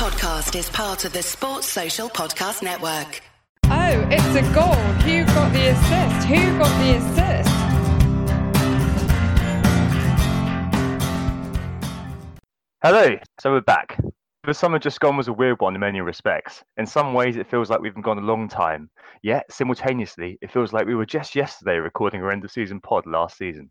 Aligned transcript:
podcast 0.00 0.58
is 0.58 0.70
part 0.70 1.04
of 1.04 1.12
the 1.12 1.22
Sports 1.22 1.66
Social 1.66 2.08
Podcast 2.08 2.62
Network. 2.62 3.20
Oh, 3.66 4.08
it's 4.10 4.24
a 4.34 4.40
goal. 4.54 4.72
Who 5.04 5.26
got 5.26 5.52
the 5.52 5.66
assist? 5.72 6.26
Who 6.26 6.58
got 6.58 6.72
the 6.80 6.96
assist? 6.96 7.50
Hello, 12.82 13.18
so 13.42 13.52
we're 13.52 13.60
back. 13.60 14.00
The 14.46 14.54
summer 14.54 14.78
just 14.78 15.00
gone 15.00 15.18
was 15.18 15.28
a 15.28 15.34
weird 15.34 15.60
one 15.60 15.74
in 15.74 15.80
many 15.82 16.00
respects. 16.00 16.64
In 16.78 16.86
some 16.86 17.12
ways, 17.12 17.36
it 17.36 17.50
feels 17.50 17.68
like 17.68 17.82
we've 17.82 17.92
been 17.92 18.00
gone 18.00 18.16
a 18.16 18.22
long 18.22 18.48
time. 18.48 18.88
Yet, 19.22 19.52
simultaneously, 19.52 20.38
it 20.40 20.50
feels 20.50 20.72
like 20.72 20.86
we 20.86 20.94
were 20.94 21.04
just 21.04 21.34
yesterday 21.34 21.76
recording 21.76 22.22
our 22.22 22.30
end 22.30 22.42
of 22.42 22.50
season 22.50 22.80
pod 22.80 23.04
last 23.04 23.36
season. 23.36 23.70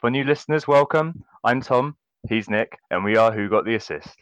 For 0.00 0.10
new 0.10 0.24
listeners, 0.24 0.66
welcome. 0.66 1.22
I'm 1.44 1.60
Tom, 1.60 1.94
he's 2.28 2.50
Nick, 2.50 2.76
and 2.90 3.04
we 3.04 3.16
are 3.16 3.30
Who 3.30 3.48
Got 3.48 3.66
the 3.66 3.76
Assist. 3.76 4.16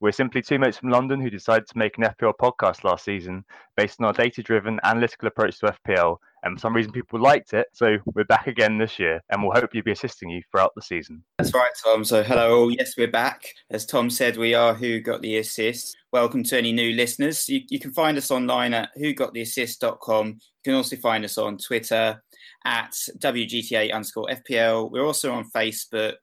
We're 0.00 0.12
simply 0.12 0.42
two 0.42 0.58
mates 0.58 0.78
from 0.78 0.90
London 0.90 1.20
who 1.20 1.30
decided 1.30 1.66
to 1.68 1.78
make 1.78 1.96
an 1.96 2.04
FPL 2.04 2.34
podcast 2.40 2.84
last 2.84 3.04
season 3.04 3.44
based 3.76 4.00
on 4.00 4.06
our 4.06 4.12
data 4.12 4.42
driven 4.42 4.80
analytical 4.82 5.28
approach 5.28 5.58
to 5.60 5.74
FPL. 5.86 6.16
And 6.42 6.56
for 6.56 6.60
some 6.60 6.74
reason, 6.74 6.92
people 6.92 7.20
liked 7.20 7.54
it. 7.54 7.68
So 7.72 7.96
we're 8.14 8.24
back 8.24 8.46
again 8.46 8.76
this 8.76 8.98
year 8.98 9.22
and 9.30 9.42
we'll 9.42 9.52
hopefully 9.52 9.80
be 9.80 9.92
assisting 9.92 10.28
you 10.28 10.42
throughout 10.50 10.72
the 10.74 10.82
season. 10.82 11.22
That's 11.38 11.54
right, 11.54 11.70
Tom. 11.82 12.04
So, 12.04 12.22
hello 12.22 12.58
all. 12.58 12.70
Yes, 12.70 12.96
we're 12.98 13.10
back. 13.10 13.46
As 13.70 13.86
Tom 13.86 14.10
said, 14.10 14.36
we 14.36 14.52
are 14.52 14.74
Who 14.74 15.00
Got 15.00 15.22
the 15.22 15.38
Assist. 15.38 15.96
Welcome 16.12 16.42
to 16.44 16.58
any 16.58 16.72
new 16.72 16.92
listeners. 16.92 17.48
You, 17.48 17.62
you 17.68 17.78
can 17.78 17.92
find 17.92 18.18
us 18.18 18.30
online 18.30 18.74
at 18.74 18.90
whogottheassist.com. 18.98 20.26
You 20.26 20.34
can 20.64 20.74
also 20.74 20.96
find 20.96 21.24
us 21.24 21.38
on 21.38 21.56
Twitter 21.56 22.22
at 22.64 22.92
WGTA 23.18 23.92
underscore 23.92 24.28
FPL. 24.28 24.90
We're 24.90 25.04
also 25.04 25.32
on 25.32 25.50
Facebook. 25.50 26.14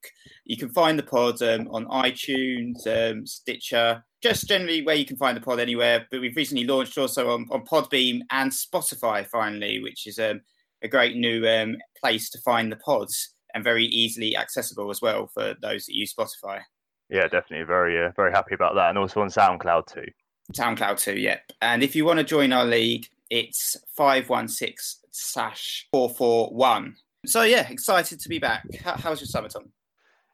You 0.46 0.58
can 0.58 0.70
find 0.70 0.98
the 0.98 1.04
pod 1.04 1.42
um, 1.42 1.68
on 1.72 1.86
iTunes, 1.86 2.86
um, 2.88 3.26
Stitcher, 3.26 4.04
just 4.22 4.48
generally 4.48 4.82
where 4.82 4.96
you 4.96 5.06
can 5.06 5.18
find 5.18 5.38
the 5.38 5.42
pod 5.42 5.60
anywhere. 5.60 6.08
But 6.10 6.22
we've 6.22 6.36
recently 6.36 6.66
launched 6.66 6.98
also 6.98 7.32
on, 7.32 7.48
on 7.52 7.66
Podbean 7.66 8.22
and 8.32 8.52
Spotify 8.52 9.26
finally, 9.28 9.82
which 9.82 10.08
is 10.08 10.20
um, 10.20 10.42
a 10.82 10.88
great 10.88 11.16
new 11.16 11.48
um, 11.48 11.78
place 12.00 12.30
to 12.32 12.40
find 12.40 12.72
the 12.72 12.78
pods 12.78 13.34
and 13.54 13.64
very 13.64 13.86
easily 13.86 14.36
accessible 14.36 14.90
as 14.90 15.02
well 15.02 15.28
for 15.34 15.56
those 15.62 15.86
that 15.86 15.96
use 15.96 16.14
Spotify. 16.14 16.62
Yeah, 17.10 17.28
definitely. 17.28 17.66
Very, 17.66 18.04
uh, 18.04 18.12
very 18.16 18.32
happy 18.32 18.56
about 18.56 18.76
that. 18.76 18.90
And 18.90 18.98
also 18.98 19.22
on 19.22 19.28
SoundCloud 19.28 19.88
too. 19.88 20.06
SoundCloud 20.54 21.00
too, 21.00 21.20
yep. 21.20 21.42
And 21.62 21.84
if 21.84 21.96
you 21.96 22.06
want 22.06 22.20
to 22.20 22.24
join 22.24 22.54
our 22.54 22.66
league, 22.66 23.08
it's 23.32 23.78
516 23.96 24.76
slash 25.12 25.88
441. 25.92 26.96
So, 27.26 27.44
yeah, 27.44 27.68
excited 27.70 28.20
to 28.20 28.30
be 28.30 28.40
back. 28.40 28.64
How, 28.84 29.10
was 29.10 29.22
your 29.22 29.28
summer, 29.28 29.48
Tom? 29.48 29.72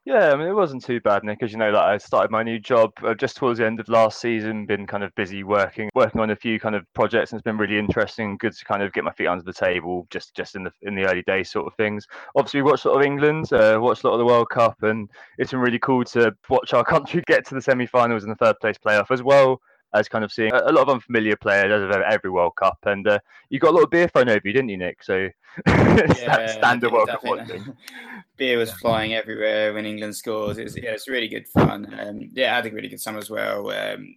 Yeah, 0.04 0.32
I 0.32 0.36
mean, 0.38 0.48
it 0.48 0.56
wasn't 0.56 0.86
too 0.86 1.02
bad, 1.02 1.26
Nick. 1.26 1.44
As 1.44 1.52
you 1.52 1.58
know, 1.58 1.70
like 1.70 1.84
I 1.84 1.98
started 1.98 2.32
my 2.32 2.42
new 2.42 2.60
job 2.60 2.92
uh, 3.04 3.14
just 3.14 3.36
towards 3.36 3.60
the 3.60 3.66
end 3.66 3.82
of 3.82 3.90
last 3.90 4.22
season. 4.22 4.66
Been 4.66 4.88
kind 4.88 5.04
of 5.04 5.14
busy 5.16 5.44
working, 5.44 5.90
working 5.96 6.22
on 6.22 6.30
a 6.30 6.36
few 6.36 6.62
kind 6.62 6.76
of 6.76 6.86
projects, 6.94 7.32
and 7.32 7.40
it's 7.40 7.44
been 7.44 7.58
really 7.58 7.78
interesting. 7.78 8.38
Good 8.38 8.54
to 8.54 8.64
kind 8.64 8.82
of 8.82 8.94
get 8.94 9.04
my 9.04 9.12
feet 9.12 9.28
under 9.28 9.44
the 9.44 9.52
table, 9.52 10.08
just 10.10 10.34
just 10.34 10.56
in 10.56 10.64
the 10.64 10.72
in 10.84 10.96
the 10.96 11.04
early 11.04 11.24
days, 11.24 11.52
sort 11.52 11.68
of 11.68 11.76
things. 11.76 12.08
Obviously, 12.38 12.62
we 12.62 12.72
watched 12.72 12.86
a 12.86 12.90
lot 12.90 13.02
of 13.02 13.06
England, 13.06 13.52
uh, 13.52 13.78
watched 13.82 14.06
a 14.06 14.08
lot 14.08 14.14
of 14.14 14.20
the 14.20 14.26
World 14.26 14.50
Cup, 14.50 14.82
and 14.84 15.10
it's 15.38 15.52
been 15.52 15.60
really 15.60 15.80
cool 15.80 16.06
to 16.06 16.34
watch 16.50 16.74
our 16.74 16.86
country 16.96 17.22
get 17.28 17.46
to 17.48 17.56
the 17.56 17.62
semi-finals 17.62 18.24
and 18.24 18.32
the 18.32 18.38
third 18.38 18.56
place 18.62 18.78
playoff 18.78 19.12
as 19.12 19.22
well 19.22 19.60
as 19.94 20.10
kind 20.10 20.24
of 20.24 20.32
seeing 20.32 20.52
a, 20.52 20.72
lot 20.72 20.84
of 20.84 20.90
unfamiliar 20.90 21.36
players 21.36 21.72
as 21.72 21.84
of 21.84 22.02
every 22.02 22.30
World 22.30 22.56
Cup. 22.56 22.78
And 22.84 23.08
uh, 23.08 23.20
you 23.50 23.60
got 23.60 23.72
a 23.72 23.76
lot 23.76 23.84
of 23.84 23.90
beer 23.90 24.08
thrown 24.08 24.30
over 24.30 24.42
you, 24.44 24.54
didn't 24.54 24.70
you, 24.70 24.78
Nick? 24.78 25.04
So 25.04 25.30
yeah, 25.68 26.48
standard 26.48 26.92
World 26.92 27.10
Cup 27.10 27.24
beer 28.38 28.58
was 28.58 28.72
flying 28.72 29.14
everywhere 29.14 29.74
when 29.74 29.86
England 29.86 30.16
scores. 30.16 30.58
It 30.58 30.66
was, 30.66 30.78
yeah, 30.78 30.92
it's 30.92 31.08
really 31.08 31.28
good 31.28 31.48
fun. 31.48 31.94
Um, 32.00 32.30
yeah, 32.34 32.54
I 32.54 32.56
had 32.58 32.66
a 32.66 32.72
really 32.72 32.90
good 32.90 33.02
summer 33.02 33.20
as 33.20 33.30
well. 33.30 33.72
Um, 33.72 34.16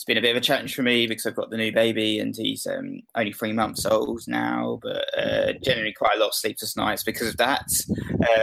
it's 0.00 0.04
been 0.04 0.16
a 0.16 0.22
bit 0.22 0.30
of 0.30 0.38
a 0.38 0.44
challenge 0.44 0.74
for 0.74 0.82
me 0.82 1.06
because 1.06 1.26
I've 1.26 1.36
got 1.36 1.50
the 1.50 1.58
new 1.58 1.72
baby 1.72 2.20
and 2.20 2.34
he's 2.34 2.66
um, 2.66 3.00
only 3.14 3.32
three 3.32 3.52
months 3.52 3.84
old 3.84 4.22
now, 4.26 4.78
but 4.82 5.04
uh, 5.18 5.52
generally 5.62 5.92
quite 5.92 6.16
a 6.16 6.20
lot 6.20 6.28
of 6.28 6.34
sleepless 6.34 6.76
nights 6.76 7.02
because 7.02 7.28
of 7.28 7.36
that. 7.36 7.68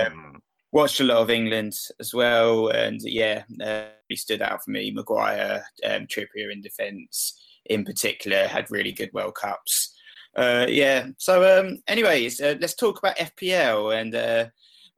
Um, 0.06 0.37
watched 0.78 1.00
a 1.00 1.04
lot 1.04 1.18
of 1.18 1.32
England 1.32 1.74
as 2.00 2.14
well, 2.14 2.68
and 2.68 3.02
yeah, 3.02 3.44
uh, 3.66 3.86
he 4.10 4.16
stood 4.16 4.44
out 4.44 4.64
for 4.64 4.70
me. 4.70 4.92
Maguire, 4.92 5.66
um, 5.84 6.06
Trippier 6.06 6.54
in 6.54 6.62
defence, 6.62 7.34
in 7.66 7.84
particular, 7.84 8.46
had 8.46 8.70
really 8.70 8.92
good 8.92 9.10
World 9.12 9.34
Cups. 9.34 9.96
Uh, 10.36 10.68
yeah. 10.70 11.08
So, 11.18 11.60
um, 11.60 11.80
anyways, 11.88 12.40
uh, 12.40 12.58
let's 12.62 12.76
talk 12.76 13.00
about 13.00 13.18
FPL. 13.18 14.00
And 14.00 14.14
uh, 14.14 14.46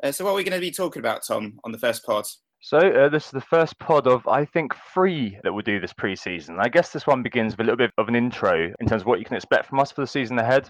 uh, 0.03 0.11
so, 0.11 0.25
what 0.25 0.31
are 0.31 0.35
we 0.35 0.43
going 0.43 0.59
to 0.59 0.59
be 0.59 0.69
talking 0.69 0.99
about, 0.99 1.21
Tom, 1.25 1.57
on 1.63 1.71
the 1.71 1.79
first 1.79 2.05
pod? 2.05 2.25
So 2.61 2.77
uh, 2.77 3.07
this 3.07 3.27
is 3.27 3.31
the 3.31 3.39
first 3.39 3.79
pod 3.79 4.05
of 4.05 4.27
I 4.27 4.43
think 4.43 4.75
three 4.93 5.39
that 5.43 5.53
we'll 5.53 5.61
do 5.61 5.79
this 5.79 5.93
pre-season. 5.93 6.57
I 6.59 6.67
guess 6.67 6.91
this 6.91 7.07
one 7.07 7.23
begins 7.23 7.53
with 7.53 7.61
a 7.61 7.63
little 7.63 7.77
bit 7.77 7.93
of 7.97 8.09
an 8.09 8.17
intro 8.17 8.73
in 8.81 8.85
terms 8.85 9.03
of 9.03 9.07
what 9.07 9.19
you 9.19 9.23
can 9.23 9.37
expect 9.37 9.67
from 9.67 9.79
us 9.79 9.93
for 9.93 10.01
the 10.01 10.07
season 10.07 10.37
ahead 10.39 10.67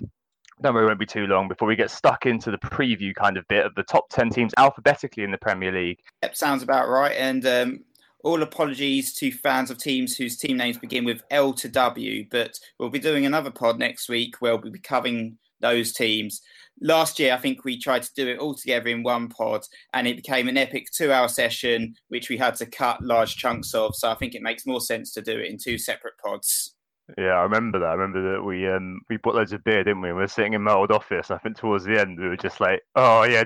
don't 0.62 0.74
worry, 0.74 0.86
it 0.86 0.88
won't 0.88 1.00
be 1.00 1.06
too 1.06 1.28
long 1.28 1.47
before 1.47 1.68
we 1.68 1.75
get 1.75 1.92
stuck 1.92 2.25
into 2.25 2.52
the 2.52 2.58
preview 2.58 3.16
kind 3.16 3.38
of 3.38 3.47
bit 3.47 3.66
of 3.66 3.74
the 3.75 3.84
top 3.84 4.09
10 4.09 4.30
teams 4.30 4.53
alphabetically 4.58 5.24
in 5.24 5.31
the 5.31 5.38
Premier 5.38 5.72
League. 5.72 6.00
Yep, 6.24 6.36
sounds 6.36 6.64
about 6.64 6.90
right. 6.90 7.16
And 7.18 7.46
um, 7.46 7.80
all 8.24 8.42
apologies 8.42 9.14
to 9.16 9.31
fans 9.31 9.72
of 9.72 9.78
teams 9.78 10.18
whose 10.18 10.38
team 10.38 10.58
names 10.58 10.78
begin 10.78 11.06
with 11.06 11.24
L 11.31 11.53
to 11.53 11.70
W, 11.70 12.25
but 12.30 12.59
we'll 12.78 12.90
be 12.90 13.00
doing 13.00 13.25
another 13.25 13.52
pod 13.52 13.80
next 13.80 14.09
week 14.09 14.36
where 14.40 14.58
we'll 14.58 14.72
be 14.72 14.80
covering 14.80 15.38
those 15.62 15.94
teams. 15.94 16.42
Last 16.81 17.20
year, 17.20 17.34
I 17.34 17.38
think 17.38 17.64
we 17.64 17.78
tried 17.78 18.03
to 18.03 18.14
do 18.14 18.28
it 18.28 18.40
all 18.40 18.56
together 18.56 18.88
in 18.88 19.03
one 19.03 19.28
pod, 19.28 19.62
and 19.94 20.08
it 20.08 20.16
became 20.16 20.47
an 20.47 20.58
epic 20.58 20.88
two 20.91 21.12
hour 21.12 21.28
session, 21.28 21.96
which 22.08 22.30
we 22.30 22.38
had 22.38 22.56
to 22.56 22.66
cut 22.66 23.03
large 23.03 23.36
chunks 23.36 23.74
of. 23.74 23.96
So 23.96 24.09
I 24.09 24.16
think 24.16 24.34
it 24.34 24.41
makes 24.41 24.66
more 24.66 24.81
sense 24.81 25.14
to 25.14 25.22
do 25.22 25.38
it 25.40 25.50
in 25.50 25.58
two 25.58 25.78
separate 25.78 26.18
pods. 26.18 26.76
Yeah, 27.18 27.34
I 27.34 27.44
remember 27.44 27.80
that. 27.80 27.88
I 27.88 27.94
remember 27.94 28.34
that 28.34 28.44
we 28.44 28.68
um 28.68 29.02
we 29.09 29.18
bought 29.18 29.36
loads 29.36 29.53
of 29.53 29.64
beer, 29.64 29.84
didn't 29.84 30.02
we? 30.02 30.09
we 30.09 30.14
were 30.14 30.28
sitting 30.28 30.53
in 30.53 30.62
my 30.62 30.74
old 30.74 30.92
office. 30.92 31.31
I 31.31 31.38
think 31.38 31.58
towards 31.58 31.86
the 31.86 32.00
end 32.00 32.20
we 32.20 32.28
were 32.28 32.38
just 32.38 32.59
like, 32.59 32.81
oh 32.96 33.24
yeah, 33.24 33.46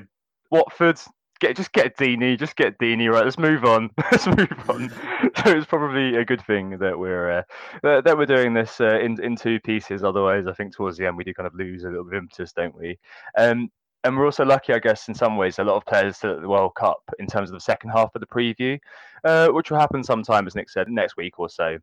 Watford, 0.51 0.99
get 1.39 1.55
just 1.55 1.71
get 1.71 1.97
Deeney, 1.97 2.37
just 2.37 2.55
get 2.55 2.77
Deeney. 2.77 3.11
Right, 3.11 3.23
let's 3.23 3.37
move 3.37 3.65
on. 3.65 3.89
let's 4.11 4.27
move 4.27 4.69
on. 4.69 4.89
so 5.45 5.51
it's 5.51 5.65
probably 5.65 6.15
a 6.15 6.25
good 6.25 6.45
thing 6.45 6.77
that 6.79 6.97
we're 6.97 7.39
uh, 7.39 7.43
that 7.81 8.17
we're 8.17 8.25
doing 8.25 8.53
this 8.53 8.79
uh, 8.81 8.99
in 8.99 9.21
in 9.23 9.35
two 9.35 9.59
pieces. 9.59 10.03
Otherwise, 10.03 10.47
I 10.47 10.53
think 10.53 10.75
towards 10.75 10.97
the 10.97 11.07
end 11.07 11.17
we 11.17 11.23
do 11.23 11.33
kind 11.33 11.47
of 11.47 11.55
lose 11.55 11.83
a 11.83 11.89
little 11.89 12.03
bit 12.03 12.15
of 12.15 12.23
impetus, 12.23 12.53
don't 12.53 12.75
we? 12.75 12.97
Um, 13.37 13.69
and 14.03 14.17
we're 14.17 14.25
also 14.25 14.43
lucky, 14.43 14.73
I 14.73 14.79
guess, 14.79 15.07
in 15.07 15.15
some 15.15 15.37
ways, 15.37 15.59
a 15.59 15.63
lot 15.63 15.77
of 15.77 15.85
players 15.85 16.21
at 16.25 16.41
the 16.41 16.49
World 16.49 16.75
Cup 16.75 17.01
in 17.19 17.27
terms 17.27 17.49
of 17.49 17.53
the 17.53 17.61
second 17.61 17.91
half 17.91 18.13
of 18.13 18.19
the 18.19 18.27
preview, 18.27 18.77
uh, 19.23 19.47
which 19.47 19.71
will 19.71 19.79
happen 19.79 20.03
sometime, 20.03 20.45
as 20.45 20.55
Nick 20.55 20.69
said, 20.69 20.89
next 20.89 21.15
week 21.15 21.39
or 21.39 21.49
so. 21.49 21.77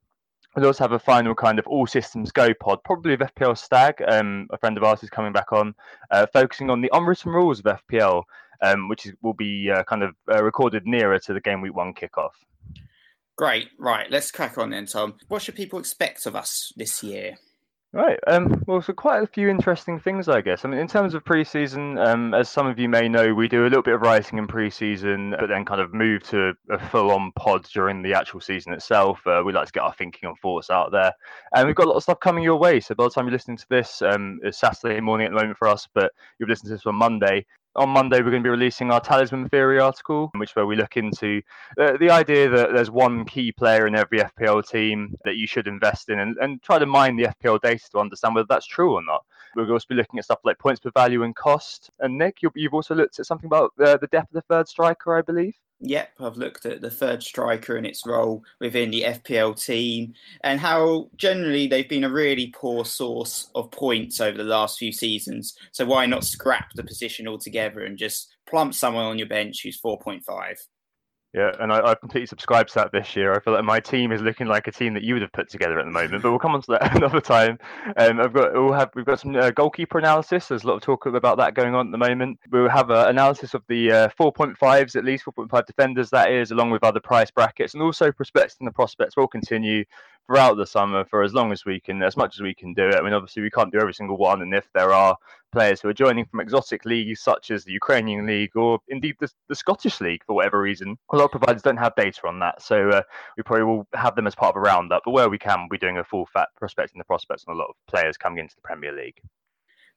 We'll 0.56 0.66
also 0.66 0.84
have 0.84 0.92
a 0.92 0.98
final 0.98 1.34
kind 1.34 1.58
of 1.58 1.66
all 1.66 1.86
systems 1.86 2.32
go 2.32 2.52
pod, 2.54 2.82
probably 2.84 3.12
with 3.12 3.20
FPL 3.20 3.56
Stag. 3.56 4.02
Um, 4.06 4.48
a 4.50 4.58
friend 4.58 4.76
of 4.76 4.82
ours 4.82 5.02
is 5.02 5.10
coming 5.10 5.32
back 5.32 5.52
on, 5.52 5.74
uh, 6.10 6.26
focusing 6.32 6.70
on 6.70 6.80
the 6.80 6.90
unwritten 6.92 7.30
rules 7.30 7.60
of 7.60 7.66
FPL, 7.66 8.24
um, 8.60 8.88
which 8.88 9.06
is, 9.06 9.12
will 9.22 9.34
be 9.34 9.70
uh, 9.70 9.84
kind 9.84 10.02
of 10.02 10.14
uh, 10.30 10.42
recorded 10.42 10.86
nearer 10.86 11.18
to 11.20 11.32
the 11.32 11.40
game 11.40 11.60
week 11.60 11.74
one 11.74 11.94
kickoff. 11.94 12.32
Great. 13.36 13.68
Right. 13.78 14.10
Let's 14.10 14.30
crack 14.30 14.58
on 14.58 14.70
then, 14.70 14.86
Tom. 14.86 15.14
What 15.28 15.42
should 15.42 15.54
people 15.54 15.78
expect 15.78 16.26
of 16.26 16.34
us 16.34 16.72
this 16.76 17.02
year? 17.02 17.38
Right. 17.92 18.20
Um, 18.28 18.62
well, 18.68 18.80
so 18.80 18.92
quite 18.92 19.20
a 19.20 19.26
few 19.26 19.48
interesting 19.48 19.98
things, 19.98 20.28
I 20.28 20.42
guess. 20.42 20.64
I 20.64 20.68
mean, 20.68 20.78
in 20.78 20.86
terms 20.86 21.12
of 21.12 21.24
preseason, 21.24 21.98
um, 21.98 22.34
as 22.34 22.48
some 22.48 22.68
of 22.68 22.78
you 22.78 22.88
may 22.88 23.08
know, 23.08 23.34
we 23.34 23.48
do 23.48 23.62
a 23.62 23.66
little 23.66 23.82
bit 23.82 23.94
of 23.94 24.00
writing 24.02 24.38
in 24.38 24.46
preseason, 24.46 25.36
but 25.40 25.48
then 25.48 25.64
kind 25.64 25.80
of 25.80 25.92
move 25.92 26.22
to 26.28 26.52
a 26.70 26.78
full-on 26.78 27.32
pod 27.32 27.64
during 27.74 28.00
the 28.00 28.14
actual 28.14 28.40
season 28.40 28.72
itself. 28.74 29.26
Uh, 29.26 29.42
we 29.44 29.52
like 29.52 29.66
to 29.66 29.72
get 29.72 29.82
our 29.82 29.92
thinking 29.94 30.28
and 30.28 30.38
thoughts 30.38 30.70
out 30.70 30.92
there, 30.92 31.12
and 31.56 31.66
we've 31.66 31.74
got 31.74 31.86
a 31.86 31.88
lot 31.88 31.96
of 31.96 32.04
stuff 32.04 32.20
coming 32.20 32.44
your 32.44 32.60
way. 32.60 32.78
So 32.78 32.94
by 32.94 33.04
the 33.04 33.10
time 33.10 33.24
you're 33.26 33.32
listening 33.32 33.56
to 33.56 33.66
this, 33.68 34.02
um, 34.02 34.38
it's 34.44 34.60
Saturday 34.60 35.00
morning 35.00 35.26
at 35.26 35.30
the 35.30 35.40
moment 35.40 35.58
for 35.58 35.66
us, 35.66 35.88
but 35.92 36.12
you'll 36.38 36.48
listen 36.48 36.68
to 36.68 36.74
this 36.74 36.86
on 36.86 36.94
Monday 36.94 37.44
on 37.76 37.88
Monday, 37.88 38.18
we're 38.18 38.30
going 38.30 38.42
to 38.42 38.46
be 38.46 38.50
releasing 38.50 38.90
our 38.90 39.00
Talisman 39.00 39.48
Theory 39.48 39.78
article, 39.78 40.30
which 40.36 40.56
where 40.56 40.66
we 40.66 40.76
look 40.76 40.96
into 40.96 41.40
uh, 41.78 41.96
the 41.98 42.10
idea 42.10 42.48
that 42.48 42.72
there's 42.72 42.90
one 42.90 43.24
key 43.24 43.52
player 43.52 43.86
in 43.86 43.94
every 43.94 44.18
FPL 44.18 44.68
team 44.68 45.16
that 45.24 45.36
you 45.36 45.46
should 45.46 45.68
invest 45.68 46.08
in 46.08 46.18
and, 46.18 46.36
and 46.38 46.62
try 46.62 46.78
to 46.78 46.86
mine 46.86 47.16
the 47.16 47.28
FPL 47.42 47.60
data 47.60 47.84
to 47.92 47.98
understand 47.98 48.34
whether 48.34 48.46
that's 48.48 48.66
true 48.66 48.94
or 48.94 49.02
not. 49.02 49.24
We'll 49.54 49.70
also 49.70 49.86
be 49.88 49.94
looking 49.94 50.18
at 50.18 50.24
stuff 50.24 50.40
like 50.44 50.58
points 50.58 50.80
per 50.80 50.90
value 50.90 51.22
and 51.22 51.34
cost. 51.34 51.90
And 52.00 52.18
Nick, 52.18 52.38
you've 52.54 52.74
also 52.74 52.94
looked 52.94 53.18
at 53.18 53.26
something 53.26 53.46
about 53.46 53.72
uh, 53.78 53.96
the 53.96 54.08
depth 54.08 54.30
of 54.30 54.34
the 54.34 54.54
third 54.54 54.68
striker, 54.68 55.16
I 55.16 55.22
believe. 55.22 55.54
Yep, 55.82 56.10
I've 56.20 56.36
looked 56.36 56.66
at 56.66 56.82
the 56.82 56.90
third 56.90 57.22
striker 57.22 57.76
and 57.76 57.86
its 57.86 58.04
role 58.06 58.44
within 58.60 58.90
the 58.90 59.04
FPL 59.04 59.62
team 59.64 60.12
and 60.44 60.60
how 60.60 61.08
generally 61.16 61.68
they've 61.68 61.88
been 61.88 62.04
a 62.04 62.10
really 62.10 62.48
poor 62.54 62.84
source 62.84 63.50
of 63.54 63.70
points 63.70 64.20
over 64.20 64.36
the 64.36 64.44
last 64.44 64.78
few 64.78 64.92
seasons. 64.92 65.56
So 65.72 65.86
why 65.86 66.04
not 66.04 66.24
scrap 66.24 66.74
the 66.74 66.84
position 66.84 67.26
altogether 67.26 67.80
and 67.80 67.96
just 67.96 68.28
plump 68.46 68.74
someone 68.74 69.06
on 69.06 69.18
your 69.18 69.28
bench 69.28 69.62
who's 69.62 69.80
4.5? 69.80 70.20
Yeah, 71.32 71.52
and 71.60 71.72
I, 71.72 71.90
I 71.90 71.94
completely 71.94 72.26
subscribe 72.26 72.66
to 72.68 72.74
that 72.74 72.90
this 72.90 73.14
year. 73.14 73.32
I 73.32 73.38
feel 73.38 73.54
like 73.54 73.62
my 73.62 73.78
team 73.78 74.10
is 74.10 74.20
looking 74.20 74.48
like 74.48 74.66
a 74.66 74.72
team 74.72 74.94
that 74.94 75.04
you 75.04 75.14
would 75.14 75.22
have 75.22 75.32
put 75.32 75.48
together 75.48 75.78
at 75.78 75.84
the 75.84 75.90
moment, 75.92 76.24
but 76.24 76.30
we'll 76.30 76.40
come 76.40 76.56
on 76.56 76.62
to 76.62 76.72
that 76.72 76.96
another 76.96 77.20
time. 77.20 77.56
Um, 77.96 78.18
I've 78.18 78.32
got 78.32 78.52
we'll 78.52 78.72
have 78.72 78.90
we've 78.96 79.04
got 79.04 79.20
some 79.20 79.36
uh, 79.36 79.52
goalkeeper 79.52 79.98
analysis. 79.98 80.48
There's 80.48 80.64
a 80.64 80.66
lot 80.66 80.74
of 80.74 80.82
talk 80.82 81.06
about 81.06 81.38
that 81.38 81.54
going 81.54 81.76
on 81.76 81.86
at 81.86 81.92
the 81.92 81.98
moment. 81.98 82.40
We'll 82.50 82.68
have 82.68 82.90
an 82.90 83.10
analysis 83.10 83.54
of 83.54 83.62
the 83.68 83.92
uh, 83.92 84.08
4.5s, 84.20 84.96
at 84.96 85.04
least 85.04 85.24
4.5 85.24 85.66
defenders, 85.66 86.10
that 86.10 86.32
is, 86.32 86.50
along 86.50 86.70
with 86.70 86.82
other 86.82 87.00
price 87.00 87.30
brackets, 87.30 87.74
and 87.74 87.82
also 87.82 88.10
prospects 88.10 88.56
and 88.58 88.66
the 88.66 88.72
prospects 88.72 89.16
will 89.16 89.28
continue 89.28 89.84
throughout 90.26 90.56
the 90.56 90.66
summer 90.66 91.04
for 91.04 91.22
as 91.22 91.34
long 91.34 91.52
as 91.52 91.64
we 91.64 91.80
can, 91.80 92.02
as 92.02 92.16
much 92.16 92.36
as 92.36 92.40
we 92.40 92.54
can 92.54 92.72
do 92.74 92.88
it. 92.88 92.94
I 92.94 93.02
mean, 93.02 93.12
obviously 93.12 93.42
we 93.42 93.50
can't 93.50 93.72
do 93.72 93.80
every 93.80 93.94
single 93.94 94.16
one, 94.16 94.42
and 94.42 94.54
if 94.54 94.68
there 94.74 94.92
are 94.92 95.16
players 95.52 95.80
who 95.80 95.88
are 95.88 95.94
joining 95.94 96.24
from 96.26 96.40
exotic 96.40 96.84
leagues 96.84 97.20
such 97.20 97.50
as 97.50 97.64
the 97.64 97.72
Ukrainian 97.72 98.26
league 98.26 98.54
or 98.54 98.78
indeed 98.88 99.16
the, 99.18 99.28
the 99.48 99.54
Scottish 99.54 100.00
league 100.00 100.22
for 100.24 100.34
whatever 100.34 100.60
reason, 100.60 100.96
a 101.12 101.16
lot 101.16 101.24
of 101.24 101.30
providers 101.32 101.62
don't 101.62 101.76
have 101.76 101.94
data 101.96 102.26
on 102.26 102.38
that, 102.40 102.62
so 102.62 102.90
uh, 102.90 103.02
we 103.36 103.42
probably 103.42 103.64
will 103.64 103.86
have 103.94 104.14
them 104.14 104.26
as 104.26 104.34
part 104.34 104.54
of 104.54 104.56
a 104.56 104.60
roundup. 104.60 105.02
But 105.04 105.12
where 105.12 105.28
we 105.28 105.38
can, 105.38 105.68
we're 105.70 105.78
doing 105.78 105.98
a 105.98 106.04
full 106.04 106.26
fat 106.26 106.48
prospecting 106.56 106.98
the 106.98 107.04
prospects 107.04 107.44
on 107.48 107.54
a 107.54 107.58
lot 107.58 107.68
of 107.68 107.74
players 107.88 108.16
coming 108.16 108.38
into 108.38 108.54
the 108.54 108.62
Premier 108.62 108.92
League. 108.92 109.20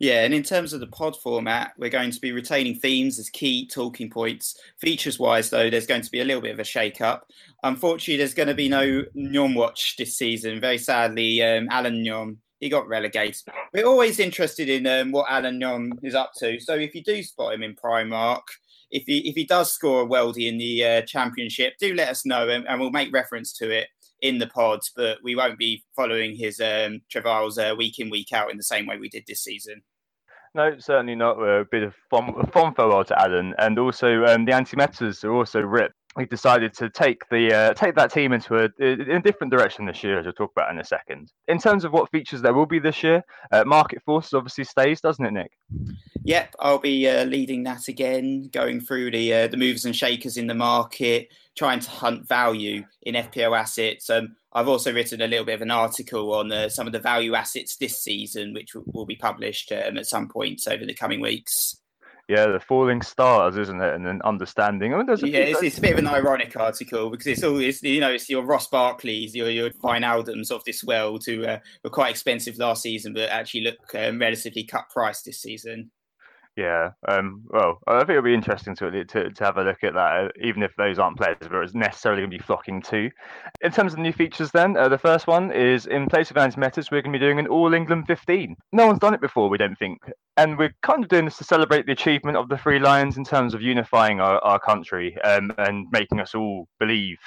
Yeah, 0.03 0.25
and 0.25 0.33
in 0.33 0.43
terms 0.43 0.73
of 0.73 0.81
the 0.81 0.87
pod 0.87 1.15
format, 1.15 1.71
we're 1.77 1.89
going 1.89 2.11
to 2.11 2.19
be 2.19 2.33
retaining 2.33 2.75
themes 2.75 3.17
as 3.19 3.29
key 3.29 3.65
talking 3.65 4.09
points. 4.09 4.59
Features 4.81 5.17
wise, 5.17 5.49
though, 5.49 5.69
there's 5.69 5.87
going 5.87 6.01
to 6.01 6.11
be 6.11 6.19
a 6.19 6.25
little 6.25 6.41
bit 6.41 6.51
of 6.51 6.59
a 6.59 6.65
shake 6.65 6.99
up. 6.99 7.25
Unfortunately, 7.63 8.17
there's 8.17 8.33
going 8.33 8.49
to 8.49 8.53
be 8.53 8.67
no 8.67 9.05
Nyom 9.15 9.55
watch 9.55 9.95
this 9.95 10.17
season. 10.17 10.59
Very 10.59 10.77
sadly, 10.77 11.41
um, 11.41 11.69
Allan 11.71 12.03
Nyom, 12.03 12.35
he 12.59 12.67
got 12.67 12.85
relegated. 12.89 13.43
We're 13.73 13.85
always 13.85 14.19
interested 14.19 14.67
in 14.67 14.85
um, 14.87 15.13
what 15.13 15.31
Allan 15.31 15.57
Nyom 15.57 15.91
is 16.03 16.15
up 16.15 16.31
to. 16.39 16.59
So 16.59 16.73
if 16.73 16.93
you 16.93 17.01
do 17.01 17.23
spot 17.23 17.53
him 17.53 17.63
in 17.63 17.73
Primark, 17.73 18.41
if 18.91 19.03
he 19.05 19.19
if 19.19 19.35
he 19.35 19.45
does 19.45 19.71
score 19.71 20.01
a 20.01 20.05
weldy 20.05 20.49
in 20.49 20.57
the 20.57 20.85
uh, 20.85 21.01
championship, 21.03 21.75
do 21.79 21.93
let 21.93 22.09
us 22.09 22.25
know, 22.25 22.49
and, 22.49 22.67
and, 22.67 22.81
we'll 22.81 22.91
make 22.91 23.13
reference 23.13 23.53
to 23.53 23.71
it 23.71 23.87
in 24.19 24.39
the 24.39 24.47
pods. 24.47 24.91
But 24.93 25.19
we 25.23 25.33
won't 25.33 25.57
be 25.57 25.85
following 25.95 26.35
his 26.35 26.59
um, 26.59 26.99
travails 27.09 27.57
uh, 27.57 27.73
week 27.77 27.99
in 27.99 28.09
week 28.09 28.33
out 28.33 28.51
in 28.51 28.57
the 28.57 28.63
same 28.63 28.85
way 28.85 28.97
we 28.97 29.07
did 29.07 29.23
this 29.25 29.41
season. 29.41 29.81
No, 30.55 30.77
certainly 30.77 31.15
not. 31.15 31.37
A 31.41 31.65
bit 31.65 31.83
of 31.83 31.95
fun, 32.09 32.45
fun 32.51 32.73
farewell 32.75 33.03
to 33.05 33.19
Allan, 33.19 33.55
and 33.57 33.79
also 33.79 34.25
um, 34.25 34.45
the 34.45 34.53
anti-metas 34.53 35.23
are 35.23 35.33
also 35.33 35.61
ripped. 35.61 35.95
We 36.15 36.25
decided 36.25 36.73
to 36.75 36.89
take 36.89 37.27
the 37.29 37.53
uh, 37.53 37.73
take 37.73 37.95
that 37.95 38.11
team 38.11 38.33
into 38.33 38.55
a, 38.57 38.69
in 38.79 39.11
a 39.11 39.21
different 39.21 39.51
direction 39.51 39.85
this 39.85 40.03
year, 40.03 40.19
as 40.19 40.25
we'll 40.25 40.33
talk 40.33 40.51
about 40.55 40.71
in 40.71 40.79
a 40.79 40.83
second. 40.83 41.31
In 41.47 41.57
terms 41.57 41.85
of 41.85 41.91
what 41.91 42.11
features 42.11 42.41
there 42.41 42.53
will 42.53 42.65
be 42.65 42.79
this 42.79 43.01
year, 43.01 43.23
uh, 43.51 43.63
Market 43.65 44.01
Forces 44.03 44.33
obviously 44.33 44.63
stays, 44.63 45.01
doesn't 45.01 45.25
it, 45.25 45.31
Nick? 45.31 45.51
Yep, 46.23 46.55
I'll 46.59 46.79
be 46.79 47.09
uh, 47.09 47.25
leading 47.25 47.63
that 47.63 47.87
again, 47.87 48.49
going 48.53 48.79
through 48.79 49.11
the 49.11 49.33
uh, 49.33 49.47
the 49.47 49.57
movers 49.57 49.85
and 49.85 49.95
shakers 49.95 50.37
in 50.37 50.47
the 50.47 50.53
market, 50.53 51.29
trying 51.57 51.79
to 51.79 51.89
hunt 51.89 52.27
value 52.27 52.83
in 53.01 53.15
FPL 53.15 53.57
assets. 53.57 54.09
Um, 54.09 54.35
I've 54.53 54.67
also 54.67 54.93
written 54.93 55.21
a 55.21 55.27
little 55.27 55.45
bit 55.45 55.55
of 55.55 55.61
an 55.61 55.71
article 55.71 56.33
on 56.35 56.51
uh, 56.51 56.69
some 56.69 56.87
of 56.87 56.93
the 56.93 56.99
value 56.99 57.33
assets 57.33 57.75
this 57.75 58.03
season, 58.03 58.53
which 58.53 58.75
will 58.75 59.05
be 59.05 59.15
published 59.15 59.71
um, 59.71 59.97
at 59.97 60.05
some 60.05 60.27
point 60.27 60.61
over 60.69 60.85
the 60.85 60.93
coming 60.93 61.21
weeks. 61.21 61.77
Yeah, 62.29 62.47
the 62.47 62.59
falling 62.59 63.01
stars, 63.01 63.57
isn't 63.57 63.81
it? 63.81 63.95
And 63.95 64.05
then 64.05 64.21
understanding. 64.23 64.93
I 64.93 64.97
mean, 64.97 65.07
yeah, 65.07 65.39
it's, 65.39 65.61
it's, 65.61 65.77
a 65.77 65.81
bit 65.81 65.93
of 65.93 65.99
an 65.99 66.07
ironic 66.07 66.55
article 66.57 67.09
because 67.09 67.27
it's 67.27 67.43
all 67.43 67.57
it's 67.57 67.83
you 67.83 67.99
know 67.99 68.11
it's 68.11 68.29
your 68.29 68.45
Ross 68.45 68.69
Barkleys, 68.69 69.33
your 69.33 69.49
your 69.49 69.69
Wijnaldums 69.71 70.49
of 70.49 70.63
this 70.63 70.85
world 70.85 71.23
who 71.25 71.43
uh, 71.45 71.59
were 71.83 71.89
quite 71.89 72.11
expensive 72.11 72.57
last 72.57 72.83
season, 72.83 73.13
but 73.13 73.29
actually 73.29 73.61
look 73.61 73.77
um, 73.95 74.19
relatively 74.19 74.63
cut 74.63 74.89
price 74.89 75.21
this 75.21 75.41
season. 75.41 75.91
Yeah, 76.55 76.91
um, 77.07 77.45
well, 77.47 77.79
I 77.87 77.99
think 77.99 78.11
it'll 78.11 78.21
be 78.21 78.33
interesting 78.35 78.75
to, 78.75 79.05
to, 79.05 79.31
to 79.31 79.43
have 79.43 79.57
a 79.57 79.63
look 79.63 79.83
at 79.83 79.95
that, 79.95 80.25
uh, 80.25 80.29
even 80.39 80.61
if 80.61 80.75
those 80.75 80.99
aren't 80.99 81.17
players 81.17 81.37
where 81.49 81.63
it's 81.63 81.73
necessarily 81.73 82.21
going 82.21 82.29
to 82.29 82.37
be 82.37 82.43
flocking 82.43 82.79
to. 82.83 83.09
In 83.61 83.71
terms 83.71 83.93
of 83.93 83.99
new 83.99 84.13
features, 84.13 84.51
then, 84.51 84.77
uh, 84.77 84.87
the 84.87 84.99
first 84.99 85.25
one 85.25 85.51
is 85.51 85.87
in 85.87 86.05
place 86.05 86.29
of 86.29 86.37
anti-metas, 86.37 86.91
we're 86.91 87.01
going 87.01 87.11
to 87.11 87.17
be 87.17 87.25
doing 87.25 87.39
an 87.39 87.47
All 87.47 87.73
England 87.73 88.05
15. 88.05 88.55
No 88.71 88.85
one's 88.85 88.99
done 88.99 89.15
it 89.15 89.21
before, 89.21 89.49
we 89.49 89.57
don't 89.57 89.77
think. 89.79 89.99
And 90.37 90.55
we're 90.55 90.75
kind 90.83 91.03
of 91.03 91.09
doing 91.09 91.25
this 91.25 91.37
to 91.37 91.43
celebrate 91.43 91.87
the 91.87 91.91
achievement 91.91 92.37
of 92.37 92.49
the 92.49 92.57
Three 92.57 92.77
Lions 92.77 93.17
in 93.17 93.23
terms 93.23 93.55
of 93.55 93.63
unifying 93.63 94.19
our, 94.19 94.37
our 94.43 94.59
country 94.59 95.19
um, 95.21 95.51
and 95.57 95.87
making 95.91 96.19
us 96.19 96.35
all 96.35 96.67
believe, 96.79 97.17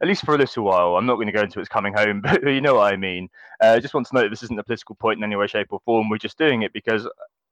at 0.00 0.06
least 0.06 0.24
for 0.24 0.36
a 0.36 0.38
little 0.38 0.62
while. 0.62 0.94
I'm 0.94 1.06
not 1.06 1.16
going 1.16 1.26
to 1.26 1.32
go 1.32 1.42
into 1.42 1.58
its 1.58 1.68
coming 1.68 1.94
home, 1.94 2.20
but 2.22 2.44
you 2.44 2.60
know 2.60 2.76
what 2.76 2.92
I 2.92 2.96
mean. 2.96 3.28
Uh, 3.60 3.72
I 3.72 3.80
just 3.80 3.94
want 3.94 4.06
to 4.06 4.14
note 4.14 4.30
this 4.30 4.44
isn't 4.44 4.58
a 4.58 4.62
political 4.62 4.94
point 4.94 5.18
in 5.18 5.24
any 5.24 5.34
way, 5.34 5.48
shape, 5.48 5.68
or 5.72 5.80
form. 5.84 6.08
We're 6.08 6.18
just 6.18 6.38
doing 6.38 6.62
it 6.62 6.72
because 6.72 7.08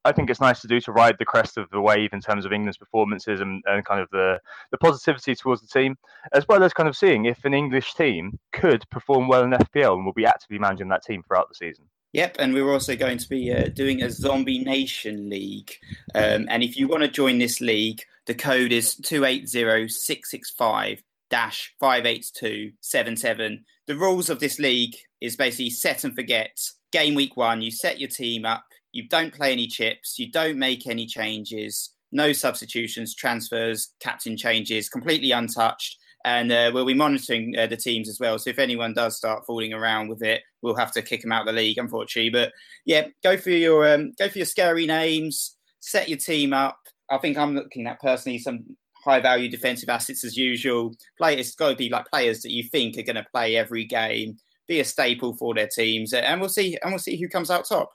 I 0.07 0.13
think 0.13 0.31
it's 0.31 0.41
nice 0.41 0.61
to 0.61 0.69
do 0.69 0.81
to 0.83 0.93
ride 0.93 1.17
the 1.19 1.25
crest 1.25 1.59
of 1.59 1.69
the 1.71 1.81
wave 1.81 2.13
in 2.13 2.21
terms 2.21 2.47
of 2.47 2.53
England's 2.53 2.79
performances 2.79 3.41
and, 3.41 3.61
and 3.67 3.85
kind 3.85 4.01
of 4.01 4.09
the, 4.11 4.39
the 4.71 4.79
positivity 4.79 5.35
towards 5.35 5.63
the 5.63 5.69
team, 5.69 5.97
as 6.33 6.47
well 6.49 6.63
as 6.63 6.73
kind 6.73 6.89
of 6.89 6.97
seeing 6.97 7.25
if 7.25 7.45
an 7.45 7.53
English 7.53 7.95
team 7.95 8.39
could 8.53 8.89
perform 8.91 9.27
well 9.27 9.43
in 9.43 9.51
FPL 9.51 9.95
and 9.95 10.05
we'll 10.05 10.15
be 10.15 10.25
actively 10.25 10.61
managing 10.61 10.87
that 10.89 11.03
team 11.03 11.23
throughout 11.23 11.49
the 11.49 11.57
season. 11.57 11.87
Yep, 12.13 12.37
and 12.39 12.55
we're 12.55 12.73
also 12.73 12.95
going 12.95 13.19
to 13.19 13.29
be 13.29 13.53
uh, 13.53 13.67
doing 13.75 14.03
a 14.03 14.11
Zombie 14.11 14.61
Nation 14.61 15.29
League. 15.29 15.73
Um, 16.15 16.47
and 16.49 16.63
if 16.63 16.77
you 16.77 16.87
want 16.87 17.03
to 17.03 17.09
join 17.09 17.39
this 17.39 17.61
league, 17.61 18.01
the 18.27 18.35
code 18.35 18.71
is 18.73 18.95
280665 18.95 21.03
58277. 21.31 23.65
The 23.87 23.97
rules 23.97 24.29
of 24.31 24.41
this 24.41 24.59
league 24.59 24.97
is 25.21 25.37
basically 25.37 25.71
set 25.71 26.03
and 26.05 26.15
forget. 26.15 26.59
Game 26.93 27.15
week 27.15 27.37
one, 27.37 27.63
you 27.63 27.71
set 27.71 28.01
your 28.01 28.09
team 28.09 28.45
up, 28.45 28.65
you 28.97 29.09
don't 29.09 29.33
play 29.33 29.53
any 29.53 29.67
chips, 29.67 30.19
you 30.19 30.31
don't 30.31 30.59
make 30.59 30.87
any 30.87 31.07
changes, 31.07 31.91
no 32.13 32.33
substitutions, 32.33 33.15
transfers, 33.15 33.93
captain 34.01 34.37
changes, 34.37 34.89
completely 34.89 35.33
untouched. 35.33 35.99
And 36.25 36.51
uh, 36.51 36.73
we'll 36.75 36.87
be 36.87 36.95
monitoring 36.95 37.55
uh, 37.57 37.69
the 37.69 37.77
teams 37.77 38.09
as 38.09 38.19
well. 38.19 38.37
So 38.39 38.51
if 38.51 38.59
anyone 38.59 38.95
does 38.95 39.17
start 39.17 39.47
fooling 39.47 39.73
around 39.73 40.09
with 40.09 40.23
it, 40.23 40.43
we'll 40.61 40.75
have 40.75 40.91
to 40.93 41.03
kick 41.03 41.23
them 41.23 41.31
out 41.31 41.43
of 41.43 41.55
the 41.55 41.61
league, 41.61 41.79
unfortunately. 41.79 42.31
But 42.31 42.53
yeah, 42.85 43.09
go 43.23 43.37
for 43.37 43.51
your 43.51 43.95
um, 43.95 44.13
go 44.19 44.29
for 44.29 44.39
your 44.39 44.47
scary 44.47 44.87
names, 44.87 45.57
set 45.79 46.09
your 46.09 46.19
team 46.19 46.53
up. 46.53 46.79
I 47.11 47.19
think 47.19 47.39
I'm 47.39 47.55
looking 47.55 47.87
at 47.87 48.01
personally 48.01 48.39
some 48.39 48.77
high 49.05 49.21
value 49.21 49.49
defensive 49.49 49.89
assets 49.89 50.25
as 50.25 50.37
usual. 50.37 50.95
Play 51.17 51.39
it's 51.39 51.55
got 51.55 51.71
to 51.71 51.77
be 51.77 51.89
like 51.89 52.07
players 52.07 52.43
that 52.43 52.51
you 52.51 52.65
think 52.65 52.99
are 52.99 53.03
going 53.03 53.17
to 53.17 53.27
play 53.31 53.55
every 53.55 53.85
game, 53.85 54.37
be 54.67 54.81
a 54.81 54.85
staple 54.85 55.35
for 55.35 55.55
their 55.55 55.69
teams, 55.69 56.13
and 56.13 56.41
we'll 56.41 56.51
see 56.51 56.77
and 56.83 56.91
we'll 56.91 56.99
see 56.99 57.17
who 57.17 57.29
comes 57.29 57.51
out 57.53 57.69
top. 57.69 57.93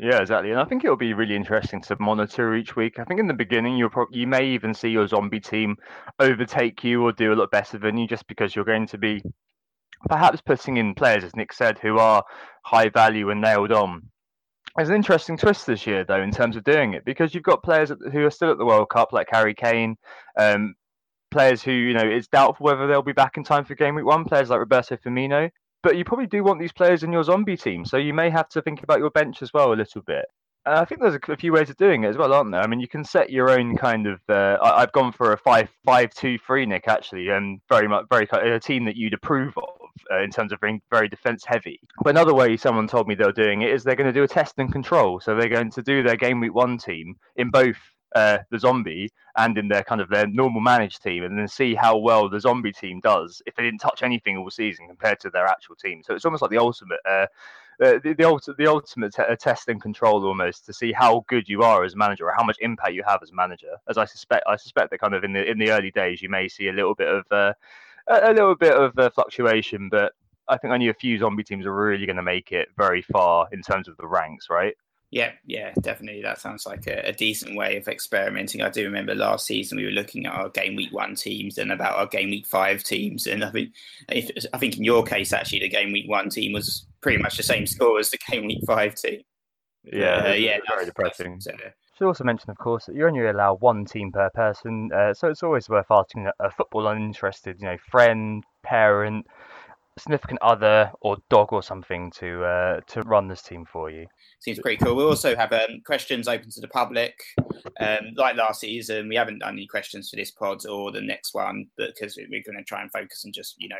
Yeah, 0.00 0.20
exactly. 0.20 0.50
And 0.50 0.58
I 0.60 0.64
think 0.64 0.84
it'll 0.84 0.96
be 0.96 1.12
really 1.12 1.36
interesting 1.36 1.82
to 1.82 1.96
monitor 2.00 2.54
each 2.54 2.76
week. 2.76 2.98
I 2.98 3.04
think 3.04 3.20
in 3.20 3.26
the 3.26 3.34
beginning, 3.34 3.76
you'll 3.76 3.90
pro- 3.90 4.06
you 4.10 4.26
may 4.26 4.46
even 4.46 4.72
see 4.72 4.88
your 4.88 5.06
zombie 5.06 5.40
team 5.40 5.76
overtake 6.18 6.82
you 6.82 7.02
or 7.02 7.12
do 7.12 7.32
a 7.32 7.36
lot 7.36 7.50
better 7.50 7.78
than 7.78 7.98
you 7.98 8.08
just 8.08 8.26
because 8.26 8.56
you're 8.56 8.64
going 8.64 8.86
to 8.86 8.98
be 8.98 9.22
perhaps 10.08 10.40
putting 10.40 10.78
in 10.78 10.94
players, 10.94 11.24
as 11.24 11.36
Nick 11.36 11.52
said, 11.52 11.78
who 11.78 11.98
are 11.98 12.24
high 12.64 12.88
value 12.88 13.30
and 13.30 13.42
nailed 13.42 13.70
on. 13.70 14.02
There's 14.76 14.88
an 14.88 14.94
interesting 14.94 15.36
twist 15.36 15.66
this 15.66 15.86
year, 15.86 16.04
though, 16.04 16.22
in 16.22 16.30
terms 16.30 16.56
of 16.56 16.64
doing 16.64 16.94
it 16.94 17.04
because 17.04 17.34
you've 17.34 17.42
got 17.42 17.62
players 17.62 17.92
who 18.12 18.24
are 18.24 18.30
still 18.30 18.50
at 18.50 18.58
the 18.58 18.64
World 18.64 18.88
Cup, 18.88 19.12
like 19.12 19.28
Harry 19.30 19.54
Kane, 19.54 19.96
um, 20.38 20.74
players 21.30 21.62
who, 21.62 21.72
you 21.72 21.92
know, 21.92 22.00
it's 22.02 22.28
doubtful 22.28 22.64
whether 22.64 22.86
they'll 22.86 23.02
be 23.02 23.12
back 23.12 23.36
in 23.36 23.44
time 23.44 23.66
for 23.66 23.74
game 23.74 23.94
week 23.94 24.06
one, 24.06 24.24
players 24.24 24.48
like 24.48 24.60
Roberto 24.60 24.96
Firmino, 24.96 25.50
but 25.82 25.96
you 25.96 26.04
probably 26.04 26.26
do 26.26 26.44
want 26.44 26.60
these 26.60 26.72
players 26.72 27.02
in 27.02 27.12
your 27.12 27.24
zombie 27.24 27.56
team, 27.56 27.84
so 27.84 27.96
you 27.96 28.14
may 28.14 28.30
have 28.30 28.48
to 28.50 28.62
think 28.62 28.82
about 28.82 28.98
your 28.98 29.10
bench 29.10 29.42
as 29.42 29.52
well 29.52 29.72
a 29.72 29.74
little 29.74 30.02
bit. 30.02 30.26
And 30.64 30.76
I 30.76 30.84
think 30.84 31.00
there's 31.00 31.18
a, 31.28 31.36
few 31.36 31.52
ways 31.52 31.70
of 31.70 31.76
doing 31.76 32.04
it 32.04 32.08
as 32.08 32.16
well, 32.16 32.32
aren't 32.32 32.52
there? 32.52 32.60
I 32.60 32.68
mean, 32.68 32.78
you 32.78 32.86
can 32.86 33.04
set 33.04 33.30
your 33.30 33.50
own 33.50 33.76
kind 33.76 34.06
of. 34.06 34.20
Uh, 34.28 34.58
I, 34.62 34.80
have 34.80 34.92
gone 34.92 35.10
for 35.10 35.32
a 35.32 35.36
five 35.36 35.68
five 35.84 36.14
two 36.14 36.38
three, 36.38 36.66
Nick, 36.66 36.86
actually, 36.86 37.30
and 37.30 37.60
very 37.68 37.88
much 37.88 38.06
very 38.08 38.28
a 38.32 38.60
team 38.60 38.84
that 38.84 38.96
you'd 38.96 39.14
approve 39.14 39.58
of 39.58 39.90
uh, 40.12 40.22
in 40.22 40.30
terms 40.30 40.52
of 40.52 40.60
being 40.60 40.80
very 40.88 41.08
defense 41.08 41.44
heavy. 41.44 41.80
But 42.04 42.10
another 42.10 42.32
way 42.32 42.56
someone 42.56 42.86
told 42.86 43.08
me 43.08 43.16
they're 43.16 43.32
doing 43.32 43.62
it 43.62 43.70
is 43.70 43.82
they're 43.82 43.96
going 43.96 44.12
to 44.12 44.12
do 44.12 44.22
a 44.22 44.28
test 44.28 44.54
and 44.58 44.70
control. 44.70 45.18
So 45.18 45.34
they're 45.34 45.48
going 45.48 45.72
to 45.72 45.82
do 45.82 46.04
their 46.04 46.16
game 46.16 46.38
week 46.38 46.54
one 46.54 46.78
team 46.78 47.16
in 47.34 47.50
both 47.50 47.78
uh, 48.14 48.38
the 48.50 48.58
zombie 48.58 49.10
and 49.36 49.56
in 49.56 49.68
their 49.68 49.82
kind 49.82 50.00
of 50.00 50.08
their 50.08 50.26
normal 50.26 50.60
managed 50.60 51.02
team, 51.02 51.24
and 51.24 51.38
then 51.38 51.48
see 51.48 51.74
how 51.74 51.96
well 51.96 52.28
the 52.28 52.40
zombie 52.40 52.72
team 52.72 53.00
does 53.00 53.42
if 53.46 53.54
they 53.54 53.62
didn't 53.62 53.80
touch 53.80 54.02
anything 54.02 54.36
all 54.36 54.50
season 54.50 54.86
compared 54.86 55.20
to 55.20 55.30
their 55.30 55.46
actual 55.46 55.74
team. 55.76 56.02
So 56.04 56.14
it's 56.14 56.24
almost 56.24 56.42
like 56.42 56.50
the 56.50 56.58
ultimate. 56.58 57.00
Uh, 57.08 57.26
uh, 57.82 57.98
the, 58.04 58.14
the, 58.16 58.24
ultimate, 58.24 58.56
the 58.58 58.66
ultimate 58.66 59.14
t- 59.14 59.22
test 59.40 59.66
and 59.68 59.80
control 59.80 60.24
almost 60.24 60.66
to 60.66 60.72
see 60.72 60.92
how 60.92 61.24
good 61.26 61.48
you 61.48 61.62
are 61.62 61.82
as 61.84 61.94
a 61.94 61.96
manager 61.96 62.26
or 62.26 62.34
how 62.36 62.44
much 62.44 62.58
impact 62.60 62.92
you 62.92 63.02
have 63.04 63.20
as 63.22 63.30
a 63.30 63.34
manager. 63.34 63.74
As 63.88 63.96
I 63.96 64.04
suspect, 64.04 64.44
I 64.46 64.56
suspect 64.56 64.90
that 64.90 65.00
kind 65.00 65.14
of 65.14 65.24
in 65.24 65.32
the 65.32 65.50
in 65.50 65.58
the 65.58 65.70
early 65.70 65.90
days 65.90 66.22
you 66.22 66.28
may 66.28 66.48
see 66.48 66.68
a 66.68 66.72
little 66.72 66.94
bit 66.94 67.08
of 67.08 67.24
uh, 67.32 67.54
a, 68.08 68.30
a 68.30 68.32
little 68.32 68.54
bit 68.54 68.74
of 68.74 68.96
uh, 68.98 69.10
fluctuation, 69.10 69.88
but 69.88 70.12
I 70.48 70.58
think 70.58 70.72
only 70.72 70.88
a 70.88 70.94
few 70.94 71.18
zombie 71.18 71.44
teams 71.44 71.66
are 71.66 71.74
really 71.74 72.06
going 72.06 72.16
to 72.16 72.22
make 72.22 72.52
it 72.52 72.68
very 72.76 73.02
far 73.02 73.48
in 73.52 73.62
terms 73.62 73.88
of 73.88 73.96
the 73.96 74.06
ranks, 74.06 74.48
right? 74.50 74.74
Yeah, 75.12 75.32
yeah, 75.44 75.74
definitely. 75.82 76.22
That 76.22 76.40
sounds 76.40 76.64
like 76.64 76.86
a, 76.86 77.08
a, 77.08 77.12
decent 77.12 77.54
way 77.54 77.76
of 77.76 77.86
experimenting. 77.86 78.62
I 78.62 78.70
do 78.70 78.82
remember 78.84 79.14
last 79.14 79.44
season 79.44 79.76
we 79.76 79.84
were 79.84 79.90
looking 79.90 80.24
at 80.24 80.32
our 80.32 80.48
game 80.48 80.74
week 80.74 80.90
one 80.90 81.16
teams 81.16 81.58
and 81.58 81.70
about 81.70 81.98
our 81.98 82.06
game 82.06 82.30
week 82.30 82.46
five 82.46 82.82
teams, 82.82 83.26
and 83.26 83.44
I 83.44 83.50
think, 83.50 83.74
if, 84.08 84.30
I 84.54 84.58
think 84.58 84.78
in 84.78 84.84
your 84.84 85.04
case 85.04 85.34
actually 85.34 85.60
the 85.60 85.68
game 85.68 85.92
week 85.92 86.08
one 86.08 86.30
team 86.30 86.54
was 86.54 86.86
pretty 87.02 87.22
much 87.22 87.36
the 87.36 87.42
same 87.42 87.66
score 87.66 87.98
as 87.98 88.08
the 88.08 88.16
game 88.30 88.46
week 88.46 88.62
five 88.66 88.94
team. 88.94 89.20
Yeah, 89.84 90.28
uh, 90.30 90.32
yeah, 90.32 90.56
very 90.66 90.86
depressing. 90.86 91.38
Uh, 91.46 91.58
Should 91.98 92.06
also 92.06 92.24
mention, 92.24 92.48
of 92.48 92.56
course, 92.56 92.86
that 92.86 92.96
you 92.96 93.06
only 93.06 93.26
allow 93.26 93.56
one 93.56 93.84
team 93.84 94.12
per 94.12 94.30
person, 94.30 94.88
uh, 94.96 95.12
so 95.12 95.28
it's 95.28 95.42
always 95.42 95.68
worth 95.68 95.90
asking 95.90 96.26
a 96.40 96.50
football 96.50 96.86
uninterested, 96.86 97.56
you 97.60 97.66
know, 97.66 97.76
friend, 97.90 98.44
parent, 98.62 99.26
significant 99.98 100.40
other, 100.42 100.90
or 101.00 101.16
dog 101.28 101.52
or 101.52 101.62
something 101.62 102.10
to 102.12 102.44
uh, 102.44 102.80
to 102.88 103.02
run 103.02 103.28
this 103.28 103.42
team 103.42 103.64
for 103.64 103.90
you. 103.90 104.06
Seems 104.40 104.58
pretty 104.58 104.82
cool. 104.84 104.96
We 104.96 105.04
also 105.04 105.36
have 105.36 105.52
um, 105.52 105.82
questions 105.84 106.28
open 106.28 106.50
to 106.50 106.60
the 106.60 106.68
public. 106.68 107.14
Um, 107.80 108.12
like 108.16 108.36
last 108.36 108.60
season, 108.60 109.08
we 109.08 109.16
haven't 109.16 109.40
done 109.40 109.54
any 109.54 109.66
questions 109.66 110.10
for 110.10 110.16
this 110.16 110.30
pod 110.30 110.66
or 110.66 110.92
the 110.92 111.00
next 111.00 111.34
one, 111.34 111.66
but 111.76 111.94
because 111.94 112.16
we're 112.16 112.42
going 112.42 112.58
to 112.58 112.64
try 112.64 112.82
and 112.82 112.90
focus 112.90 113.22
on 113.24 113.32
just 113.32 113.56
you 113.58 113.68
know 113.68 113.76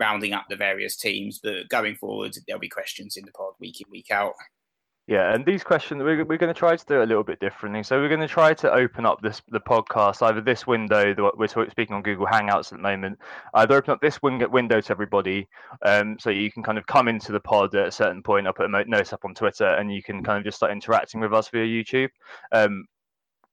rounding 0.00 0.32
up 0.32 0.46
the 0.48 0.56
various 0.56 0.96
teams. 0.96 1.40
But 1.42 1.68
going 1.68 1.96
forward, 1.96 2.36
there'll 2.46 2.60
be 2.60 2.68
questions 2.68 3.16
in 3.16 3.24
the 3.24 3.32
pod 3.32 3.54
week 3.60 3.80
in 3.80 3.90
week 3.90 4.10
out. 4.10 4.34
Yeah, 5.08 5.34
and 5.34 5.46
these 5.46 5.64
questions 5.64 6.02
we're, 6.02 6.22
we're 6.22 6.36
going 6.36 6.52
to 6.52 6.58
try 6.58 6.76
to 6.76 6.84
do 6.84 7.00
it 7.00 7.04
a 7.04 7.06
little 7.06 7.24
bit 7.24 7.40
differently. 7.40 7.82
So 7.82 7.98
we're 7.98 8.10
going 8.10 8.20
to 8.20 8.28
try 8.28 8.52
to 8.52 8.70
open 8.70 9.06
up 9.06 9.22
this 9.22 9.40
the 9.48 9.58
podcast 9.58 10.20
either 10.20 10.42
this 10.42 10.66
window 10.66 11.14
that 11.14 11.38
we're 11.38 11.48
speaking 11.48 11.96
on 11.96 12.02
Google 12.02 12.26
Hangouts 12.26 12.72
at 12.72 12.78
the 12.78 12.82
moment, 12.82 13.18
either 13.54 13.76
open 13.76 13.92
up 13.92 14.02
this 14.02 14.20
window 14.20 14.82
to 14.82 14.90
everybody, 14.92 15.48
um, 15.82 16.18
so 16.20 16.28
you 16.28 16.52
can 16.52 16.62
kind 16.62 16.76
of 16.76 16.84
come 16.84 17.08
into 17.08 17.32
the 17.32 17.40
pod 17.40 17.74
at 17.74 17.88
a 17.88 17.90
certain 17.90 18.22
point. 18.22 18.46
I'll 18.46 18.52
put 18.52 18.66
a 18.70 18.84
note 18.84 19.12
up 19.14 19.24
on 19.24 19.32
Twitter, 19.32 19.76
and 19.76 19.90
you 19.90 20.02
can 20.02 20.22
kind 20.22 20.36
of 20.36 20.44
just 20.44 20.58
start 20.58 20.72
interacting 20.72 21.22
with 21.22 21.32
us 21.32 21.48
via 21.48 21.64
YouTube. 21.64 22.10
Um, 22.52 22.84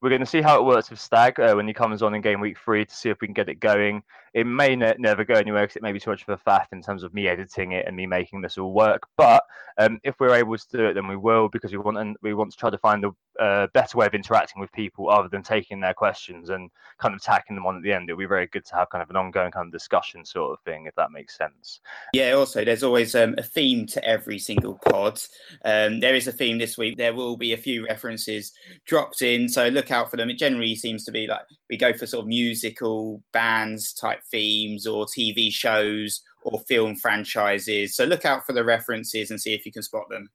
we're 0.06 0.10
going 0.10 0.20
to 0.20 0.28
see 0.28 0.44
how 0.44 0.60
it 0.60 0.64
works 0.64 0.92
with 0.92 1.00
Stag 1.00 1.40
uh, 1.40 1.56
when 1.56 1.68
he 1.68 1.74
comes 1.74 2.04
on 2.04 2.14
in 2.14 2.22
game 2.22 2.40
week 2.40 2.60
three 2.64 2.86
to 2.86 2.96
see 2.96 3.10
if 3.10 3.20
we 3.22 3.28
can 3.28 3.34
get 3.34 3.50
it 3.50 3.60
going. 3.60 4.04
It 4.36 4.46
may 4.46 4.76
ne- 4.76 4.94
never 5.00 5.26
go 5.26 5.34
anywhere 5.34 5.64
because 5.64 5.78
it 5.78 5.82
may 5.82 5.94
be 5.94 6.00
too 6.00 6.12
much 6.12 6.22
of 6.28 6.30
a 6.30 6.38
faff 6.48 6.68
in 6.72 6.84
terms 6.84 7.02
of 7.02 7.12
me 7.12 7.28
editing 7.28 7.72
it 7.72 7.88
and 7.88 7.96
me 7.96 8.06
making 8.06 8.42
this 8.44 8.60
all 8.60 8.72
work. 8.72 9.02
But 9.18 9.44
um, 9.80 10.00
if 10.04 10.20
we're 10.20 10.36
able 10.36 10.56
to 10.56 10.78
do 10.78 10.86
it, 10.86 10.94
then 10.94 11.08
we 11.08 11.16
will 11.16 11.50
because 11.50 11.72
we 11.72 11.80
want 11.80 11.98
and 11.98 12.16
we 12.22 12.36
want 12.36 12.52
to 12.52 12.58
try 12.58 12.70
to 12.70 12.78
find 12.78 13.04
a 13.40 13.70
better 13.74 13.98
way 13.98 14.06
of 14.06 14.14
interacting 14.14 14.62
with 14.62 14.72
people 14.72 15.10
other 15.10 15.28
than 15.28 15.44
taking 15.44 15.80
their 15.80 15.94
questions 15.94 16.50
and 16.50 16.70
kind 17.00 17.14
of 17.14 17.22
tacking 17.22 17.56
them 17.56 17.66
on 17.66 17.78
at 17.78 17.84
the 17.84 17.92
end. 17.92 18.10
It'll 18.10 18.20
be 18.20 18.26
very 18.26 18.48
good 18.48 18.66
to 18.66 18.76
have 18.76 18.90
kind 18.90 19.02
of 19.02 19.10
an 19.10 19.16
ongoing 19.16 19.52
kind 19.52 19.68
of 19.68 19.72
discussion 19.72 20.26
sort 20.26 20.54
of 20.54 20.64
thing, 20.64 20.86
if 20.86 20.96
that 20.96 21.12
makes 21.12 21.38
sense. 21.38 21.80
Yeah. 22.14 22.32
Also, 22.34 22.64
there's 22.64 22.84
always 22.84 23.16
um, 23.16 23.36
a 23.38 23.44
theme 23.44 23.86
to 23.88 24.04
every 24.04 24.40
single 24.40 24.80
pod. 24.86 25.20
Um, 25.64 26.00
there 26.00 26.16
is 26.16 26.28
a 26.28 26.32
theme 26.32 26.58
this 26.58 26.78
week. 26.78 26.98
There 26.98 27.14
will 27.14 27.38
be 27.38 27.54
a 27.54 27.58
few 27.58 27.86
references 27.86 28.52
dropped 28.86 29.22
in, 29.22 29.50
so 29.50 29.68
look 29.68 29.92
out 29.92 30.10
for 30.10 30.18
them. 30.18 30.30
It 30.30 30.38
generally 30.38 30.76
seems 30.76 31.04
to 31.06 31.12
be 31.12 31.28
like 31.28 31.42
we 31.70 31.78
go 31.78 31.94
for 31.94 32.06
sort 32.06 32.24
of 32.24 32.28
musical 32.28 33.22
bands 33.34 33.94
type 33.94 34.22
themes 34.32 34.88
or 34.88 35.06
TV 35.06 35.52
shows 35.52 36.22
or 36.44 36.60
film 36.68 36.96
franchises. 36.96 37.96
So 37.96 38.06
look 38.06 38.24
out 38.24 38.46
for 38.46 38.54
the 38.54 38.64
references 38.64 39.32
and 39.32 39.42
see 39.42 39.54
if 39.54 39.66
you 39.66 39.72
can 39.72 39.82
spot 39.82 40.10
them. 40.10 40.30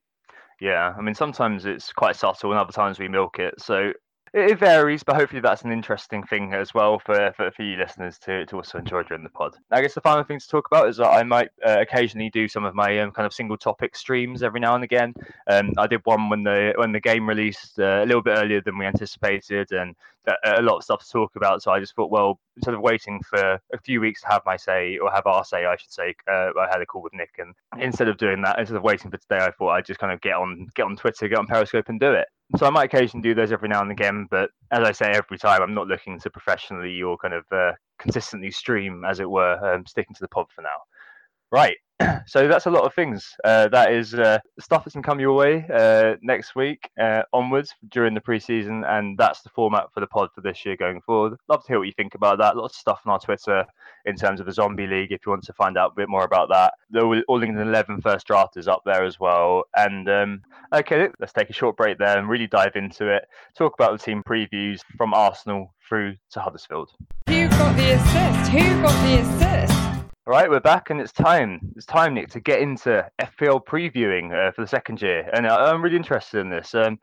Yeah, 0.61 0.95
I 0.97 1.01
mean, 1.01 1.15
sometimes 1.15 1.65
it's 1.65 1.93
quite 1.93 2.17
subtle, 2.17 2.51
and 2.51 2.61
other 2.61 2.73
times 2.73 2.99
we 2.99 3.09
milk 3.09 3.39
it. 3.39 3.55
So 3.59 3.93
it, 4.33 4.59
varies, 4.59 5.03
but 5.03 5.17
hopefully 5.17 5.41
that's 5.41 5.63
an 5.63 5.73
interesting 5.73 6.23
thing 6.23 6.55
as 6.55 6.73
well 6.73 6.99
for, 6.99 7.33
for, 7.37 7.51
for 7.51 7.63
you 7.63 7.77
listeners 7.77 8.19
to, 8.21 8.47
to 8.47 8.57
also 8.57 8.79
enjoy 8.79 9.03
during 9.03 9.25
the 9.25 9.31
pod. 9.31 9.57
I 9.71 9.81
guess 9.81 9.95
the 9.95 10.01
final 10.01 10.23
thing 10.23 10.39
to 10.39 10.47
talk 10.47 10.69
about 10.71 10.89
is 10.89 10.99
that 10.99 11.09
I 11.09 11.23
might 11.23 11.49
uh, 11.67 11.79
occasionally 11.81 12.31
do 12.31 12.47
some 12.47 12.65
of 12.65 12.75
my 12.75 12.99
um, 13.01 13.11
kind 13.11 13.27
of 13.27 13.33
single 13.33 13.57
topic 13.57 13.97
streams 13.97 14.43
every 14.43 14.61
now 14.61 14.75
and 14.75 14.85
again. 14.85 15.15
Um, 15.49 15.73
I 15.79 15.87
did 15.87 16.03
one 16.05 16.29
when 16.29 16.45
the 16.45 16.75
when 16.77 16.93
the 16.93 17.01
game 17.01 17.29
released 17.29 17.81
uh, 17.81 18.03
a 18.03 18.07
little 18.07 18.23
bit 18.23 18.39
earlier 18.39 18.61
than 18.61 18.79
we 18.79 18.87
anticipated, 18.87 19.73
and 19.73 19.97
a 20.27 20.63
lot 20.63 20.77
of 20.77 20.85
stuff 20.85 21.05
to 21.05 21.11
talk 21.11 21.37
about. 21.37 21.63
So 21.63 21.71
I 21.71 21.81
just 21.81 21.95
thought, 21.95 22.11
well, 22.11 22.39
instead 22.57 22.75
of 22.75 22.81
waiting 22.81 23.21
for 23.29 23.61
a 23.73 23.79
few 23.85 24.01
weeks 24.01 24.21
to 24.23 24.29
have 24.29 24.43
my 24.45 24.57
say 24.57 24.99
or 24.99 25.11
have 25.11 25.27
our 25.27 25.45
say, 25.45 25.65
I 25.65 25.77
should 25.77 25.93
say, 25.93 26.15
uh, 26.31 26.51
I 26.59 26.69
had 26.71 26.81
a 26.81 26.87
call 26.87 27.03
with 27.03 27.15
Nick, 27.15 27.31
and 27.39 27.55
instead 27.79 28.09
of 28.09 28.19
doing 28.19 28.43
that, 28.43 28.59
instead 28.59 28.77
of 28.77 28.83
waiting 28.83 29.11
for 29.11 29.17
today, 29.17 29.45
I 29.45 29.51
thought 29.51 29.71
I'd 29.71 29.87
just 29.87 30.01
kind 30.01 30.13
of 30.13 30.21
get 30.21 30.35
on 30.35 30.69
get 30.75 30.85
on 30.85 30.97
Twitter, 30.97 31.29
get 31.29 31.39
on 31.39 31.47
Periscope, 31.47 31.89
and 31.89 32.01
do 32.01 32.13
it. 32.13 32.29
So 32.57 32.67
I 32.67 32.71
might 32.71 32.93
occasionally 32.93 33.23
do 33.23 33.35
those 33.35 33.53
every 33.53 33.69
now 33.69 33.81
and 33.81 33.93
again, 33.93 34.27
but 34.31 34.51
as 34.73 34.81
I 34.81 34.93
say 34.93 35.13
every 35.13 35.39
time, 35.39 35.63
I'm 35.63 35.75
not 35.75 35.87
looking 35.87 36.19
to 36.19 36.31
professionally 36.31 37.01
or 37.01 37.17
kind 37.17 37.35
of 37.35 37.45
uh, 37.53 37.73
consistently 37.99 38.51
stream, 38.51 39.05
as 39.05 39.21
it 39.21 39.31
were, 39.31 39.75
um, 39.75 39.87
sticking 39.87 40.15
to 40.15 40.21
the 40.21 40.29
pod 40.29 40.47
for 40.55 40.63
now. 40.63 40.79
Right. 41.53 41.77
so 42.27 42.49
that's 42.49 42.67
a 42.67 42.71
lot 42.71 42.85
of 42.85 42.95
things. 42.95 43.35
Uh, 43.45 43.69
that 43.69 43.93
is 43.93 44.15
uh, 44.15 44.39
stuff 44.59 44.85
that's 44.85 44.95
going 44.95 45.03
to 45.03 45.07
come 45.07 45.21
your 45.21 45.35
way 45.35 45.67
uh, 45.73 46.17
next 46.23 46.55
week 46.55 46.91
uh, 47.01 47.23
onwards 47.33 47.75
during 47.91 48.15
the 48.15 48.21
preseason, 48.21 48.89
and 48.89 49.19
that's 49.19 49.43
the 49.43 49.49
format 49.51 49.93
for 49.93 50.01
the 50.01 50.07
pod 50.07 50.29
for 50.35 50.41
this 50.41 50.65
year 50.65 50.77
going 50.77 51.01
forward. 51.03 51.39
Love 51.49 51.63
to 51.63 51.69
hear 51.69 51.79
what 51.79 51.87
you 51.87 51.95
think 51.97 52.15
about 52.15 52.39
that. 52.39 52.57
Lots 52.57 52.75
of 52.75 52.81
stuff 52.81 53.01
on 53.05 53.13
our 53.13 53.19
Twitter 53.19 53.65
in 54.07 54.17
terms 54.17 54.41
of 54.41 54.47
the 54.47 54.53
Zombie 54.53 54.87
League 54.87 55.13
if 55.13 55.21
you 55.27 55.31
want 55.31 55.45
to 55.45 55.53
find 55.53 55.77
out 55.77 55.93
a 55.93 55.95
bit 55.95 56.09
more 56.09 56.25
about 56.25 56.49
that. 56.49 56.75
The 56.91 57.23
All 57.29 57.43
England 57.43 57.69
11 57.69 58.01
first 58.01 58.27
draft 58.27 58.57
is 58.57 58.69
up 58.69 58.83
there 58.85 59.05
as 59.05 59.21
well. 59.21 59.65
And 59.77 60.09
um, 60.09 60.43
okay, 60.75 61.09
let's 61.19 61.33
take 61.33 61.51
a 61.51 61.55
short 61.55 61.77
break 61.77 61.99
there 61.99 62.19
and 62.19 62.29
really 62.29 62.47
dive 62.47 62.77
into 62.77 63.09
it. 63.09 63.27
Talk 63.57 63.75
about 63.79 63.99
the 63.99 64.05
team 64.05 64.23
previews 64.27 64.81
from 64.97 65.15
Arsenal 65.15 65.75
through 65.89 66.17
to 66.31 66.41
Huddersfield. 66.41 66.91
Who 67.29 67.49
got 67.49 67.77
the 67.77 67.93
assist? 67.93 68.51
Who 68.51 68.83
got 68.83 69.05
the 69.05 69.19
assist? 69.19 69.90
All 70.31 70.37
right, 70.37 70.49
we're 70.49 70.61
back, 70.61 70.91
and 70.91 71.01
it's 71.01 71.11
time. 71.11 71.73
It's 71.75 71.85
time, 71.85 72.15
Nick, 72.15 72.31
to 72.31 72.39
get 72.39 72.61
into 72.61 73.05
FPL 73.21 73.65
previewing 73.65 74.33
uh, 74.33 74.53
for 74.53 74.61
the 74.61 74.69
second 74.69 75.03
year, 75.03 75.29
and 75.33 75.45
I'm 75.45 75.83
really 75.83 75.97
interested 75.97 76.39
in 76.39 76.49
this. 76.49 76.73
Um, 76.73 77.01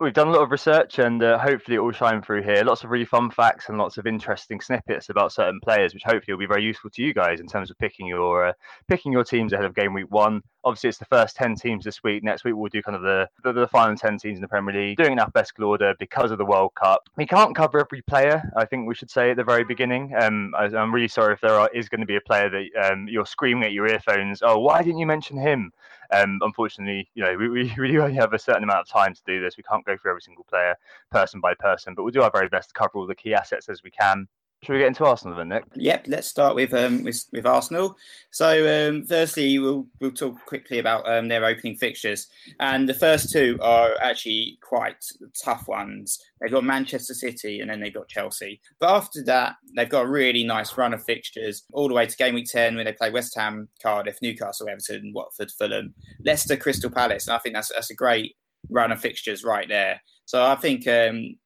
we've 0.00 0.12
done 0.12 0.28
a 0.28 0.32
lot 0.32 0.42
of 0.42 0.50
research 0.52 0.98
and 1.00 1.22
uh, 1.22 1.38
hopefully 1.38 1.76
it 1.76 1.80
will 1.80 1.92
shine 1.92 2.22
through 2.22 2.42
here. 2.42 2.62
Lots 2.62 2.84
of 2.84 2.90
really 2.90 3.04
fun 3.04 3.30
facts 3.30 3.68
and 3.68 3.78
lots 3.78 3.98
of 3.98 4.06
interesting 4.06 4.60
snippets 4.60 5.08
about 5.08 5.32
certain 5.32 5.58
players, 5.60 5.92
which 5.92 6.04
hopefully 6.04 6.34
will 6.34 6.38
be 6.38 6.46
very 6.46 6.62
useful 6.62 6.90
to 6.90 7.02
you 7.02 7.12
guys 7.12 7.40
in 7.40 7.46
terms 7.46 7.70
of 7.70 7.78
picking 7.78 8.06
your 8.06 8.46
uh, 8.46 8.52
picking 8.86 9.12
your 9.12 9.24
teams 9.24 9.52
ahead 9.52 9.64
of 9.64 9.74
game 9.74 9.92
week 9.92 10.10
one. 10.10 10.42
Obviously, 10.64 10.88
it's 10.88 10.98
the 10.98 11.04
first 11.06 11.36
ten 11.36 11.56
teams 11.56 11.84
this 11.84 12.02
week. 12.02 12.22
Next 12.22 12.44
week 12.44 12.54
we'll 12.56 12.68
do 12.68 12.82
kind 12.82 12.96
of 12.96 13.02
the 13.02 13.28
the, 13.42 13.52
the 13.52 13.68
final 13.68 13.96
ten 13.96 14.18
teams 14.18 14.36
in 14.36 14.42
the 14.42 14.48
Premier 14.48 14.74
League, 14.74 14.98
doing 14.98 15.12
an 15.12 15.18
alphabetical 15.18 15.64
order 15.64 15.94
because 15.98 16.30
of 16.30 16.38
the 16.38 16.44
World 16.44 16.74
Cup. 16.74 17.08
We 17.16 17.26
can't 17.26 17.56
cover 17.56 17.80
every 17.80 18.02
player. 18.02 18.42
I 18.56 18.64
think 18.64 18.86
we 18.86 18.94
should 18.94 19.10
say 19.10 19.30
at 19.30 19.36
the 19.36 19.44
very 19.44 19.64
beginning. 19.64 20.14
Um, 20.20 20.54
I, 20.56 20.66
am 20.66 20.94
really 20.94 21.08
sorry 21.08 21.34
if 21.34 21.40
there 21.40 21.54
are, 21.54 21.70
is 21.74 21.88
going 21.88 22.00
to 22.00 22.06
be 22.06 22.16
a 22.16 22.20
player 22.20 22.48
that 22.50 22.92
um, 22.92 23.08
you're 23.08 23.26
screaming 23.26 23.64
at 23.64 23.72
your 23.72 23.88
earphones. 23.88 24.42
Oh, 24.42 24.58
why 24.58 24.82
didn't 24.82 24.98
you 24.98 25.06
mention 25.06 25.38
him? 25.38 25.72
Um, 26.10 26.38
unfortunately, 26.42 27.10
you 27.14 27.22
know, 27.22 27.36
we, 27.36 27.48
we 27.48 27.74
really 27.78 27.98
only 27.98 28.14
have 28.14 28.32
a 28.32 28.38
certain 28.38 28.62
amount 28.62 28.80
of 28.80 28.88
time 28.88 29.14
to 29.14 29.20
do 29.26 29.40
this. 29.40 29.56
We 29.56 29.62
can't 29.62 29.84
go 29.84 29.96
through 29.96 30.12
every 30.12 30.22
single 30.22 30.44
player 30.44 30.76
person 31.10 31.40
by 31.40 31.54
person, 31.54 31.94
but 31.94 32.02
we'll 32.02 32.12
do 32.12 32.22
our 32.22 32.30
very 32.30 32.48
best 32.48 32.70
to 32.70 32.74
cover 32.74 32.92
all 32.94 33.06
the 33.06 33.14
key 33.14 33.34
assets 33.34 33.68
as 33.68 33.82
we 33.82 33.90
can. 33.90 34.28
Should 34.64 34.72
we 34.72 34.80
get 34.80 34.88
into 34.88 35.04
Arsenal 35.04 35.36
then, 35.36 35.50
Nick? 35.50 35.64
Yep, 35.76 36.06
let's 36.08 36.26
start 36.26 36.56
with 36.56 36.74
um, 36.74 37.04
with, 37.04 37.24
with 37.32 37.46
Arsenal. 37.46 37.96
So, 38.32 38.88
um, 38.88 39.04
firstly, 39.04 39.56
we'll 39.60 39.86
we'll 40.00 40.10
talk 40.10 40.44
quickly 40.46 40.80
about 40.80 41.08
um, 41.08 41.28
their 41.28 41.44
opening 41.44 41.76
fixtures, 41.76 42.26
and 42.58 42.88
the 42.88 42.94
first 42.94 43.30
two 43.30 43.56
are 43.62 43.92
actually 44.02 44.58
quite 44.60 44.96
tough 45.44 45.68
ones. 45.68 46.18
They've 46.40 46.50
got 46.50 46.64
Manchester 46.64 47.14
City, 47.14 47.60
and 47.60 47.70
then 47.70 47.78
they've 47.78 47.94
got 47.94 48.08
Chelsea. 48.08 48.60
But 48.80 48.90
after 48.90 49.22
that, 49.26 49.54
they've 49.76 49.88
got 49.88 50.06
a 50.06 50.10
really 50.10 50.42
nice 50.42 50.76
run 50.76 50.92
of 50.92 51.04
fixtures 51.04 51.62
all 51.72 51.86
the 51.86 51.94
way 51.94 52.06
to 52.06 52.16
game 52.16 52.34
week 52.34 52.48
ten, 52.50 52.74
where 52.74 52.84
they 52.84 52.92
play 52.92 53.12
West 53.12 53.36
Ham, 53.36 53.68
Cardiff, 53.80 54.18
Newcastle, 54.22 54.68
Everton, 54.68 55.12
Watford, 55.14 55.52
Fulham, 55.52 55.94
Leicester, 56.24 56.56
Crystal 56.56 56.90
Palace. 56.90 57.28
And 57.28 57.36
I 57.36 57.38
think 57.38 57.54
that's 57.54 57.72
that's 57.72 57.90
a 57.90 57.94
great 57.94 58.34
run 58.70 58.90
of 58.90 59.00
fixtures 59.00 59.44
right 59.44 59.68
there. 59.68 60.02
So 60.24 60.44
I 60.44 60.56
think 60.56 60.88
um, 60.88 61.36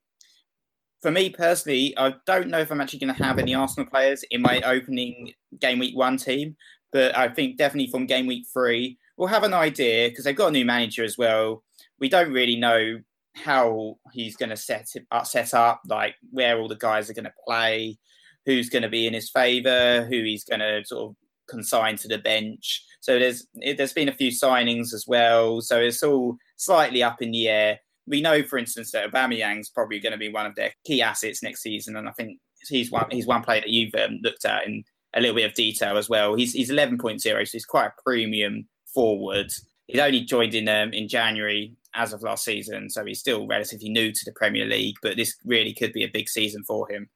for 1.03 1.11
me 1.11 1.31
personally, 1.31 1.95
I 1.99 2.15
don't 2.27 2.49
know 2.49 2.61
if 2.61 2.71
I'm 2.71 2.81
actually 2.81 3.01
going 3.01 3.15
to 3.15 3.25
have 3.25 3.39
any 3.39 3.55
Arsenal 3.55 3.91
players 3.91 4.25
in 4.31 4.41
my 4.41 4.61
opening 4.61 5.33
game 5.61 5.81
week 5.81 5.97
one 5.97 6.17
team, 6.17 6.57
but 6.93 7.17
I 7.19 7.29
think 7.29 7.59
definitely 7.59 7.91
from 7.91 8.07
game 8.07 8.27
week 8.27 8.47
three, 8.53 8.99
we'll 9.17 9.29
have 9.29 9.43
an 9.43 9.53
idea 9.53 10.09
because 10.09 10.25
they've 10.25 10.37
got 10.37 10.49
a 10.49 10.53
new 10.53 10.65
manager 10.65 11.03
as 11.03 11.19
well. 11.19 11.65
We 11.99 12.09
don't 12.09 12.33
really 12.33 12.57
know 12.57 13.01
how 13.35 13.99
he's 14.13 14.37
going 14.37 14.51
to 14.51 14.57
set 14.57 14.89
up, 15.11 15.27
set 15.27 15.55
up, 15.55 15.83
like 15.89 16.15
where 16.31 16.59
all 16.59 16.69
the 16.69 16.77
guys 16.77 17.11
are 17.11 17.15
going 17.15 17.25
to 17.25 17.35
play, 17.47 17.99
who's 18.47 18.71
going 18.71 18.83
to 18.83 18.89
be 18.89 19.07
in 19.07 19.15
his 19.15 19.31
favour, 19.31 20.07
who 20.09 20.23
he's 20.23 20.45
going 20.45 20.61
to 20.61 20.85
sort 20.85 21.11
of 21.11 21.17
consign 21.49 21.97
to 21.97 22.09
the 22.09 22.19
bench. 22.19 22.85
So 23.01 23.19
there's 23.19 23.47
there's 23.55 23.93
been 23.93 24.09
a 24.09 24.15
few 24.15 24.31
signings 24.31 24.95
as 24.95 25.07
well. 25.09 25.61
So 25.61 25.81
it's 25.81 26.03
all 26.03 26.37
slightly 26.57 27.03
up 27.03 27.21
in 27.21 27.33
the 27.33 27.49
air 27.49 27.81
we 28.07 28.21
know, 28.21 28.43
for 28.43 28.59
instance, 28.59 28.91
that 28.93 29.11
Aubameyang's 29.11 29.71
probably 29.71 30.01
going 30.01 30.13
to 30.13 30.19
be 30.19 30.33
one 30.33 30.47
of 30.47 30.55
their 30.55 30.73
key 30.85 31.03
assets 31.03 31.43
next 31.43 31.63
season, 31.63 31.97
and 31.97 32.09
I 32.09 32.13
think 32.13 32.39
he's 32.69 32.91
one 32.91 33.07
he's 33.11 33.27
one 33.27 33.43
player 33.43 33.61
that 33.61 33.71
you've 33.71 33.95
um, 33.95 34.19
looked 34.23 34.45
at 34.45 34.67
in 34.67 34.85
a 35.15 35.21
little 35.21 35.37
bit 35.37 35.47
of 35.47 35.55
detail 35.55 35.97
as 35.97 36.09
well. 36.09 36.35
He's 36.35 36.53
he's 36.53 36.71
11.0, 36.71 37.21
so 37.21 37.35
he's 37.53 37.65
quite 37.65 37.87
a 37.87 38.03
premium 38.05 38.69
forward. 38.93 39.53
He's 39.87 40.01
only 40.01 40.23
joined 40.23 40.55
in 40.55 40.69
um, 40.69 40.93
in 40.93 41.09
January 41.09 41.75
as 41.95 42.13
of 42.13 42.23
last 42.23 42.45
season, 42.45 42.89
so 42.91 43.05
he's 43.05 43.21
still 43.21 43.47
relatively 43.47 43.91
new 43.91 44.13
to 44.13 44.25
the 44.25 44.33
Premier 44.33 44.65
League. 44.65 44.97
But 45.03 45.17
this 45.17 45.37
really 45.45 45.75
could 45.75 45.93
be 45.93 46.05
a 46.05 46.11
big 46.13 46.29
season 46.29 46.65
for 46.65 46.91
him. 46.91 47.09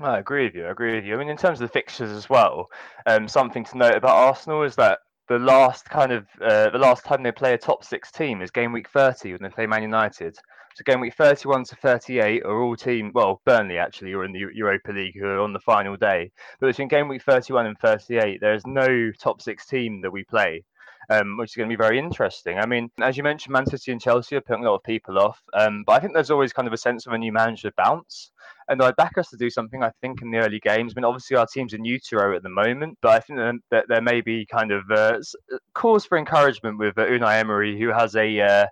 I 0.00 0.18
agree 0.18 0.44
with 0.44 0.54
you. 0.54 0.66
I 0.66 0.70
agree 0.70 0.94
with 0.94 1.04
you. 1.04 1.14
I 1.14 1.18
mean, 1.18 1.28
in 1.28 1.38
terms 1.38 1.60
of 1.60 1.68
the 1.68 1.72
fixtures 1.72 2.10
as 2.10 2.28
well, 2.28 2.68
um, 3.06 3.28
something 3.28 3.64
to 3.64 3.78
note 3.78 3.94
about 3.94 4.16
Arsenal 4.16 4.62
is 4.62 4.76
that 4.76 4.98
the 5.28 5.38
last 5.38 5.86
kind 5.86 6.12
of 6.12 6.26
uh, 6.40 6.70
the 6.70 6.78
last 6.78 7.04
time 7.04 7.22
they 7.22 7.32
play 7.32 7.54
a 7.54 7.58
top 7.58 7.84
six 7.84 8.10
team 8.10 8.42
is 8.42 8.50
game 8.50 8.72
week 8.72 8.88
30 8.88 9.32
when 9.32 9.42
they 9.42 9.48
play 9.48 9.66
Man 9.66 9.82
United. 9.82 10.36
So 10.74 10.82
game 10.84 11.00
week 11.00 11.14
31 11.14 11.64
to 11.64 11.76
38 11.76 12.44
are 12.44 12.62
all 12.62 12.76
team 12.76 13.10
well 13.14 13.40
Burnley 13.44 13.78
actually 13.78 14.12
are 14.12 14.24
in 14.24 14.32
the 14.32 14.44
Europa 14.54 14.92
League 14.92 15.18
who 15.18 15.26
are 15.26 15.40
on 15.40 15.52
the 15.52 15.60
final 15.60 15.96
day. 15.96 16.30
But 16.60 16.68
between 16.68 16.88
game 16.88 17.08
week 17.08 17.22
31 17.22 17.66
and 17.66 17.78
38 17.78 18.40
there 18.40 18.54
is 18.54 18.66
no 18.66 19.10
top 19.18 19.40
six 19.40 19.66
team 19.66 20.00
that 20.02 20.12
we 20.12 20.24
play. 20.24 20.64
Um, 21.10 21.36
which 21.36 21.50
is 21.50 21.56
going 21.56 21.68
to 21.68 21.76
be 21.76 21.82
very 21.82 21.98
interesting. 21.98 22.58
I 22.58 22.66
mean, 22.66 22.90
as 23.00 23.16
you 23.16 23.22
mentioned, 23.22 23.52
Man 23.52 23.66
City 23.66 23.92
and 23.92 24.00
Chelsea 24.00 24.36
are 24.36 24.40
putting 24.40 24.64
a 24.64 24.68
lot 24.68 24.76
of 24.76 24.82
people 24.82 25.18
off, 25.18 25.42
um, 25.54 25.84
but 25.86 25.92
I 25.92 26.00
think 26.00 26.14
there's 26.14 26.30
always 26.30 26.52
kind 26.52 26.68
of 26.68 26.74
a 26.74 26.78
sense 26.78 27.06
of 27.06 27.12
a 27.12 27.18
new 27.18 27.32
manager 27.32 27.72
bounce. 27.76 28.30
And 28.68 28.82
I'd 28.82 28.96
back 28.96 29.16
us 29.16 29.28
to 29.30 29.36
do 29.36 29.48
something, 29.48 29.82
I 29.84 29.92
think, 30.00 30.22
in 30.22 30.30
the 30.30 30.38
early 30.38 30.58
games. 30.58 30.92
I 30.92 31.00
mean, 31.00 31.04
obviously, 31.04 31.36
our 31.36 31.46
team's 31.46 31.72
in 31.72 31.84
utero 31.84 32.34
at 32.34 32.42
the 32.42 32.48
moment, 32.48 32.98
but 33.00 33.12
I 33.12 33.20
think 33.20 33.38
that 33.70 33.86
there 33.88 34.02
may 34.02 34.20
be 34.20 34.44
kind 34.46 34.72
of 34.72 34.82
uh, 34.90 35.20
cause 35.74 36.04
for 36.04 36.18
encouragement 36.18 36.78
with 36.78 36.98
uh, 36.98 37.06
Unai 37.06 37.38
Emery, 37.38 37.78
who 37.78 37.88
has 37.88 38.16
a. 38.16 38.40
Uh, 38.40 38.66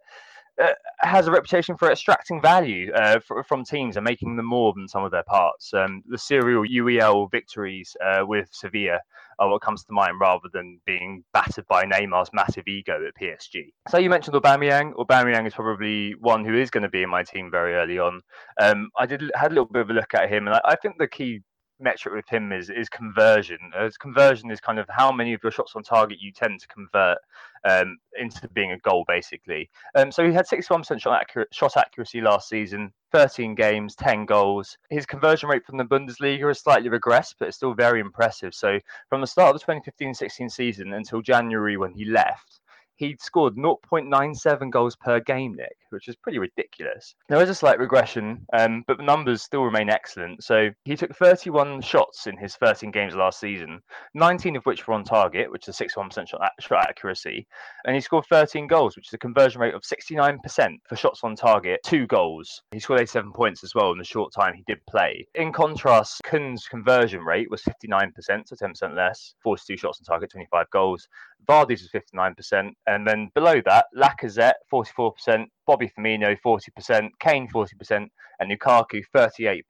uh, 0.63 0.73
has 1.01 1.27
a 1.27 1.31
reputation 1.31 1.77
for 1.77 1.91
extracting 1.91 2.41
value 2.41 2.93
uh, 2.93 3.19
for, 3.21 3.43
from 3.43 3.65
teams 3.65 3.97
and 3.97 4.05
making 4.05 4.37
them 4.37 4.47
more 4.47 4.73
than 4.73 4.89
some 4.89 5.05
of 5.05 5.11
their 5.11 5.25
parts. 5.25 5.75
Um, 5.75 6.03
the 6.07 6.19
serial 6.19 6.65
UEL 6.65 7.31
victories 7.31 7.97
uh, 8.05 8.25
with 8.27 8.49
Sevilla 8.53 9.01
are 9.39 9.51
what 9.51 9.63
comes 9.63 9.85
to 9.85 9.93
mind 9.93 10.21
rather 10.21 10.49
than 10.53 10.81
being 10.87 11.25
battered 11.33 11.67
by 11.67 11.85
Neymar's 11.85 12.31
massive 12.33 12.69
ego 12.69 13.01
at 13.07 13.21
PSG. 13.21 13.73
So 13.89 13.99
you 13.99 14.09
mentioned 14.09 14.37
Aubameyang. 14.37 14.95
Aubameyang 14.95 15.47
is 15.47 15.55
probably 15.55 16.15
one 16.21 16.45
who 16.45 16.57
is 16.57 16.71
going 16.71 16.83
to 16.83 16.89
be 16.89 17.03
in 17.03 17.11
my 17.11 17.25
team 17.25 17.51
very 17.51 17.75
early 17.75 17.99
on. 17.99 18.21
Um, 18.61 18.91
I 18.97 19.07
did 19.07 19.23
had 19.35 19.51
a 19.51 19.55
little 19.55 19.67
bit 19.67 19.83
of 19.83 19.91
a 19.91 19.95
look 19.95 20.15
at 20.15 20.31
him, 20.31 20.47
and 20.47 20.57
I, 20.57 20.61
I 20.65 20.77
think 20.77 20.97
the 20.99 21.09
key 21.09 21.41
metric 21.81 22.15
with 22.15 22.29
him 22.29 22.53
is 22.53 22.71
is 22.71 22.89
conversion. 22.89 23.59
As 23.77 23.97
conversion 23.97 24.51
is 24.51 24.61
kind 24.61 24.79
of 24.79 24.87
how 24.89 25.13
many 25.13 25.33
of 25.33 25.41
your 25.43 25.53
shots 25.53 25.73
on 25.75 25.83
target 25.83 26.19
you 26.21 26.33
tend 26.33 26.61
to 26.61 26.69
convert 26.69 27.19
um, 27.65 27.99
into 28.19 28.49
being 28.49 28.73
a 28.73 28.79
goal, 28.79 29.05
basically. 29.09 29.71
Um, 29.95 30.13
so 30.13 30.27
he 30.27 30.33
had 30.33 30.47
61% 30.47 31.01
shot, 31.01 31.21
accurate, 31.21 31.49
shot 31.53 31.77
accuracy 31.77 32.21
last 32.21 32.49
season, 32.49 32.93
13 33.13 33.55
games, 33.55 33.95
10 33.97 34.27
goals. 34.27 34.77
His 34.91 35.07
conversion 35.07 35.49
rate 35.49 35.65
from 35.65 35.79
the 35.79 35.85
Bundesliga 35.85 36.47
has 36.49 36.61
slightly 36.61 36.91
regressed, 36.91 37.35
but 37.39 37.49
it's 37.49 37.57
still 37.57 37.75
very 37.75 38.01
impressive. 38.01 38.55
So 38.55 38.79
from 39.09 39.21
the 39.21 39.27
start 39.27 39.55
of 39.55 39.61
the 39.61 39.93
2015-16 40.01 40.51
season 40.51 40.93
until 40.93 41.23
January 41.23 41.77
when 41.77 41.93
he 41.93 42.05
left, 42.05 42.61
he'd 42.97 43.21
scored 43.21 43.57
0.97 43.57 44.71
goals 44.71 44.97
per 44.97 45.21
game, 45.21 45.55
Nick, 45.55 45.77
which 45.95 46.09
is 46.09 46.17
pretty 46.17 46.39
ridiculous. 46.39 47.15
There 47.29 47.41
is 47.41 47.49
a 47.49 47.55
slight 47.55 47.79
regression, 47.79 48.45
um, 48.53 48.85
but 48.87 48.99
the 48.99 49.05
numbers 49.05 49.43
still 49.43 49.63
remain 49.63 49.89
excellent. 49.89 50.45
So 50.45 50.69
he 50.85 50.97
took 50.97 51.15
31 51.17 51.81
shots 51.81 52.27
in 52.27 52.37
his 52.37 52.57
13 52.57 52.91
games 52.91 53.15
last 53.15 53.41
season, 53.41 53.81
19 54.15 54.57
of 54.57 54.65
which 54.65 54.87
were 54.87 54.95
on 54.95 55.05
target, 55.05 55.51
which 55.51 55.69
is 55.69 55.77
61% 55.77 56.29
shot, 56.29 56.41
shot 56.61 56.87
accuracy, 56.89 57.47
and 57.87 57.95
he 57.95 58.01
scored 58.01 58.27
13 58.27 58.67
goals, 58.67 58.97
which 58.97 59.09
is 59.09 59.15
a 59.15 59.19
conversion 59.19 59.61
rate 59.61 59.75
of 59.75 59.83
69% 59.83 60.79
for 60.89 60.97
shots 60.97 61.21
on 61.23 61.37
target, 61.37 61.81
two 61.85 62.07
goals. 62.07 62.63
He 62.73 62.81
scored 62.81 63.01
87 63.01 63.33
points 63.33 63.65
as 63.65 63.75
well 63.75 63.93
in 63.93 63.99
the 63.99 64.05
short 64.05 64.33
time 64.33 64.55
he 64.55 64.65
did 64.67 64.79
play. 64.89 65.27
In 65.35 65.53
contrast, 65.53 66.21
Kun's 66.25 66.67
conversion 66.67 67.21
rate 67.21 67.51
was 67.51 67.63
59%, 67.63 68.13
so 68.47 68.57
10% 68.57 68.97
less, 68.97 69.35
42 69.43 69.77
shots 69.77 70.01
on 70.01 70.05
target, 70.05 70.31
25 70.31 70.69
goals. 70.71 71.09
Vardy's 71.47 71.83
was 71.83 71.91
59%, 71.93 72.71
and 72.87 73.07
then 73.07 73.31
below 73.35 73.61
that, 73.65 73.87
Lacazette 73.97 74.55
44%, 74.73 75.47
Bobby 75.67 75.84
Firmino 75.93 76.37
40%, 76.45 77.09
Kane 77.21 77.49
40%, 77.49 78.07
and 78.41 78.51
Lukaku 78.51 79.03
38%. 79.15 79.63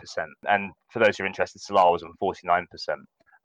And 0.48 0.72
for 0.90 0.98
those 0.98 1.16
who 1.16 1.24
are 1.24 1.26
interested, 1.26 1.60
Salah 1.60 1.92
was 1.92 2.02
on 2.02 2.12
49%. 2.22 2.66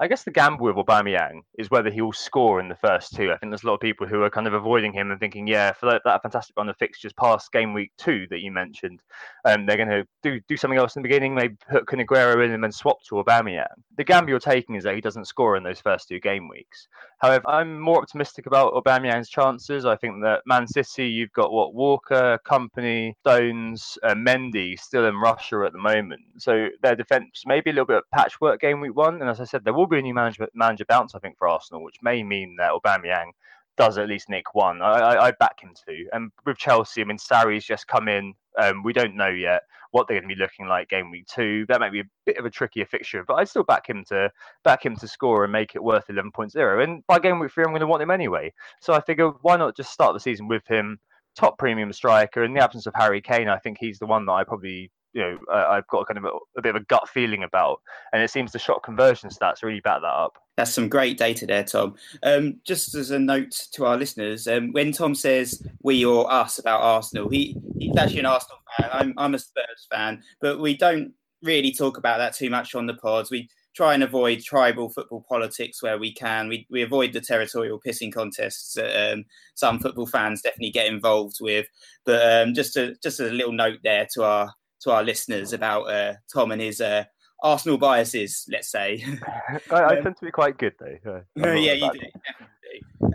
I 0.01 0.07
guess 0.07 0.23
the 0.23 0.31
gamble 0.31 0.65
with 0.65 0.77
Aubameyang 0.77 1.41
is 1.57 1.69
whether 1.69 1.89
he 1.89 2.01
will 2.01 2.13
score 2.13 2.61
in 2.61 2.69
the 2.69 2.75
first 2.75 3.13
two. 3.13 3.33
I 3.33 3.37
think 3.37 3.51
there's 3.51 3.63
a 3.63 3.67
lot 3.67 3.73
of 3.73 3.81
people 3.81 4.07
who 4.07 4.23
are 4.23 4.29
kind 4.29 4.47
of 4.47 4.53
avoiding 4.53 4.93
him 4.93 5.11
and 5.11 5.19
thinking, 5.19 5.45
yeah, 5.45 5.73
for 5.73 5.87
that, 5.87 6.03
that 6.05 6.21
fantastic 6.21 6.55
run 6.55 6.69
of 6.69 6.77
fixtures 6.77 7.11
past 7.11 7.51
game 7.51 7.73
week 7.73 7.91
two 7.97 8.25
that 8.29 8.39
you 8.39 8.49
mentioned, 8.49 9.01
um, 9.43 9.65
they're 9.65 9.75
going 9.75 9.89
to 9.89 10.07
do 10.23 10.39
do 10.47 10.55
something 10.55 10.79
else 10.79 10.95
in 10.95 11.01
the 11.01 11.07
beginning, 11.09 11.35
maybe 11.35 11.57
put 11.69 11.85
Kun 11.85 11.99
Aguero 11.99 12.45
in 12.45 12.51
and 12.51 12.63
then 12.63 12.71
swap 12.71 13.03
to 13.03 13.15
Aubameyang. 13.15 13.65
The 13.97 14.05
gamble 14.05 14.29
you're 14.29 14.39
taking 14.39 14.75
is 14.75 14.85
that 14.85 14.95
he 14.95 15.01
doesn't 15.01 15.25
score 15.25 15.57
in 15.57 15.63
those 15.63 15.81
first 15.81 16.07
two 16.07 16.21
game 16.21 16.47
weeks. 16.47 16.87
However, 17.17 17.49
I'm 17.49 17.77
more 17.77 18.01
optimistic 18.01 18.45
about 18.45 18.73
Aubameyang's 18.73 19.27
chances. 19.27 19.85
I 19.85 19.97
think 19.97 20.21
that 20.23 20.43
Man 20.45 20.65
City, 20.65 21.09
you've 21.09 21.33
got 21.33 21.51
what 21.51 21.73
Walker, 21.73 22.39
Kompany, 22.47 23.13
Stones, 23.19 23.97
uh, 24.03 24.13
Mendy 24.13 24.79
still 24.79 25.07
in 25.07 25.17
Russia 25.17 25.63
at 25.65 25.73
the 25.73 25.77
moment, 25.77 26.21
so 26.37 26.69
their 26.81 26.95
defence 26.95 27.43
may 27.45 27.59
be 27.59 27.71
a 27.71 27.73
little 27.73 27.85
bit 27.85 27.97
of 27.97 28.03
patchwork 28.13 28.61
game 28.61 28.79
week 28.79 28.95
one. 28.95 29.19
And 29.19 29.29
as 29.29 29.41
I 29.41 29.43
said, 29.43 29.65
there 29.65 29.73
will 29.73 29.88
be 29.89 29.99
a 29.99 30.01
new 30.01 30.13
management 30.13 30.51
manager 30.55 30.85
bounce, 30.85 31.15
I 31.15 31.19
think, 31.19 31.37
for 31.37 31.47
Arsenal, 31.47 31.83
which 31.83 31.97
may 32.01 32.23
mean 32.23 32.55
that 32.57 32.71
Aubameyang 32.71 33.31
does 33.77 33.97
at 33.97 34.09
least 34.09 34.29
nick 34.29 34.53
one. 34.53 34.81
I, 34.81 34.91
I, 34.91 35.27
I 35.27 35.31
back 35.31 35.61
him 35.61 35.73
to. 35.87 36.05
And 36.11 36.31
with 36.45 36.57
Chelsea, 36.57 37.01
I 37.01 37.05
mean, 37.05 37.17
Sarri's 37.17 37.63
just 37.63 37.87
come 37.87 38.09
in. 38.09 38.33
Um, 38.61 38.83
we 38.83 38.91
don't 38.91 39.15
know 39.15 39.29
yet 39.29 39.63
what 39.91 40.07
they're 40.07 40.19
going 40.19 40.29
to 40.29 40.35
be 40.35 40.39
looking 40.39 40.67
like 40.67 40.89
game 40.89 41.09
week 41.09 41.27
two. 41.27 41.65
That 41.67 41.79
might 41.79 41.93
be 41.93 42.01
a 42.01 42.09
bit 42.25 42.37
of 42.37 42.45
a 42.45 42.49
trickier 42.49 42.85
fixture, 42.85 43.23
but 43.25 43.35
I 43.35 43.45
still 43.45 43.63
back 43.63 43.89
him 43.89 44.03
to 44.09 44.29
back 44.63 44.85
him 44.85 44.95
to 44.97 45.07
score 45.07 45.45
and 45.45 45.51
make 45.51 45.75
it 45.75 45.83
worth 45.83 46.07
11.0. 46.07 46.83
And 46.83 47.07
by 47.07 47.19
game 47.19 47.39
week 47.39 47.51
three, 47.51 47.63
I'm 47.63 47.71
going 47.71 47.79
to 47.79 47.87
want 47.87 48.03
him 48.03 48.11
anyway. 48.11 48.53
So 48.81 48.93
I 48.93 49.01
figure 49.01 49.29
why 49.41 49.55
not 49.55 49.77
just 49.77 49.91
start 49.91 50.13
the 50.13 50.19
season 50.19 50.47
with 50.47 50.67
him, 50.67 50.99
top 51.35 51.57
premium 51.57 51.93
striker. 51.93 52.43
In 52.43 52.53
the 52.53 52.63
absence 52.63 52.85
of 52.85 52.93
Harry 52.95 53.21
Kane, 53.21 53.47
I 53.47 53.57
think 53.57 53.77
he's 53.79 53.97
the 53.97 54.05
one 54.05 54.25
that 54.25 54.33
I 54.33 54.43
probably 54.43 54.91
you 55.13 55.21
know 55.21 55.39
uh, 55.51 55.65
I've 55.69 55.87
got 55.87 56.07
kind 56.07 56.17
of 56.17 56.25
a, 56.25 56.31
a, 56.57 56.61
bit 56.61 56.75
of 56.75 56.81
a 56.81 56.85
gut 56.85 57.09
feeling 57.09 57.43
about, 57.43 57.81
and 58.13 58.21
it 58.21 58.29
seems 58.29 58.51
the 58.51 58.59
shot 58.59 58.83
conversion 58.83 59.29
stats 59.29 59.63
really 59.63 59.79
back 59.79 60.01
that 60.01 60.07
up. 60.07 60.37
That's 60.57 60.73
some 60.73 60.89
great 60.89 61.17
data 61.17 61.45
there, 61.45 61.63
Tom. 61.63 61.95
Um, 62.23 62.59
just 62.65 62.95
as 62.95 63.11
a 63.11 63.19
note 63.19 63.67
to 63.73 63.85
our 63.85 63.97
listeners, 63.97 64.47
um, 64.47 64.71
when 64.73 64.91
Tom 64.91 65.15
says 65.15 65.65
we 65.81 66.05
or 66.05 66.31
us 66.31 66.59
about 66.59 66.81
Arsenal, 66.81 67.29
he 67.29 67.57
he's 67.77 67.97
actually 67.97 68.19
an 68.19 68.25
Arsenal 68.25 68.59
fan. 68.77 68.89
I'm 68.91 69.13
I'm 69.17 69.35
a 69.35 69.39
Spurs 69.39 69.87
fan, 69.91 70.21
but 70.41 70.59
we 70.59 70.75
don't 70.75 71.13
really 71.41 71.71
talk 71.71 71.97
about 71.97 72.17
that 72.17 72.35
too 72.35 72.49
much 72.49 72.75
on 72.75 72.85
the 72.85 72.95
pods. 72.95 73.31
We 73.31 73.49
try 73.75 73.93
and 73.93 74.03
avoid 74.03 74.41
tribal 74.41 74.89
football 74.89 75.25
politics 75.29 75.81
where 75.81 75.97
we 75.97 76.13
can. 76.13 76.49
We, 76.49 76.67
we 76.69 76.81
avoid 76.81 77.13
the 77.13 77.21
territorial 77.21 77.79
pissing 77.79 78.11
contests 78.11 78.73
that 78.73 79.13
um, 79.13 79.23
some 79.55 79.79
football 79.79 80.07
fans 80.07 80.41
definitely 80.41 80.71
get 80.71 80.87
involved 80.87 81.37
with. 81.39 81.67
But 82.03 82.47
um, 82.47 82.53
just 82.53 82.75
a 82.75 82.95
just 83.01 83.19
a 83.19 83.29
little 83.31 83.53
note 83.53 83.79
there 83.83 84.07
to 84.15 84.23
our 84.23 84.53
to 84.81 84.91
our 84.91 85.03
listeners 85.03 85.53
about 85.53 85.83
uh, 85.83 86.13
Tom 86.33 86.51
and 86.51 86.61
his 86.61 86.81
uh, 86.81 87.03
Arsenal 87.41 87.77
biases, 87.77 88.45
let's 88.51 88.69
say. 88.71 89.03
I, 89.71 89.75
I 89.75 89.97
um, 89.97 90.03
tend 90.03 90.17
to 90.17 90.25
be 90.25 90.31
quite 90.31 90.57
good 90.57 90.73
though. 90.79 91.23
yeah, 91.35 91.73
you 91.73 91.91
do. 91.91 91.99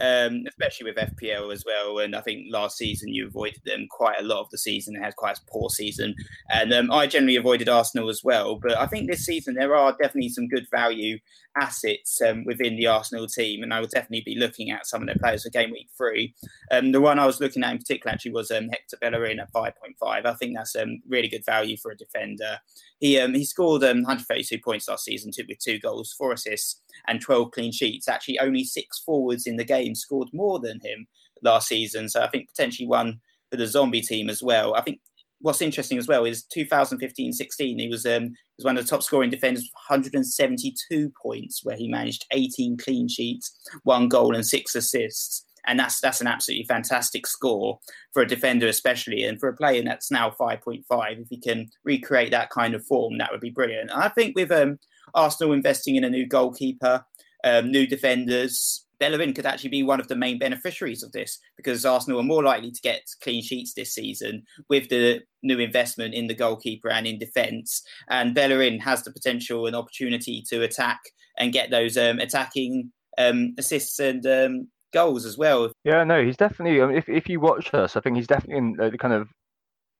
Um, 0.01 0.45
especially 0.49 0.91
with 0.91 0.97
FPL 0.97 1.53
as 1.53 1.65
well. 1.65 1.99
And 1.99 2.15
I 2.15 2.21
think 2.21 2.47
last 2.51 2.77
season 2.77 3.09
you 3.09 3.27
avoided 3.27 3.61
them 3.65 3.87
quite 3.91 4.21
a 4.21 4.25
lot 4.25 4.41
of 4.41 4.51
the 4.51 4.59
season. 4.59 4.95
Had 4.95 5.17
quite 5.17 5.39
a 5.39 5.51
poor 5.51 5.71
season, 5.71 6.15
and 6.51 6.73
um, 6.73 6.91
I 6.91 7.07
generally 7.07 7.37
avoided 7.37 7.69
Arsenal 7.69 8.09
as 8.09 8.23
well. 8.25 8.57
But 8.57 8.77
I 8.77 8.87
think 8.87 9.09
this 9.09 9.25
season 9.25 9.55
there 9.55 9.77
are 9.77 9.93
definitely 9.93 10.31
some 10.31 10.49
good 10.49 10.67
value 10.71 11.19
assets 11.57 12.21
um, 12.21 12.45
within 12.45 12.77
the 12.77 12.87
Arsenal 12.87 13.27
team, 13.27 13.63
and 13.63 13.73
I 13.73 13.81
will 13.81 13.89
definitely 13.89 14.23
be 14.25 14.39
looking 14.39 14.71
at 14.71 14.87
some 14.87 15.03
of 15.03 15.07
their 15.07 15.17
players 15.17 15.45
for 15.45 15.51
game 15.51 15.71
week 15.71 15.89
three. 15.97 16.35
Um, 16.71 16.93
the 16.93 17.01
one 17.01 17.19
I 17.19 17.27
was 17.27 17.41
looking 17.41 17.63
at 17.63 17.73
in 17.73 17.79
particular 17.79 18.13
actually 18.13 18.33
was 18.33 18.51
um, 18.51 18.69
Hector 18.69 18.97
Bellerin 19.01 19.41
at 19.41 19.53
five 19.53 19.77
point 19.77 19.97
five. 19.99 20.27
I 20.27 20.35
think 20.35 20.57
that's 20.57 20.77
um, 20.77 21.03
really 21.09 21.29
good 21.29 21.45
value 21.45 21.77
for 21.77 21.91
a 21.91 21.97
defender. 21.97 22.59
He 23.05 23.21
um, 23.21 23.35
he 23.35 23.45
scored 23.45 23.85
um, 23.85 23.99
132 23.99 24.63
points 24.65 24.89
last 24.89 25.05
season, 25.05 25.31
two, 25.31 25.45
with 25.47 25.59
two 25.59 25.79
goals, 25.79 26.15
four 26.17 26.33
assists, 26.33 26.81
and 27.07 27.21
12 27.21 27.51
clean 27.51 27.71
sheets. 27.71 28.09
Actually, 28.09 28.39
only 28.39 28.65
six 28.65 28.99
forwards 29.01 29.47
in 29.47 29.57
the 29.57 29.65
game 29.65 29.95
scored 29.95 30.29
more 30.33 30.59
than 30.59 30.81
him 30.81 31.07
last 31.43 31.69
season. 31.69 32.09
So 32.09 32.23
I 32.23 32.29
think 32.29 32.49
potentially 32.49 32.89
one 32.89 33.21
for 33.51 33.59
the 33.59 33.67
zombie 33.67 34.01
team 34.01 34.31
as 34.31 34.43
well. 34.43 34.75
I 34.75 34.81
think 34.81 35.01
what's 35.43 35.61
interesting 35.61 35.99
as 35.99 36.09
well 36.09 36.25
is 36.25 36.47
2015-16 36.57 37.79
he 37.79 37.89
was 37.91 38.07
um, 38.07 38.33
was 38.57 38.65
one 38.65 38.79
of 38.79 38.83
the 38.83 38.89
top 38.89 39.03
scoring 39.03 39.29
defenders 39.29 39.69
172 39.89 41.13
points 41.23 41.63
where 41.63 41.77
he 41.77 41.89
managed 41.89 42.25
18 42.31 42.79
clean 42.79 43.07
sheets 43.07 43.55
one 43.83 44.09
goal 44.09 44.35
and 44.35 44.47
six 44.47 44.75
assists 44.75 45.45
and 45.67 45.79
that's 45.79 46.01
that's 46.01 46.21
an 46.21 46.27
absolutely 46.27 46.65
fantastic 46.67 47.27
score 47.27 47.79
for 48.13 48.23
a 48.23 48.27
defender 48.27 48.67
especially 48.67 49.25
and 49.25 49.41
for 49.41 49.49
a 49.49 49.57
player 49.57 49.83
that's 49.83 50.11
now 50.11 50.31
5.5 50.31 50.83
if 51.21 51.29
he 51.29 51.39
can 51.39 51.69
recreate 51.85 52.31
that 52.31 52.51
kind 52.51 52.75
of 52.75 52.85
form 52.85 53.19
that 53.19 53.31
would 53.31 53.41
be 53.41 53.51
brilliant 53.51 53.91
and 53.91 54.03
i 54.03 54.09
think 54.09 54.35
with 54.37 54.51
um, 54.51 54.79
arsenal 55.15 55.53
investing 55.53 55.97
in 55.97 56.05
a 56.05 56.11
new 56.11 56.27
goalkeeper 56.27 57.05
um, 57.45 57.71
new 57.71 57.87
defenders 57.87 58.85
Bellerin 58.99 59.35
could 59.35 59.47
actually 59.47 59.71
be 59.71 59.83
one 59.83 60.01
of 60.01 60.09
the 60.09 60.17
main 60.17 60.39
beneficiaries 60.39 61.03
of 61.03 61.13
this 61.13 61.39
because 61.57 61.85
Arsenal 61.85 62.21
are 62.21 62.25
more 62.25 62.43
likely 62.43 62.71
to 62.71 62.81
get 62.81 63.03
clean 63.23 63.43
sheets 63.43 63.75
this 63.75 63.93
season 63.93 64.45
with 64.69 64.89
the 64.89 65.21
new 65.43 65.59
investment 65.59 66.15
in 66.15 66.27
the 66.27 66.35
goalkeeper 66.35 66.89
and 66.89 67.07
in 67.07 67.19
defence. 67.19 67.83
And 68.09 68.35
Bellerin 68.35 68.79
has 68.81 69.03
the 69.03 69.13
potential 69.13 69.67
and 69.67 69.77
opportunity 69.77 70.43
to 70.49 70.63
attack 70.63 71.01
and 71.37 71.53
get 71.53 71.71
those 71.71 71.97
um, 71.97 72.19
attacking 72.19 72.93
um, 73.19 73.55
assists 73.59 73.99
and 73.99 74.25
um, 74.27 74.69
goals 74.95 75.27
as 75.27 75.37
well. 75.37 75.71
Yeah, 75.85 76.05
no, 76.05 76.25
he's 76.25 76.39
definitely. 76.39 76.81
Um, 76.81 76.95
if 76.95 77.09
if 77.09 77.29
you 77.29 77.41
watch 77.41 77.75
us, 77.75 77.97
I 77.97 78.01
think 78.01 78.17
he's 78.17 78.27
definitely 78.27 78.57
in 78.57 78.73
the 78.73 78.97
kind 78.97 79.13
of 79.13 79.29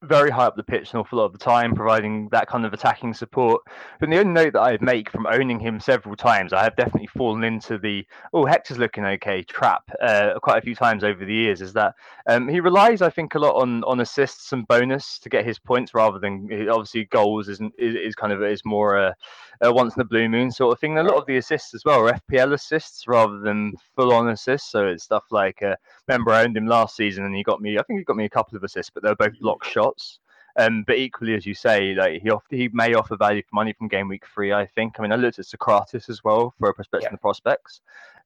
very 0.09 0.31
high 0.31 0.45
up 0.45 0.57
the 0.57 0.63
pitch 0.63 0.93
an 0.93 1.01
awful 1.01 1.19
lot 1.19 1.27
of 1.27 1.33
the 1.33 1.39
time, 1.39 1.75
providing 1.75 2.29
that 2.31 2.49
kind 2.49 2.65
of 2.65 2.73
attacking 2.73 3.15
support. 3.15 3.63
But 4.01 4.11
the 4.11 4.19
only 4.19 4.33
note 4.33 4.53
that 4.55 4.61
I 4.61 4.79
make 4.81 5.11
from 5.11 5.27
owning 5.27 5.59
him 5.59 5.81
several 5.81 6.17
times, 6.17 6.53
I 6.53 6.63
have 6.63 6.77
definitely 6.77 7.09
fallen 7.09 7.45
into 7.45 7.79
the 7.79 8.07
oh 8.33 8.45
Hector's 8.45 8.79
looking 8.79 9.05
okay 9.05 9.43
trap 9.43 9.83
uh, 10.01 10.39
quite 10.43 10.59
a 10.59 10.63
few 10.63 10.75
times 10.75 11.05
over 11.05 11.25
the 11.25 11.35
years. 11.35 11.61
Is 11.61 11.73
that 11.75 11.95
um, 12.27 12.49
he 12.49 12.61
relies, 12.61 13.03
I 13.03 13.11
think, 13.11 13.35
a 13.35 13.39
lot 13.39 13.61
on 13.61 13.85
on 13.85 14.01
assists 14.01 14.53
and 14.53 14.67
bonus 14.69 15.19
to 15.21 15.29
get 15.29 15.47
his 15.47 15.59
points, 15.59 15.95
rather 15.95 16.19
than 16.19 16.49
obviously 16.71 17.05
goals 17.07 17.49
is 17.49 17.61
is, 17.79 17.95
is 17.95 18.15
kind 18.15 18.33
of 18.33 18.43
is 18.43 18.65
more 18.65 18.97
a, 18.97 19.15
a 19.61 19.73
once 19.73 19.95
in 19.97 20.03
a 20.03 20.05
blue 20.05 20.29
moon 20.29 20.51
sort 20.51 20.73
of 20.73 20.81
thing. 20.81 20.99
And 20.99 21.07
a 21.07 21.11
lot 21.11 21.21
of 21.21 21.27
the 21.27 21.37
assists 21.37 21.75
as 21.75 21.85
well 21.85 22.07
are 22.07 22.21
FPL 22.31 22.53
assists 22.53 23.07
rather 23.07 23.41
than 23.41 23.75
full 23.97 24.13
on 24.13 24.29
assists. 24.29 24.71
So 24.71 24.87
it's 24.87 25.05
stuff 25.05 25.25
like 25.31 25.63
uh, 25.63 25.77
remember 26.09 26.33
I 26.33 26.45
owned 26.45 26.57
him 26.57 26.67
last 26.67 26.97
season 26.97 27.25
and 27.25 27.35
he 27.35 27.43
got 27.43 27.61
me 27.61 27.79
I 27.79 27.83
think 27.83 28.01
he 28.01 28.05
got 28.05 28.17
me 28.17 28.25
a 28.25 28.31
couple 28.31 28.57
of 28.57 28.65
assists, 28.65 28.91
but 28.93 29.03
they 29.03 29.09
were 29.09 29.17
both 29.17 29.39
block 29.41 29.65
shots 29.65 29.94
routes 29.95 30.24
um, 30.57 30.85
but 30.87 30.97
equally, 30.97 31.35
as 31.35 31.47
you 31.47 31.55
say, 31.55 31.95
like 31.95 32.23
he 32.23 32.31
off, 32.31 32.45
he 32.51 32.69
may 32.73 32.95
offer 32.95 33.17
value 33.17 33.43
for 33.43 33.55
money 33.55 33.73
from 33.73 33.89
game 33.89 34.09
week 34.09 34.25
three. 34.33 34.53
I 34.53 34.67
think. 34.67 34.97
I 34.99 35.03
mean, 35.03 35.13
I 35.13 35.17
looked 35.17 35.39
at 35.39 35.47
Sokratis 35.47 36.09
as 36.09 36.23
well 36.23 36.55
for 36.59 36.69
a 36.69 36.75
prospect 36.75 37.05
yeah. 37.05 37.11
the 37.11 37.19
prospects. 37.19 37.81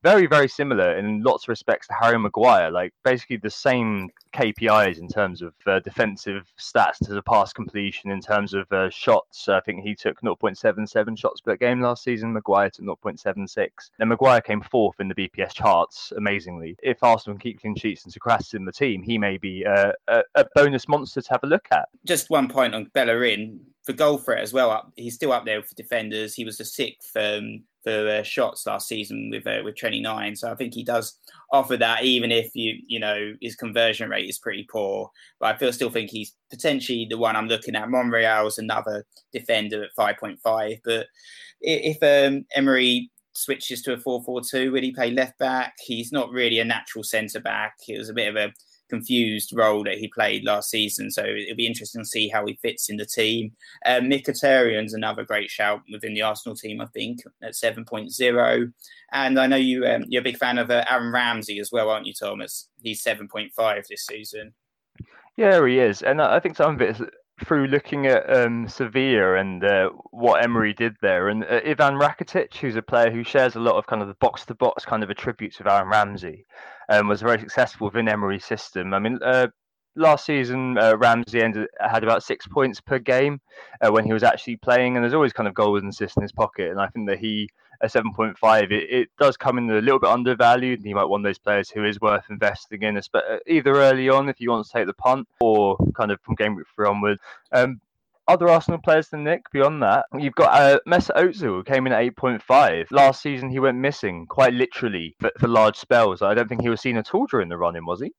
Very, 0.04 0.26
very 0.26 0.46
similar 0.46 0.96
in 0.96 1.24
lots 1.24 1.44
of 1.44 1.48
respects 1.48 1.88
to 1.88 1.94
Harry 1.94 2.18
Maguire. 2.18 2.70
Like 2.70 2.94
basically 3.02 3.38
the 3.38 3.50
same 3.50 4.10
KPIs 4.32 4.98
in 4.98 5.08
terms 5.08 5.42
of 5.42 5.54
uh, 5.66 5.80
defensive 5.80 6.52
stats 6.56 6.98
to 7.04 7.14
the 7.14 7.22
pass 7.22 7.52
completion, 7.52 8.10
in 8.10 8.20
terms 8.20 8.54
of 8.54 8.70
uh, 8.70 8.90
shots. 8.90 9.48
I 9.48 9.60
think 9.60 9.82
he 9.82 9.96
took 9.96 10.20
0.77 10.20 11.18
shots 11.18 11.40
per 11.40 11.56
game 11.56 11.80
last 11.80 12.04
season. 12.04 12.32
Maguire 12.32 12.70
took 12.70 12.84
0.76. 12.84 13.68
And 13.98 14.08
Maguire 14.08 14.40
came 14.40 14.60
fourth 14.60 15.00
in 15.00 15.08
the 15.08 15.14
BPS 15.14 15.54
charts, 15.54 16.12
amazingly. 16.16 16.76
If 16.82 17.02
Arsenal 17.02 17.34
can 17.34 17.40
keep 17.40 17.60
clean 17.60 17.74
sheets 17.74 18.04
and 18.04 18.14
Sokratis 18.14 18.54
in 18.54 18.64
the 18.64 18.72
team, 18.72 19.02
he 19.02 19.18
may 19.18 19.36
be 19.36 19.66
uh, 19.66 19.92
a, 20.06 20.22
a 20.36 20.44
bonus 20.54 20.86
monster 20.86 21.22
to 21.22 21.30
have 21.30 21.42
a 21.42 21.48
look 21.48 21.66
at. 21.72 21.88
Just 22.04 22.17
one 22.28 22.48
point 22.48 22.74
on 22.74 22.90
Bellerin 22.94 23.60
for 23.84 23.92
goal 23.92 24.18
threat 24.18 24.42
as 24.42 24.52
well. 24.52 24.70
Up, 24.70 24.92
he's 24.96 25.14
still 25.14 25.32
up 25.32 25.46
there 25.46 25.62
for 25.62 25.74
defenders. 25.74 26.34
He 26.34 26.44
was 26.44 26.58
the 26.58 26.64
sixth 26.64 27.16
um, 27.16 27.62
for 27.82 28.08
uh, 28.08 28.22
shots 28.22 28.66
last 28.66 28.86
season 28.86 29.30
with 29.30 29.46
uh, 29.46 29.62
with 29.64 29.76
29. 29.76 30.36
So 30.36 30.50
I 30.50 30.54
think 30.54 30.74
he 30.74 30.84
does 30.84 31.18
offer 31.52 31.76
that, 31.78 32.04
even 32.04 32.30
if 32.30 32.50
you 32.54 32.76
you 32.86 33.00
know 33.00 33.34
his 33.40 33.56
conversion 33.56 34.10
rate 34.10 34.28
is 34.28 34.38
pretty 34.38 34.66
poor. 34.70 35.10
But 35.40 35.54
I 35.54 35.58
feel 35.58 35.72
still 35.72 35.90
think 35.90 36.10
he's 36.10 36.34
potentially 36.50 37.06
the 37.08 37.18
one 37.18 37.36
I'm 37.36 37.48
looking 37.48 37.76
at. 37.76 37.88
Monreal 37.88 38.04
Monreal's 38.04 38.58
another 38.58 39.06
defender 39.32 39.84
at 39.84 39.96
5.5. 39.98 40.80
But 40.84 41.06
if 41.60 41.96
um, 42.02 42.44
Emery 42.54 43.10
switches 43.32 43.82
to 43.82 43.92
a 43.92 43.96
4-4-2, 43.96 44.72
will 44.72 44.82
he 44.82 44.92
play 44.92 45.10
left 45.10 45.38
back? 45.38 45.74
He's 45.80 46.12
not 46.12 46.30
really 46.30 46.58
a 46.58 46.64
natural 46.64 47.04
centre 47.04 47.40
back. 47.40 47.74
It 47.86 47.98
was 47.98 48.08
a 48.08 48.14
bit 48.14 48.28
of 48.28 48.36
a 48.36 48.52
confused 48.88 49.52
role 49.54 49.84
that 49.84 49.98
he 49.98 50.08
played 50.08 50.44
last 50.44 50.70
season. 50.70 51.10
So 51.10 51.22
it'll 51.22 51.56
be 51.56 51.66
interesting 51.66 52.02
to 52.02 52.08
see 52.08 52.28
how 52.28 52.46
he 52.46 52.58
fits 52.62 52.88
in 52.88 52.96
the 52.96 53.06
team. 53.06 53.52
Um, 53.86 54.04
Mkhitaryan's 54.04 54.94
another 54.94 55.24
great 55.24 55.50
shout 55.50 55.82
within 55.92 56.14
the 56.14 56.22
Arsenal 56.22 56.56
team, 56.56 56.80
I 56.80 56.86
think, 56.86 57.20
at 57.42 57.52
7.0. 57.52 58.72
And 59.12 59.40
I 59.40 59.46
know 59.46 59.56
you, 59.56 59.86
um, 59.86 60.04
you're 60.08 60.20
a 60.20 60.24
big 60.24 60.38
fan 60.38 60.58
of 60.58 60.70
uh, 60.70 60.84
Aaron 60.90 61.12
Ramsey 61.12 61.58
as 61.58 61.72
well, 61.72 61.90
aren't 61.90 62.06
you, 62.06 62.14
Thomas? 62.14 62.68
He's 62.82 63.02
7.5 63.02 63.86
this 63.86 64.06
season. 64.06 64.52
Yeah, 65.36 65.64
he 65.64 65.78
is. 65.78 66.02
And 66.02 66.20
I 66.20 66.40
think 66.40 66.56
some 66.56 66.74
of 66.74 66.82
it 66.82 67.00
is 67.00 67.06
through 67.44 67.66
looking 67.68 68.06
at 68.06 68.28
um, 68.34 68.68
Sevilla 68.68 69.36
and 69.36 69.64
uh, 69.64 69.90
what 70.10 70.42
Emery 70.42 70.74
did 70.74 70.96
there, 71.00 71.28
and 71.28 71.44
uh, 71.44 71.60
Ivan 71.64 71.94
Rakitic, 71.94 72.54
who's 72.56 72.76
a 72.76 72.82
player 72.82 73.10
who 73.10 73.22
shares 73.22 73.54
a 73.54 73.60
lot 73.60 73.76
of 73.76 73.86
kind 73.86 74.02
of 74.02 74.08
the 74.08 74.14
box 74.14 74.44
to 74.46 74.54
box 74.54 74.84
kind 74.84 75.02
of 75.02 75.10
attributes 75.10 75.60
of 75.60 75.66
Aaron 75.66 75.88
Ramsey, 75.88 76.46
um, 76.88 77.08
was 77.08 77.22
very 77.22 77.38
successful 77.38 77.86
within 77.86 78.08
Emery's 78.08 78.44
system. 78.44 78.94
I 78.94 78.98
mean, 78.98 79.18
uh, 79.22 79.48
last 79.96 80.26
season 80.26 80.78
uh, 80.78 80.96
Ramsey 80.96 81.42
ended 81.42 81.68
had 81.80 82.04
about 82.04 82.22
six 82.22 82.46
points 82.46 82.80
per 82.80 82.98
game 82.98 83.40
uh, 83.80 83.90
when 83.90 84.04
he 84.04 84.12
was 84.12 84.22
actually 84.22 84.56
playing, 84.56 84.96
and 84.96 85.04
there's 85.04 85.14
always 85.14 85.32
kind 85.32 85.48
of 85.48 85.54
goals 85.54 85.82
and 85.82 85.90
assists 85.90 86.16
in 86.16 86.22
his 86.22 86.32
pocket, 86.32 86.70
and 86.70 86.80
I 86.80 86.88
think 86.88 87.08
that 87.08 87.18
he 87.18 87.48
a 87.80 87.86
7.5 87.86 88.72
it, 88.72 88.72
it 88.72 89.08
does 89.18 89.36
come 89.36 89.58
in 89.58 89.70
a 89.70 89.80
little 89.80 90.00
bit 90.00 90.10
undervalued 90.10 90.80
and 90.80 90.86
he 90.86 90.94
might 90.94 91.04
want 91.04 91.22
those 91.24 91.38
players 91.38 91.70
who 91.70 91.84
is 91.84 92.00
worth 92.00 92.24
investing 92.30 92.82
in 92.82 92.96
uh, 92.96 93.20
either 93.46 93.74
early 93.76 94.08
on 94.08 94.28
if 94.28 94.40
you 94.40 94.50
want 94.50 94.66
to 94.66 94.72
take 94.72 94.86
the 94.86 94.94
punt 94.94 95.28
or 95.40 95.76
kind 95.96 96.10
of 96.10 96.20
from 96.22 96.34
game 96.34 96.54
week 96.54 96.66
three 96.74 96.86
onward 96.86 97.18
um, 97.52 97.80
other 98.28 98.48
Arsenal 98.48 98.78
players 98.78 99.08
than 99.08 99.24
Nick 99.24 99.50
beyond 99.52 99.82
that, 99.82 100.04
you've 100.18 100.34
got 100.34 100.52
uh, 100.52 100.78
Mesut 100.86 101.16
Ozil 101.16 101.40
who 101.40 101.64
came 101.64 101.86
in 101.86 101.94
at 101.94 102.14
8.5. 102.14 102.88
Last 102.90 103.22
season 103.22 103.48
he 103.48 103.58
went 103.58 103.78
missing 103.78 104.26
quite 104.26 104.52
literally 104.52 105.16
for, 105.18 105.32
for 105.40 105.48
large 105.48 105.76
spells. 105.76 106.20
I 106.20 106.34
don't 106.34 106.46
think 106.46 106.60
he 106.60 106.68
was 106.68 106.82
seen 106.82 106.98
at 106.98 107.14
all 107.14 107.26
during 107.26 107.48
the 107.48 107.56
run-in, 107.56 107.86
was 107.86 108.02
he? 108.02 108.12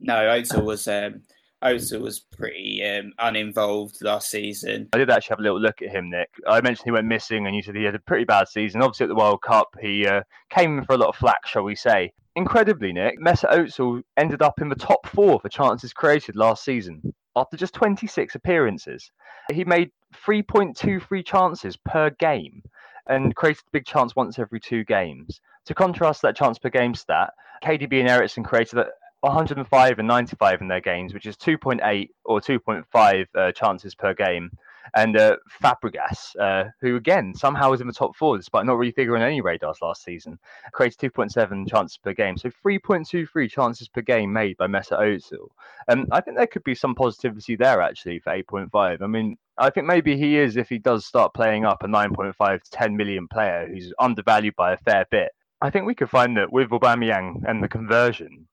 No, 0.00 0.14
Ozil 0.14 0.64
was 0.64 0.88
um, 0.88 1.22
Ozil 1.62 2.00
was 2.00 2.20
pretty 2.20 2.84
um, 2.84 3.12
uninvolved 3.18 4.02
last 4.02 4.30
season. 4.30 4.88
I 4.92 4.98
did 4.98 5.10
actually 5.10 5.32
have 5.34 5.38
a 5.38 5.42
little 5.42 5.60
look 5.60 5.82
at 5.82 5.90
him, 5.90 6.10
Nick. 6.10 6.28
I 6.46 6.60
mentioned 6.60 6.84
he 6.84 6.90
went 6.90 7.06
missing, 7.06 7.46
and 7.46 7.54
you 7.54 7.62
said 7.62 7.76
he 7.76 7.84
had 7.84 7.94
a 7.94 8.00
pretty 8.00 8.24
bad 8.24 8.48
season. 8.48 8.82
Obviously, 8.82 9.04
at 9.04 9.08
the 9.08 9.14
World 9.14 9.42
Cup, 9.42 9.74
he 9.80 10.06
uh, 10.06 10.22
came 10.50 10.78
in 10.78 10.84
for 10.84 10.94
a 10.94 10.98
lot 10.98 11.08
of 11.08 11.16
flack, 11.16 11.46
shall 11.46 11.62
we 11.62 11.74
say. 11.74 12.12
Incredibly, 12.34 12.92
Nick, 12.92 13.20
Mesut 13.20 13.52
Ozil 13.52 14.02
ended 14.16 14.42
up 14.42 14.60
in 14.60 14.68
the 14.68 14.74
top 14.74 15.06
four 15.06 15.38
for 15.38 15.48
chances 15.48 15.92
created 15.92 16.34
last 16.34 16.64
season 16.64 17.14
after 17.36 17.56
just 17.56 17.74
26 17.74 18.34
appearances. 18.34 19.10
He 19.52 19.64
made 19.64 19.90
3.23 20.26 21.24
chances 21.24 21.76
per 21.76 22.10
game 22.10 22.62
and 23.06 23.34
created 23.34 23.64
a 23.66 23.72
big 23.72 23.84
chance 23.84 24.16
once 24.16 24.38
every 24.38 24.60
two 24.60 24.84
games. 24.84 25.40
To 25.66 25.74
contrast 25.74 26.22
that 26.22 26.36
chance 26.36 26.58
per 26.58 26.70
game 26.70 26.94
stat, 26.94 27.32
KDB 27.62 28.00
and 28.00 28.08
Eriksen 28.08 28.44
created 28.44 28.78
105 29.22 29.98
and 29.98 30.08
95 30.08 30.60
in 30.60 30.68
their 30.68 30.80
games, 30.80 31.14
which 31.14 31.26
is 31.26 31.36
2.8 31.36 32.08
or 32.24 32.40
2.5 32.40 33.26
uh, 33.34 33.52
chances 33.52 33.94
per 33.94 34.12
game. 34.14 34.50
And 34.94 35.16
uh, 35.16 35.36
Fabregas, 35.62 36.36
uh, 36.38 36.70
who 36.80 36.96
again 36.96 37.34
somehow 37.34 37.70
was 37.70 37.80
in 37.80 37.86
the 37.86 37.92
top 37.92 38.14
four 38.16 38.36
despite 38.36 38.66
not 38.66 38.76
really 38.76 38.92
figuring 38.92 39.22
any 39.22 39.40
radars 39.40 39.78
last 39.80 40.04
season, 40.04 40.38
created 40.72 41.12
2.7 41.12 41.68
chances 41.70 41.96
per 41.96 42.12
game. 42.12 42.36
So 42.36 42.50
3.23 42.64 43.48
chances 43.48 43.88
per 43.88 44.02
game 44.02 44.32
made 44.32 44.56
by 44.56 44.66
Mesut 44.66 45.00
Ozil. 45.00 45.48
Um, 45.88 46.06
I 46.10 46.20
think 46.20 46.36
there 46.36 46.46
could 46.46 46.64
be 46.64 46.74
some 46.74 46.94
positivity 46.94 47.56
there 47.56 47.80
actually 47.80 48.18
for 48.18 48.32
8.5. 48.32 49.00
I 49.00 49.06
mean, 49.06 49.38
I 49.56 49.70
think 49.70 49.86
maybe 49.86 50.16
he 50.16 50.36
is 50.36 50.56
if 50.56 50.68
he 50.68 50.78
does 50.78 51.06
start 51.06 51.32
playing 51.32 51.64
up 51.64 51.84
a 51.84 51.86
9.5 51.86 52.62
to 52.62 52.70
10 52.70 52.96
million 52.96 53.28
player 53.28 53.68
who's 53.68 53.94
undervalued 53.98 54.56
by 54.56 54.72
a 54.72 54.78
fair 54.78 55.06
bit. 55.10 55.30
I 55.62 55.70
think 55.70 55.86
we 55.86 55.94
could 55.94 56.10
find 56.10 56.36
that 56.36 56.52
with 56.52 56.70
Aubameyang 56.70 57.44
and 57.46 57.62
the 57.62 57.68
conversion, 57.68 58.48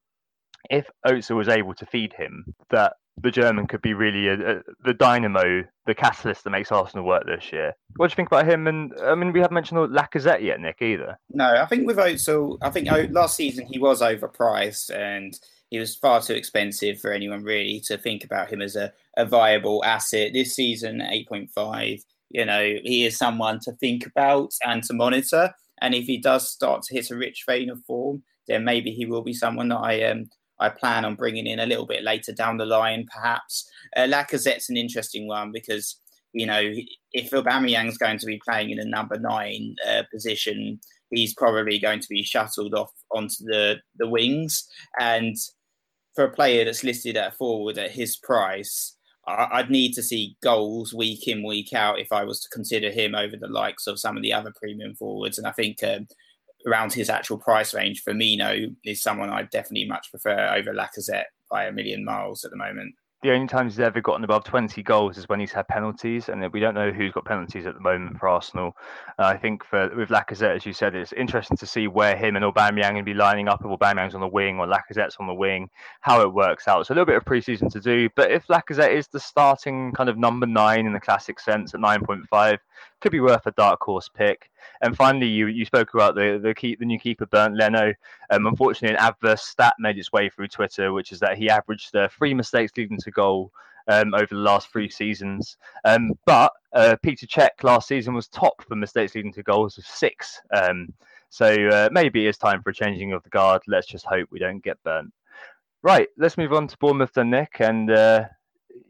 if 0.70 0.90
Ozil 1.06 1.36
was 1.36 1.48
able 1.48 1.74
to 1.76 1.86
feed 1.86 2.14
him, 2.14 2.54
that 2.70 2.94
the 3.22 3.32
German 3.32 3.68
could 3.68 3.82
be 3.82 3.94
really 3.94 4.28
a, 4.28 4.34
a, 4.34 4.62
the 4.86 4.94
dynamo, 4.94 5.64
the 5.86 5.96
catalyst 5.96 6.44
that 6.44 6.52
makes 6.52 6.72
Arsenal 6.72 7.06
work 7.06 7.26
this 7.26 7.52
year. 7.52 7.74
What 7.96 8.08
do 8.08 8.12
you 8.12 8.16
think 8.16 8.30
about 8.30 8.48
him? 8.48 8.68
And 8.68 8.94
I 9.04 9.16
mean, 9.16 9.34
we 9.34 9.40
haven't 9.40 9.56
mentioned 9.56 9.80
Lacazette 9.90 10.42
yet, 10.42 10.60
Nick, 10.60 10.82
either. 10.82 11.20
No, 11.32 11.46
I 11.46 11.66
think 11.66 11.86
with 11.86 11.98
Ozil, 11.98 12.58
I 12.62 12.70
think 12.70 12.90
last 13.12 13.36
season 13.36 13.66
he 13.66 13.80
was 13.80 14.02
overpriced 14.02 14.90
and 14.96 15.38
he 15.70 15.80
was 15.80 15.96
far 15.96 16.22
too 16.22 16.34
expensive 16.34 17.00
for 17.00 17.12
anyone 17.12 17.44
really 17.44 17.82
to 17.86 17.98
think 17.98 18.24
about 18.24 18.52
him 18.52 18.62
as 18.62 18.76
a, 18.76 18.92
a 19.18 19.26
viable 19.26 19.84
asset. 19.84 20.32
This 20.34 20.56
season, 20.56 21.00
8.5, 21.00 22.02
you 22.30 22.46
know, 22.46 22.62
he 22.84 23.06
is 23.06 23.18
someone 23.18 23.60
to 23.62 23.74
think 23.74 24.06
about 24.06 24.52
and 24.66 24.84
to 24.84 24.94
monitor. 24.94 25.54
And 25.82 25.94
if 25.94 26.06
he 26.06 26.18
does 26.18 26.50
start 26.50 26.84
to 26.84 26.94
hit 26.94 27.12
a 27.12 27.16
rich 27.16 27.44
vein 27.48 27.70
of 27.70 27.84
form, 27.86 28.24
then 28.48 28.64
maybe 28.64 28.92
he 28.92 29.06
will 29.06 29.22
be 29.22 29.34
someone 29.34 29.70
that 29.70 29.78
I 29.78 30.04
um, 30.06 30.30
I 30.60 30.70
plan 30.70 31.06
on 31.06 31.16
bringing 31.16 31.48
in 31.48 31.60
a 31.60 31.66
little 31.66 31.86
bit 31.86 32.04
later 32.04 32.32
down 32.32 32.58
the 32.58 32.66
line, 32.66 33.08
perhaps. 33.14 33.70
Uh, 33.96 34.02
Lacazette's 34.02 34.70
an 34.70 34.78
interesting 34.78 35.28
one 35.28 35.52
because, 35.52 36.00
you 36.34 36.46
know, 36.46 36.74
if 37.14 37.32
Aubameyang's 37.32 37.98
going 37.98 38.20
to 38.20 38.26
be 38.26 38.42
playing 38.46 38.70
in 38.72 38.80
a 38.80 38.86
number 38.86 39.18
nine 39.18 39.76
uh, 39.88 40.04
position, 40.12 40.80
he's 41.12 41.34
probably 41.34 41.80
going 41.80 42.00
to 42.00 42.10
be 42.10 42.24
shuttled 42.24 42.74
off 42.74 42.92
onto 43.12 43.44
the, 43.46 43.78
the 43.98 44.08
wings. 44.08 44.68
And 45.00 45.36
for 46.16 46.26
a 46.26 46.32
player 46.32 46.66
that's 46.66 46.84
listed 46.84 47.18
at 47.18 47.36
forward 47.36 47.78
at 47.78 47.92
his 47.92 48.18
price, 48.18 48.96
I'd 49.28 49.70
need 49.70 49.94
to 49.94 50.04
see 50.04 50.38
goals 50.42 50.94
week 50.94 51.28
in, 51.28 51.46
week 51.46 51.74
out 51.74 52.00
if 52.00 52.12
I 52.12 52.24
was 52.24 52.40
to 52.42 52.50
consider 52.50 52.90
him 52.90 53.14
over 53.14 53.38
the 53.38 53.48
likes 53.48 53.86
of 53.86 54.00
some 54.00 54.18
of 54.18 54.24
the 54.24 54.34
other 54.34 54.52
premium 54.60 54.96
forwards. 54.96 55.38
And 55.38 55.46
I 55.46 55.52
think 55.52 55.84
um, 55.84 56.08
around 56.66 56.94
his 56.94 57.10
actual 57.10 57.38
price 57.38 57.74
range, 57.74 58.04
Firmino 58.04 58.76
is 58.84 59.02
someone 59.02 59.30
I 59.30 59.44
definitely 59.44 59.88
much 59.88 60.10
prefer 60.12 60.54
over 60.56 60.74
Lacazette 60.74 61.26
by 61.50 61.66
a 61.66 61.72
million 61.72 62.06
miles 62.06 62.46
at 62.46 62.52
the 62.52 62.58
moment 62.58 62.96
the 63.22 63.32
only 63.32 63.48
times 63.48 63.74
he's 63.74 63.82
ever 63.82 64.00
gotten 64.00 64.24
above 64.24 64.46
20 64.46 64.82
goals 64.84 65.18
is 65.18 65.28
when 65.28 65.42
he's 65.42 65.52
had 65.52 65.68
penalties, 65.68 66.30
and 66.30 66.42
we 66.54 66.62
don't 66.62 66.74
know 66.74 66.90
who's 66.90 67.12
got 67.12 67.26
penalties 67.26 67.66
at 67.66 67.74
the 67.74 67.82
moment 67.82 68.18
for 68.18 68.30
Arsenal. 68.30 68.78
Uh, 69.18 69.26
I 69.26 69.38
think 69.38 69.66
for 69.66 69.94
with 69.94 70.08
Lacazette, 70.08 70.56
as 70.56 70.66
you 70.66 70.72
said, 70.72 70.96
it's 70.96 71.12
interesting 71.12 71.58
to 71.58 71.66
see 71.66 71.88
where 71.88 72.16
him 72.16 72.38
and 72.38 72.46
Aubameyang 72.46 72.96
to 72.96 73.04
be 73.04 73.14
lining 73.14 73.50
up. 73.50 73.60
If 73.60 73.68
Aubameyang's 73.68 74.16
on 74.16 74.22
the 74.22 74.28
wing 74.28 74.58
or 74.58 74.68
Lacazette's 74.68 75.18
on 75.20 75.28
the 75.28 75.34
wing, 75.34 75.70
how 76.00 76.22
it 76.22 76.34
works 76.34 76.68
out. 76.70 76.88
So 76.88 76.94
a 76.94 76.96
little 76.96 77.06
bit 77.06 77.18
of 77.18 77.26
preseason 77.26 77.70
to 77.74 77.82
do, 77.82 78.10
but 78.16 78.32
if 78.32 78.48
Lacazette 78.48 78.94
is 78.94 79.08
the 79.10 79.20
starting 79.20 79.92
kind 79.92 80.10
of 80.10 80.18
number 80.18 80.46
nine 80.46 80.86
in 80.86 80.94
the 80.94 81.00
classic 81.02 81.42
sense 81.42 81.74
at 81.74 81.82
9.5, 81.82 82.58
could 83.02 83.12
be 83.12 83.20
worth 83.20 83.46
a 83.46 83.52
dark 83.52 83.82
horse 83.82 84.10
pick. 84.10 84.50
And 84.82 84.96
finally, 84.96 85.28
you 85.28 85.48
you 85.48 85.66
spoke 85.66 85.94
about 85.94 86.16
the 86.16 86.40
the, 86.42 86.54
key, 86.54 86.76
the 86.80 86.86
new 86.86 87.00
keeper 87.00 87.26
Bernd 87.26 87.58
Leno. 87.58 87.94
Um, 88.30 88.46
unfortunately, 88.46 88.96
an 88.96 89.04
adverse 89.04 89.44
stat 89.44 89.74
made 89.80 89.98
its 89.98 90.12
way 90.12 90.30
through 90.30 90.48
Twitter, 90.48 90.94
which 90.94 91.12
is 91.12 91.20
that 91.20 91.38
he 91.38 91.50
averaged 91.50 91.96
uh, 91.96 92.08
three 92.10 92.34
mistakes 92.34 92.72
leading 92.78 92.98
to 93.00 93.12
goal 93.12 93.52
um, 93.88 94.14
over 94.14 94.28
the 94.28 94.36
last 94.36 94.72
three 94.72 94.90
seasons. 94.90 95.58
Um, 95.84 96.14
but 96.26 96.54
uh, 96.74 96.96
Peter 97.02 97.26
Cech 97.26 97.64
last 97.64 97.88
season 97.88 98.14
was 98.14 98.28
top 98.28 98.64
for 98.68 98.76
mistakes 98.76 99.16
leading 99.16 99.34
to 99.34 99.44
goals 99.44 99.78
of 99.78 99.86
six. 99.86 100.40
Um, 100.54 100.94
so 101.30 101.46
uh, 101.68 101.90
maybe 101.92 102.28
it's 102.28 102.38
time 102.38 102.62
for 102.62 102.70
a 102.70 102.74
changing 102.74 103.14
of 103.14 103.24
the 103.24 103.30
guard. 103.30 103.62
Let's 103.68 103.88
just 103.88 104.06
hope 104.06 104.30
we 104.32 104.40
don't 104.40 104.64
get 104.64 104.82
burnt. 104.84 105.12
Right, 105.82 106.08
let's 106.18 106.38
move 106.38 106.54
on 106.54 106.68
to 106.68 106.78
Bournemouth 106.78 107.14
then, 107.14 107.30
Nick. 107.30 107.58
And 107.60 107.90
uh, 107.90 108.26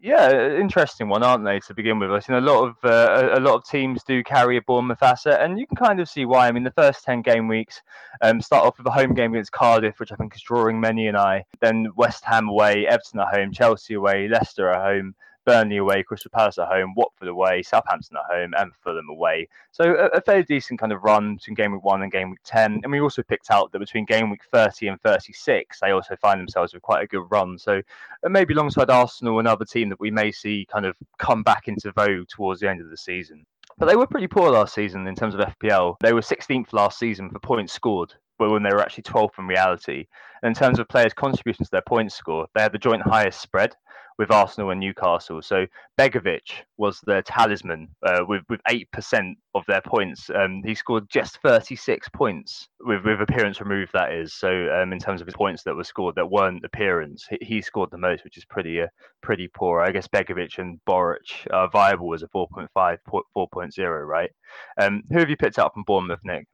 yeah, 0.01 0.55
interesting 0.55 1.09
one, 1.09 1.23
aren't 1.23 1.43
they? 1.43 1.59
To 1.59 1.73
begin 1.73 1.99
with, 1.99 2.09
I 2.11 2.21
know, 2.29 2.39
a 2.39 2.41
lot 2.41 2.63
of 2.63 2.75
uh, 2.83 3.29
a 3.33 3.39
lot 3.39 3.55
of 3.55 3.65
teams 3.65 4.03
do 4.03 4.23
carry 4.23 4.57
a 4.57 4.61
Bournemouth 4.61 5.03
asset, 5.03 5.41
and 5.41 5.59
you 5.59 5.67
can 5.67 5.75
kind 5.75 5.99
of 5.99 6.07
see 6.07 6.25
why. 6.25 6.47
I 6.47 6.51
mean, 6.51 6.63
the 6.63 6.71
first 6.71 7.03
ten 7.03 7.21
game 7.21 7.47
weeks 7.47 7.81
um, 8.21 8.41
start 8.41 8.65
off 8.65 8.77
with 8.77 8.87
a 8.87 8.91
home 8.91 9.13
game 9.13 9.33
against 9.33 9.51
Cardiff, 9.51 9.99
which 9.99 10.11
I 10.11 10.15
think 10.15 10.35
is 10.35 10.41
drawing 10.41 10.79
many 10.79 11.07
an 11.07 11.15
eye. 11.15 11.45
Then 11.59 11.87
West 11.95 12.23
Ham 12.25 12.47
away, 12.47 12.87
Everton 12.87 13.19
at 13.19 13.33
home, 13.33 13.51
Chelsea 13.51 13.95
away, 13.95 14.27
Leicester 14.27 14.69
at 14.69 14.81
home, 14.81 15.15
Burnley 15.49 15.77
away, 15.77 16.03
Crystal 16.03 16.29
Palace 16.29 16.59
at 16.59 16.67
home, 16.67 16.93
Watford 16.95 17.27
away, 17.27 17.63
Southampton 17.63 18.17
at 18.17 18.31
home, 18.31 18.53
and 18.55 18.71
Fulham 18.83 19.09
away. 19.09 19.47
So 19.71 19.95
a, 19.95 20.17
a, 20.17 20.21
fairly 20.21 20.43
decent 20.43 20.79
kind 20.79 20.91
of 20.91 21.03
run 21.03 21.37
between 21.37 21.55
game 21.55 21.71
week 21.71 21.83
one 21.83 22.03
and 22.03 22.11
game 22.11 22.29
week 22.29 22.41
10. 22.43 22.81
And 22.83 22.91
we 22.91 22.99
also 22.99 23.23
picked 23.23 23.49
out 23.49 23.71
that 23.71 23.79
between 23.79 24.05
game 24.05 24.29
week 24.29 24.43
30 24.53 24.89
and 24.89 25.01
36, 25.01 25.79
they 25.79 25.89
also 25.89 26.15
find 26.17 26.39
themselves 26.39 26.71
with 26.71 26.83
quite 26.83 27.03
a 27.03 27.07
good 27.07 27.25
run. 27.31 27.57
So 27.57 27.81
uh, 28.23 28.29
maybe 28.29 28.53
alongside 28.53 28.91
Arsenal, 28.91 29.39
another 29.39 29.65
team 29.65 29.89
that 29.89 29.99
we 29.99 30.11
may 30.11 30.31
see 30.31 30.67
kind 30.71 30.85
of 30.85 30.95
come 31.17 31.41
back 31.41 31.67
into 31.67 31.91
vogue 31.93 32.27
towards 32.27 32.61
the 32.61 32.69
end 32.69 32.79
of 32.79 32.91
the 32.91 32.97
season. 32.97 33.43
But 33.79 33.87
they 33.87 33.95
were 33.95 34.05
pretty 34.05 34.27
poor 34.27 34.51
last 34.51 34.75
season 34.75 35.07
in 35.07 35.15
terms 35.15 35.33
of 35.33 35.41
FPL. 35.41 35.95
They 35.99 36.13
were 36.13 36.21
16th 36.21 36.73
last 36.73 36.99
season 36.99 37.31
for 37.31 37.39
points 37.39 37.73
scored, 37.73 38.13
but 38.39 38.49
when 38.49 38.63
they 38.63 38.73
were 38.73 38.81
actually 38.81 39.03
12th 39.03 39.37
in 39.37 39.45
reality. 39.45 40.05
And 40.41 40.55
in 40.55 40.59
terms 40.59 40.79
of 40.79 40.87
players' 40.87 41.13
contributions 41.13 41.67
to 41.67 41.71
their 41.73 41.81
points 41.81 42.15
score, 42.15 42.47
they 42.55 42.61
had 42.61 42.71
the 42.71 42.79
joint 42.79 43.03
highest 43.03 43.41
spread 43.41 43.75
with 44.19 44.31
Arsenal 44.31 44.69
and 44.69 44.81
Newcastle. 44.81 45.41
So 45.41 45.65
Begovic 45.97 46.51
was 46.77 46.99
their 47.05 47.21
talisman 47.21 47.87
uh, 48.05 48.25
with 48.27 48.43
with 48.49 48.59
eight 48.67 48.91
percent 48.91 49.37
of 49.55 49.63
their 49.67 49.81
points. 49.81 50.29
Um, 50.29 50.61
he 50.63 50.75
scored 50.75 51.09
just 51.09 51.39
thirty 51.41 51.77
six 51.77 52.09
points 52.09 52.67
with 52.81 53.05
with 53.05 53.21
appearance 53.21 53.61
removed. 53.61 53.91
That 53.93 54.11
is 54.11 54.33
so 54.33 54.49
um, 54.49 54.91
in 54.91 54.99
terms 54.99 55.21
of 55.21 55.27
his 55.27 55.35
points 55.35 55.63
that 55.63 55.75
were 55.75 55.85
scored 55.85 56.15
that 56.15 56.29
weren't 56.29 56.65
appearance, 56.65 57.25
he, 57.29 57.37
he 57.41 57.61
scored 57.61 57.91
the 57.91 57.97
most, 57.97 58.25
which 58.25 58.37
is 58.37 58.43
pretty 58.43 58.81
uh, 58.81 58.87
pretty 59.23 59.47
poor. 59.47 59.79
I 59.79 59.91
guess 59.91 60.07
Begovic 60.09 60.59
and 60.59 60.79
Boruc 60.87 61.47
are 61.51 61.69
viable 61.69 62.13
as 62.13 62.21
a 62.21 62.27
4.5, 62.27 62.67
4.0, 62.77 64.05
right? 64.07 64.31
Um, 64.77 65.03
who 65.09 65.19
have 65.19 65.29
you 65.29 65.37
picked 65.37 65.59
up 65.59 65.73
from 65.73 65.83
Bournemouth, 65.83 66.19
Nick? 66.25 66.45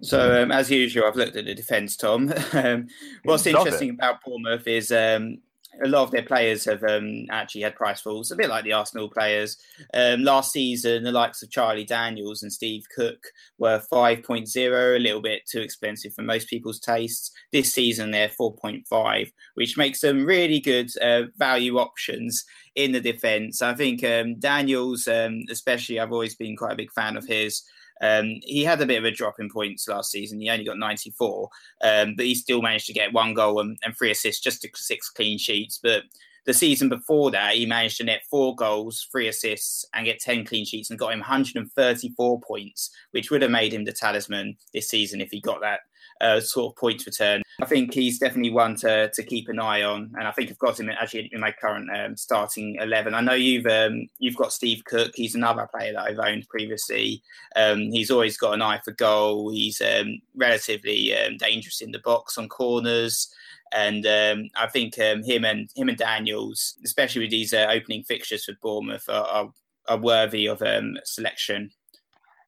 So, 0.00 0.42
um, 0.42 0.50
as 0.50 0.70
usual, 0.70 1.06
I've 1.06 1.16
looked 1.16 1.36
at 1.36 1.44
the 1.44 1.54
defence, 1.54 1.96
Tom. 1.96 2.32
Um, 2.52 2.86
what's 3.24 3.46
Love 3.46 3.66
interesting 3.66 3.88
it. 3.90 3.94
about 3.94 4.18
Bournemouth 4.24 4.66
is 4.66 4.92
um, 4.92 5.38
a 5.82 5.88
lot 5.88 6.02
of 6.02 6.10
their 6.10 6.22
players 6.22 6.64
have 6.64 6.82
um, 6.84 7.26
actually 7.30 7.62
had 7.62 7.74
price 7.74 8.00
falls, 8.00 8.30
a 8.30 8.36
bit 8.36 8.48
like 8.48 8.64
the 8.64 8.72
Arsenal 8.72 9.08
players. 9.08 9.56
Um, 9.94 10.22
last 10.22 10.52
season, 10.52 11.02
the 11.02 11.12
likes 11.12 11.42
of 11.42 11.50
Charlie 11.50 11.84
Daniels 11.84 12.42
and 12.42 12.52
Steve 12.52 12.84
Cook 12.94 13.18
were 13.58 13.82
5.0, 13.92 14.96
a 14.96 14.98
little 14.98 15.22
bit 15.22 15.42
too 15.50 15.60
expensive 15.60 16.12
for 16.14 16.22
most 16.22 16.48
people's 16.48 16.78
tastes. 16.78 17.30
This 17.52 17.72
season, 17.72 18.10
they're 18.10 18.28
4.5, 18.28 19.32
which 19.54 19.78
makes 19.78 20.00
them 20.00 20.26
really 20.26 20.60
good 20.60 20.90
uh, 21.00 21.24
value 21.36 21.78
options 21.78 22.44
in 22.74 22.92
the 22.92 23.00
defence. 23.00 23.62
I 23.62 23.74
think 23.74 24.04
um, 24.04 24.38
Daniels, 24.38 25.08
um, 25.08 25.42
especially, 25.50 25.98
I've 25.98 26.12
always 26.12 26.34
been 26.34 26.56
quite 26.56 26.72
a 26.72 26.76
big 26.76 26.92
fan 26.92 27.16
of 27.16 27.26
his. 27.26 27.62
Um, 28.02 28.40
he 28.42 28.64
had 28.64 28.80
a 28.80 28.86
bit 28.86 28.98
of 28.98 29.04
a 29.04 29.10
drop 29.10 29.36
in 29.38 29.48
points 29.48 29.88
last 29.88 30.10
season. 30.10 30.40
He 30.40 30.50
only 30.50 30.64
got 30.64 30.78
94, 30.78 31.48
um, 31.82 32.14
but 32.16 32.26
he 32.26 32.34
still 32.34 32.60
managed 32.60 32.86
to 32.86 32.92
get 32.92 33.12
one 33.12 33.32
goal 33.32 33.60
and, 33.60 33.78
and 33.84 33.96
three 33.96 34.10
assists, 34.10 34.42
just 34.42 34.66
six 34.74 35.08
clean 35.08 35.38
sheets. 35.38 35.78
But 35.82 36.02
the 36.44 36.52
season 36.52 36.88
before 36.88 37.30
that, 37.30 37.54
he 37.54 37.66
managed 37.66 37.98
to 37.98 38.04
net 38.04 38.22
four 38.28 38.56
goals, 38.56 39.06
three 39.12 39.28
assists, 39.28 39.84
and 39.94 40.04
get 40.04 40.18
10 40.18 40.44
clean 40.44 40.64
sheets 40.64 40.90
and 40.90 40.98
got 40.98 41.12
him 41.12 41.20
134 41.20 42.40
points, 42.40 42.90
which 43.12 43.30
would 43.30 43.42
have 43.42 43.50
made 43.50 43.72
him 43.72 43.84
the 43.84 43.92
talisman 43.92 44.56
this 44.74 44.88
season 44.88 45.20
if 45.20 45.30
he 45.30 45.40
got 45.40 45.60
that 45.60 45.80
uh, 46.20 46.40
sort 46.40 46.72
of 46.72 46.76
points 46.76 47.06
return. 47.06 47.41
I 47.60 47.66
think 47.66 47.92
he's 47.92 48.18
definitely 48.18 48.50
one 48.50 48.76
to, 48.76 49.10
to 49.10 49.22
keep 49.22 49.48
an 49.48 49.60
eye 49.60 49.82
on, 49.82 50.10
and 50.18 50.26
I 50.26 50.32
think 50.32 50.50
I've 50.50 50.58
got 50.58 50.80
him 50.80 50.88
actually 50.88 51.28
in 51.32 51.40
my 51.40 51.52
current 51.52 51.90
um, 51.94 52.16
starting 52.16 52.76
eleven. 52.80 53.14
I 53.14 53.20
know 53.20 53.34
you've 53.34 53.66
um, 53.66 54.08
you've 54.18 54.36
got 54.36 54.52
Steve 54.52 54.84
Cook. 54.84 55.12
He's 55.14 55.34
another 55.34 55.68
player 55.70 55.92
that 55.92 56.02
I've 56.02 56.18
owned 56.18 56.48
previously. 56.48 57.22
Um, 57.54 57.90
he's 57.90 58.10
always 58.10 58.36
got 58.36 58.54
an 58.54 58.62
eye 58.62 58.80
for 58.84 58.92
goal. 58.92 59.50
He's 59.52 59.80
um, 59.80 60.20
relatively 60.34 61.14
um, 61.16 61.36
dangerous 61.36 61.82
in 61.82 61.92
the 61.92 61.98
box 61.98 62.38
on 62.38 62.48
corners. 62.48 63.32
And 63.74 64.06
um, 64.06 64.50
I 64.54 64.66
think 64.66 64.96
him 64.96 65.44
and 65.44 65.70
him 65.74 65.88
and 65.88 65.96
Daniels, 65.96 66.78
especially 66.84 67.22
with 67.22 67.30
these 67.30 67.54
uh, 67.54 67.66
opening 67.70 68.04
fixtures 68.04 68.44
for 68.44 68.52
Bournemouth, 68.60 69.08
are, 69.08 69.24
are, 69.24 69.52
are 69.88 69.96
worthy 69.98 70.46
of 70.46 70.62
selection. 71.04 71.70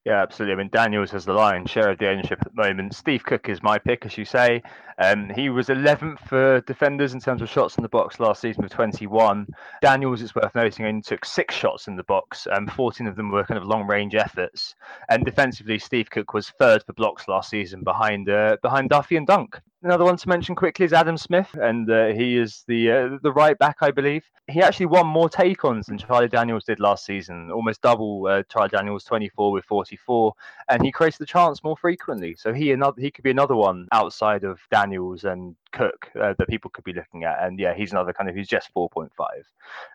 Yeah, 0.05 0.21
absolutely. 0.21 0.53
I 0.53 0.57
mean, 0.57 0.69
Daniels 0.71 1.11
has 1.13 1.25
the 1.25 1.33
lion's 1.33 1.71
share 1.71 1.89
of 1.89 1.99
the 1.99 2.11
ownership 2.11 2.39
at 2.45 2.55
the 2.55 2.63
moment. 2.63 2.95
Steve 2.95 3.25
Cook 3.25 3.49
is 3.49 3.63
my 3.63 3.79
pick, 3.79 4.05
as 4.05 4.19
you 4.19 4.27
say. 4.27 4.63
Um, 4.99 5.31
he 5.35 5.49
was 5.49 5.69
11th 5.69 6.21
for 6.21 6.61
defenders 6.63 7.15
in 7.15 7.21
terms 7.21 7.43
of 7.43 7.49
shots 7.49 7.77
in 7.77 7.83
the 7.83 7.89
box 7.89 8.21
last 8.21 8.41
season 8.41 8.63
with 8.63 8.73
21. 8.73 9.47
Daniels, 9.83 10.23
it's 10.23 10.35
worth 10.35 10.55
noting, 10.55 10.87
only 10.87 11.03
took 11.03 11.25
six 11.25 11.55
shots 11.55 11.89
in 11.89 11.97
the 11.97 12.05
box. 12.05 12.47
Um, 12.51 12.67
14 12.67 13.07
of 13.07 13.17
them 13.17 13.31
were 13.31 13.45
kind 13.45 13.59
of 13.59 13.67
long 13.67 13.87
range 13.87 14.15
efforts. 14.15 14.75
And 15.09 15.25
defensively, 15.25 15.79
Steve 15.79 16.11
Cook 16.11 16.35
was 16.35 16.51
third 16.51 16.83
for 16.85 16.93
blocks 16.93 17.29
last 17.29 17.51
season 17.51 17.83
behind 17.83 18.29
uh, 18.29 18.57
behind 18.63 18.91
Duffy 18.91 19.17
and 19.17 19.27
Dunk. 19.27 19.61
Another 19.85 20.05
one 20.05 20.17
to 20.17 20.29
mention 20.31 20.55
quickly 20.55 20.87
is 20.87 20.95
Adam 20.95 21.19
Smith, 21.19 21.51
and 21.61 21.91
uh, 21.91 22.07
he 22.07 22.39
is 22.39 22.65
the 22.67 22.91
uh, 22.91 23.19
the 23.23 23.33
right 23.33 23.59
back, 23.59 23.77
I 23.83 23.91
believe. 23.91 24.25
He 24.47 24.63
actually 24.63 24.87
won 24.87 25.07
more 25.07 25.29
take-ons 25.29 25.87
than 25.87 25.99
Charlie 25.99 26.27
Daniels 26.27 26.65
did 26.65 26.81
last 26.81 27.05
season, 27.05 27.51
almost 27.51 27.83
double 27.83 28.27
uh, 28.27 28.45
Charlie 28.51 28.71
Daniels, 28.71 29.05
24 29.05 29.53
with 29.53 29.67
44, 29.67 30.33
and 30.71 30.83
he 30.83 30.91
creates 30.91 31.19
the 31.19 31.27
chance 31.27 31.63
more 31.63 31.77
frequently. 31.77 32.35
So 32.35 32.55
he 32.55 32.73
another 32.73 32.99
he 32.99 33.11
could 33.11 33.25
be 33.25 33.31
another 33.31 33.57
one 33.57 33.87
outside 33.93 34.43
of 34.45 34.59
Daniels 34.71 34.84
and 34.93 35.57
Cook 35.73 36.11
uh, 36.21 36.35
that 36.39 36.49
people 36.49 36.71
could 36.71 36.85
be 36.85 36.93
looking 36.93 37.25
at. 37.25 37.43
And 37.43 37.59
yeah, 37.59 37.75
he's 37.75 37.93
another 37.93 38.13
kind 38.13 38.29
of 38.29 38.37
he's 38.37 38.49
just 38.49 38.73
4.5. 38.75 39.09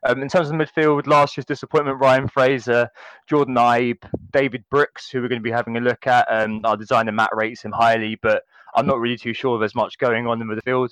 Um, 0.04 0.22
in 0.22 0.30
terms 0.30 0.50
of 0.50 0.58
the 0.58 0.64
midfield, 0.64 1.08
last 1.08 1.38
year's 1.38 1.46
disappointment: 1.46 2.00
Ryan 2.00 2.28
Fraser, 2.28 2.90
Jordan 3.28 3.56
Ibe, 3.56 4.04
David 4.32 4.64
Brooks, 4.70 5.10
who 5.10 5.22
we're 5.22 5.28
going 5.28 5.42
to 5.42 5.44
be 5.44 5.52
having 5.52 5.78
a 5.78 5.82
look 5.82 6.08
at. 6.08 6.28
Um, 6.30 6.62
our 6.64 6.78
designer 6.78 7.12
Matt 7.12 7.36
rates 7.36 7.64
him 7.64 7.72
highly, 7.72 8.16
but 8.16 8.44
I'm 8.76 8.88
not 8.88 9.00
really 9.00 9.18
too 9.18 9.34
sure 9.34 9.60
there's 9.60 9.76
much 9.76 9.98
going 9.98 10.28
on 10.28 10.42
in 10.42 10.48
the 10.48 10.56
midfield. 10.56 10.90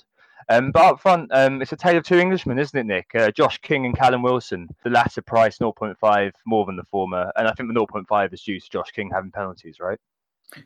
Um, 0.50 0.70
but 0.70 0.82
up 0.82 1.00
front, 1.00 1.30
um, 1.32 1.60
it's 1.60 1.72
a 1.72 1.76
tale 1.76 1.98
of 1.98 2.04
two 2.04 2.18
Englishmen, 2.18 2.58
isn't 2.58 2.78
it, 2.78 2.86
Nick? 2.86 3.14
Uh, 3.14 3.30
Josh 3.30 3.58
King 3.58 3.84
and 3.84 3.96
Callum 3.96 4.22
Wilson. 4.22 4.68
The 4.82 4.90
latter 4.90 5.20
price 5.20 5.58
0.5 5.58 6.32
more 6.46 6.64
than 6.64 6.76
the 6.76 6.84
former, 6.84 7.30
and 7.36 7.46
I 7.46 7.52
think 7.52 7.72
the 7.72 7.78
0.5 7.78 8.32
is 8.32 8.42
due 8.42 8.58
to 8.58 8.70
Josh 8.70 8.90
King 8.92 9.10
having 9.12 9.30
penalties, 9.30 9.78
right? 9.78 9.98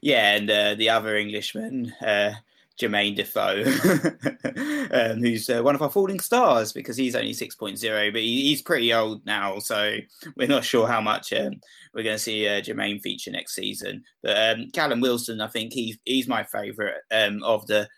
Yeah, 0.01 0.37
and 0.37 0.51
uh, 0.51 0.75
the 0.75 0.91
other 0.91 1.17
Englishman, 1.17 1.93
uh, 2.01 2.35
Jermaine 2.81 3.17
Defoe, 3.17 3.65
um, 5.13 5.19
who's 5.21 5.49
uh, 5.49 5.63
one 5.63 5.75
of 5.75 5.83
our 5.83 5.91
falling 5.91 6.21
stars 6.21 6.73
because 6.73 6.97
he's 6.97 7.15
only 7.15 7.33
6.0, 7.33 8.13
but 8.13 8.21
he, 8.21 8.43
he's 8.49 8.63
pretty 8.63 8.93
old 8.93 9.25
now. 9.27 9.59
So 9.59 9.97
we're 10.37 10.49
not 10.49 10.65
sure 10.65 10.87
how 10.87 11.01
much 11.01 11.33
um, 11.33 11.61
we're 11.95 12.05
going 12.05 12.17
to 12.17 12.23
see 12.23 12.47
uh, 12.47 12.61
Jermaine 12.61 13.01
feature 13.01 13.31
next 13.31 13.55
season. 13.55 14.03
But 14.23 14.59
um, 14.59 14.71
Callum 14.73 15.01
Wilson, 15.01 15.41
I 15.41 15.49
think 15.49 15.73
he's, 15.73 15.99
he's 16.05 16.29
my 16.29 16.45
favourite 16.45 17.01
um, 17.11 17.43
of 17.43 17.67
the 17.67 17.89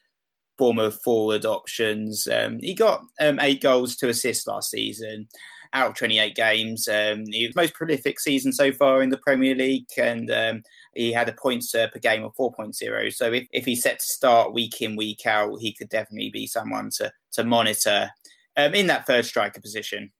former 0.58 0.90
forward 0.90 1.44
options. 1.44 2.26
Um, 2.26 2.58
he 2.60 2.74
got 2.74 3.02
um, 3.20 3.38
eight 3.40 3.62
goals 3.62 3.96
to 3.96 4.08
assist 4.08 4.46
last 4.46 4.70
season 4.70 5.28
out 5.72 5.88
of 5.88 5.94
28 5.96 6.34
games. 6.34 6.88
Um, 6.88 7.24
he 7.26 7.46
was 7.46 7.56
most 7.56 7.74
prolific 7.74 8.20
season 8.20 8.52
so 8.52 8.72
far 8.72 9.02
in 9.02 9.10
the 9.10 9.18
Premier 9.18 9.54
League, 9.54 9.86
and 9.98 10.30
he 10.96 11.12
had 11.12 11.28
a 11.28 11.32
points 11.32 11.74
uh, 11.74 11.88
per 11.92 11.98
game 11.98 12.24
of 12.24 12.34
4.0. 12.34 13.12
So 13.12 13.32
if, 13.32 13.46
if 13.52 13.64
he's 13.64 13.82
set 13.82 14.00
to 14.00 14.04
start 14.04 14.54
week 14.54 14.80
in, 14.82 14.96
week 14.96 15.26
out, 15.26 15.60
he 15.60 15.72
could 15.72 15.88
definitely 15.88 16.30
be 16.30 16.46
someone 16.46 16.90
to, 16.96 17.12
to 17.32 17.44
monitor 17.44 18.10
um, 18.56 18.74
in 18.74 18.86
that 18.88 19.06
third 19.06 19.24
striker 19.24 19.60
position. 19.60 20.12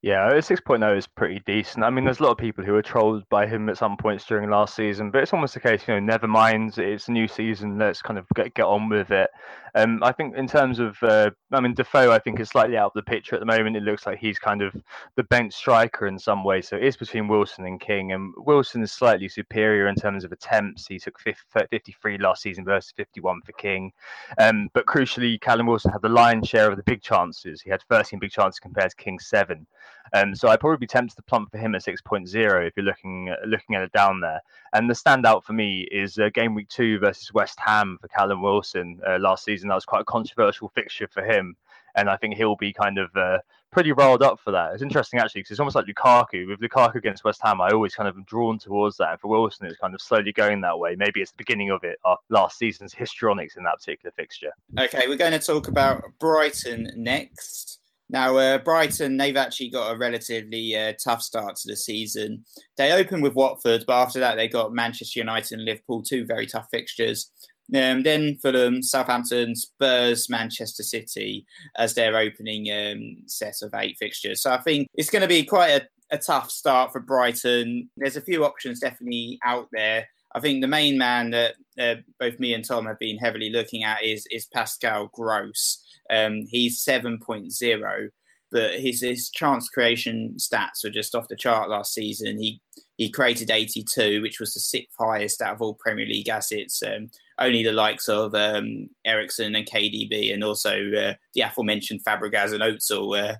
Yeah, 0.00 0.30
6.0 0.30 0.96
is 0.96 1.08
pretty 1.08 1.42
decent. 1.44 1.84
I 1.84 1.90
mean, 1.90 2.04
there's 2.04 2.20
a 2.20 2.22
lot 2.22 2.30
of 2.30 2.38
people 2.38 2.64
who 2.64 2.72
were 2.72 2.82
trolled 2.82 3.28
by 3.30 3.48
him 3.48 3.68
at 3.68 3.78
some 3.78 3.96
points 3.96 4.24
during 4.24 4.48
last 4.48 4.76
season, 4.76 5.10
but 5.10 5.22
it's 5.22 5.32
almost 5.32 5.56
a 5.56 5.60
case, 5.60 5.82
you 5.88 5.94
know, 5.94 6.00
never 6.00 6.28
mind. 6.28 6.78
It's 6.78 7.08
a 7.08 7.12
new 7.12 7.26
season. 7.26 7.78
Let's 7.78 8.00
kind 8.00 8.16
of 8.16 8.24
get, 8.36 8.54
get 8.54 8.64
on 8.64 8.88
with 8.88 9.10
it. 9.10 9.28
Um, 9.74 10.02
I 10.02 10.12
think 10.12 10.36
in 10.36 10.46
terms 10.46 10.78
of, 10.78 10.96
uh, 11.02 11.30
I 11.52 11.60
mean, 11.60 11.74
Defoe, 11.74 12.12
I 12.12 12.18
think 12.18 12.40
is 12.40 12.48
slightly 12.48 12.76
out 12.76 12.86
of 12.86 12.92
the 12.94 13.02
picture 13.02 13.34
at 13.34 13.40
the 13.40 13.46
moment. 13.46 13.76
It 13.76 13.82
looks 13.82 14.06
like 14.06 14.18
he's 14.18 14.38
kind 14.38 14.62
of 14.62 14.74
the 15.16 15.24
bench 15.24 15.54
striker 15.54 16.06
in 16.06 16.18
some 16.18 16.44
way. 16.44 16.62
So 16.62 16.76
it's 16.76 16.96
between 16.96 17.28
Wilson 17.28 17.66
and 17.66 17.80
King, 17.80 18.12
and 18.12 18.32
Wilson 18.36 18.82
is 18.82 18.92
slightly 18.92 19.28
superior 19.28 19.88
in 19.88 19.94
terms 19.94 20.24
of 20.24 20.32
attempts. 20.32 20.86
He 20.86 20.98
took 20.98 21.18
53 21.20 22.18
last 22.18 22.42
season 22.42 22.64
versus 22.64 22.92
51 22.96 23.42
for 23.42 23.52
King. 23.52 23.92
Um, 24.38 24.68
but 24.72 24.86
crucially, 24.86 25.40
Callum 25.40 25.66
Wilson 25.66 25.92
had 25.92 26.02
the 26.02 26.08
lion's 26.08 26.48
share 26.48 26.70
of 26.70 26.76
the 26.76 26.82
big 26.82 27.02
chances. 27.02 27.60
He 27.60 27.70
had 27.70 27.82
13 27.88 28.18
big 28.18 28.30
chances 28.30 28.60
compared 28.60 28.90
to 28.90 28.96
King's 28.96 29.26
seven. 29.26 29.66
Um, 30.14 30.34
so 30.34 30.48
I'd 30.48 30.60
probably 30.60 30.78
be 30.78 30.86
tempted 30.86 31.16
to 31.16 31.22
plump 31.22 31.50
for 31.50 31.58
him 31.58 31.74
at 31.74 31.84
6.0 31.84 32.66
if 32.66 32.72
you're 32.76 32.84
looking 32.84 33.34
looking 33.46 33.76
at 33.76 33.82
it 33.82 33.92
down 33.92 34.20
there. 34.20 34.40
And 34.72 34.88
the 34.88 34.94
standout 34.94 35.44
for 35.44 35.52
me 35.52 35.82
is 35.90 36.18
uh, 36.18 36.30
game 36.32 36.54
week 36.54 36.68
two 36.68 36.98
versus 36.98 37.32
West 37.32 37.58
Ham 37.60 37.98
for 38.00 38.08
Callum 38.08 38.42
Wilson 38.42 39.00
uh, 39.06 39.18
last 39.18 39.44
season. 39.44 39.57
That 39.66 39.74
was 39.74 39.84
quite 39.84 40.02
a 40.02 40.04
controversial 40.04 40.68
fixture 40.68 41.08
for 41.08 41.24
him. 41.24 41.56
and 41.96 42.08
I 42.08 42.16
think 42.16 42.36
he'll 42.36 42.56
be 42.56 42.72
kind 42.72 42.98
of 42.98 43.10
uh, 43.16 43.38
pretty 43.72 43.92
riled 43.92 44.22
up 44.22 44.38
for 44.38 44.52
that. 44.52 44.72
It's 44.72 44.82
interesting 44.82 45.20
actually 45.20 45.40
because 45.40 45.52
it's 45.52 45.60
almost 45.60 45.74
like 45.74 45.86
Lukaku. 45.86 46.48
With 46.48 46.60
Lukaku 46.60 46.96
against 46.96 47.24
West 47.24 47.40
Ham, 47.42 47.60
I 47.60 47.70
always 47.70 47.94
kind 47.94 48.08
of 48.08 48.16
am 48.16 48.24
drawn 48.24 48.58
towards 48.58 48.96
that. 48.98 49.10
And 49.12 49.20
for 49.20 49.28
Wilson, 49.28 49.66
it's 49.66 49.78
kind 49.78 49.94
of 49.94 50.00
slowly 50.00 50.32
going 50.32 50.60
that 50.62 50.78
way. 50.78 50.94
Maybe 50.96 51.20
it's 51.20 51.32
the 51.32 51.38
beginning 51.38 51.70
of 51.70 51.84
it. 51.84 51.98
Our 52.04 52.18
last 52.28 52.58
season's 52.58 52.94
histrionics 52.94 53.56
in 53.56 53.64
that 53.64 53.78
particular 53.78 54.12
fixture. 54.16 54.52
Okay, 54.78 55.08
we're 55.08 55.16
going 55.16 55.32
to 55.32 55.38
talk 55.38 55.68
about 55.68 56.02
Brighton 56.18 56.90
next. 56.96 57.80
Now, 58.10 58.36
uh, 58.38 58.58
Brighton, 58.58 59.18
they've 59.18 59.36
actually 59.36 59.68
got 59.68 59.94
a 59.94 59.98
relatively 59.98 60.74
uh, 60.74 60.94
tough 61.02 61.20
start 61.20 61.56
to 61.56 61.68
the 61.68 61.76
season. 61.76 62.44
They 62.78 62.92
opened 62.92 63.22
with 63.22 63.34
Watford, 63.34 63.84
but 63.86 64.00
after 64.00 64.18
that, 64.20 64.36
they 64.36 64.48
got 64.48 64.72
Manchester 64.72 65.20
United 65.20 65.56
and 65.56 65.64
Liverpool, 65.66 66.02
two 66.02 66.24
very 66.24 66.46
tough 66.46 66.68
fixtures. 66.70 67.30
Um, 67.74 68.02
then 68.02 68.38
Fulham, 68.40 68.82
Southampton, 68.82 69.54
Spurs, 69.54 70.30
Manchester 70.30 70.82
City 70.82 71.46
as 71.76 71.94
their 71.94 72.16
opening 72.16 72.70
um, 72.72 73.22
set 73.26 73.56
of 73.62 73.74
eight 73.74 73.96
fixtures. 73.98 74.42
So 74.42 74.52
I 74.52 74.58
think 74.58 74.88
it's 74.94 75.10
going 75.10 75.22
to 75.22 75.28
be 75.28 75.44
quite 75.44 75.82
a, 75.82 76.16
a 76.16 76.18
tough 76.18 76.50
start 76.50 76.92
for 76.92 77.00
Brighton. 77.00 77.90
There's 77.98 78.16
a 78.16 78.22
few 78.22 78.44
options 78.44 78.80
definitely 78.80 79.38
out 79.44 79.68
there. 79.72 80.06
I 80.34 80.40
think 80.40 80.60
the 80.60 80.68
main 80.68 80.98
man 80.98 81.30
that 81.30 81.54
uh, 81.78 81.96
both 82.18 82.38
me 82.38 82.54
and 82.54 82.64
Tom 82.64 82.86
have 82.86 82.98
been 82.98 83.18
heavily 83.18 83.50
looking 83.50 83.84
at 83.84 84.04
is 84.04 84.26
is 84.30 84.46
Pascal 84.46 85.10
Gross. 85.12 85.82
Um, 86.10 86.46
he's 86.48 86.84
7.0, 86.84 88.08
but 88.50 88.74
his 88.74 89.00
his 89.00 89.30
chance 89.30 89.68
creation 89.68 90.36
stats 90.38 90.84
were 90.84 90.90
just 90.90 91.14
off 91.14 91.28
the 91.28 91.36
chart 91.36 91.70
last 91.70 91.94
season. 91.94 92.38
He 92.38 92.60
he 92.96 93.10
created 93.10 93.50
82, 93.50 94.20
which 94.22 94.40
was 94.40 94.54
the 94.54 94.60
sixth 94.60 94.96
highest 94.98 95.40
out 95.40 95.54
of 95.54 95.62
all 95.62 95.74
Premier 95.74 96.06
League 96.06 96.28
assets. 96.28 96.82
Um, 96.82 97.10
only 97.38 97.62
the 97.62 97.72
likes 97.72 98.08
of 98.08 98.34
um, 98.34 98.88
Eriksen 99.04 99.54
and 99.54 99.66
KDB, 99.66 100.32
and 100.32 100.42
also 100.42 100.70
uh, 100.92 101.14
the 101.34 101.42
aforementioned 101.42 102.04
Fabregas 102.04 102.52
and 102.52 102.62
Özil 102.62 103.08
were 103.08 103.36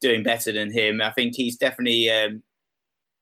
doing 0.00 0.22
better 0.22 0.52
than 0.52 0.72
him. 0.72 1.00
I 1.00 1.10
think 1.12 1.34
he's 1.36 1.56
definitely 1.56 2.10
um, 2.10 2.42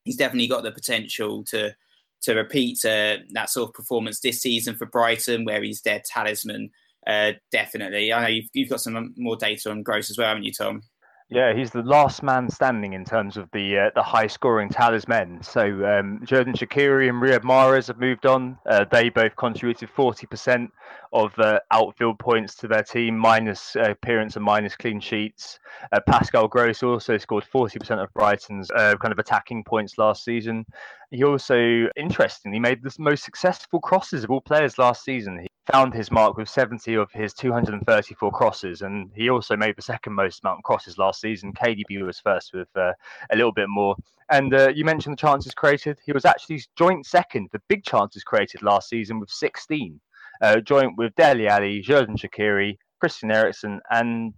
he's 0.04 0.16
definitely 0.16 0.48
got 0.48 0.62
the 0.62 0.72
potential 0.72 1.44
to 1.50 1.74
to 2.22 2.34
repeat 2.34 2.84
uh, 2.84 3.18
that 3.32 3.50
sort 3.50 3.68
of 3.68 3.74
performance 3.74 4.20
this 4.20 4.40
season 4.40 4.74
for 4.76 4.86
Brighton, 4.86 5.44
where 5.44 5.62
he's 5.62 5.82
their 5.82 6.02
talisman. 6.04 6.70
Uh, 7.06 7.32
definitely, 7.52 8.12
I 8.12 8.22
know 8.22 8.28
you've, 8.28 8.48
you've 8.52 8.70
got 8.70 8.80
some 8.80 9.14
more 9.16 9.36
data 9.36 9.70
on 9.70 9.82
Gross 9.82 10.10
as 10.10 10.18
well, 10.18 10.28
haven't 10.28 10.44
you, 10.44 10.52
Tom? 10.52 10.82
Yeah, 11.30 11.52
he's 11.52 11.70
the 11.70 11.82
last 11.82 12.22
man 12.22 12.48
standing 12.48 12.94
in 12.94 13.04
terms 13.04 13.36
of 13.36 13.50
the 13.52 13.78
uh, 13.78 13.90
the 13.94 14.02
high 14.02 14.28
scoring 14.28 14.70
talisman. 14.70 15.42
So 15.42 15.60
um, 15.60 16.20
Xherdan 16.24 16.56
Shaqiri 16.56 17.10
and 17.10 17.22
Riyad 17.22 17.42
Mahrez 17.42 17.88
have 17.88 18.00
moved 18.00 18.24
on. 18.24 18.56
Uh, 18.64 18.86
they 18.90 19.10
both 19.10 19.36
contributed 19.36 19.90
40% 19.94 20.70
of 21.12 21.38
uh, 21.38 21.60
outfield 21.70 22.18
points 22.18 22.54
to 22.56 22.66
their 22.66 22.82
team, 22.82 23.18
minus 23.18 23.76
uh, 23.76 23.90
appearance 23.90 24.36
and 24.36 24.44
minus 24.44 24.74
clean 24.74 25.00
sheets. 25.00 25.58
Uh, 25.92 26.00
Pascal 26.08 26.48
Gross 26.48 26.82
also 26.82 27.18
scored 27.18 27.44
40% 27.44 28.02
of 28.02 28.12
Brighton's 28.14 28.70
uh, 28.70 28.94
kind 28.96 29.12
of 29.12 29.18
attacking 29.18 29.64
points 29.64 29.98
last 29.98 30.24
season. 30.24 30.64
He 31.10 31.24
also, 31.24 31.88
interestingly, 31.94 32.58
made 32.58 32.82
the 32.82 32.94
most 32.98 33.24
successful 33.24 33.80
crosses 33.80 34.24
of 34.24 34.30
all 34.30 34.40
players 34.40 34.78
last 34.78 35.04
season. 35.04 35.38
He 35.38 35.48
found 35.70 35.92
his 35.92 36.10
mark 36.10 36.36
with 36.36 36.48
70 36.48 36.94
of 36.94 37.10
his 37.12 37.34
234 37.34 38.32
crosses, 38.32 38.82
and 38.82 39.10
he 39.14 39.28
also 39.28 39.56
made 39.56 39.76
the 39.76 39.82
second 39.82 40.14
most 40.14 40.42
amount 40.42 40.58
of 40.58 40.64
crosses 40.64 40.98
last 40.98 41.20
season. 41.20 41.52
KDB 41.52 42.04
was 42.04 42.18
first 42.18 42.52
with 42.54 42.68
uh, 42.76 42.92
a 43.30 43.36
little 43.36 43.52
bit 43.52 43.68
more. 43.68 43.94
And 44.30 44.54
uh, 44.54 44.68
you 44.74 44.84
mentioned 44.84 45.14
the 45.14 45.20
chances 45.20 45.54
created. 45.54 45.98
He 46.04 46.12
was 46.12 46.24
actually 46.24 46.62
joint 46.76 47.06
second 47.06 47.50
for 47.50 47.60
big 47.68 47.84
chances 47.84 48.24
created 48.24 48.62
last 48.62 48.88
season 48.88 49.20
with 49.20 49.30
16, 49.30 50.00
uh, 50.42 50.60
joint 50.60 50.96
with 50.96 51.14
Dele 51.16 51.48
Alli, 51.48 51.82
Xherdan 51.82 52.16
Shaqiri, 52.16 52.76
Christian 53.00 53.30
Eriksen, 53.30 53.80
and 53.90 54.34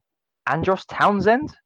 Andros 0.46 0.84
Townsend. 0.86 1.56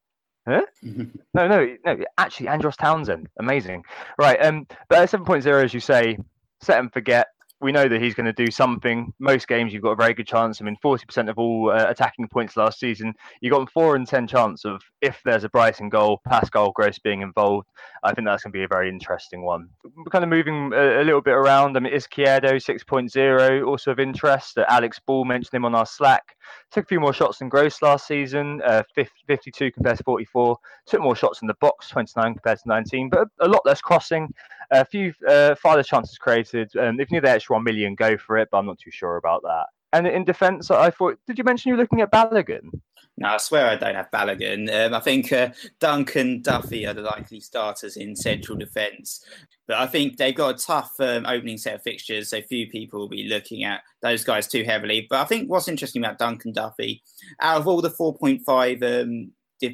Huh? 0.47 0.63
no, 0.83 1.49
no, 1.49 1.77
no. 1.85 1.99
Actually, 2.19 2.49
Andros 2.49 2.77
Townsend, 2.77 3.29
amazing. 3.39 3.83
Right. 4.19 4.43
Um, 4.45 4.67
but 4.89 4.99
at 4.99 5.11
7.0, 5.11 5.65
as 5.65 5.73
you 5.73 5.81
say, 5.81 6.19
set 6.61 6.81
and 6.81 6.93
forget 6.93 7.29
we 7.65 7.73
know 7.73 7.89
that 7.89 8.03
he's 8.03 8.15
going 8.15 8.27
to 8.27 8.45
do 8.45 8.51
something. 8.51 9.11
Most 9.19 9.49
games, 9.49 9.73
you've 9.73 9.83
got 9.83 9.93
a 9.93 9.97
very 9.97 10.13
good 10.13 10.27
chance. 10.27 10.61
I 10.61 10.65
mean, 10.65 10.77
40% 10.85 11.31
of 11.31 11.39
all 11.39 11.71
uh, 11.71 11.87
attacking 11.89 12.29
points 12.29 12.59
last 12.59 12.79
season, 12.79 13.15
you've 13.41 13.53
got 13.53 13.71
four 13.73 13.97
and 13.97 14.07
10 14.07 14.27
chance 14.27 14.67
of 14.67 14.83
if 15.01 15.19
there's 15.25 15.45
a 15.45 15.49
Brighton 15.49 15.89
goal, 15.89 16.21
Pascal 16.29 16.73
Gross 16.73 16.99
being 16.99 17.23
involved. 17.23 17.67
I 18.03 18.13
think 18.13 18.27
that's 18.27 18.43
going 18.43 18.53
to 18.53 18.59
be 18.59 18.65
a 18.65 18.69
very 18.69 18.91
interesting 18.91 19.43
one. 19.43 19.71
We're 19.83 20.11
kind 20.11 20.25
of 20.25 20.29
moving 20.29 20.73
a, 20.75 21.01
a 21.01 21.05
little 21.05 21.23
bit 21.23 21.33
around. 21.33 21.79
I 21.79 21.81
mean, 21.81 21.95
Izquierdo 21.95 22.53
6.0, 22.53 23.67
also 23.67 23.91
of 23.91 23.99
interest. 23.99 24.59
Uh, 24.59 24.67
Alex 24.69 25.01
Ball 25.07 25.25
mentioned 25.25 25.55
him 25.55 25.65
on 25.65 25.75
our 25.75 25.87
Slack. 25.87 26.37
Took 26.71 26.85
a 26.85 26.89
few 26.89 27.01
more 27.01 27.15
shots 27.15 27.39
than 27.39 27.49
Gross 27.49 27.81
last 27.81 28.07
season, 28.07 28.61
uh, 28.67 28.83
52 29.27 29.73
compared 29.73 29.97
to 29.97 30.05
44. 30.05 30.59
Took 30.87 31.01
more 31.01 31.17
shots 31.17 31.41
in 31.41 31.49
the 31.49 31.55
box, 31.63 31.89
29 31.89 32.35
compared 32.35 32.59
to 32.59 32.69
19, 32.69 33.09
but 33.09 33.21
a, 33.21 33.47
a 33.47 33.49
lot 33.49 33.63
less 33.65 33.81
crossing 33.81 34.29
a 34.71 34.85
few 34.85 35.13
uh, 35.29 35.55
farther 35.55 35.83
chances 35.83 36.19
created. 36.19 36.75
Um, 36.77 37.01
if 37.01 37.11
you 37.11 37.17
need 37.17 37.25
the 37.25 37.31
extra 37.31 37.57
one 37.57 37.65
million, 37.65 37.95
go 37.95 38.17
for 38.17 38.37
it, 38.37 38.49
but 38.51 38.59
I'm 38.59 38.67
not 38.67 38.79
too 38.79 38.91
sure 38.91 39.17
about 39.17 39.43
that. 39.43 39.67
And 39.93 40.07
in 40.07 40.25
defence, 40.25 40.71
I 40.71 40.91
thought, 40.91 41.19
did 41.27 41.39
you 41.39 41.45
mention 41.45 41.69
you 41.69 41.77
were 41.77 41.83
looking 41.83 42.01
at 42.01 42.11
Balogun? 42.11 42.81
No, 43.17 43.29
I 43.29 43.37
swear 43.37 43.69
I 43.69 43.77
don't 43.77 43.95
have 43.95 44.11
Balogun. 44.11 44.69
Um, 44.75 44.93
I 44.93 44.99
think 44.99 45.33
uh, 45.33 45.51
Dunk 45.79 46.17
and 46.17 46.43
Duffy 46.43 46.85
are 46.85 46.95
the 46.95 47.03
likely 47.03 47.39
starters 47.39 47.97
in 47.97 48.17
central 48.17 48.59
defence. 48.59 49.25
But 49.69 49.77
I 49.77 49.87
think 49.87 50.17
they've 50.17 50.35
got 50.35 50.57
a 50.57 50.67
tough 50.67 50.95
um, 50.99 51.25
opening 51.27 51.57
set 51.57 51.77
of 51.77 51.83
fixtures, 51.83 52.31
so 52.31 52.43
few 52.43 52.69
people 52.69 52.99
will 52.99 53.09
be 53.09 53.29
looking 53.29 53.63
at 53.63 53.83
those 54.03 54.25
guys 54.25 54.49
too 54.49 54.65
heavily. 54.65 55.07
But 55.09 55.21
I 55.21 55.25
think 55.27 55.49
what's 55.49 55.69
interesting 55.69 56.05
about 56.05 56.19
Dunk 56.19 56.45
and 56.45 56.55
Duffy, 56.55 57.03
out 57.41 57.61
of 57.61 57.69
all 57.69 57.81
the 57.81 57.91
4.5 57.91 59.03
um, 59.03 59.31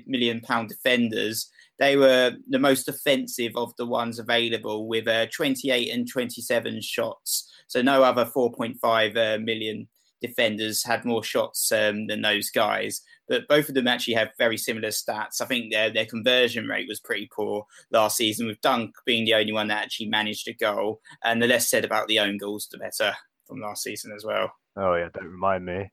million 0.07 0.41
pound 0.43 0.69
defenders, 0.69 1.51
they 1.81 1.97
were 1.97 2.37
the 2.49 2.59
most 2.59 2.89
offensive 2.89 3.53
of 3.57 3.73
the 3.79 3.87
ones 3.87 4.19
available 4.19 4.87
with 4.87 5.09
uh, 5.09 5.27
28 5.35 5.93
and 5.93 6.07
27 6.07 6.83
shots. 6.83 7.51
So 7.69 7.81
no 7.81 8.03
other 8.03 8.27
4.5 8.27 9.17
uh, 9.17 9.39
million 9.43 9.89
defenders 10.21 10.85
had 10.85 11.07
more 11.07 11.25
shots 11.25 11.73
um, 11.73 12.07
than 12.07 12.21
those 12.21 12.51
guys. 12.51 13.01
But 13.29 13.49
both 13.49 13.71
of 13.71 13.75
them 13.75 13.89
actually 13.89 14.15
have 14.15 14.29
very 14.39 14.59
similar 14.59 14.89
stats. 14.89 15.41
I 15.41 15.47
think 15.47 15.73
their 15.73 15.89
their 15.89 16.05
conversion 16.05 16.67
rate 16.67 16.89
was 16.89 17.01
pretty 17.01 17.31
poor 17.35 17.65
last 17.91 18.17
season, 18.17 18.47
with 18.47 18.61
Dunk 18.61 18.95
being 19.07 19.25
the 19.25 19.35
only 19.35 19.53
one 19.53 19.69
that 19.69 19.83
actually 19.83 20.09
managed 20.09 20.49
a 20.49 20.53
goal. 20.53 21.01
And 21.25 21.41
the 21.41 21.47
less 21.47 21.71
said 21.71 21.85
about 21.87 22.09
the 22.09 22.19
own 22.19 22.37
goals, 22.37 22.69
the 22.71 22.79
better 22.79 23.15
from 23.47 23.61
last 23.61 23.85
season 23.85 24.13
as 24.15 24.25
well. 24.25 24.53
Oh 24.77 24.95
yeah, 24.97 25.09
don't 25.15 25.31
remind 25.31 25.65
me. 25.65 25.91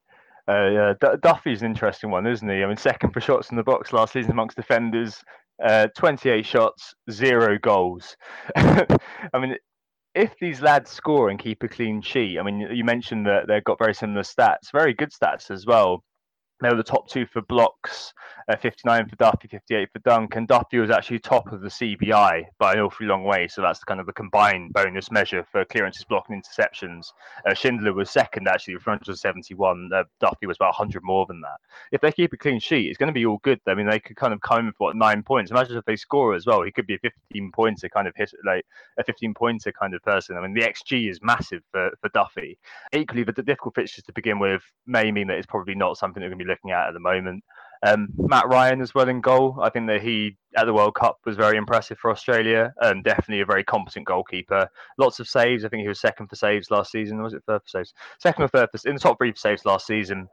Uh, 0.50 0.70
yeah, 0.70 0.94
D- 1.00 1.18
Duffy's 1.22 1.62
an 1.62 1.68
interesting 1.68 2.10
one, 2.10 2.26
isn't 2.26 2.50
he? 2.50 2.64
I 2.64 2.68
mean, 2.68 2.78
second 2.78 3.12
for 3.12 3.22
shots 3.22 3.52
in 3.52 3.58
the 3.58 3.64
box 3.64 3.94
last 3.94 4.14
season 4.14 4.32
amongst 4.32 4.56
defenders, 4.56 5.22
uh, 5.64 5.88
28 5.96 6.46
shots, 6.46 6.94
zero 7.10 7.58
goals. 7.62 8.16
I 8.56 8.88
mean, 9.40 9.56
if 10.16 10.34
these 10.40 10.62
lads 10.62 10.90
score 10.92 11.30
and 11.30 11.40
keep 11.40 11.64
a 11.64 11.68
clean 11.68 12.02
sheet, 12.02 12.40
I 12.40 12.44
mean, 12.44 12.60
you 12.60 12.84
mentioned 12.84 13.26
that 13.28 13.48
they've 13.48 13.64
got 13.64 13.80
very 13.80 13.94
similar 13.94 14.24
stats, 14.24 14.72
very 14.72 14.94
good 14.94 15.12
stats 15.12 15.52
as 15.52 15.66
well. 15.66 16.04
They 16.60 16.70
were 16.70 16.76
the 16.76 16.84
top 16.84 17.08
two 17.08 17.28
for 17.28 17.44
blocks, 17.44 18.14
uh, 18.48 18.56
59 18.56 19.10
for 19.10 19.16
Duffy, 19.18 19.48
58 19.48 19.90
for 19.94 20.00
Dunk, 20.00 20.36
and 20.36 20.48
Duffy 20.48 20.80
was 20.80 20.90
actually 20.90 21.20
top 21.20 21.52
of 21.52 21.62
the 21.62 21.68
CBI 21.68 22.46
by 22.58 22.74
an 22.74 22.80
awfully 22.80 23.08
long 23.08 23.24
way. 23.24 23.48
So 23.48 23.62
that's 23.62 23.84
kind 23.84 24.00
of 24.00 24.08
the 24.08 24.14
combined 24.14 24.74
bonus 24.74 25.12
measure 25.12 25.46
for 25.52 25.66
clearances, 25.66 26.04
blocking, 26.06 26.42
interceptions. 26.42 27.12
Uh, 27.46 27.54
Schindler 27.54 27.94
was 27.94 28.10
second 28.10 28.48
actually 28.48 28.74
with 28.74 28.88
171. 28.88 29.92
Uh, 29.94 30.04
Duffy 30.20 30.48
was 30.48 30.58
about 30.58 30.74
100 30.78 31.04
more 31.04 31.28
than 31.28 31.42
that. 31.42 31.58
If 31.92 32.02
they 32.02 32.12
keep 32.12 32.34
a 32.34 32.38
clean 32.38 32.60
sheet, 32.60 32.90
it's 32.90 32.98
going 32.98 33.08
to 33.08 33.14
be 33.14 33.28
all 33.28 33.40
good. 33.44 33.60
I 33.68 33.76
mean, 33.76 33.88
they 33.88 34.00
could 34.00 34.16
kind 34.16 34.34
of 34.34 34.42
come 34.42 34.68
in 34.68 34.72
for 34.72 34.88
what 34.88 34.96
nine 34.96 35.22
points. 35.22 35.52
Imagine 35.52 35.78
if 35.78 35.86
they 35.86 35.96
score 35.96 36.34
as 36.34 36.48
well. 36.48 36.64
He 36.64 36.72
could 36.72 36.88
be 36.88 36.96
a 36.96 37.00
15 37.00 37.52
pointer 37.52 37.88
kind 37.90 38.08
of 38.08 38.16
hit, 38.16 38.32
like 38.46 38.66
a 38.98 39.04
15 39.04 39.36
pointer 39.36 39.72
kind 39.72 39.94
of 39.94 40.02
person. 40.02 40.38
I 40.38 40.42
mean, 40.42 40.56
the 40.56 40.62
XG 40.62 41.08
is 41.08 41.20
massive 41.22 41.62
for, 41.72 41.92
for 42.02 42.10
Duffy. 42.10 42.58
Equally, 42.94 43.24
the 43.24 43.32
difficult 43.34 43.76
fixtures 43.76 44.06
to 44.06 44.14
begin 44.14 44.40
with 44.40 44.64
may 44.88 45.12
mean 45.12 45.28
that 45.28 45.38
it's 45.38 45.46
probably 45.46 45.76
not 45.76 45.98
something 45.98 46.22
going 46.22 46.32
to 46.32 46.36
be 46.36 46.47
looking 46.48 46.72
at 46.72 46.88
at 46.88 46.94
the 46.94 47.00
moment. 47.00 47.44
Um, 47.84 48.10
Matt 48.18 48.48
Ryan 48.48 48.82
as 48.82 48.96
well 48.96 49.08
in 49.08 49.22
goal. 49.22 49.60
I 49.62 49.70
think 49.70 49.88
that 49.88 50.02
he 50.02 50.38
at 50.56 50.66
the 50.66 50.74
World 50.74 50.96
Cup 50.96 51.20
was 51.26 51.36
very 51.36 51.58
impressive 51.58 52.00
for 52.00 52.10
Australia 52.10 52.74
and 52.82 53.04
definitely 53.04 53.42
a 53.42 53.46
very 53.46 53.64
competent 53.64 54.08
goalkeeper. 54.08 54.68
Lots 54.98 55.20
of 55.20 55.28
saves. 55.28 55.64
I 55.64 55.70
think 55.70 55.82
he 55.82 55.88
was 55.88 56.00
second 56.00 56.28
for 56.28 56.36
saves 56.36 56.72
last 56.72 56.92
season. 56.92 57.22
was 57.22 57.34
it 57.34 57.44
third 57.46 57.62
for 57.62 57.70
saves? 57.70 57.94
Second 58.20 58.46
or 58.46 58.48
third 58.48 58.70
for, 58.72 58.90
in 58.90 58.96
the 58.96 59.00
top 59.00 59.20
three 59.20 59.32
for 59.32 59.38
saves 59.38 59.66
last 59.66 59.86
season. 59.86 60.28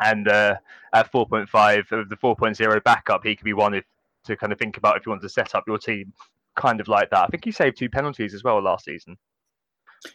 And 0.00 0.28
uh, 0.28 0.56
at 0.92 1.10
4.5 1.10 1.92
of 1.92 2.08
the 2.08 2.16
4.0 2.16 2.84
backup, 2.84 3.24
he 3.24 3.34
could 3.34 3.44
be 3.44 3.54
one 3.54 3.74
if, 3.74 3.84
to 4.24 4.36
kind 4.36 4.52
of 4.52 4.58
think 4.58 4.76
about 4.76 4.96
if 4.96 5.06
you 5.06 5.10
want 5.10 5.22
to 5.22 5.28
set 5.28 5.54
up 5.54 5.64
your 5.66 5.78
team 5.78 6.12
kind 6.54 6.80
of 6.80 6.88
like 6.88 7.10
that. 7.10 7.24
I 7.24 7.26
think 7.28 7.44
he 7.44 7.52
saved 7.52 7.78
two 7.78 7.88
penalties 7.88 8.34
as 8.34 8.44
well 8.44 8.62
last 8.62 8.84
season. 8.84 9.16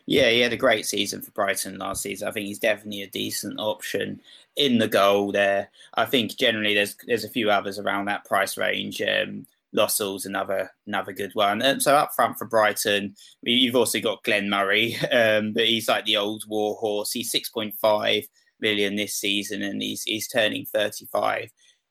Yeah, 0.06 0.30
he 0.30 0.40
had 0.42 0.54
a 0.54 0.58
great 0.58 0.86
season 0.86 1.22
for 1.22 1.32
Brighton 1.32 1.78
last 1.78 2.04
season. 2.04 2.28
I 2.28 2.32
think 2.32 2.48
he's 2.48 2.60
definitely 2.60 3.02
a 3.04 3.08
decent 3.10 3.60
option 3.60 4.22
in 4.56 4.78
the 4.78 4.88
goal 4.88 5.32
there. 5.32 5.70
I 5.96 6.06
think 6.06 6.38
generally 6.38 6.74
there's 6.74 6.96
there's 7.08 7.24
a 7.26 7.30
few 7.30 7.50
others 7.52 7.80
around 7.80 8.06
that 8.06 8.26
price 8.26 8.58
range. 8.58 9.02
Um, 9.02 9.46
Lascelles 9.74 10.26
another 10.26 10.70
another 10.86 11.14
good 11.14 11.32
one. 11.34 11.62
Um, 11.62 11.80
so 11.80 11.96
up 11.96 12.14
front 12.16 12.38
for 12.38 12.46
Brighton, 12.46 13.16
you've 13.42 13.76
also 13.76 14.00
got 14.02 14.24
Glenn 14.24 14.50
Murray, 14.50 14.96
um, 15.12 15.54
but 15.54 15.66
he's 15.66 15.88
like 15.88 16.06
the 16.06 16.18
old 16.18 16.44
war 16.48 16.76
horse. 16.76 17.12
He's 17.14 17.32
six 17.32 17.50
point 17.50 17.76
five 17.80 18.24
million 18.60 18.96
this 18.96 19.16
season, 19.16 19.62
and 19.62 19.82
he's 19.82 20.04
he's 20.04 20.28
turning 20.28 20.66
thirty 20.66 21.06
five. 21.12 21.50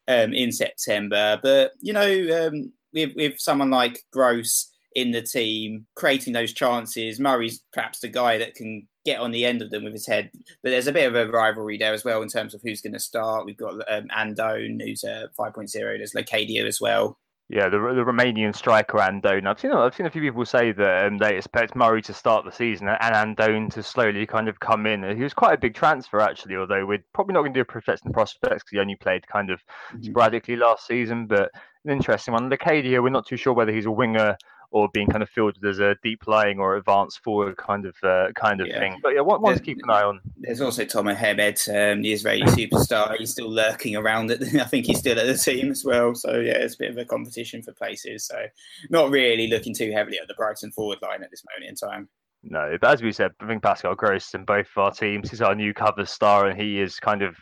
um, 0.09 0.33
in 0.35 0.53
September. 0.53 1.39
But 1.43 1.73
you 1.81 1.93
know, 1.93 2.49
um, 2.49 2.73
with 2.93 3.13
with 3.17 3.39
someone 3.41 3.71
like 3.71 4.05
Gross 4.13 4.70
in 4.95 5.13
the 5.13 5.23
team 5.23 5.87
creating 5.95 6.33
those 6.33 6.53
chances, 6.53 7.21
Murray's 7.21 7.63
perhaps 7.73 8.01
the 8.01 8.09
guy 8.09 8.39
that 8.39 8.55
can 8.55 8.87
get 9.05 9.21
on 9.21 9.31
the 9.31 9.47
end 9.47 9.63
of 9.63 9.71
them 9.71 9.85
with 9.85 9.93
his 9.93 10.07
head. 10.07 10.31
But 10.63 10.71
there's 10.71 10.87
a 10.87 10.93
bit 10.93 11.07
of 11.07 11.15
a 11.15 11.31
rivalry 11.31 11.79
there 11.79 11.95
as 11.95 12.05
well 12.05 12.23
in 12.23 12.29
terms 12.29 12.55
of 12.55 12.61
who's 12.63 12.83
going 12.83 12.93
to 12.93 12.99
start. 12.99 13.47
We've 13.47 13.57
got 13.57 13.75
um, 13.91 14.09
Andone, 14.09 14.83
who's 14.83 15.05
a 15.05 15.31
5.0. 15.39 15.73
There's 15.73 16.13
Locadia 16.13 16.67
as 16.67 16.81
well. 16.81 17.19
Yeah, 17.53 17.69
the, 17.69 17.79
the 17.79 18.05
Romanian 18.05 18.55
striker 18.55 18.99
Andone. 18.99 19.49
I've 19.49 19.59
seen 19.59 19.73
I've 19.73 19.93
seen 19.93 20.07
a 20.07 20.11
few 20.11 20.23
people 20.23 20.45
say 20.45 20.71
that 20.71 21.07
um, 21.07 21.19
they 21.19 21.37
expect 21.37 21.75
Murray 21.75 22.01
to 22.03 22.15
start 22.15 22.45
the 22.45 22.53
season 22.53 22.87
and 22.87 23.37
Andone 23.37 23.73
to 23.73 23.83
slowly 23.83 24.25
kind 24.25 24.49
of 24.49 24.61
come 24.61 24.87
in. 24.87 25.17
He 25.17 25.25
was 25.25 25.35
quite 25.35 25.55
a 25.55 25.61
big 25.61 25.75
transfer 25.75 26.21
actually, 26.21 26.55
although 26.55 26.87
we're 26.87 27.03
probably 27.13 27.35
not 27.35 27.41
going 27.41 27.53
to 27.53 27.59
do 27.59 27.63
a 27.63 27.65
projecting 27.65 28.13
prospects 28.13 28.63
because 28.63 28.71
he 28.71 28.79
only 28.79 28.95
played 28.95 29.27
kind 29.27 29.51
of 29.51 29.59
mm-hmm. 29.93 30.03
sporadically 30.05 30.55
last 30.55 30.87
season. 30.87 31.27
But 31.27 31.51
an 31.85 31.91
interesting 31.91 32.35
one. 32.35 32.49
Locadia, 32.49 33.03
we're 33.03 33.09
not 33.09 33.27
too 33.27 33.37
sure 33.37 33.53
whether 33.53 33.73
he's 33.73 33.87
a 33.87 33.91
winger 33.91 34.37
or 34.71 34.89
being 34.93 35.09
kind 35.09 35.23
of 35.23 35.29
fielded 35.29 35.65
as 35.65 35.79
a 35.81 35.97
deep 36.03 36.27
lying 36.27 36.59
or 36.59 36.77
advanced 36.77 37.23
forward 37.23 37.57
kind 37.57 37.85
of 37.87 37.97
uh, 38.03 38.29
kind 38.35 38.61
of 38.61 38.69
yeah. 38.69 38.79
thing. 38.79 38.97
But 39.03 39.15
yeah, 39.15 39.21
one, 39.21 39.43
one 39.43 39.55
to 39.55 39.63
keep 39.63 39.79
an 39.83 39.91
eye 39.91 40.03
on. 40.03 40.21
There's 40.37 40.61
also 40.61 40.85
Tomer 40.85 41.17
Hemed, 41.17 41.61
um, 41.69 42.03
the 42.03 42.13
Israeli 42.13 42.47
superstar. 42.47 43.17
He's 43.17 43.33
still 43.33 43.51
lurking 43.51 43.97
around. 43.97 44.31
At 44.31 44.41
the, 44.41 44.61
I 44.65 44.65
think 44.65 44.87
he's 44.87 44.99
still 44.99 45.19
at 45.19 45.27
the 45.27 45.37
team 45.37 45.71
as 45.71 45.85
well. 45.85 46.15
So 46.15 46.39
yeah, 46.39 46.59
it's 46.59 46.75
a 46.75 46.79
bit 46.79 46.91
of 46.91 46.99
a 46.99 47.05
competition 47.05 47.63
for 47.63 47.73
places. 47.73 48.27
So 48.27 48.47
not 48.91 49.11
really 49.11 49.49
looking 49.49 49.75
too 49.75 49.91
heavily 49.93 50.19
at 50.21 50.29
the 50.29 50.35
Brighton 50.35 50.73
forward 50.73 50.99
line 51.03 51.23
at 51.23 51.31
this 51.31 51.43
moment 51.51 51.71
in 51.71 51.89
time. 51.89 52.09
No, 52.43 52.79
but 52.81 52.95
as 52.95 53.03
we 53.03 53.13
said, 53.13 53.33
I 53.41 53.47
think 53.47 53.63
Pascal 53.63 53.95
Gross 53.95 54.33
in 54.35 54.45
both 54.45 54.67
of 54.75 54.79
our 54.83 54.91
teams. 54.93 55.31
He's 55.31 55.43
our 55.43 55.55
new 55.55 55.75
cover 55.75 56.07
star, 56.07 56.47
and 56.47 56.59
he 56.59 56.81
is 56.81 56.99
kind 56.99 57.23
of 57.23 57.37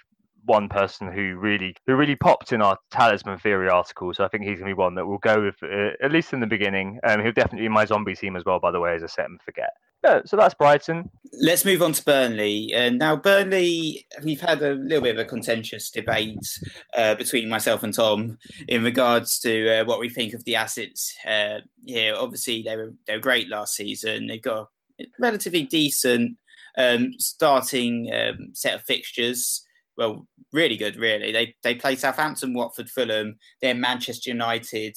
one 0.49 0.69
person 0.69 1.13
who 1.13 1.37
really 1.37 1.75
who 1.87 1.95
really 1.95 2.17
popped 2.17 2.53
in 2.53 2.63
our 2.63 2.79
talisman 2.91 3.39
theory 3.39 3.69
article. 3.69 4.13
So 4.15 4.25
I 4.25 4.29
think 4.29 4.45
he's 4.45 4.59
gonna 4.59 4.71
be 4.71 4.75
one 4.75 4.95
that 4.97 5.07
will 5.07 5.19
go 5.19 5.45
with 5.45 5.63
uh, 5.63 5.91
at 6.03 6.11
least 6.11 6.33
in 6.33 6.41
the 6.41 6.47
beginning. 6.47 6.99
Um, 7.05 7.23
he'll 7.23 7.33
definitely 7.33 7.69
be 7.69 7.69
my 7.69 7.85
zombie 7.85 8.17
team 8.17 8.37
as 8.37 8.45
well. 8.45 8.59
By 8.59 8.71
the 8.71 8.81
way, 8.81 8.95
as 8.95 9.03
I 9.03 9.07
set 9.07 9.27
and 9.27 9.41
forget. 9.43 9.71
Yeah, 10.05 10.21
so 10.25 10.37
that's 10.37 10.55
Brighton. 10.55 11.11
Let's 11.41 11.65
move 11.65 11.83
on 11.83 11.93
to 11.93 12.05
Burnley. 12.05 12.73
Uh, 12.73 12.91
now 12.91 13.17
Burnley, 13.17 14.07
we've 14.23 14.41
had 14.41 14.63
a 14.63 14.75
little 14.75 15.03
bit 15.03 15.19
of 15.19 15.27
a 15.27 15.29
contentious 15.29 15.91
debate 15.91 16.39
uh, 16.97 17.17
between 17.17 17.49
myself 17.49 17.83
and 17.83 17.93
Tom 17.93 18.39
in 18.69 18.85
regards 18.85 19.41
to 19.41 19.81
uh, 19.81 19.85
what 19.85 19.99
we 19.99 20.09
think 20.09 20.35
of 20.35 20.45
the 20.45 20.55
assets 20.55 21.15
uh, 21.27 21.59
here. 21.85 22.15
Obviously, 22.17 22.63
they 22.63 22.77
were 22.77 22.95
they 23.07 23.15
were 23.15 23.21
great 23.21 23.49
last 23.49 23.75
season. 23.75 24.29
They've 24.29 24.41
got 24.41 24.69
a 25.01 25.05
relatively 25.19 25.65
decent 25.65 26.37
um, 26.77 27.15
starting 27.19 28.11
um, 28.15 28.51
set 28.55 28.77
of 28.77 28.83
fixtures 28.83 29.65
well, 29.99 30.27
really 30.53 30.77
good, 30.77 30.97
really. 30.97 31.33
They 31.33 31.55
they 31.63 31.75
play 31.75 31.97
Southampton, 31.97 32.55
Watford, 32.55 32.89
Fulham, 32.89 33.37
then 33.61 33.81
Manchester 33.81 34.31
United, 34.31 34.97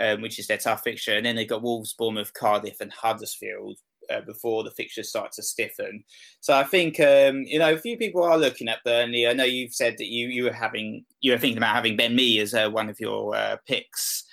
um, 0.00 0.22
which 0.22 0.38
is 0.38 0.46
their 0.46 0.56
tough 0.56 0.82
fixture, 0.82 1.12
and 1.12 1.24
then 1.24 1.36
they've 1.36 1.48
got 1.48 1.62
Wolves, 1.62 1.92
Bournemouth, 1.92 2.32
Cardiff, 2.32 2.80
and 2.80 2.92
Huddersfield. 2.92 3.78
Uh, 4.10 4.22
before 4.22 4.64
the 4.64 4.72
fixtures 4.72 5.08
start 5.08 5.30
to 5.30 5.40
stiffen, 5.40 6.02
so 6.40 6.52
I 6.52 6.64
think 6.64 6.98
um, 6.98 7.44
you 7.46 7.60
know 7.60 7.72
a 7.72 7.78
few 7.78 7.96
people 7.96 8.24
are 8.24 8.36
looking 8.36 8.66
at 8.66 8.82
Burnley. 8.82 9.28
I 9.28 9.34
know 9.34 9.44
you've 9.44 9.74
said 9.74 9.98
that 9.98 10.08
you 10.08 10.26
you 10.26 10.42
were 10.42 10.52
having 10.52 11.04
you 11.20 11.30
were 11.30 11.38
thinking 11.38 11.58
about 11.58 11.76
having 11.76 11.96
Ben 11.96 12.16
Mee 12.16 12.40
as 12.40 12.52
uh, 12.52 12.68
one 12.70 12.88
of 12.88 12.98
your 12.98 13.36
uh, 13.36 13.58
picks. 13.68 14.24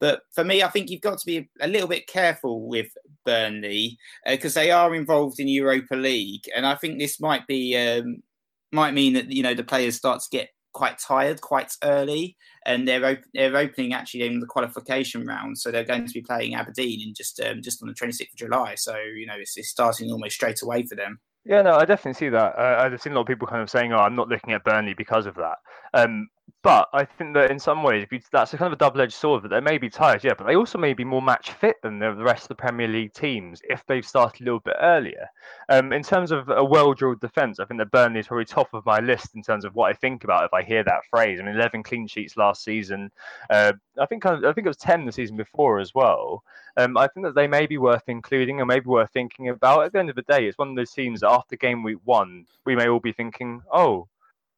But 0.00 0.20
for 0.34 0.44
me, 0.44 0.62
I 0.62 0.68
think 0.68 0.90
you've 0.90 1.00
got 1.00 1.16
to 1.16 1.24
be 1.24 1.48
a 1.62 1.68
little 1.68 1.88
bit 1.88 2.06
careful 2.08 2.68
with 2.68 2.88
Burnley 3.24 3.96
because 4.26 4.54
uh, 4.54 4.60
they 4.60 4.70
are 4.70 4.94
involved 4.94 5.40
in 5.40 5.48
Europa 5.48 5.94
League, 5.94 6.44
and 6.54 6.66
I 6.66 6.74
think 6.74 6.98
this 6.98 7.18
might 7.18 7.46
be 7.46 7.74
um, 7.74 8.22
might 8.72 8.94
mean 8.94 9.12
that 9.14 9.30
you 9.30 9.42
know 9.42 9.54
the 9.54 9.64
players 9.64 9.96
start 9.96 10.22
to 10.22 10.28
get 10.30 10.48
quite 10.72 10.98
tired 10.98 11.40
quite 11.40 11.72
early, 11.84 12.36
and 12.66 12.88
they're 12.88 13.04
op- 13.04 13.24
they're 13.34 13.56
opening 13.56 13.92
actually 13.92 14.26
in 14.26 14.40
the 14.40 14.46
qualification 14.46 15.26
round, 15.26 15.58
so 15.58 15.70
they're 15.70 15.84
going 15.84 16.06
to 16.06 16.12
be 16.12 16.22
playing 16.22 16.54
Aberdeen 16.54 17.00
in 17.06 17.14
just 17.14 17.40
um, 17.40 17.62
just 17.62 17.82
on 17.82 17.88
the 17.88 17.94
26th 17.94 18.32
of 18.32 18.36
July. 18.36 18.74
So 18.74 18.96
you 18.96 19.26
know 19.26 19.36
it's, 19.36 19.56
it's 19.56 19.68
starting 19.68 20.10
almost 20.10 20.34
straight 20.34 20.62
away 20.62 20.84
for 20.84 20.96
them. 20.96 21.20
Yeah, 21.44 21.62
no, 21.62 21.74
I 21.74 21.84
definitely 21.84 22.18
see 22.18 22.28
that. 22.28 22.56
Uh, 22.56 22.78
I've 22.80 23.02
seen 23.02 23.12
a 23.12 23.16
lot 23.16 23.22
of 23.22 23.26
people 23.26 23.48
kind 23.48 23.62
of 23.62 23.70
saying, 23.70 23.92
"Oh, 23.92 23.98
I'm 23.98 24.16
not 24.16 24.28
looking 24.28 24.54
at 24.54 24.64
Burnley 24.64 24.94
because 24.94 25.26
of 25.26 25.34
that." 25.36 25.56
Um, 25.92 26.28
but 26.62 26.88
I 26.92 27.04
think 27.04 27.34
that 27.34 27.50
in 27.50 27.58
some 27.58 27.82
ways, 27.82 28.06
that's 28.30 28.54
a 28.54 28.56
kind 28.56 28.72
of 28.72 28.74
a 28.74 28.78
double-edged 28.78 29.12
sword. 29.12 29.42
That 29.42 29.48
they 29.48 29.60
may 29.60 29.78
be 29.78 29.90
tired, 29.90 30.22
yeah, 30.22 30.34
but 30.34 30.46
they 30.46 30.54
also 30.54 30.78
may 30.78 30.94
be 30.94 31.04
more 31.04 31.20
match 31.20 31.50
fit 31.50 31.82
than 31.82 31.98
the 31.98 32.14
rest 32.14 32.44
of 32.44 32.48
the 32.48 32.54
Premier 32.54 32.86
League 32.86 33.12
teams 33.12 33.60
if 33.68 33.84
they've 33.86 34.06
started 34.06 34.42
a 34.42 34.44
little 34.44 34.60
bit 34.60 34.76
earlier. 34.80 35.28
Um, 35.68 35.92
in 35.92 36.02
terms 36.02 36.30
of 36.30 36.48
a 36.48 36.64
well-drilled 36.64 37.20
defence, 37.20 37.58
I 37.58 37.64
think 37.64 37.78
that 37.78 37.90
Burnley 37.90 38.20
is 38.20 38.28
probably 38.28 38.44
top 38.44 38.72
of 38.74 38.86
my 38.86 39.00
list 39.00 39.34
in 39.34 39.42
terms 39.42 39.64
of 39.64 39.74
what 39.74 39.90
I 39.90 39.94
think 39.94 40.22
about 40.22 40.44
if 40.44 40.54
I 40.54 40.62
hear 40.62 40.84
that 40.84 41.04
phrase. 41.10 41.40
I 41.40 41.42
mean, 41.42 41.56
11 41.56 41.82
clean 41.82 42.06
sheets 42.06 42.36
last 42.36 42.62
season. 42.62 43.10
Uh, 43.50 43.72
I 44.00 44.06
think 44.06 44.24
I, 44.24 44.34
I 44.34 44.52
think 44.52 44.66
it 44.66 44.70
was 44.70 44.76
10 44.76 45.04
the 45.04 45.12
season 45.12 45.36
before 45.36 45.80
as 45.80 45.94
well. 45.94 46.44
Um, 46.76 46.96
I 46.96 47.08
think 47.08 47.26
that 47.26 47.34
they 47.34 47.48
may 47.48 47.66
be 47.66 47.78
worth 47.78 48.04
including 48.06 48.60
and 48.60 48.68
maybe 48.68 48.86
worth 48.86 49.10
thinking 49.10 49.48
about. 49.48 49.84
At 49.84 49.92
the 49.92 49.98
end 49.98 50.10
of 50.10 50.16
the 50.16 50.22
day, 50.22 50.46
it's 50.46 50.58
one 50.58 50.70
of 50.70 50.76
those 50.76 50.92
teams 50.92 51.20
that 51.20 51.30
after 51.30 51.56
game 51.56 51.82
week 51.82 51.98
one, 52.04 52.46
we 52.64 52.76
may 52.76 52.88
all 52.88 53.00
be 53.00 53.12
thinking, 53.12 53.62
oh, 53.72 54.06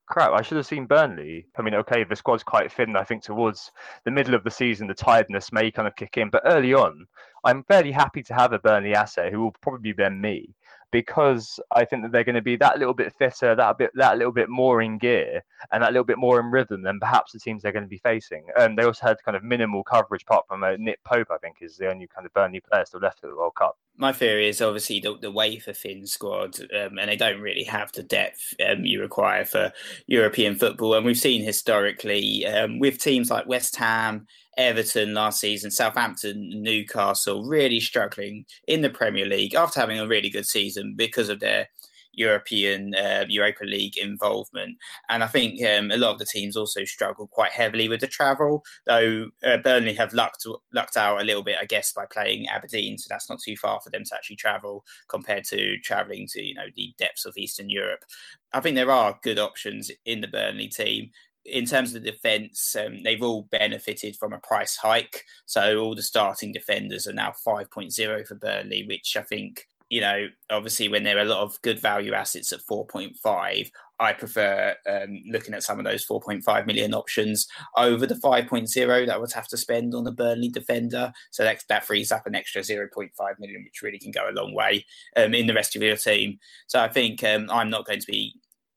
crap, 0.06 0.32
I 0.32 0.42
should 0.42 0.56
have 0.56 0.66
seen 0.66 0.86
Burnley. 0.86 1.46
I 1.56 1.62
mean, 1.62 1.74
okay, 1.74 2.04
the 2.04 2.16
squad's 2.16 2.42
quite 2.42 2.70
thin. 2.72 2.96
I 2.96 3.04
think 3.04 3.22
towards 3.22 3.72
the 4.04 4.10
middle 4.10 4.34
of 4.34 4.44
the 4.44 4.50
season, 4.50 4.86
the 4.86 4.94
tiredness 4.94 5.52
may 5.52 5.70
kind 5.70 5.88
of 5.88 5.96
kick 5.96 6.16
in. 6.16 6.30
But 6.30 6.42
early 6.44 6.74
on, 6.74 7.06
I'm 7.44 7.64
fairly 7.64 7.92
happy 7.92 8.22
to 8.24 8.34
have 8.34 8.52
a 8.52 8.58
Burnley 8.58 8.94
asset 8.94 9.32
who 9.32 9.40
will 9.40 9.54
probably 9.60 9.92
be 9.92 10.08
Mee 10.10 10.54
because 10.94 11.58
I 11.72 11.84
think 11.84 12.02
that 12.02 12.12
they're 12.12 12.22
going 12.22 12.36
to 12.36 12.40
be 12.40 12.54
that 12.58 12.78
little 12.78 12.94
bit 12.94 13.12
fitter, 13.18 13.56
that 13.56 13.78
bit, 13.78 13.90
that 13.94 14.16
little 14.16 14.32
bit 14.32 14.48
more 14.48 14.80
in 14.80 14.96
gear, 14.96 15.42
and 15.72 15.82
that 15.82 15.92
little 15.92 16.04
bit 16.04 16.18
more 16.18 16.38
in 16.38 16.52
rhythm 16.52 16.82
than 16.82 17.00
perhaps 17.00 17.32
the 17.32 17.40
teams 17.40 17.62
they're 17.62 17.72
going 17.72 17.82
to 17.82 17.88
be 17.88 17.98
facing. 17.98 18.46
And 18.56 18.78
they 18.78 18.84
also 18.84 19.08
had 19.08 19.16
kind 19.24 19.36
of 19.36 19.42
minimal 19.42 19.82
coverage, 19.82 20.22
apart 20.22 20.46
from 20.46 20.62
uh, 20.62 20.76
Nick 20.78 21.02
Pope, 21.02 21.26
I 21.32 21.38
think, 21.38 21.56
is 21.60 21.76
the 21.76 21.90
only 21.90 22.06
kind 22.06 22.24
of 22.24 22.32
Burnley 22.32 22.60
player 22.60 22.84
still 22.84 23.00
left 23.00 23.24
at 23.24 23.30
the 23.30 23.36
World 23.36 23.56
Cup. 23.56 23.76
My 23.96 24.12
theory 24.12 24.48
is 24.48 24.60
obviously 24.60 24.98
the, 25.00 25.16
the 25.20 25.30
wafer 25.30 25.72
thin 25.72 26.06
squad, 26.06 26.58
um, 26.60 26.98
and 26.98 27.08
they 27.08 27.16
don't 27.16 27.40
really 27.40 27.62
have 27.64 27.92
the 27.92 28.02
depth 28.02 28.54
um, 28.66 28.84
you 28.84 29.00
require 29.00 29.44
for 29.44 29.72
European 30.06 30.56
football. 30.56 30.94
And 30.94 31.06
we've 31.06 31.16
seen 31.16 31.44
historically 31.44 32.44
um, 32.44 32.80
with 32.80 32.98
teams 32.98 33.30
like 33.30 33.46
West 33.46 33.76
Ham, 33.76 34.26
Everton 34.56 35.14
last 35.14 35.40
season, 35.40 35.70
Southampton, 35.70 36.50
Newcastle 36.62 37.44
really 37.44 37.80
struggling 37.80 38.46
in 38.66 38.82
the 38.82 38.90
Premier 38.90 39.26
League 39.26 39.54
after 39.54 39.80
having 39.80 40.00
a 40.00 40.08
really 40.08 40.30
good 40.30 40.46
season 40.46 40.94
because 40.96 41.28
of 41.28 41.40
their 41.40 41.68
European 42.16 42.94
uh, 42.94 43.24
Europa 43.28 43.64
League 43.64 43.96
involvement. 43.96 44.76
And 45.08 45.22
I 45.22 45.26
think 45.26 45.62
um, 45.64 45.90
a 45.90 45.96
lot 45.96 46.12
of 46.12 46.18
the 46.18 46.26
teams 46.26 46.56
also 46.56 46.84
struggled 46.84 47.30
quite 47.30 47.52
heavily 47.52 47.88
with 47.88 48.00
the 48.00 48.06
travel, 48.06 48.64
though 48.86 49.28
uh, 49.44 49.58
Burnley 49.58 49.94
have 49.94 50.12
lucked, 50.12 50.46
lucked 50.72 50.96
out 50.96 51.20
a 51.20 51.24
little 51.24 51.42
bit, 51.42 51.56
I 51.60 51.64
guess, 51.64 51.92
by 51.92 52.06
playing 52.10 52.48
Aberdeen. 52.48 52.98
So 52.98 53.06
that's 53.08 53.28
not 53.28 53.40
too 53.40 53.56
far 53.56 53.80
for 53.80 53.90
them 53.90 54.04
to 54.04 54.14
actually 54.14 54.36
travel 54.36 54.84
compared 55.08 55.44
to 55.44 55.78
travelling 55.78 56.26
to, 56.30 56.42
you 56.42 56.54
know, 56.54 56.66
the 56.74 56.94
depths 56.98 57.24
of 57.26 57.36
Eastern 57.36 57.70
Europe. 57.70 58.04
I 58.52 58.60
think 58.60 58.76
there 58.76 58.90
are 58.90 59.18
good 59.22 59.38
options 59.38 59.90
in 60.04 60.20
the 60.20 60.28
Burnley 60.28 60.68
team 60.68 61.10
in 61.44 61.66
terms 61.66 61.94
of 61.94 62.02
the 62.02 62.10
defence, 62.10 62.74
um, 62.76 63.02
they've 63.02 63.22
all 63.22 63.42
benefited 63.50 64.16
from 64.16 64.32
a 64.32 64.38
price 64.38 64.76
hike. 64.76 65.24
So 65.46 65.78
all 65.78 65.94
the 65.94 66.02
starting 66.02 66.52
defenders 66.52 67.06
are 67.06 67.12
now 67.12 67.34
5.0 67.46 68.26
for 68.26 68.34
Burnley, 68.34 68.84
which 68.86 69.16
I 69.16 69.22
think, 69.22 69.66
you 69.94 70.00
know, 70.00 70.26
obviously 70.50 70.88
when 70.88 71.04
there 71.04 71.16
are 71.18 71.22
a 71.22 71.24
lot 71.24 71.42
of 71.42 71.62
good 71.62 71.78
value 71.78 72.14
assets 72.14 72.50
at 72.52 72.58
4.5, 72.68 73.70
I 74.00 74.12
prefer 74.12 74.74
um, 74.90 75.22
looking 75.30 75.54
at 75.54 75.62
some 75.62 75.78
of 75.78 75.84
those 75.84 76.04
4.5 76.04 76.66
million 76.66 76.92
options 76.94 77.46
over 77.76 78.04
the 78.04 78.16
5.0 78.16 79.06
that 79.06 79.14
I 79.14 79.16
would 79.16 79.30
have 79.30 79.46
to 79.46 79.56
spend 79.56 79.94
on 79.94 80.02
the 80.02 80.10
Burnley 80.10 80.48
defender. 80.48 81.12
So 81.30 81.44
that, 81.44 81.62
that 81.68 81.84
frees 81.84 82.10
up 82.10 82.26
an 82.26 82.34
extra 82.34 82.62
0.5 82.62 83.10
million, 83.38 83.62
which 83.62 83.82
really 83.82 84.00
can 84.00 84.10
go 84.10 84.28
a 84.28 84.34
long 84.34 84.52
way 84.52 84.84
um, 85.16 85.32
in 85.32 85.46
the 85.46 85.54
rest 85.54 85.76
of 85.76 85.82
your 85.82 85.96
team. 85.96 86.40
So 86.66 86.80
I 86.80 86.88
think 86.88 87.22
um, 87.22 87.48
I'm 87.48 87.70
not 87.70 87.86
going 87.86 88.00
to 88.00 88.06
be 88.08 88.34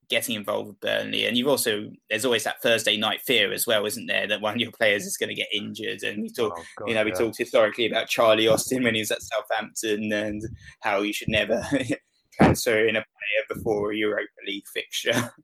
getting 0.09 0.35
involved 0.35 0.67
with 0.67 0.79
Burnley. 0.79 1.25
And 1.25 1.37
you've 1.37 1.47
also 1.47 1.89
there's 2.09 2.25
always 2.25 2.43
that 2.43 2.61
Thursday 2.61 2.97
night 2.97 3.21
fear 3.21 3.51
as 3.51 3.67
well, 3.67 3.85
isn't 3.85 4.07
there, 4.07 4.27
that 4.27 4.41
one 4.41 4.55
of 4.55 4.59
your 4.59 4.71
players 4.71 5.05
is 5.05 5.17
going 5.17 5.29
to 5.29 5.35
get 5.35 5.47
injured. 5.53 6.03
And 6.03 6.21
we 6.21 6.29
talk, 6.29 6.53
oh, 6.57 6.63
God, 6.77 6.89
you 6.89 6.95
know, 6.95 7.03
we 7.03 7.11
yeah. 7.11 7.17
talked 7.17 7.37
historically 7.37 7.85
about 7.85 8.07
Charlie 8.07 8.47
Austin 8.47 8.83
when 8.83 8.95
he 8.95 9.01
was 9.01 9.11
at 9.11 9.21
Southampton 9.21 10.11
and 10.11 10.41
how 10.81 11.01
you 11.01 11.13
should 11.13 11.29
never 11.29 11.63
transfer 12.33 12.87
in 12.87 12.95
a 12.95 13.03
player 13.03 13.55
before 13.55 13.91
a 13.91 13.95
Europa 13.95 14.27
League 14.45 14.67
fixture. 14.73 15.33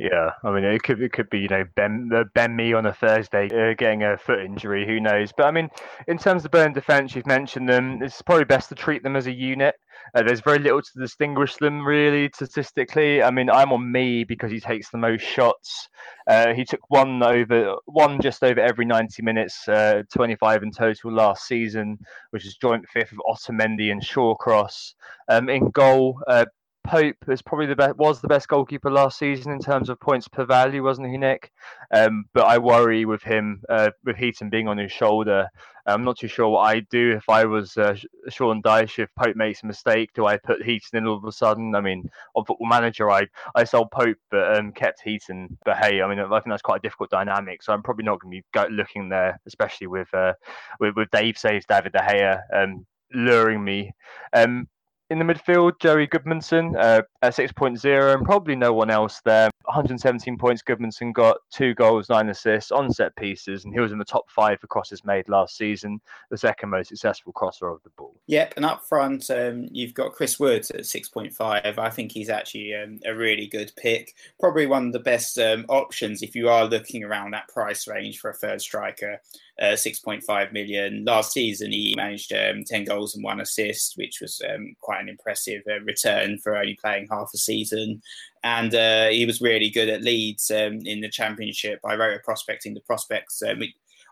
Yeah, 0.00 0.30
I 0.44 0.50
mean, 0.50 0.64
it 0.64 0.82
could 0.82 1.02
it 1.02 1.12
could 1.12 1.28
be 1.28 1.40
you 1.40 1.48
know 1.48 1.64
Ben 1.76 2.10
Ben 2.32 2.56
Mee 2.56 2.72
on 2.72 2.86
a 2.86 2.92
Thursday 2.94 3.50
uh, 3.50 3.74
getting 3.74 4.02
a 4.02 4.16
foot 4.16 4.40
injury, 4.40 4.86
who 4.86 4.98
knows? 4.98 5.30
But 5.36 5.44
I 5.44 5.50
mean, 5.50 5.68
in 6.08 6.16
terms 6.16 6.46
of 6.46 6.50
Burn 6.50 6.72
defence, 6.72 7.14
you've 7.14 7.26
mentioned 7.26 7.68
them. 7.68 8.02
It's 8.02 8.22
probably 8.22 8.46
best 8.46 8.70
to 8.70 8.74
treat 8.74 9.02
them 9.02 9.14
as 9.14 9.26
a 9.26 9.32
unit. 9.32 9.74
Uh, 10.14 10.22
there's 10.22 10.40
very 10.40 10.58
little 10.58 10.82
to 10.82 10.98
distinguish 10.98 11.56
them 11.56 11.84
really 11.84 12.30
statistically. 12.34 13.22
I 13.22 13.30
mean, 13.30 13.48
I'm 13.50 13.72
on 13.72 13.90
Mee 13.90 14.24
because 14.24 14.50
he 14.50 14.60
takes 14.60 14.90
the 14.90 14.98
most 14.98 15.22
shots. 15.22 15.88
Uh, 16.26 16.52
he 16.54 16.64
took 16.64 16.80
one 16.88 17.22
over 17.22 17.76
one 17.86 18.20
just 18.20 18.42
over 18.42 18.60
every 18.60 18.84
90 18.84 19.22
minutes, 19.22 19.68
uh, 19.68 20.02
25 20.12 20.62
in 20.62 20.72
total 20.72 21.12
last 21.12 21.46
season, 21.46 21.98
which 22.30 22.46
is 22.46 22.56
joint 22.56 22.86
fifth 22.88 23.12
of 23.12 23.18
Otamendi 23.28 23.90
and 23.92 24.02
Shawcross. 24.02 24.94
Um, 25.28 25.48
in 25.48 25.70
goal, 25.70 26.20
uh, 26.26 26.46
Pope 26.84 27.16
is 27.28 27.42
probably 27.42 27.66
the 27.66 27.76
best 27.76 27.96
was 27.96 28.20
the 28.20 28.28
best 28.28 28.48
goalkeeper 28.48 28.90
last 28.90 29.18
season 29.18 29.52
in 29.52 29.60
terms 29.60 29.88
of 29.88 30.00
points 30.00 30.26
per 30.28 30.44
value, 30.44 30.82
wasn't 30.82 31.08
he, 31.08 31.16
Nick? 31.16 31.52
Um, 31.92 32.24
but 32.32 32.46
I 32.46 32.58
worry 32.58 33.04
with 33.04 33.22
him 33.22 33.62
uh, 33.68 33.90
with 34.04 34.16
Heaton 34.16 34.50
being 34.50 34.66
on 34.66 34.78
his 34.78 34.90
shoulder. 34.90 35.48
I'm 35.86 36.04
not 36.04 36.18
too 36.18 36.28
sure 36.28 36.48
what 36.48 36.60
I'd 36.60 36.88
do 36.88 37.12
if 37.12 37.28
I 37.28 37.44
was 37.44 37.76
uh, 37.76 37.96
Sean 38.28 38.62
Dyche. 38.62 38.98
If 38.98 39.14
Pope 39.14 39.36
makes 39.36 39.62
a 39.62 39.66
mistake, 39.66 40.10
do 40.14 40.26
I 40.26 40.36
put 40.36 40.62
Heaton 40.62 40.98
in 40.98 41.06
all 41.06 41.16
of 41.16 41.24
a 41.24 41.32
sudden? 41.32 41.74
I 41.74 41.80
mean, 41.80 42.08
on 42.34 42.44
Football 42.44 42.68
Manager, 42.68 43.10
I 43.10 43.26
I 43.54 43.64
sold 43.64 43.90
Pope 43.90 44.18
but 44.30 44.56
um, 44.56 44.72
kept 44.72 45.00
Heaton. 45.02 45.58
But 45.64 45.78
hey, 45.78 46.02
I 46.02 46.08
mean, 46.08 46.18
I 46.18 46.28
think 46.28 46.48
that's 46.48 46.62
quite 46.62 46.78
a 46.78 46.82
difficult 46.82 47.10
dynamic. 47.10 47.62
So 47.62 47.72
I'm 47.72 47.82
probably 47.82 48.04
not 48.04 48.20
going 48.20 48.42
to 48.42 48.68
be 48.68 48.74
looking 48.74 49.08
there, 49.08 49.40
especially 49.46 49.86
with 49.86 50.12
uh, 50.14 50.34
with, 50.78 50.96
with 50.96 51.10
Dave 51.10 51.38
saves 51.38 51.66
David 51.66 51.92
De 51.92 51.98
Gea 51.98 52.40
um, 52.54 52.86
luring 53.12 53.62
me. 53.62 53.92
Um, 54.32 54.68
in 55.10 55.18
the 55.18 55.24
midfield, 55.24 55.78
Joey 55.80 56.06
Gudmundsson, 56.06 56.76
uh, 56.76 57.02
at 57.22 57.34
6.0, 57.34 58.14
and 58.14 58.24
probably 58.24 58.56
no 58.56 58.72
one 58.72 58.90
else 58.90 59.20
there. 59.24 59.49
117 59.70 60.36
points. 60.36 60.62
Gudmundsson 60.62 61.12
got 61.12 61.38
two 61.50 61.74
goals, 61.74 62.08
nine 62.08 62.28
assists 62.28 62.72
on 62.72 62.92
set 62.92 63.14
pieces, 63.16 63.64
and 63.64 63.72
he 63.72 63.80
was 63.80 63.92
in 63.92 63.98
the 63.98 64.04
top 64.04 64.28
five 64.28 64.60
for 64.60 64.66
crosses 64.66 65.04
made 65.04 65.28
last 65.28 65.56
season, 65.56 66.00
the 66.30 66.36
second 66.36 66.70
most 66.70 66.88
successful 66.88 67.32
crosser 67.32 67.68
of 67.68 67.82
the 67.84 67.90
ball. 67.90 68.14
Yep, 68.26 68.54
and 68.56 68.64
up 68.64 68.84
front, 68.88 69.30
um, 69.30 69.68
you've 69.70 69.94
got 69.94 70.12
Chris 70.12 70.40
Woods 70.40 70.70
at 70.70 70.80
6.5. 70.80 71.78
I 71.78 71.90
think 71.90 72.12
he's 72.12 72.28
actually 72.28 72.74
um, 72.74 72.98
a 73.06 73.14
really 73.14 73.46
good 73.46 73.72
pick. 73.76 74.14
Probably 74.40 74.66
one 74.66 74.88
of 74.88 74.92
the 74.92 74.98
best 74.98 75.38
um, 75.38 75.64
options 75.68 76.22
if 76.22 76.34
you 76.34 76.48
are 76.48 76.64
looking 76.64 77.04
around 77.04 77.30
that 77.32 77.48
price 77.48 77.86
range 77.86 78.18
for 78.18 78.30
a 78.30 78.34
third 78.34 78.60
striker 78.60 79.20
uh, 79.60 79.74
6.5 79.74 80.52
million. 80.52 81.04
Last 81.04 81.32
season, 81.32 81.70
he 81.70 81.94
managed 81.96 82.32
um, 82.32 82.64
10 82.64 82.84
goals 82.84 83.14
and 83.14 83.22
one 83.22 83.40
assist, 83.40 83.96
which 83.96 84.20
was 84.20 84.40
um, 84.48 84.74
quite 84.80 85.00
an 85.00 85.08
impressive 85.08 85.62
uh, 85.70 85.80
return 85.80 86.38
for 86.38 86.56
only 86.56 86.78
playing 86.82 87.08
half 87.10 87.30
a 87.34 87.38
season. 87.38 88.00
And 88.42 88.74
uh, 88.74 89.08
he 89.08 89.26
was 89.26 89.40
really 89.40 89.70
good 89.70 89.88
at 89.88 90.02
Leeds 90.02 90.50
um, 90.50 90.80
in 90.84 91.00
the 91.00 91.10
Championship. 91.10 91.78
I 91.84 91.96
wrote 91.96 92.16
a 92.16 92.20
prospecting 92.20 92.74
the 92.74 92.80
prospects 92.80 93.42
um, 93.42 93.62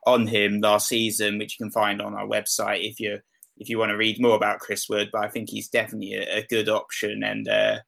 on 0.07 0.27
him 0.27 0.61
last 0.61 0.89
season, 0.89 1.39
which 1.39 1.59
you 1.59 1.65
can 1.65 1.73
find 1.73 2.03
on 2.03 2.15
our 2.15 2.27
website 2.27 2.89
if 2.89 3.01
you 3.01 3.19
if 3.61 3.69
you 3.69 3.79
want 3.79 3.91
to 3.91 3.97
read 3.97 4.21
more 4.21 4.37
about 4.37 4.61
Chris 4.61 4.89
Wood. 4.89 5.09
But 5.13 5.25
I 5.25 5.29
think 5.29 5.51
he's 5.51 5.69
definitely 5.69 6.15
a, 6.15 6.39
a 6.39 6.47
good 6.49 6.69
option 6.69 7.23
and 7.25 7.49
uh, 7.49 7.79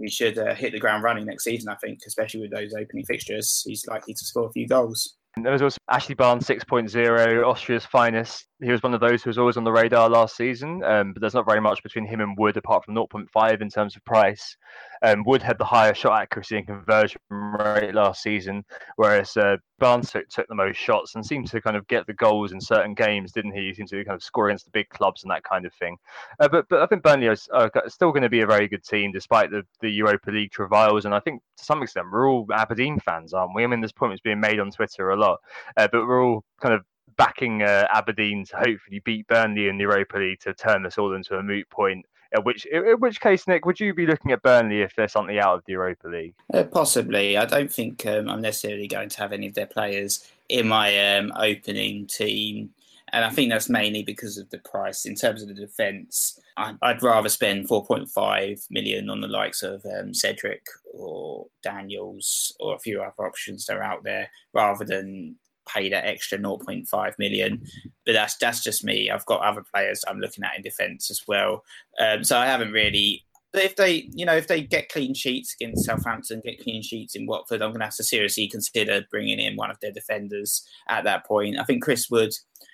we 0.00 0.08
should 0.08 0.38
uh, 0.38 0.54
hit 0.54 0.72
the 0.72 0.80
ground 0.80 1.04
running 1.04 1.26
next 1.26 1.44
season. 1.44 1.68
I 1.68 1.76
think, 1.76 2.00
especially 2.06 2.40
with 2.40 2.50
those 2.50 2.72
opening 2.74 3.04
fixtures, 3.04 3.62
he's 3.66 3.86
likely 3.86 4.14
to 4.14 4.24
score 4.24 4.48
a 4.48 4.52
few 4.52 4.66
goals. 4.66 5.16
There 5.40 5.52
was 5.52 5.62
also 5.62 5.76
Ashley 5.88 6.14
Barnes 6.14 6.46
6.0, 6.46 7.46
Austria's 7.46 7.84
finest. 7.84 8.46
He 8.62 8.70
was 8.70 8.82
one 8.82 8.94
of 8.94 9.00
those 9.00 9.22
who 9.22 9.30
was 9.30 9.38
always 9.38 9.56
on 9.56 9.64
the 9.64 9.72
radar 9.72 10.08
last 10.08 10.36
season, 10.36 10.82
um, 10.84 11.12
but 11.12 11.20
there's 11.20 11.34
not 11.34 11.46
very 11.46 11.60
much 11.60 11.82
between 11.82 12.04
him 12.04 12.20
and 12.20 12.36
Wood 12.36 12.56
apart 12.56 12.84
from 12.84 12.94
0.5 12.94 13.60
in 13.60 13.70
terms 13.70 13.96
of 13.96 14.04
price. 14.04 14.56
Um, 15.02 15.24
Wood 15.24 15.42
had 15.42 15.56
the 15.58 15.64
higher 15.64 15.94
shot 15.94 16.20
accuracy 16.20 16.58
and 16.58 16.66
conversion 16.66 17.20
rate 17.30 17.94
last 17.94 18.22
season, 18.22 18.64
whereas 18.96 19.34
uh, 19.36 19.56
Barnes 19.78 20.10
took, 20.10 20.28
took, 20.28 20.46
the 20.48 20.54
most 20.54 20.76
shots 20.76 21.14
and 21.14 21.24
seemed 21.24 21.46
to 21.48 21.60
kind 21.60 21.76
of 21.76 21.86
get 21.88 22.06
the 22.06 22.12
goals 22.12 22.52
in 22.52 22.60
certain 22.60 22.92
games, 22.92 23.32
didn't 23.32 23.52
he? 23.52 23.68
He 23.68 23.74
seemed 23.74 23.88
to 23.88 24.04
kind 24.04 24.14
of 24.14 24.22
score 24.22 24.48
against 24.48 24.66
the 24.66 24.72
big 24.72 24.88
clubs 24.90 25.22
and 25.22 25.30
that 25.30 25.42
kind 25.44 25.64
of 25.64 25.72
thing. 25.74 25.96
Uh, 26.38 26.48
but 26.48 26.68
but 26.68 26.82
I 26.82 26.86
think 26.86 27.02
Burnley 27.02 27.28
is 27.28 27.48
uh, 27.54 27.68
still 27.88 28.12
going 28.12 28.22
to 28.22 28.28
be 28.28 28.42
a 28.42 28.46
very 28.46 28.68
good 28.68 28.84
team 28.84 29.10
despite 29.10 29.50
the, 29.50 29.62
the 29.80 29.90
Europa 29.90 30.30
League 30.30 30.52
travails. 30.52 31.06
And 31.06 31.14
I 31.14 31.20
think 31.20 31.40
to 31.56 31.64
some 31.64 31.82
extent 31.82 32.06
we're 32.12 32.28
all 32.28 32.46
Aberdeen 32.52 33.00
fans, 33.00 33.32
aren't 33.32 33.54
we? 33.54 33.64
I 33.64 33.66
mean, 33.66 33.80
this 33.80 33.92
point 33.92 34.12
was 34.12 34.20
being 34.20 34.40
made 34.40 34.60
on 34.60 34.70
Twitter 34.70 35.10
a 35.10 35.16
lot, 35.16 35.38
uh, 35.78 35.88
but 35.90 36.06
we're 36.06 36.22
all 36.22 36.44
kind 36.60 36.74
of 36.74 36.84
backing 37.16 37.62
uh, 37.62 37.86
Aberdeen 37.92 38.44
to 38.46 38.56
hopefully 38.56 39.00
beat 39.04 39.26
Burnley 39.26 39.68
in 39.68 39.78
the 39.78 39.82
Europa 39.82 40.18
League 40.18 40.40
to 40.40 40.54
turn 40.54 40.82
this 40.82 40.98
all 40.98 41.14
into 41.14 41.36
a 41.36 41.42
moot 41.42 41.68
point. 41.70 42.06
In 42.32 42.44
which, 42.44 42.64
in 42.66 43.00
which 43.00 43.20
case, 43.20 43.48
Nick, 43.48 43.66
would 43.66 43.80
you 43.80 43.92
be 43.92 44.06
looking 44.06 44.30
at 44.30 44.42
Burnley 44.42 44.82
if 44.82 44.94
they're 44.94 45.08
something 45.08 45.38
out 45.38 45.56
of 45.56 45.64
the 45.64 45.72
Europa 45.72 46.06
League? 46.08 46.34
Uh, 46.54 46.62
possibly. 46.62 47.36
I 47.36 47.44
don't 47.44 47.72
think 47.72 48.06
um, 48.06 48.28
I'm 48.28 48.40
necessarily 48.40 48.86
going 48.86 49.08
to 49.08 49.18
have 49.18 49.32
any 49.32 49.48
of 49.48 49.54
their 49.54 49.66
players 49.66 50.30
in 50.48 50.68
my 50.68 51.16
um, 51.16 51.32
opening 51.36 52.06
team. 52.06 52.70
And 53.12 53.24
I 53.24 53.30
think 53.30 53.50
that's 53.50 53.68
mainly 53.68 54.04
because 54.04 54.38
of 54.38 54.48
the 54.50 54.58
price. 54.58 55.04
In 55.04 55.16
terms 55.16 55.42
of 55.42 55.48
the 55.48 55.54
defence, 55.54 56.38
I'd 56.56 57.02
rather 57.02 57.28
spend 57.28 57.68
4.5 57.68 58.66
million 58.70 59.10
on 59.10 59.20
the 59.20 59.26
likes 59.26 59.64
of 59.64 59.84
um, 59.84 60.14
Cedric 60.14 60.64
or 60.92 61.46
Daniels 61.62 62.54
or 62.60 62.76
a 62.76 62.78
few 62.78 63.02
other 63.02 63.26
options 63.26 63.66
that 63.66 63.76
are 63.76 63.82
out 63.82 64.04
there 64.04 64.30
rather 64.52 64.84
than 64.84 65.36
pay 65.72 65.88
that 65.90 66.06
extra 66.06 66.38
0.5 66.38 67.18
million. 67.18 67.62
But 68.06 68.12
that's 68.12 68.36
that's 68.36 68.62
just 68.62 68.84
me. 68.84 69.10
I've 69.10 69.26
got 69.26 69.42
other 69.42 69.64
players 69.74 70.04
I'm 70.06 70.20
looking 70.20 70.44
at 70.44 70.56
in 70.56 70.62
defence 70.62 71.10
as 71.10 71.22
well. 71.26 71.62
Um, 71.98 72.24
so 72.24 72.38
I 72.38 72.46
haven't 72.46 72.72
really. 72.72 73.24
But 73.52 73.64
if 73.64 73.74
they, 73.74 74.08
you 74.12 74.24
know, 74.24 74.36
if 74.36 74.46
they 74.46 74.62
get 74.62 74.90
clean 74.90 75.12
sheets 75.12 75.56
against 75.60 75.84
Southampton, 75.84 76.40
get 76.44 76.62
clean 76.62 76.82
sheets 76.82 77.16
in 77.16 77.26
Watford, 77.26 77.62
I'm 77.62 77.70
going 77.70 77.80
to 77.80 77.86
have 77.86 77.96
to 77.96 78.04
seriously 78.04 78.46
consider 78.46 79.04
bringing 79.10 79.40
in 79.40 79.56
one 79.56 79.72
of 79.72 79.80
their 79.80 79.90
defenders 79.90 80.64
at 80.88 81.02
that 81.02 81.26
point. 81.26 81.58
I 81.58 81.64
think 81.64 81.82
Chris 81.82 82.08
Wood 82.08 82.32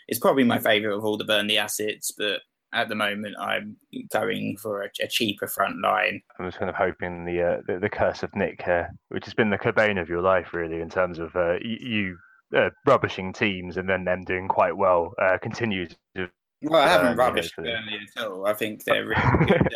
is 0.09 0.19
probably 0.19 0.45
my 0.45 0.59
favourite 0.59 0.95
of 0.95 1.03
all 1.03 1.17
the 1.17 1.25
Burnley 1.25 1.57
assets, 1.57 2.13
but 2.17 2.41
at 2.75 2.89
the 2.89 2.95
moment 2.95 3.37
I'm 3.41 3.77
going 4.13 4.57
for 4.59 4.83
a, 4.83 4.91
a 5.01 5.09
cheaper 5.09 5.47
front 5.47 5.81
line. 5.81 6.21
I 6.39 6.45
was 6.45 6.57
kind 6.57 6.69
of 6.69 6.77
hoping 6.77 7.25
the, 7.25 7.43
uh, 7.43 7.61
the, 7.67 7.79
the 7.79 7.89
curse 7.89 8.23
of 8.23 8.35
Nick 8.37 8.63
here, 8.63 8.91
which 9.09 9.25
has 9.25 9.35
been 9.35 9.51
the 9.51 9.59
Cobain 9.59 10.01
of 10.01 10.09
your 10.09 10.21
life, 10.21 10.53
really, 10.53 10.81
in 10.81 10.91
terms 10.91 11.19
of 11.19 11.35
uh, 11.37 11.57
you 11.63 12.19
uh, 12.55 12.71
rubbishing 12.87 13.33
teams 13.33 13.77
and 13.77 13.89
then 13.89 14.05
them 14.05 14.23
doing 14.25 14.49
quite 14.49 14.77
well 14.77 15.15
uh, 15.21 15.39
continues. 15.39 15.95
To, 16.17 16.29
well, 16.63 16.83
I 16.83 16.89
haven't 16.89 17.19
uh, 17.19 17.23
rubbished 17.23 17.57
Burnley 17.57 18.01
at 18.17 18.25
all. 18.25 18.47
I 18.47 18.55
think 18.55 18.85
they're 18.85 19.07
really 19.07 19.47
good. 19.47 19.69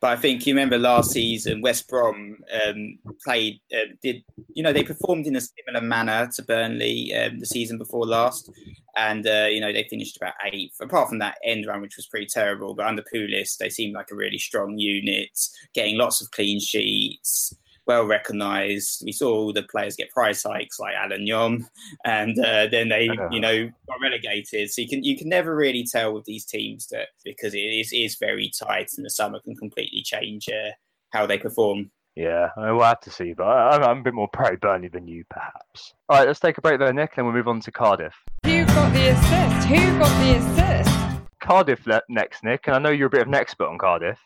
but 0.00 0.10
I 0.10 0.16
think 0.16 0.46
you 0.46 0.54
remember 0.54 0.78
last 0.78 1.12
season, 1.12 1.60
West 1.60 1.88
Brom 1.88 2.38
um, 2.66 2.98
played, 3.24 3.60
uh, 3.72 3.92
did 4.02 4.22
you 4.52 4.62
know 4.62 4.72
they 4.72 4.84
performed 4.84 5.26
in 5.26 5.36
a 5.36 5.40
similar 5.40 5.84
manner 5.84 6.28
to 6.34 6.42
Burnley 6.42 7.14
um, 7.14 7.38
the 7.38 7.46
season 7.46 7.78
before 7.78 8.06
last, 8.06 8.50
and 8.96 9.26
uh, 9.26 9.46
you 9.50 9.60
know 9.60 9.72
they 9.72 9.86
finished 9.88 10.16
about 10.16 10.34
eighth. 10.52 10.76
Apart 10.80 11.08
from 11.08 11.18
that 11.20 11.38
end 11.44 11.66
run, 11.66 11.80
which 11.80 11.96
was 11.96 12.06
pretty 12.06 12.26
terrible, 12.26 12.74
but 12.74 12.86
under 12.86 13.04
Pulis, 13.14 13.56
they 13.56 13.70
seemed 13.70 13.94
like 13.94 14.10
a 14.10 14.16
really 14.16 14.38
strong 14.38 14.76
unit, 14.76 15.38
getting 15.74 15.96
lots 15.96 16.20
of 16.20 16.30
clean 16.30 16.60
sheets 16.60 17.54
well 17.90 18.06
recognised. 18.06 19.02
We 19.04 19.10
saw 19.10 19.34
all 19.34 19.52
the 19.52 19.64
players 19.64 19.96
get 19.96 20.10
price 20.10 20.44
hikes 20.44 20.78
like 20.78 20.94
Allan 20.94 21.26
Nyom, 21.26 21.64
and 22.04 22.38
uh, 22.38 22.68
then 22.70 22.88
they, 22.88 23.08
you 23.32 23.40
know, 23.40 23.68
got 23.88 24.00
relegated. 24.00 24.70
So 24.70 24.82
you 24.82 24.88
can 24.88 25.02
you 25.02 25.18
can 25.18 25.28
never 25.28 25.56
really 25.56 25.84
tell 25.84 26.14
with 26.14 26.24
these 26.24 26.44
teams 26.44 26.86
that 26.88 27.08
because 27.24 27.52
it 27.52 27.58
is, 27.58 27.90
is 27.92 28.16
very 28.20 28.48
tight, 28.56 28.90
and 28.96 29.04
the 29.04 29.10
summer 29.10 29.40
can 29.40 29.56
completely 29.56 30.02
change 30.02 30.48
uh, 30.48 30.70
how 31.10 31.26
they 31.26 31.36
perform. 31.36 31.90
Yeah, 32.14 32.50
we'll 32.56 32.80
have 32.82 33.00
to 33.00 33.10
see, 33.10 33.32
but 33.32 33.44
I'm, 33.46 33.82
I'm 33.82 33.98
a 33.98 34.02
bit 34.02 34.14
more 34.14 34.28
pro 34.28 34.56
Burnley 34.56 34.88
than 34.88 35.08
you, 35.08 35.24
perhaps. 35.28 35.94
All 36.08 36.18
right, 36.18 36.26
let's 36.28 36.40
take 36.40 36.58
a 36.58 36.60
break 36.60 36.78
there, 36.78 36.92
Nick, 36.92 37.14
and 37.16 37.26
we'll 37.26 37.34
move 37.34 37.48
on 37.48 37.60
to 37.60 37.72
Cardiff. 37.72 38.14
Who 38.44 38.64
got 38.66 38.92
the 38.92 39.08
assist? 39.08 39.68
Who 39.68 39.98
got 39.98 40.14
the 40.22 40.36
assist? 40.36 41.20
Cardiff 41.40 41.86
next, 42.08 42.44
Nick, 42.44 42.68
and 42.68 42.76
I 42.76 42.78
know 42.78 42.90
you're 42.90 43.08
a 43.08 43.10
bit 43.10 43.22
of 43.22 43.28
an 43.28 43.34
expert 43.34 43.66
on 43.66 43.78
Cardiff. 43.78 44.20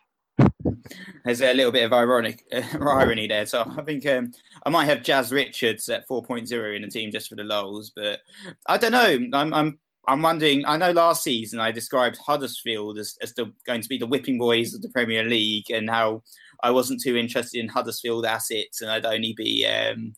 There's 1.24 1.40
a 1.40 1.54
little 1.54 1.72
bit 1.72 1.84
of 1.84 1.92
ironic 1.92 2.44
uh, 2.52 2.62
irony 2.80 3.26
there. 3.26 3.46
So 3.46 3.64
I 3.76 3.82
think 3.82 4.06
um, 4.06 4.32
I 4.64 4.70
might 4.70 4.86
have 4.86 5.02
Jazz 5.02 5.32
Richards 5.32 5.88
at 5.88 6.08
4.0 6.08 6.76
in 6.76 6.82
the 6.82 6.88
team 6.88 7.10
just 7.10 7.28
for 7.28 7.36
the 7.36 7.44
lols, 7.44 7.92
but 7.94 8.20
I 8.66 8.76
don't 8.76 8.92
know. 8.92 9.38
I'm 9.38 9.54
I'm 9.54 9.78
I'm 10.06 10.22
wondering. 10.22 10.64
I 10.66 10.76
know 10.76 10.92
last 10.92 11.22
season 11.22 11.60
I 11.60 11.72
described 11.72 12.18
Huddersfield 12.18 12.98
as, 12.98 13.16
as 13.22 13.32
the, 13.34 13.52
going 13.66 13.80
to 13.80 13.88
be 13.88 13.98
the 13.98 14.06
whipping 14.06 14.38
boys 14.38 14.74
of 14.74 14.82
the 14.82 14.90
Premier 14.90 15.24
League, 15.24 15.70
and 15.70 15.88
how 15.88 16.22
I 16.62 16.70
wasn't 16.70 17.02
too 17.02 17.16
interested 17.16 17.58
in 17.58 17.68
Huddersfield 17.68 18.26
assets, 18.26 18.80
and 18.80 18.90
I'd 18.90 19.06
only 19.06 19.32
be, 19.36 19.66
um, 19.66 20.14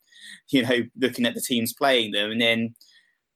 you 0.51 0.63
know, 0.63 0.83
looking 0.97 1.27
at 1.27 1.35
the 1.35 1.41
teams 1.41 1.73
playing 1.73 2.13
them. 2.13 2.33
And 2.33 2.41
then 2.41 2.75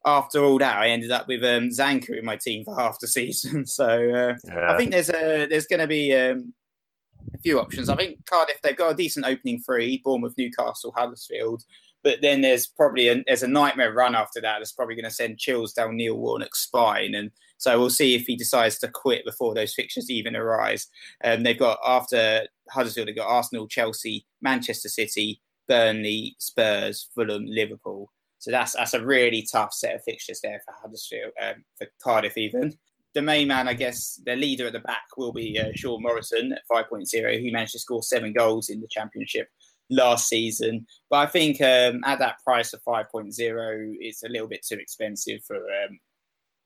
after 0.05 0.43
all 0.43 0.59
that, 0.59 0.79
I 0.79 0.89
ended 0.89 1.11
up 1.11 1.29
with 1.29 1.43
um, 1.43 1.69
Zanka 1.69 2.19
in 2.19 2.25
my 2.25 2.37
team 2.37 2.65
for 2.65 2.77
half 2.77 2.99
the 3.01 3.09
season. 3.09 3.65
So 3.67 3.87
uh, 3.87 4.35
yeah. 4.45 4.73
I 4.73 4.77
think 4.77 4.91
there's 4.91 5.11
a 5.11 5.47
there's 5.47 5.67
going 5.67 5.81
to 5.81 5.87
be 5.87 6.15
um, 6.15 6.53
a 7.35 7.39
few 7.39 7.61
options. 7.61 7.89
I 7.89 7.97
think 7.97 8.25
Cardiff 8.27 8.61
they've 8.63 8.77
got 8.77 8.93
a 8.93 8.97
decent 8.97 9.27
opening 9.27 9.61
three: 9.61 10.01
Bournemouth, 10.05 10.35
Newcastle, 10.37 10.95
Huddersfield. 10.97 11.65
But 12.03 12.23
then 12.23 12.41
there's 12.41 12.67
probably 12.67 13.09
a, 13.09 13.23
there's 13.27 13.43
a 13.43 13.49
nightmare 13.49 13.93
run 13.93 14.15
after 14.15 14.41
that. 14.41 14.59
That's 14.59 14.73
probably 14.73 14.95
going 14.95 15.05
to 15.05 15.11
send 15.11 15.39
chills 15.39 15.75
down 15.75 15.97
Neil 15.97 16.17
Warnock's 16.17 16.61
spine, 16.61 17.15
and 17.15 17.31
so 17.59 17.79
we'll 17.79 17.91
see 17.91 18.15
if 18.15 18.27
he 18.27 18.37
decides 18.37 18.79
to 18.79 18.89
quit 18.89 19.25
before 19.25 19.55
those 19.55 19.75
fixtures 19.75 20.11
even 20.11 20.35
arise. 20.35 20.89
Um, 21.23 21.43
they've 21.43 21.59
got 21.59 21.79
after 21.87 22.47
Huddersfield, 22.71 23.09
they've 23.09 23.17
got 23.17 23.29
Arsenal, 23.29 23.69
Chelsea, 23.69 24.27
Manchester 24.41 24.89
City, 24.89 25.43
Burnley, 25.69 26.37
Spurs, 26.39 27.09
Fulham, 27.15 27.45
Liverpool. 27.47 28.11
So 28.39 28.51
that's 28.51 28.73
that's 28.73 28.95
a 28.95 29.05
really 29.05 29.47
tough 29.51 29.75
set 29.75 29.95
of 29.95 30.03
fixtures 30.05 30.41
there 30.43 30.63
for 30.65 30.75
Huddersfield, 30.81 31.33
um, 31.43 31.65
for 31.77 31.87
Cardiff 32.03 32.39
even 32.39 32.79
the 33.15 33.23
main 33.23 33.49
man, 33.49 33.69
I 33.69 33.75
guess, 33.75 34.21
the 34.25 34.37
leader 34.37 34.67
at 34.67 34.73
the 34.73 34.81
back 34.81 35.05
will 35.17 35.33
be 35.33 35.59
uh, 35.59 35.71
Sean 35.75 36.03
Morrison 36.03 36.53
at 36.53 36.63
5.0. 36.71 37.41
He 37.41 37.51
managed 37.51 37.73
to 37.73 37.79
score 37.79 38.03
seven 38.03 38.33
goals 38.33 38.69
in 38.69 38.81
the 38.81 38.89
championship 38.91 39.49
last 39.91 40.29
season. 40.29 40.87
But 41.09 41.17
I 41.17 41.27
think 41.27 41.61
um, 41.61 42.03
at 42.05 42.21
that 42.21 42.37
price 42.45 42.73
of 42.73 42.83
5.0, 42.85 43.95
it's 43.99 44.23
a 44.23 44.29
little 44.29 44.49
bit 44.49 44.65
too 44.67 44.77
expensive 44.77 45.41
for 45.47 45.57
um, 45.57 45.99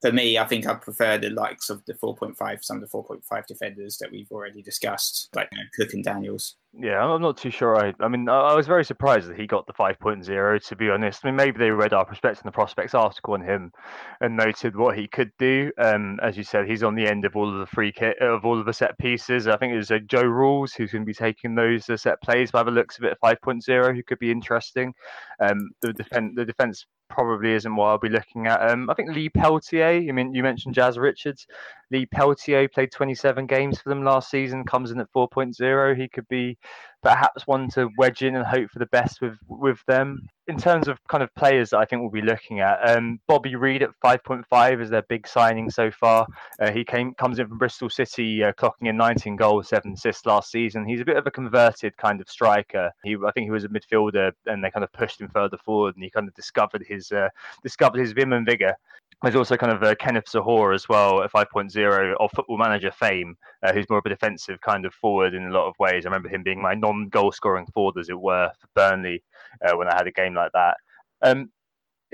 for 0.04 0.12
me, 0.12 0.36
I 0.36 0.46
think 0.46 0.66
I 0.66 0.74
prefer 0.74 1.16
the 1.16 1.30
likes 1.30 1.70
of 1.70 1.82
the 1.86 1.94
4.5, 1.94 2.62
some 2.62 2.76
of 2.76 2.82
the 2.82 2.94
4.5 2.94 3.46
defenders 3.46 3.96
that 3.96 4.12
we've 4.12 4.30
already 4.30 4.60
discussed, 4.60 5.30
like 5.34 5.48
you 5.50 5.56
know, 5.56 5.64
Cook 5.74 5.94
and 5.94 6.04
Daniels. 6.04 6.56
Yeah, 6.74 7.02
I'm 7.02 7.22
not 7.22 7.38
too 7.38 7.48
sure. 7.48 7.82
I, 7.82 7.94
I 8.00 8.08
mean, 8.08 8.28
I 8.28 8.52
was 8.52 8.66
very 8.66 8.84
surprised 8.84 9.28
that 9.28 9.40
he 9.40 9.46
got 9.46 9.66
the 9.66 9.72
5.0. 9.72 10.66
To 10.66 10.76
be 10.76 10.90
honest, 10.90 11.20
I 11.24 11.28
mean, 11.28 11.36
maybe 11.36 11.56
they 11.56 11.70
read 11.70 11.94
our 11.94 12.04
prospects 12.04 12.40
and 12.40 12.48
the 12.48 12.52
prospects 12.52 12.92
article 12.92 13.32
on 13.32 13.40
him 13.40 13.72
and 14.20 14.36
noted 14.36 14.76
what 14.76 14.98
he 14.98 15.08
could 15.08 15.30
do. 15.38 15.72
Um, 15.78 16.18
as 16.22 16.36
you 16.36 16.44
said, 16.44 16.68
he's 16.68 16.82
on 16.82 16.94
the 16.94 17.06
end 17.06 17.24
of 17.24 17.34
all 17.34 17.50
of 17.50 17.58
the 17.58 17.74
free 17.74 17.90
kit 17.90 18.18
of 18.18 18.44
all 18.44 18.60
of 18.60 18.66
the 18.66 18.74
set 18.74 18.98
pieces. 18.98 19.48
I 19.48 19.56
think 19.56 19.72
it 19.72 19.78
was 19.78 19.90
uh, 19.90 20.00
Joe 20.06 20.24
Ralls 20.24 20.74
who's 20.74 20.92
going 20.92 21.04
to 21.04 21.06
be 21.06 21.14
taking 21.14 21.54
those 21.54 21.88
uh, 21.88 21.96
set 21.96 22.20
plays 22.20 22.50
by 22.50 22.62
the 22.62 22.70
looks 22.70 22.98
of 22.98 23.04
it. 23.04 23.16
5.0, 23.24 23.94
who 23.96 24.02
could 24.02 24.18
be 24.18 24.30
interesting. 24.30 24.92
Um, 25.40 25.70
the 25.80 25.94
defense, 25.94 26.34
the 26.36 26.44
defense 26.44 26.84
probably 27.08 27.52
isn't 27.52 27.76
what 27.76 27.86
I'll 27.86 27.98
be 27.98 28.08
looking 28.08 28.46
at. 28.46 28.70
Um, 28.70 28.88
I 28.90 28.94
think 28.94 29.10
Lee 29.10 29.28
Peltier. 29.28 30.08
I 30.08 30.12
mean, 30.12 30.34
you 30.34 30.42
mentioned 30.42 30.74
Jazz 30.74 30.98
Richards. 30.98 31.46
Lee 31.94 32.06
Peltier 32.06 32.68
played 32.68 32.90
27 32.90 33.46
games 33.46 33.80
for 33.80 33.88
them 33.88 34.02
last 34.02 34.28
season. 34.28 34.64
Comes 34.64 34.90
in 34.90 34.98
at 34.98 35.12
4.0. 35.12 35.96
He 35.96 36.08
could 36.08 36.26
be 36.26 36.58
perhaps 37.04 37.46
one 37.46 37.68
to 37.68 37.88
wedge 37.98 38.22
in 38.22 38.34
and 38.34 38.44
hope 38.44 38.68
for 38.70 38.80
the 38.80 38.86
best 38.86 39.20
with 39.20 39.36
with 39.46 39.78
them. 39.86 40.26
In 40.48 40.58
terms 40.58 40.88
of 40.88 40.98
kind 41.08 41.22
of 41.22 41.32
players 41.36 41.70
that 41.70 41.78
I 41.78 41.84
think 41.84 42.02
we'll 42.02 42.10
be 42.10 42.20
looking 42.20 42.60
at, 42.60 42.78
um, 42.90 43.20
Bobby 43.28 43.54
Reid 43.54 43.82
at 43.82 43.90
5.5 44.04 44.82
is 44.82 44.90
their 44.90 45.02
big 45.02 45.26
signing 45.26 45.70
so 45.70 45.90
far. 45.90 46.26
Uh, 46.60 46.70
he 46.70 46.84
came 46.84 47.14
comes 47.14 47.38
in 47.38 47.46
from 47.46 47.58
Bristol 47.58 47.88
City, 47.88 48.42
uh, 48.42 48.52
clocking 48.52 48.88
in 48.88 48.96
19 48.96 49.36
goals, 49.36 49.68
seven 49.68 49.92
assists 49.92 50.26
last 50.26 50.50
season. 50.50 50.84
He's 50.84 51.00
a 51.00 51.04
bit 51.04 51.16
of 51.16 51.26
a 51.26 51.30
converted 51.30 51.96
kind 51.96 52.20
of 52.20 52.28
striker. 52.28 52.90
He, 53.04 53.16
I 53.24 53.30
think, 53.30 53.44
he 53.44 53.50
was 53.50 53.64
a 53.64 53.68
midfielder, 53.68 54.32
and 54.46 54.64
they 54.64 54.70
kind 54.70 54.84
of 54.84 54.92
pushed 54.92 55.20
him 55.20 55.28
further 55.32 55.58
forward, 55.64 55.94
and 55.94 56.02
he 56.02 56.10
kind 56.10 56.26
of 56.26 56.34
discovered 56.34 56.84
his 56.86 57.12
uh, 57.12 57.28
discovered 57.62 58.00
his 58.00 58.12
vim 58.12 58.32
and 58.32 58.44
vigor. 58.44 58.74
There's 59.22 59.36
also 59.36 59.56
kind 59.56 59.72
of 59.72 59.82
uh, 59.82 59.94
Kenneth 59.94 60.26
Zohore 60.26 60.74
as 60.74 60.88
well 60.88 61.22
at 61.22 61.32
5.0 61.32 62.14
of 62.20 62.30
Football 62.32 62.58
Manager 62.58 62.90
fame, 62.90 63.36
uh, 63.62 63.72
who's 63.72 63.88
more 63.88 63.98
of 63.98 64.06
a 64.06 64.10
defensive 64.10 64.60
kind 64.60 64.84
of 64.84 64.92
forward 64.94 65.34
in 65.34 65.44
a 65.44 65.50
lot 65.50 65.66
of 65.66 65.74
ways. 65.78 66.04
I 66.04 66.08
remember 66.08 66.28
him 66.28 66.42
being 66.42 66.60
my 66.60 66.74
non-goal 66.74 67.32
scoring 67.32 67.66
forward, 67.72 67.98
as 67.98 68.08
it 68.10 68.20
were, 68.20 68.50
for 68.60 68.68
Burnley 68.74 69.22
uh, 69.64 69.76
when 69.76 69.88
I 69.88 69.94
had 69.94 70.06
a 70.06 70.12
game 70.12 70.34
like 70.34 70.52
that. 70.52 70.76
Um, 71.22 71.50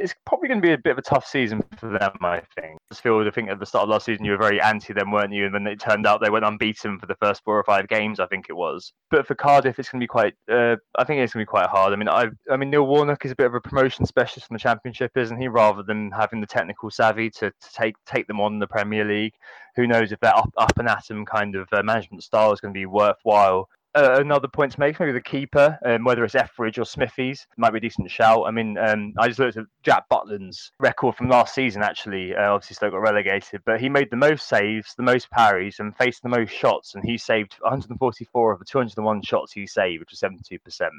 it's 0.01 0.15
probably 0.25 0.49
going 0.49 0.61
to 0.61 0.67
be 0.67 0.73
a 0.73 0.79
bit 0.79 0.93
of 0.93 0.99
a 0.99 1.03
tough 1.03 1.27
season 1.27 1.63
for 1.77 1.91
them, 1.91 2.13
I 2.23 2.43
think. 2.59 2.79
Field, 2.93 3.27
I 3.27 3.31
think 3.31 3.49
at 3.49 3.61
the 3.61 3.67
start 3.67 3.85
of 3.85 3.89
last 3.91 4.07
season 4.07 4.25
you 4.25 4.33
were 4.33 4.39
very 4.39 4.61
anti 4.61 4.93
them, 4.93 5.13
weren't 5.13 5.33
you? 5.33 5.47
And 5.47 5.55
then 5.55 5.67
it 5.67 5.79
turned 5.79 6.07
out 6.07 6.21
they 6.21 6.31
went 6.31 6.45
unbeaten 6.45 6.99
for 6.99 7.07
the 7.07 7.15
first 7.17 7.45
four 7.45 7.57
or 7.57 7.65
five 7.65 7.87
games, 7.89 8.19
I 8.19 8.27
think 8.27 8.47
it 8.49 8.55
was. 8.55 8.93
But 9.11 9.27
for 9.27 9.35
Cardiff, 9.35 9.79
it's 9.79 9.89
going 9.89 10.01
to 10.01 10.05
be 10.05 10.09
quite. 10.09 10.35
Uh, 10.51 10.77
I 10.99 11.05
think 11.05 11.21
it's 11.21 11.33
going 11.33 11.45
to 11.45 11.47
be 11.47 11.51
quite 11.51 11.69
hard. 11.69 11.93
I 11.93 11.97
mean, 11.97 12.09
I, 12.09 12.27
I 12.51 12.57
mean, 12.57 12.71
Neil 12.71 12.87
Warnock 12.87 13.25
is 13.25 13.31
a 13.31 13.37
bit 13.37 13.47
of 13.47 13.55
a 13.55 13.61
promotion 13.61 14.07
specialist 14.07 14.51
in 14.51 14.55
the 14.55 14.61
Championship, 14.61 15.17
isn't 15.17 15.41
he? 15.41 15.49
Rather 15.49 15.83
than 15.83 16.11
having 16.11 16.41
the 16.41 16.47
technical 16.47 16.91
savvy 16.91 17.31
to, 17.31 17.51
to 17.51 17.73
take 17.73 17.95
take 18.07 18.27
them 18.27 18.41
on 18.41 18.55
in 18.55 18.59
the 18.59 18.67
Premier 18.67 19.05
League, 19.05 19.35
who 19.77 19.87
knows 19.87 20.11
if 20.13 20.21
that 20.21 20.35
up, 20.35 20.51
up 20.57 20.79
and 20.79 20.89
at 20.89 21.11
'em 21.11 21.25
kind 21.25 21.55
of 21.55 21.69
uh, 21.73 21.83
management 21.83 22.23
style 22.25 22.53
is 22.53 22.61
going 22.61 22.75
to 22.75 22.79
be 22.79 22.87
worthwhile 22.87 23.69
uh, 23.95 24.19
another 24.21 24.49
point 24.49 24.73
to 24.73 24.81
make, 24.81 25.01
maybe 25.01 25.13
the 25.13 25.21
keeper, 25.21 25.79
um, 25.85 26.05
whether 26.05 26.25
it's 26.25 26.35
Etheridge 26.35 26.79
or 26.79 26.85
Smithies, 26.85 27.47
might 27.57 27.71
be 27.71 27.79
a 27.79 27.81
decent 27.81 28.11
shout. 28.11 28.45
I 28.47 28.51
mean, 28.51 28.79
um, 28.79 29.15
I 29.19 29.27
just 29.27 29.41
looked 29.41 29.57
at 29.57 29.65
Jack 29.83 30.09
Butland's 30.09 30.71
record 30.79 31.17
from 31.17 31.29
last 31.29 31.55
season, 31.55 31.83
actually. 31.83 32.35
Uh, 32.35 32.53
obviously, 32.53 32.75
still 32.75 32.91
got 32.91 32.99
relegated, 32.99 33.63
but 33.67 33.81
he 33.81 33.89
made 33.89 34.09
the 34.11 34.17
most 34.17 34.49
saves, 34.49 34.95
the 34.95 35.03
most 35.03 35.31
parries, 35.31 35.81
and 35.81 35.97
faced 35.97 36.23
the 36.23 36.29
most 36.29 36.53
shots, 36.53 36.95
and 36.95 37.05
he 37.05 37.19
saved 37.19 37.57
144 37.61 38.53
of 38.53 38.59
the 38.61 38.65
201 38.65 39.23
shots 39.23 39.53
he 39.53 39.67
saved, 39.67 40.01
which 40.01 40.11
was 40.13 40.21
72%. 40.21 40.91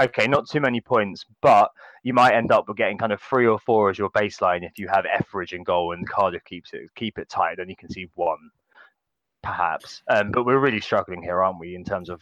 Okay, 0.00 0.26
not 0.26 0.48
too 0.48 0.60
many 0.60 0.80
points, 0.80 1.24
but 1.40 1.70
you 2.02 2.12
might 2.12 2.34
end 2.34 2.52
up 2.52 2.68
with 2.68 2.76
getting 2.76 2.98
kind 2.98 3.12
of 3.12 3.20
three 3.22 3.46
or 3.46 3.58
four 3.58 3.88
as 3.88 3.98
your 3.98 4.10
baseline 4.10 4.62
if 4.62 4.78
you 4.78 4.86
have 4.88 5.06
Etheridge 5.06 5.54
in 5.54 5.64
goal 5.64 5.92
and 5.92 6.08
Cardiff 6.08 6.44
keeps 6.44 6.72
it 6.74 6.82
keep 6.94 7.18
it 7.18 7.28
tight, 7.28 7.56
then 7.56 7.70
you 7.70 7.76
can 7.76 7.90
see 7.90 8.08
one 8.14 8.50
perhaps. 9.44 10.02
Um, 10.08 10.30
but 10.32 10.44
we're 10.44 10.58
really 10.58 10.80
struggling 10.80 11.22
here, 11.22 11.42
aren't 11.42 11.60
we, 11.60 11.74
in 11.74 11.84
terms 11.84 12.08
of? 12.08 12.20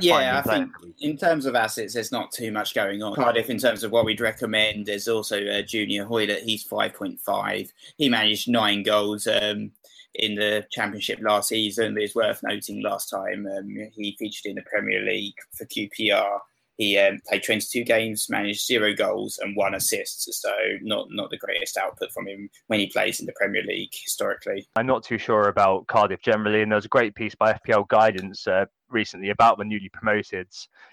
Yeah, 0.00 0.38
I 0.38 0.42
think 0.42 0.70
in 1.00 1.16
terms 1.18 1.44
of 1.46 1.54
assets, 1.54 1.94
there's 1.94 2.10
not 2.10 2.32
too 2.32 2.50
much 2.50 2.74
going 2.74 3.02
on. 3.02 3.14
Cardiff, 3.14 3.50
in 3.50 3.58
terms 3.58 3.84
of 3.84 3.92
what 3.92 4.04
we'd 4.06 4.22
recommend, 4.22 4.86
there's 4.86 5.06
also 5.06 5.46
uh, 5.46 5.62
Junior 5.62 6.04
Hoilett. 6.04 6.42
He's 6.42 6.66
5.5. 6.66 7.70
He 7.98 8.08
managed 8.08 8.48
nine 8.48 8.82
goals. 8.82 9.26
Um, 9.28 9.70
in 10.18 10.34
the 10.34 10.66
championship 10.70 11.18
last 11.20 11.50
season, 11.50 11.92
but 11.92 12.02
it's 12.02 12.14
worth 12.14 12.42
noting 12.42 12.82
last 12.82 13.10
time 13.10 13.46
um, 13.46 13.68
he 13.92 14.16
featured 14.18 14.46
in 14.46 14.56
the 14.56 14.62
Premier 14.62 15.02
League 15.02 15.34
for 15.52 15.66
QPR 15.66 16.38
he 16.76 16.98
um, 16.98 17.18
played 17.26 17.42
22 17.42 17.84
games, 17.84 18.28
managed 18.28 18.66
zero 18.66 18.94
goals 18.94 19.38
and 19.42 19.56
one 19.56 19.74
assist. 19.74 20.32
So 20.32 20.50
not 20.82 21.08
not 21.10 21.30
the 21.30 21.38
greatest 21.38 21.76
output 21.76 22.12
from 22.12 22.28
him 22.28 22.50
when 22.66 22.80
he 22.80 22.86
plays 22.86 23.20
in 23.20 23.26
the 23.26 23.32
Premier 23.32 23.62
League 23.62 23.92
historically. 23.92 24.68
I'm 24.76 24.86
not 24.86 25.02
too 25.02 25.18
sure 25.18 25.48
about 25.48 25.86
Cardiff 25.86 26.20
generally, 26.20 26.62
and 26.62 26.70
there 26.70 26.76
was 26.76 26.84
a 26.84 26.88
great 26.88 27.14
piece 27.14 27.34
by 27.34 27.52
FPL 27.54 27.88
Guidance 27.88 28.46
uh, 28.46 28.66
recently 28.90 29.30
about 29.30 29.58
the 29.58 29.64
newly 29.64 29.88
promoted, 29.88 30.48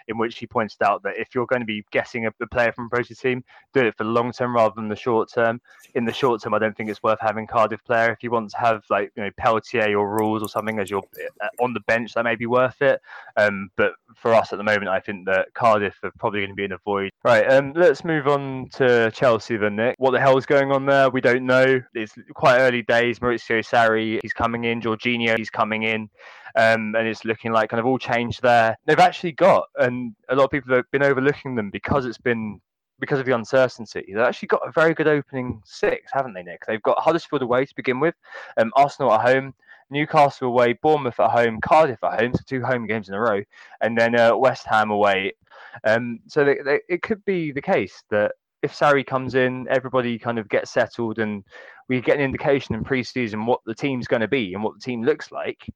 in 0.07 0.17
which 0.17 0.37
he 0.37 0.47
pointed 0.47 0.81
out 0.81 1.03
that 1.03 1.17
if 1.17 1.33
you're 1.33 1.45
going 1.45 1.61
to 1.61 1.65
be 1.65 1.83
getting 1.91 2.25
a, 2.25 2.33
a 2.41 2.47
player 2.47 2.71
from 2.71 2.85
a 2.85 2.89
promoted 2.89 3.19
team, 3.19 3.43
do 3.73 3.81
it 3.81 3.95
for 3.97 4.03
the 4.03 4.09
long 4.09 4.31
term 4.31 4.55
rather 4.55 4.73
than 4.75 4.89
the 4.89 4.95
short 4.95 5.31
term. 5.31 5.61
In 5.95 6.05
the 6.05 6.13
short 6.13 6.41
term, 6.41 6.53
I 6.53 6.59
don't 6.59 6.75
think 6.75 6.89
it's 6.89 7.03
worth 7.03 7.19
having 7.21 7.47
Cardiff 7.47 7.83
player. 7.83 8.11
If 8.11 8.23
you 8.23 8.31
want 8.31 8.49
to 8.51 8.57
have 8.57 8.83
like 8.89 9.11
you 9.15 9.23
know 9.23 9.31
Peltier 9.37 9.97
or 9.97 10.17
Ralls 10.17 10.41
or 10.41 10.49
something 10.49 10.79
as 10.79 10.89
you're 10.89 11.03
uh, 11.41 11.47
on 11.63 11.73
the 11.73 11.81
bench, 11.81 12.13
that 12.13 12.23
may 12.23 12.35
be 12.35 12.45
worth 12.45 12.81
it. 12.81 13.01
Um, 13.37 13.69
but 13.75 13.93
for 14.15 14.33
us 14.33 14.53
at 14.53 14.57
the 14.57 14.63
moment, 14.63 14.89
I 14.89 14.99
think 14.99 15.25
that 15.25 15.53
Cardiff 15.53 15.95
are 16.03 16.11
probably 16.19 16.41
going 16.41 16.51
to 16.51 16.55
be 16.55 16.65
in 16.65 16.71
a 16.71 16.77
void. 16.79 17.11
Right, 17.23 17.49
um, 17.51 17.73
let's 17.75 18.03
move 18.03 18.27
on 18.27 18.69
to 18.73 19.11
Chelsea 19.11 19.57
then, 19.57 19.75
Nick. 19.75 19.95
What 19.97 20.11
the 20.11 20.19
hell 20.19 20.37
is 20.37 20.45
going 20.45 20.71
on 20.71 20.85
there? 20.85 21.09
We 21.09 21.21
don't 21.21 21.45
know. 21.45 21.81
It's 21.93 22.13
quite 22.33 22.59
early 22.59 22.81
days. 22.83 23.19
Maurizio 23.19 23.59
Sarri, 23.59 24.19
he's 24.21 24.33
coming 24.33 24.65
in. 24.65 24.81
Jorginho, 24.81 25.37
he's 25.37 25.49
coming 25.49 25.83
in 25.83 26.09
um, 26.55 26.95
and 26.95 27.07
it's 27.07 27.25
looking 27.25 27.51
like 27.51 27.69
kind 27.69 27.79
of 27.79 27.85
all 27.85 27.97
changed 27.97 28.41
there. 28.41 28.77
They've 28.85 28.99
actually 28.99 29.33
got, 29.33 29.67
and 29.77 30.15
a 30.29 30.35
lot 30.35 30.45
of 30.45 30.51
people 30.51 30.75
have 30.75 30.89
been 30.91 31.03
overlooking 31.03 31.55
them 31.55 31.69
because 31.69 32.05
it's 32.05 32.17
been 32.17 32.59
because 32.99 33.19
of 33.19 33.25
the 33.25 33.35
uncertainty. 33.35 34.05
They've 34.07 34.17
actually 34.17 34.47
got 34.47 34.67
a 34.67 34.71
very 34.71 34.93
good 34.93 35.07
opening 35.07 35.61
six, 35.65 36.11
haven't 36.13 36.33
they, 36.33 36.43
Nick? 36.43 36.65
They've 36.65 36.81
got 36.83 36.99
Huddersfield 36.99 37.41
away 37.41 37.65
to 37.65 37.75
begin 37.75 37.99
with, 37.99 38.15
um, 38.57 38.71
Arsenal 38.75 39.11
at 39.13 39.27
home, 39.27 39.53
Newcastle 39.89 40.47
away, 40.47 40.73
Bournemouth 40.73 41.19
at 41.19 41.31
home, 41.31 41.59
Cardiff 41.59 42.03
at 42.03 42.19
home, 42.19 42.33
so 42.33 42.41
two 42.45 42.63
home 42.63 42.87
games 42.87 43.09
in 43.09 43.15
a 43.15 43.19
row, 43.19 43.41
and 43.81 43.97
then 43.97 44.17
uh, 44.17 44.35
West 44.37 44.65
Ham 44.67 44.91
away. 44.91 45.33
Um, 45.83 46.19
so 46.27 46.45
they, 46.45 46.57
they, 46.63 46.79
it 46.87 47.01
could 47.01 47.23
be 47.25 47.51
the 47.51 47.61
case 47.61 48.03
that 48.09 48.31
if 48.61 48.73
Sarri 48.73 49.05
comes 49.05 49.35
in, 49.35 49.67
everybody 49.69 50.17
kind 50.17 50.39
of 50.39 50.47
gets 50.47 50.71
settled, 50.71 51.19
and 51.19 51.43
we 51.89 51.99
get 51.99 52.15
an 52.15 52.23
indication 52.23 52.75
in 52.75 52.83
pre-season 52.83 53.45
what 53.45 53.59
the 53.65 53.75
team's 53.75 54.07
going 54.07 54.21
to 54.21 54.27
be 54.27 54.53
and 54.53 54.63
what 54.63 54.75
the 54.75 54.79
team 54.79 55.03
looks 55.03 55.31
like 55.31 55.67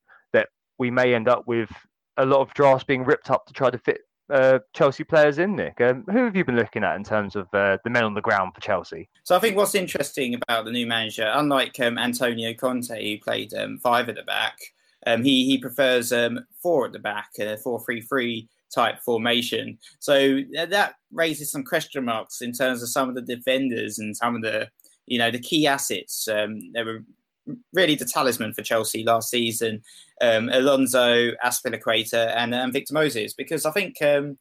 we 0.78 0.92
may 0.92 1.14
end 1.14 1.28
up 1.28 1.48
with 1.48 1.70
a 2.18 2.26
lot 2.26 2.42
of 2.42 2.54
drafts 2.54 2.84
being 2.84 3.04
ripped 3.04 3.30
up 3.30 3.46
to 3.46 3.54
try 3.54 3.70
to 3.70 3.78
fit 3.78 4.02
uh, 4.30 4.60
Chelsea 4.74 5.04
players 5.04 5.38
in, 5.38 5.56
Nick. 5.56 5.80
Um, 5.80 6.04
who 6.12 6.26
have 6.26 6.36
you 6.36 6.44
been 6.44 6.56
looking 6.56 6.84
at 6.84 6.96
in 6.96 7.04
terms 7.04 7.36
of 7.36 7.48
uh, 7.54 7.78
the 7.84 7.90
men 7.90 8.04
on 8.04 8.14
the 8.14 8.22
ground 8.22 8.54
for 8.54 8.62
Chelsea? 8.62 9.10
So 9.24 9.36
I 9.36 9.40
think 9.40 9.56
what's 9.56 9.76
interesting 9.76 10.34
about 10.34 10.66
the 10.66 10.72
new 10.72 10.86
manager, 10.86 11.32
unlike 11.34 11.80
um, 11.80 11.98
Antonio 11.98 12.54
Conte, 12.54 12.90
who 12.90 13.24
played 13.24 13.54
um, 13.54 13.78
five 13.80 14.10
at 14.10 14.16
the 14.16 14.24
back, 14.24 14.58
um, 15.06 15.24
he 15.24 15.46
he 15.46 15.58
prefers 15.58 16.12
um, 16.12 16.40
four 16.62 16.86
at 16.86 16.92
the 16.92 17.00
back, 17.00 17.30
a 17.40 17.58
four-three-three 17.58 18.50
type 18.74 19.00
formation. 19.00 19.78
So 20.00 20.42
uh, 20.60 20.66
that 20.66 20.96
raises 21.12 21.52
some 21.52 21.64
question 21.64 22.04
marks 22.04 22.42
in 22.42 22.52
terms 22.52 22.84
of 22.84 22.90
some 22.90 23.08
of 23.08 23.16
the 23.16 23.22
defenders 23.22 24.00
and 24.00 24.18
some 24.18 24.36
of 24.36 24.42
the 24.42 24.70
you 25.06 25.18
know 25.18 25.32
the 25.32 25.40
key 25.40 25.68
assets. 25.68 26.28
Um, 26.28 26.60
there 26.74 26.86
were 26.86 27.04
really 27.74 27.96
the 27.96 28.06
talisman 28.06 28.54
for 28.54 28.62
Chelsea 28.62 29.04
last 29.04 29.30
season. 29.30 29.82
Um, 30.22 30.50
Alonso, 30.50 31.32
Azpilicueta, 31.46 32.34
and, 32.36 32.54
um, 32.56 32.72
Victor 32.72 32.94
Moses, 32.94 33.34
because 33.34 33.66
I 33.66 33.72
think 33.72 34.02
um, 34.02 34.38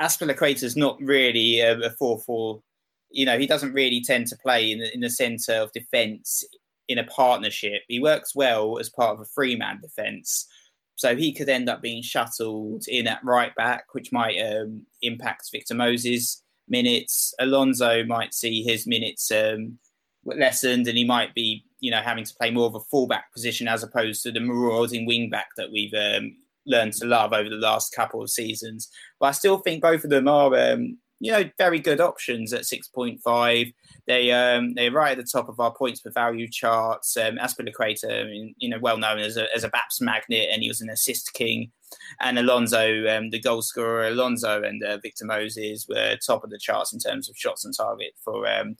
is 0.00 0.76
not 0.76 1.00
really 1.00 1.60
a, 1.60 1.78
a 1.80 1.90
four-four. 1.90 2.62
You 3.10 3.26
know, 3.26 3.38
he 3.38 3.46
doesn't 3.46 3.72
really 3.72 4.00
tend 4.00 4.26
to 4.28 4.36
play 4.36 4.72
in 4.72 4.78
the, 4.80 4.94
in 4.94 5.00
the 5.00 5.10
centre 5.10 5.54
of 5.54 5.72
defence 5.72 6.44
in 6.88 6.98
a 6.98 7.04
partnership. 7.04 7.82
He 7.88 8.00
works 8.00 8.34
well 8.34 8.78
as 8.78 8.88
part 8.88 9.14
of 9.14 9.20
a 9.20 9.24
three-man 9.24 9.80
defence. 9.80 10.48
So 10.96 11.16
he 11.16 11.32
could 11.32 11.48
end 11.48 11.68
up 11.68 11.82
being 11.82 12.02
shuttled 12.02 12.84
in 12.86 13.06
at 13.06 13.24
right 13.24 13.54
back, 13.54 13.86
which 13.92 14.12
might 14.12 14.38
um, 14.38 14.86
impact 15.00 15.50
Victor 15.50 15.74
Moses' 15.74 16.42
minutes. 16.68 17.34
Alonso 17.40 18.04
might 18.04 18.34
see 18.34 18.62
his 18.62 18.86
minutes 18.86 19.30
um, 19.30 19.78
lessened, 20.24 20.86
and 20.86 20.96
he 20.98 21.04
might 21.04 21.34
be 21.34 21.64
you 21.82 21.90
know 21.90 22.00
having 22.00 22.24
to 22.24 22.34
play 22.34 22.50
more 22.50 22.66
of 22.66 22.76
a 22.76 22.80
fullback 22.80 23.30
position 23.34 23.68
as 23.68 23.82
opposed 23.82 24.22
to 24.22 24.32
the 24.32 24.40
marauding 24.40 25.06
wingback 25.06 25.50
that 25.56 25.70
we've 25.70 25.92
um, 25.92 26.34
learned 26.64 26.92
to 26.94 27.04
love 27.04 27.32
over 27.32 27.50
the 27.50 27.56
last 27.56 27.94
couple 27.94 28.22
of 28.22 28.30
seasons. 28.30 28.88
But 29.20 29.26
I 29.26 29.32
still 29.32 29.58
think 29.58 29.82
both 29.82 30.04
of 30.04 30.10
them 30.10 30.28
are 30.28 30.54
um, 30.56 30.96
you 31.18 31.32
know 31.32 31.44
very 31.58 31.80
good 31.80 32.00
options 32.00 32.52
at 32.52 32.66
six 32.66 32.86
point 32.86 33.20
five. 33.20 33.66
They 34.06 34.30
um, 34.30 34.74
they're 34.74 34.92
right 34.92 35.18
at 35.18 35.24
the 35.24 35.30
top 35.30 35.48
of 35.48 35.58
our 35.58 35.74
points 35.74 36.00
per 36.00 36.10
value 36.12 36.48
charts. 36.48 37.16
Um, 37.16 37.36
Azpilicueta, 37.36 38.22
I 38.22 38.24
mean, 38.24 38.54
you 38.58 38.68
know, 38.68 38.78
well 38.80 38.96
known 38.96 39.18
as 39.18 39.36
a 39.36 39.52
as 39.54 39.64
a 39.64 39.70
BPS 39.70 40.00
magnet, 40.00 40.50
and 40.52 40.62
he 40.62 40.68
was 40.68 40.80
an 40.80 40.90
assist 40.90 41.34
king. 41.34 41.72
And 42.20 42.38
Alonso, 42.38 43.06
um, 43.08 43.30
the 43.30 43.40
goal 43.40 43.60
scorer, 43.60 44.06
Alonso 44.06 44.62
and 44.62 44.82
uh, 44.82 44.98
Victor 45.02 45.26
Moses 45.26 45.86
were 45.88 46.16
top 46.24 46.42
of 46.42 46.50
the 46.50 46.58
charts 46.58 46.92
in 46.92 47.00
terms 47.00 47.28
of 47.28 47.36
shots 47.36 47.66
on 47.66 47.72
target 47.72 48.12
for 48.24 48.48
um, 48.48 48.76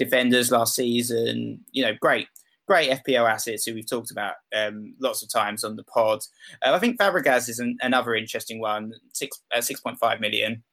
defenders 0.00 0.50
last 0.50 0.74
season. 0.74 1.60
You 1.70 1.84
know, 1.84 1.92
great, 2.00 2.26
great 2.66 2.90
FPL 2.90 3.30
assets 3.30 3.64
who 3.64 3.74
we've 3.74 3.88
talked 3.88 4.10
about 4.10 4.34
um, 4.56 4.94
lots 4.98 5.22
of 5.22 5.30
times 5.30 5.62
on 5.62 5.76
the 5.76 5.84
pod. 5.84 6.20
Uh, 6.62 6.72
I 6.72 6.78
think 6.78 6.98
Fabregas 6.98 7.48
is 7.48 7.60
an, 7.60 7.76
another 7.82 8.14
interesting 8.14 8.58
one, 8.58 8.92
six 9.12 9.40
uh, 9.54 9.60
six 9.60 9.80
point 9.80 9.98
five 9.98 10.20
million. 10.20 10.64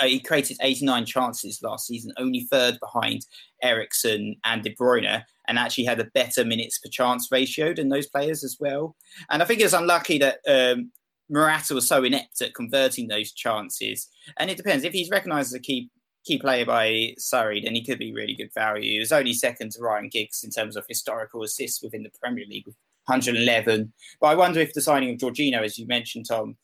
Uh, 0.00 0.06
he 0.06 0.18
created 0.18 0.56
89 0.60 1.06
chances 1.06 1.62
last 1.62 1.86
season, 1.86 2.10
only 2.16 2.40
third 2.50 2.76
behind 2.80 3.24
Eriksen 3.62 4.34
and 4.44 4.64
De 4.64 4.74
Bruyne, 4.74 5.22
and 5.46 5.58
actually 5.60 5.84
had 5.84 6.00
a 6.00 6.10
better 6.12 6.44
minutes 6.44 6.80
per 6.80 6.90
chance 6.90 7.28
ratio 7.30 7.72
than 7.72 7.88
those 7.88 8.08
players 8.08 8.42
as 8.42 8.56
well. 8.58 8.96
And 9.30 9.42
I 9.42 9.46
think 9.46 9.60
it's 9.60 9.72
unlucky 9.72 10.18
that 10.18 10.38
um, 10.48 10.90
was 11.30 11.86
so 11.86 12.02
inept 12.02 12.40
at 12.42 12.54
converting 12.54 13.06
those 13.06 13.30
chances. 13.32 14.08
And 14.38 14.50
it 14.50 14.56
depends 14.56 14.84
if 14.84 14.92
he's 14.92 15.10
recognised 15.10 15.50
as 15.50 15.54
a 15.54 15.60
key 15.60 15.88
key 16.26 16.38
player 16.38 16.64
by 16.64 17.14
Sarri, 17.18 17.62
then 17.62 17.74
he 17.74 17.84
could 17.84 17.98
be 17.98 18.12
really 18.12 18.34
good 18.34 18.52
value. 18.52 18.92
He 18.92 18.98
was 18.98 19.12
only 19.12 19.32
second 19.32 19.72
to 19.72 19.80
Ryan 19.80 20.08
Giggs 20.08 20.42
in 20.42 20.50
terms 20.50 20.76
of 20.76 20.84
historical 20.88 21.42
assists 21.42 21.82
within 21.82 22.02
the 22.02 22.10
Premier 22.20 22.44
League 22.48 22.66
with 22.66 22.76
111. 23.06 23.92
But 24.20 24.26
I 24.26 24.34
wonder 24.34 24.60
if 24.60 24.74
the 24.74 24.80
signing 24.80 25.10
of 25.10 25.18
Jorginho, 25.18 25.62
as 25.62 25.78
you 25.78 25.86
mentioned, 25.86 26.26
Tom, 26.28 26.56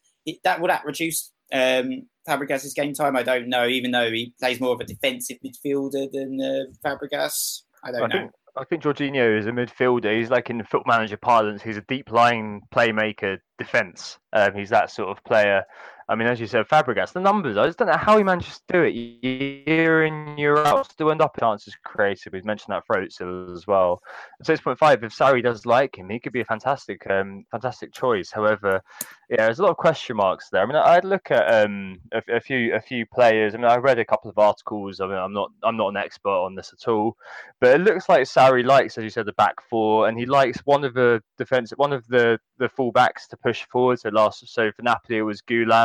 that 0.44 0.60
will 0.60 0.68
that 0.68 0.84
reduce 0.84 1.32
um, 1.52 2.06
Fabregas' 2.28 2.74
game 2.74 2.94
time? 2.94 3.16
I 3.16 3.22
don't 3.22 3.48
know, 3.48 3.66
even 3.66 3.90
though 3.90 4.10
he 4.10 4.34
plays 4.38 4.60
more 4.60 4.74
of 4.74 4.80
a 4.80 4.84
defensive 4.84 5.38
midfielder 5.44 6.10
than 6.12 6.40
uh, 6.40 6.72
Fabregas. 6.84 7.62
I 7.84 7.92
don't 7.92 8.02
I 8.02 8.06
know. 8.06 8.20
think, 8.20 8.32
I 8.56 8.64
think 8.64 8.82
Jorginho 8.82 9.38
is 9.38 9.46
a 9.46 9.50
midfielder. 9.50 10.16
He's 10.16 10.30
like 10.30 10.50
in 10.50 10.58
the 10.58 10.64
foot 10.64 10.86
manager 10.86 11.16
parlance, 11.16 11.62
he's 11.62 11.76
a 11.76 11.82
deep 11.82 12.10
lying 12.10 12.62
playmaker 12.74 13.38
defence. 13.58 14.18
Um, 14.32 14.54
he's 14.54 14.70
that 14.70 14.90
sort 14.90 15.08
of 15.08 15.22
player. 15.24 15.64
I 16.08 16.14
mean, 16.14 16.28
as 16.28 16.40
you 16.40 16.46
said, 16.46 16.66
Fabregas, 16.66 17.12
the 17.12 17.20
numbers, 17.20 17.56
I 17.56 17.66
just 17.66 17.78
don't 17.78 17.88
know 17.88 17.96
how 17.96 18.18
he 18.18 18.24
manages 18.24 18.60
to 18.68 18.72
do 18.72 18.82
it 18.82 18.90
year 18.90 20.04
in, 20.04 20.36
year 20.36 20.58
out, 20.58 20.90
still 20.90 21.10
end 21.10 21.22
up 21.22 21.38
chances 21.38 21.76
created. 21.84 22.32
We've 22.32 22.44
mentioned 22.44 22.74
that 22.74 22.86
for 22.86 22.96
Özil 22.96 23.54
as 23.54 23.66
well. 23.66 24.02
6.5, 24.44 25.04
if 25.04 25.16
Sarri 25.16 25.42
does 25.42 25.64
like 25.66 25.96
him, 25.96 26.10
he 26.10 26.18
could 26.18 26.32
be 26.32 26.40
a 26.40 26.44
fantastic 26.44 27.08
um, 27.10 27.44
fantastic 27.50 27.92
choice. 27.92 28.30
However, 28.30 28.82
yeah, 29.30 29.46
there's 29.46 29.60
a 29.60 29.62
lot 29.62 29.70
of 29.70 29.76
question 29.76 30.16
marks 30.16 30.50
there. 30.50 30.62
I 30.62 30.66
mean, 30.66 30.76
I'd 30.76 31.04
look 31.04 31.30
at 31.30 31.64
um, 31.64 32.00
a, 32.12 32.22
a, 32.36 32.40
few 32.40 32.74
a 32.74 32.80
few 32.80 33.06
players. 33.06 33.54
I 33.54 33.58
mean, 33.58 33.66
I 33.66 33.76
read 33.76 33.98
a 33.98 34.04
couple 34.04 34.30
of 34.30 34.38
articles. 34.38 35.00
I 35.00 35.06
mean, 35.06 35.16
I'm 35.16 35.32
not 35.32 35.50
I'm 35.62 35.76
not 35.76 35.88
an 35.88 35.96
expert 35.96 36.28
on 36.28 36.54
this 36.54 36.72
at 36.72 36.88
all, 36.88 37.16
but 37.60 37.74
it 37.74 37.82
looks 37.82 38.08
like 38.08 38.22
Sarri 38.22 38.64
likes, 38.64 38.98
as 38.98 39.04
you 39.04 39.10
said, 39.10 39.26
the 39.26 39.32
back 39.34 39.62
four, 39.70 40.08
and 40.08 40.18
he 40.18 40.26
likes 40.26 40.58
one 40.64 40.84
of 40.84 40.94
the 40.94 41.22
defense, 41.38 41.70
one 41.76 41.92
of 41.92 42.06
the 42.08 42.38
the 42.58 42.68
full 42.68 42.92
backs 42.92 43.26
to 43.28 43.36
push 43.36 43.64
forward. 43.70 44.00
So 44.00 44.10
last, 44.10 44.46
so 44.48 44.70
for 44.72 44.82
Napoli 44.82 45.18
it 45.18 45.22
was 45.22 45.40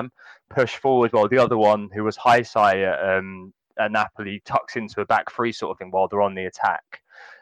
Ghoulam 0.07 0.11
push 0.49 0.75
forward, 0.75 1.13
while 1.13 1.27
the 1.27 1.37
other 1.37 1.57
one, 1.57 1.89
who 1.93 2.03
was 2.03 2.17
Hysaj 2.17 2.83
at, 2.83 3.17
um, 3.17 3.53
at 3.79 3.91
Napoli, 3.91 4.41
tucks 4.45 4.75
into 4.75 5.01
a 5.01 5.05
back 5.05 5.31
three 5.31 5.51
sort 5.51 5.71
of 5.71 5.77
thing 5.77 5.91
while 5.91 6.07
they're 6.07 6.21
on 6.21 6.35
the 6.35 6.45
attack. 6.45 7.01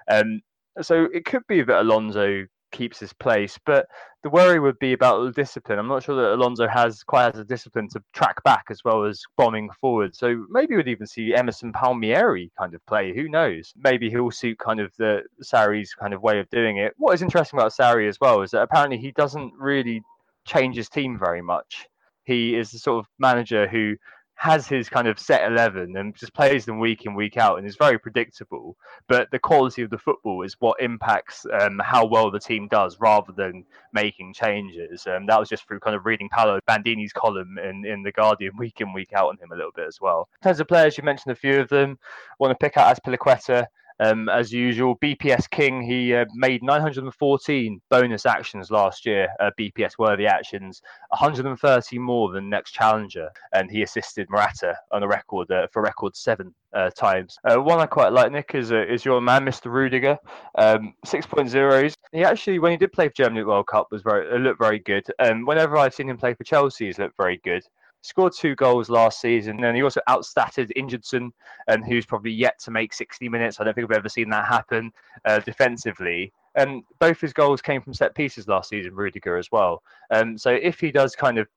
Um, 0.09 0.41
so 0.81 1.07
it 1.13 1.25
could 1.25 1.45
be 1.47 1.61
that 1.61 1.81
Alonso 1.81 2.45
keeps 2.71 2.99
his 2.99 3.13
place. 3.13 3.57
But 3.65 3.87
the 4.23 4.29
worry 4.29 4.59
would 4.59 4.77
be 4.79 4.93
about 4.93 5.33
discipline. 5.35 5.79
I'm 5.79 5.87
not 5.87 6.03
sure 6.03 6.15
that 6.15 6.33
Alonso 6.33 6.67
has 6.67 7.03
quite 7.03 7.33
as 7.33 7.39
a 7.39 7.45
discipline 7.45 7.87
to 7.89 8.03
track 8.13 8.43
back 8.43 8.65
as 8.69 8.83
well 8.83 9.05
as 9.05 9.23
bombing 9.37 9.69
forward. 9.79 10.15
So 10.15 10.45
maybe 10.49 10.75
we'd 10.75 10.87
even 10.87 11.07
see 11.07 11.33
Emerson 11.33 11.71
Palmieri 11.71 12.51
kind 12.57 12.73
of 12.73 12.85
play. 12.85 13.15
Who 13.15 13.29
knows? 13.29 13.73
Maybe 13.77 14.09
he'll 14.09 14.31
suit 14.31 14.59
kind 14.59 14.79
of 14.79 14.91
the 14.97 15.23
Sarri's 15.43 15.93
kind 15.93 16.13
of 16.13 16.21
way 16.21 16.39
of 16.39 16.49
doing 16.49 16.77
it. 16.77 16.93
What 16.97 17.13
is 17.13 17.21
interesting 17.21 17.59
about 17.59 17.71
Sarri 17.71 18.09
as 18.09 18.19
well 18.19 18.41
is 18.41 18.51
that 18.51 18.63
apparently 18.63 18.97
he 18.97 19.11
doesn't 19.11 19.53
really 19.57 20.01
change 20.45 20.75
his 20.75 20.89
team 20.89 21.17
very 21.17 21.41
much. 21.41 21.87
He 22.25 22.55
is 22.55 22.71
the 22.71 22.79
sort 22.79 22.99
of 22.99 23.09
manager 23.19 23.67
who 23.67 23.95
has 24.37 24.67
his 24.67 24.89
kind 24.89 25.07
of 25.07 25.17
set 25.17 25.49
11 25.49 25.95
and 25.95 26.13
just 26.13 26.33
plays 26.33 26.65
them 26.65 26.79
week 26.79 27.05
in 27.05 27.15
week 27.15 27.37
out 27.37 27.57
and 27.57 27.65
is 27.65 27.77
very 27.77 27.97
predictable. 27.97 28.75
But 29.07 29.31
the 29.31 29.39
quality 29.39 29.81
of 29.81 29.89
the 29.89 29.97
football 29.97 30.41
is 30.41 30.57
what 30.59 30.81
impacts 30.81 31.45
um, 31.61 31.79
how 31.83 32.05
well 32.05 32.29
the 32.29 32.39
team 32.39 32.67
does 32.67 32.99
rather 32.99 33.31
than 33.31 33.63
making 33.93 34.33
changes. 34.33 35.07
Um, 35.07 35.25
that 35.27 35.39
was 35.39 35.47
just 35.47 35.65
through 35.67 35.79
kind 35.79 35.95
of 35.95 36.05
reading 36.05 36.27
Paolo 36.29 36.59
Bandini's 36.67 37.13
column 37.13 37.57
in, 37.57 37.85
in 37.85 38.03
the 38.03 38.11
Guardian 38.11 38.51
week 38.59 38.81
in 38.81 38.91
week 38.91 39.13
out 39.13 39.29
on 39.29 39.37
him 39.37 39.51
a 39.53 39.55
little 39.55 39.71
bit 39.73 39.87
as 39.87 40.01
well. 40.01 40.27
In 40.41 40.49
terms 40.49 40.59
of 40.59 40.67
players 40.67 40.97
you 40.97 41.03
mentioned 41.03 41.31
a 41.31 41.35
few 41.35 41.59
of 41.59 41.69
them. 41.69 41.97
Want 42.39 42.51
to 42.51 42.63
pick 42.63 42.75
out 42.75 42.93
Azpilicueta 42.93 43.67
um, 43.99 44.29
as 44.29 44.51
usual, 44.51 44.97
BPS 44.97 45.49
King, 45.49 45.81
he 45.81 46.13
uh, 46.13 46.25
made 46.33 46.63
914 46.63 47.81
bonus 47.89 48.25
actions 48.25 48.69
last 48.71 49.05
year, 49.05 49.29
uh, 49.39 49.51
BPS 49.59 49.97
worthy 49.97 50.27
actions, 50.27 50.81
130 51.09 51.99
more 51.99 52.31
than 52.31 52.49
next 52.49 52.71
challenger, 52.71 53.29
and 53.53 53.71
he 53.71 53.83
assisted 53.83 54.29
Morata 54.29 54.75
on 54.91 55.03
a 55.03 55.07
record 55.07 55.49
uh, 55.51 55.67
for 55.71 55.81
record 55.81 56.15
seven 56.15 56.53
uh, 56.73 56.89
times. 56.89 57.37
Uh, 57.45 57.57
one 57.57 57.79
I 57.79 57.85
quite 57.85 58.11
like, 58.11 58.31
Nick, 58.31 58.51
is 58.53 58.71
uh, 58.71 58.85
is 58.85 59.05
your 59.05 59.21
man, 59.21 59.45
Mr. 59.45 59.71
Rudiger, 59.71 60.17
um, 60.57 60.93
6.0s. 61.05 61.93
He 62.11 62.23
actually, 62.23 62.59
when 62.59 62.71
he 62.71 62.77
did 62.77 62.91
play 62.91 63.07
for 63.07 63.15
Germany 63.15 63.41
at 63.41 63.47
World 63.47 63.67
Cup, 63.67 63.87
was 63.91 64.01
very 64.01 64.39
looked 64.39 64.59
very 64.59 64.79
good. 64.79 65.05
And 65.19 65.31
um, 65.31 65.45
whenever 65.45 65.77
I've 65.77 65.93
seen 65.93 66.09
him 66.09 66.17
play 66.17 66.33
for 66.33 66.43
Chelsea, 66.43 66.87
he's 66.87 66.99
looked 66.99 67.17
very 67.17 67.39
good 67.43 67.63
scored 68.05 68.33
two 68.33 68.55
goals 68.55 68.89
last 68.89 69.19
season, 69.19 69.63
and 69.63 69.75
he 69.75 69.83
also 69.83 70.01
outstatted 70.07 70.71
Ingersson, 70.77 71.31
and 71.67 71.85
who's 71.85 72.05
probably 72.05 72.31
yet 72.31 72.59
to 72.59 72.71
make 72.71 72.93
60 72.93 73.27
minutes. 73.29 73.59
I 73.59 73.63
don't 73.63 73.73
think 73.73 73.89
I've 73.89 73.97
ever 73.97 74.09
seen 74.09 74.29
that 74.29 74.45
happen 74.45 74.91
uh, 75.25 75.39
defensively. 75.39 76.31
And 76.55 76.83
both 76.99 77.19
his 77.19 77.33
goals 77.33 77.61
came 77.61 77.81
from 77.81 77.93
set 77.93 78.15
pieces 78.15 78.47
last 78.47 78.69
season, 78.69 78.95
Rudiger 78.95 79.37
as 79.37 79.51
well. 79.51 79.83
Um, 80.11 80.37
so 80.37 80.51
if 80.51 80.79
he 80.79 80.91
does 80.91 81.15
kind 81.15 81.37
of 81.37 81.47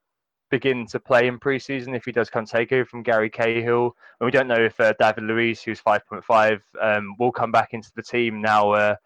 begin 0.51 0.87
to 0.87 0.99
play 0.99 1.27
in 1.27 1.39
preseason, 1.39 1.95
if 1.95 2.05
he 2.05 2.13
does 2.13 2.31
come 2.31 2.47
take 2.47 2.73
over 2.73 2.85
from 2.85 3.03
Gary 3.03 3.31
Cahill, 3.31 3.95
and 4.19 4.25
we 4.27 4.31
don't 4.31 4.49
know 4.49 4.55
if 4.55 4.81
uh, 4.81 4.95
David 4.99 5.25
Luiz, 5.25 5.63
who's 5.63 5.81
5.5, 5.81 6.61
um, 6.81 7.15
will 7.19 7.31
come 7.31 7.53
back 7.53 7.75
into 7.75 7.91
the 7.95 8.03
team 8.03 8.41
now. 8.41 8.73
Uh, 8.73 8.97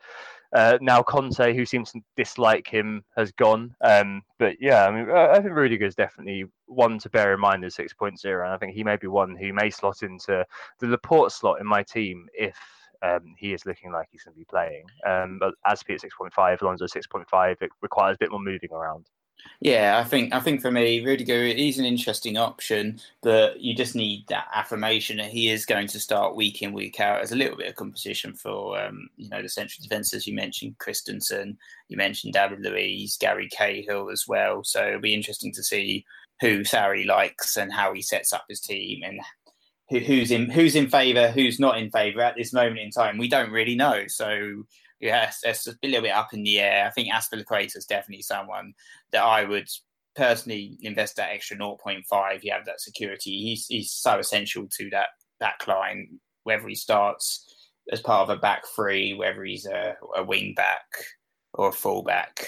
uh, 0.52 0.78
now 0.80 1.02
Conte, 1.02 1.54
who 1.54 1.64
seems 1.64 1.92
to 1.92 2.00
dislike 2.16 2.68
him, 2.68 3.04
has 3.16 3.32
gone. 3.32 3.74
Um, 3.82 4.22
but 4.38 4.56
yeah, 4.60 4.86
I 4.86 4.90
mean, 4.90 5.10
I 5.10 5.40
think 5.40 5.54
Rudiger 5.54 5.86
is 5.86 5.94
definitely 5.94 6.44
one 6.66 6.98
to 6.98 7.10
bear 7.10 7.34
in 7.34 7.40
mind 7.40 7.64
as 7.64 7.76
6.0, 7.76 8.24
and 8.24 8.52
I 8.52 8.56
think 8.58 8.74
he 8.74 8.84
may 8.84 8.96
be 8.96 9.06
one 9.06 9.36
who 9.36 9.52
may 9.52 9.70
slot 9.70 10.02
into 10.02 10.44
the 10.80 10.86
Laporte 10.86 11.32
slot 11.32 11.60
in 11.60 11.66
my 11.66 11.82
team 11.82 12.26
if 12.34 12.56
um, 13.02 13.34
he 13.36 13.52
is 13.52 13.66
looking 13.66 13.92
like 13.92 14.08
he's 14.10 14.24
going 14.24 14.34
to 14.34 14.38
be 14.38 14.44
playing. 14.44 14.84
Um, 15.06 15.38
but 15.38 15.54
as 15.66 15.82
Peter 15.82 16.06
6.5, 16.08 16.60
Alonso 16.62 16.86
6.5, 16.86 17.62
it 17.62 17.70
requires 17.80 18.14
a 18.14 18.18
bit 18.18 18.30
more 18.30 18.40
moving 18.40 18.72
around. 18.72 19.06
Yeah, 19.60 19.96
I 19.96 20.02
think 20.02 20.34
I 20.34 20.40
think 20.40 20.60
for 20.60 20.72
me, 20.72 21.04
Rudiger 21.04 21.44
is 21.44 21.78
an 21.78 21.84
interesting 21.84 22.36
option, 22.36 22.98
but 23.22 23.60
you 23.60 23.76
just 23.76 23.94
need 23.94 24.24
that 24.28 24.48
affirmation 24.52 25.18
that 25.18 25.30
he 25.30 25.50
is 25.50 25.64
going 25.64 25.86
to 25.88 26.00
start 26.00 26.34
week 26.34 26.62
in 26.62 26.72
week 26.72 26.98
out 26.98 27.22
as 27.22 27.30
a 27.30 27.36
little 27.36 27.56
bit 27.56 27.68
of 27.68 27.76
competition 27.76 28.34
for 28.34 28.80
um, 28.80 29.08
you 29.16 29.28
know 29.28 29.40
the 29.40 29.48
central 29.48 29.80
defences. 29.80 30.26
You 30.26 30.34
mentioned 30.34 30.78
Christensen, 30.78 31.56
you 31.88 31.96
mentioned 31.96 32.32
David 32.32 32.60
Luiz, 32.60 33.16
Gary 33.16 33.48
Cahill 33.48 34.10
as 34.10 34.26
well. 34.26 34.64
So 34.64 34.84
it'll 34.84 35.00
be 35.00 35.14
interesting 35.14 35.52
to 35.52 35.62
see 35.62 36.04
who 36.40 36.62
Sarri 36.62 37.06
likes 37.06 37.56
and 37.56 37.72
how 37.72 37.92
he 37.94 38.02
sets 38.02 38.32
up 38.32 38.46
his 38.48 38.60
team 38.60 39.02
and 39.04 39.20
who, 39.90 40.00
who's 40.00 40.32
in 40.32 40.50
who's 40.50 40.74
in 40.74 40.88
favour, 40.88 41.30
who's 41.30 41.60
not 41.60 41.78
in 41.78 41.88
favour 41.92 42.20
at 42.22 42.34
this 42.36 42.52
moment 42.52 42.80
in 42.80 42.90
time. 42.90 43.16
We 43.16 43.28
don't 43.28 43.52
really 43.52 43.76
know. 43.76 44.08
So 44.08 44.64
yes, 45.02 45.40
it's 45.42 45.66
a 45.66 45.74
little 45.82 46.02
bit 46.02 46.12
up 46.12 46.32
in 46.32 46.42
the 46.44 46.60
air. 46.60 46.86
I 46.86 46.90
think 46.90 47.12
Azpilicueta 47.12 47.76
is 47.76 47.84
definitely 47.84 48.22
someone 48.22 48.72
that 49.10 49.22
I 49.22 49.44
would 49.44 49.68
personally 50.14 50.78
invest 50.80 51.16
that 51.16 51.32
extra 51.32 51.56
0.5. 51.56 52.02
You 52.42 52.52
have 52.52 52.64
that 52.66 52.80
security. 52.80 53.42
He's, 53.42 53.66
he's 53.66 53.90
so 53.90 54.18
essential 54.18 54.66
to 54.78 54.90
that 54.90 55.08
back 55.40 55.66
line, 55.66 56.20
whether 56.44 56.68
he 56.68 56.74
starts 56.74 57.68
as 57.90 58.00
part 58.00 58.30
of 58.30 58.36
a 58.36 58.40
back 58.40 58.62
three, 58.74 59.14
whether 59.14 59.42
he's 59.44 59.66
a, 59.66 59.96
a 60.16 60.22
wing 60.22 60.54
back 60.54 60.86
or 61.54 61.68
a 61.68 61.72
full 61.72 62.02
back 62.02 62.46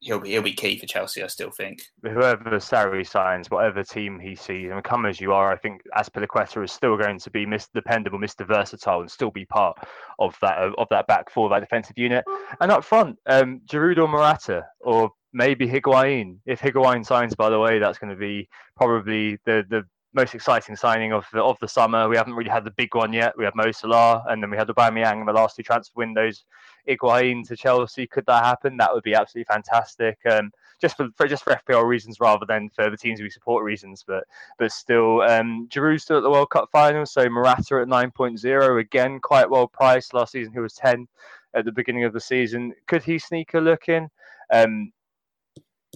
he'll 0.00 0.20
be 0.20 0.30
he'll 0.30 0.42
be 0.42 0.52
key 0.52 0.78
for 0.78 0.86
Chelsea. 0.86 1.22
I 1.22 1.26
still 1.26 1.50
think. 1.50 1.82
Whoever 2.02 2.58
Sarri 2.58 3.06
signs, 3.06 3.50
whatever 3.50 3.82
team 3.82 4.18
he 4.18 4.34
sees, 4.34 4.70
and 4.70 4.82
come 4.84 5.06
as 5.06 5.20
you 5.20 5.32
are, 5.32 5.52
I 5.52 5.56
think 5.56 5.82
Azpilicueta 5.96 6.64
is 6.64 6.72
still 6.72 6.96
going 6.96 7.18
to 7.18 7.30
be 7.30 7.46
Mr. 7.46 7.68
Dependable, 7.74 8.18
Mr. 8.18 8.46
Versatile, 8.46 9.00
and 9.00 9.10
still 9.10 9.30
be 9.30 9.44
part 9.46 9.78
of 10.18 10.36
that 10.40 10.58
of 10.58 10.86
that 10.90 11.06
back 11.06 11.30
four, 11.30 11.48
that 11.50 11.60
defensive 11.60 11.98
unit. 11.98 12.24
And 12.60 12.70
up 12.70 12.84
front, 12.84 13.18
um, 13.26 13.60
Giroud 13.70 13.98
or 13.98 14.08
Morata, 14.08 14.66
or 14.80 15.10
maybe 15.32 15.66
Higuain. 15.66 16.38
If 16.46 16.60
Higuain 16.60 17.04
signs, 17.04 17.34
by 17.34 17.50
the 17.50 17.58
way, 17.58 17.78
that's 17.78 17.98
going 17.98 18.12
to 18.12 18.18
be 18.18 18.48
probably 18.76 19.38
the 19.44 19.64
the 19.68 19.84
most 20.14 20.34
exciting 20.34 20.74
signing 20.74 21.12
of 21.12 21.26
the 21.32 21.42
of 21.42 21.58
the 21.60 21.68
summer. 21.68 22.08
We 22.08 22.16
haven't 22.16 22.34
really 22.34 22.50
had 22.50 22.64
the 22.64 22.70
big 22.72 22.94
one 22.94 23.12
yet. 23.12 23.36
We 23.36 23.44
had 23.44 23.54
Mo 23.54 23.70
Salah, 23.70 24.24
and 24.28 24.42
then 24.42 24.50
we 24.50 24.56
had 24.56 24.68
Aubameyang 24.68 25.20
in 25.20 25.26
the 25.26 25.32
last 25.32 25.56
two 25.56 25.62
transfer 25.62 25.92
windows. 25.96 26.44
Higuain 26.88 27.46
to 27.48 27.56
Chelsea, 27.56 28.06
could 28.06 28.24
that 28.26 28.44
happen? 28.44 28.76
That 28.78 28.92
would 28.92 29.02
be 29.02 29.14
absolutely 29.14 29.52
fantastic. 29.52 30.18
Um, 30.30 30.50
just 30.80 30.96
for, 30.96 31.08
for, 31.16 31.26
just 31.26 31.44
for 31.44 31.54
FPL 31.54 31.86
reasons 31.86 32.20
rather 32.20 32.46
than 32.46 32.70
for 32.70 32.88
the 32.88 32.96
teams 32.96 33.20
we 33.20 33.30
support 33.30 33.64
reasons, 33.64 34.04
but 34.06 34.24
but 34.58 34.72
still, 34.72 35.22
um, 35.22 35.68
Giroud 35.70 36.00
still 36.00 36.18
at 36.18 36.22
the 36.22 36.30
World 36.30 36.50
Cup 36.50 36.68
final. 36.72 37.04
So 37.04 37.28
Morata 37.28 37.80
at 37.82 37.88
9.0 37.88 38.80
again, 38.80 39.20
quite 39.20 39.50
well 39.50 39.68
priced. 39.68 40.14
Last 40.14 40.32
season 40.32 40.52
he 40.52 40.60
was 40.60 40.74
10 40.74 41.06
at 41.54 41.64
the 41.64 41.72
beginning 41.72 42.04
of 42.04 42.12
the 42.12 42.20
season. 42.20 42.72
Could 42.86 43.02
he 43.02 43.18
sneak 43.18 43.54
a 43.54 43.58
look 43.58 43.88
in? 43.88 44.08
Um, 44.52 44.92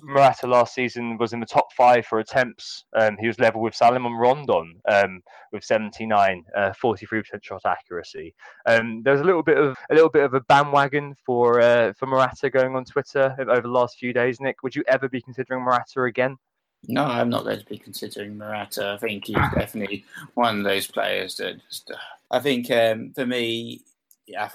Morata 0.02 0.46
last 0.46 0.74
season 0.74 1.18
was 1.18 1.32
in 1.32 1.40
the 1.40 1.46
top 1.46 1.72
five 1.72 2.06
for 2.06 2.18
attempts. 2.18 2.84
Um, 2.96 3.16
he 3.20 3.26
was 3.26 3.38
level 3.38 3.60
with 3.60 3.74
Salomon 3.74 4.14
Rondon 4.14 4.80
um, 4.88 5.20
with 5.52 5.64
79, 5.64 6.44
uh, 6.56 6.72
43% 6.82 7.24
shot 7.42 7.62
accuracy. 7.66 8.34
Um, 8.66 9.02
there's 9.02 9.20
a 9.20 9.24
little 9.24 9.42
bit 9.42 9.58
of 9.58 9.76
a 9.90 9.94
little 9.94 10.08
bit 10.08 10.24
of 10.24 10.34
a 10.34 10.40
bandwagon 10.40 11.14
for 11.26 11.60
uh, 11.60 11.92
for 11.94 12.06
Morata 12.06 12.48
going 12.48 12.74
on 12.74 12.84
Twitter 12.84 13.34
over 13.38 13.62
the 13.62 13.68
last 13.68 13.98
few 13.98 14.12
days. 14.12 14.40
Nick, 14.40 14.62
would 14.62 14.74
you 14.74 14.84
ever 14.88 15.08
be 15.08 15.20
considering 15.20 15.62
Morata 15.62 16.02
again? 16.04 16.36
No, 16.88 17.04
I'm 17.04 17.28
not 17.28 17.44
going 17.44 17.60
to 17.60 17.66
be 17.66 17.78
considering 17.78 18.36
Morata. 18.36 18.94
I 18.94 18.98
think 18.98 19.26
he's 19.26 19.36
definitely 19.54 20.04
one 20.34 20.58
of 20.58 20.64
those 20.64 20.86
players 20.86 21.36
that. 21.36 21.60
Just, 21.68 21.90
uh, 21.90 21.96
I 22.30 22.40
think 22.40 22.70
um, 22.70 23.12
for 23.14 23.26
me, 23.26 23.82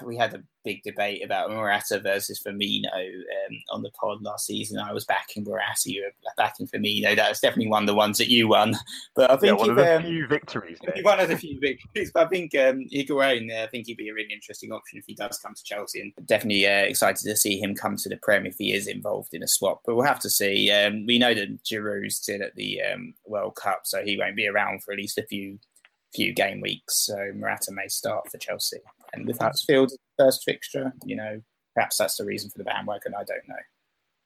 we 0.04 0.16
had 0.16 0.34
a 0.34 0.42
big 0.64 0.82
debate 0.82 1.24
about 1.24 1.50
Morata 1.50 1.98
versus 1.98 2.42
Firmino 2.46 2.92
um, 2.92 3.58
on 3.70 3.82
the 3.82 3.90
pod 3.92 4.22
last 4.22 4.46
season. 4.46 4.78
I 4.78 4.92
was 4.92 5.04
backing 5.04 5.44
Morata, 5.44 5.72
you 5.86 6.02
were 6.02 6.32
backing 6.36 6.66
Firmino. 6.66 7.16
That 7.16 7.30
was 7.30 7.40
definitely 7.40 7.68
one 7.68 7.84
of 7.84 7.86
the 7.86 7.94
ones 7.94 8.18
that 8.18 8.28
you 8.28 8.48
won. 8.48 8.74
But 9.14 9.30
I 9.30 9.36
think 9.36 9.58
yeah, 9.58 9.66
one 9.66 9.70
of 9.70 9.76
the 9.76 9.96
um, 9.96 10.02
few 10.02 10.26
victories. 10.26 10.78
One 11.02 11.18
of 11.18 11.28
the 11.28 11.36
few 11.36 11.58
victories. 11.60 12.10
But 12.14 12.26
I 12.26 12.28
think 12.28 12.54
um, 12.54 12.86
Higuain, 12.92 13.50
uh, 13.50 13.64
I 13.64 13.66
think 13.66 13.86
he'd 13.86 13.96
be 13.96 14.08
a 14.08 14.14
really 14.14 14.32
interesting 14.32 14.70
option 14.70 14.98
if 14.98 15.04
he 15.06 15.14
does 15.14 15.38
come 15.38 15.54
to 15.54 15.64
Chelsea, 15.64 16.00
and 16.00 16.12
definitely 16.26 16.66
uh, 16.66 16.82
excited 16.82 17.24
to 17.24 17.36
see 17.36 17.58
him 17.58 17.74
come 17.74 17.96
to 17.96 18.08
the 18.08 18.16
Prem 18.18 18.46
if 18.46 18.56
he 18.58 18.72
is 18.72 18.86
involved 18.86 19.34
in 19.34 19.42
a 19.42 19.48
swap. 19.48 19.80
But 19.84 19.96
we'll 19.96 20.04
have 20.04 20.20
to 20.20 20.30
see. 20.30 20.70
Um, 20.70 21.04
we 21.06 21.18
know 21.18 21.34
that 21.34 21.64
Giroud's 21.64 22.16
still 22.16 22.42
at 22.42 22.54
the 22.54 22.80
um, 22.82 23.14
World 23.26 23.56
Cup, 23.56 23.80
so 23.84 24.04
he 24.04 24.18
won't 24.18 24.36
be 24.36 24.46
around 24.46 24.82
for 24.82 24.92
at 24.92 24.98
least 24.98 25.18
a 25.18 25.26
few 25.26 25.58
few 26.14 26.32
game 26.32 26.60
weeks. 26.60 27.04
So 27.06 27.32
Morata 27.34 27.72
may 27.72 27.88
start 27.88 28.30
for 28.30 28.38
Chelsea. 28.38 28.80
And 29.12 29.26
with 29.26 29.38
Huddersfield 29.38 29.92
first 30.18 30.44
fixture, 30.44 30.92
you 31.04 31.16
know, 31.16 31.40
perhaps 31.74 31.98
that's 31.98 32.16
the 32.16 32.24
reason 32.24 32.50
for 32.50 32.58
the 32.58 32.64
bandwagon. 32.64 33.14
I 33.14 33.24
don't 33.24 33.48
know. 33.48 33.54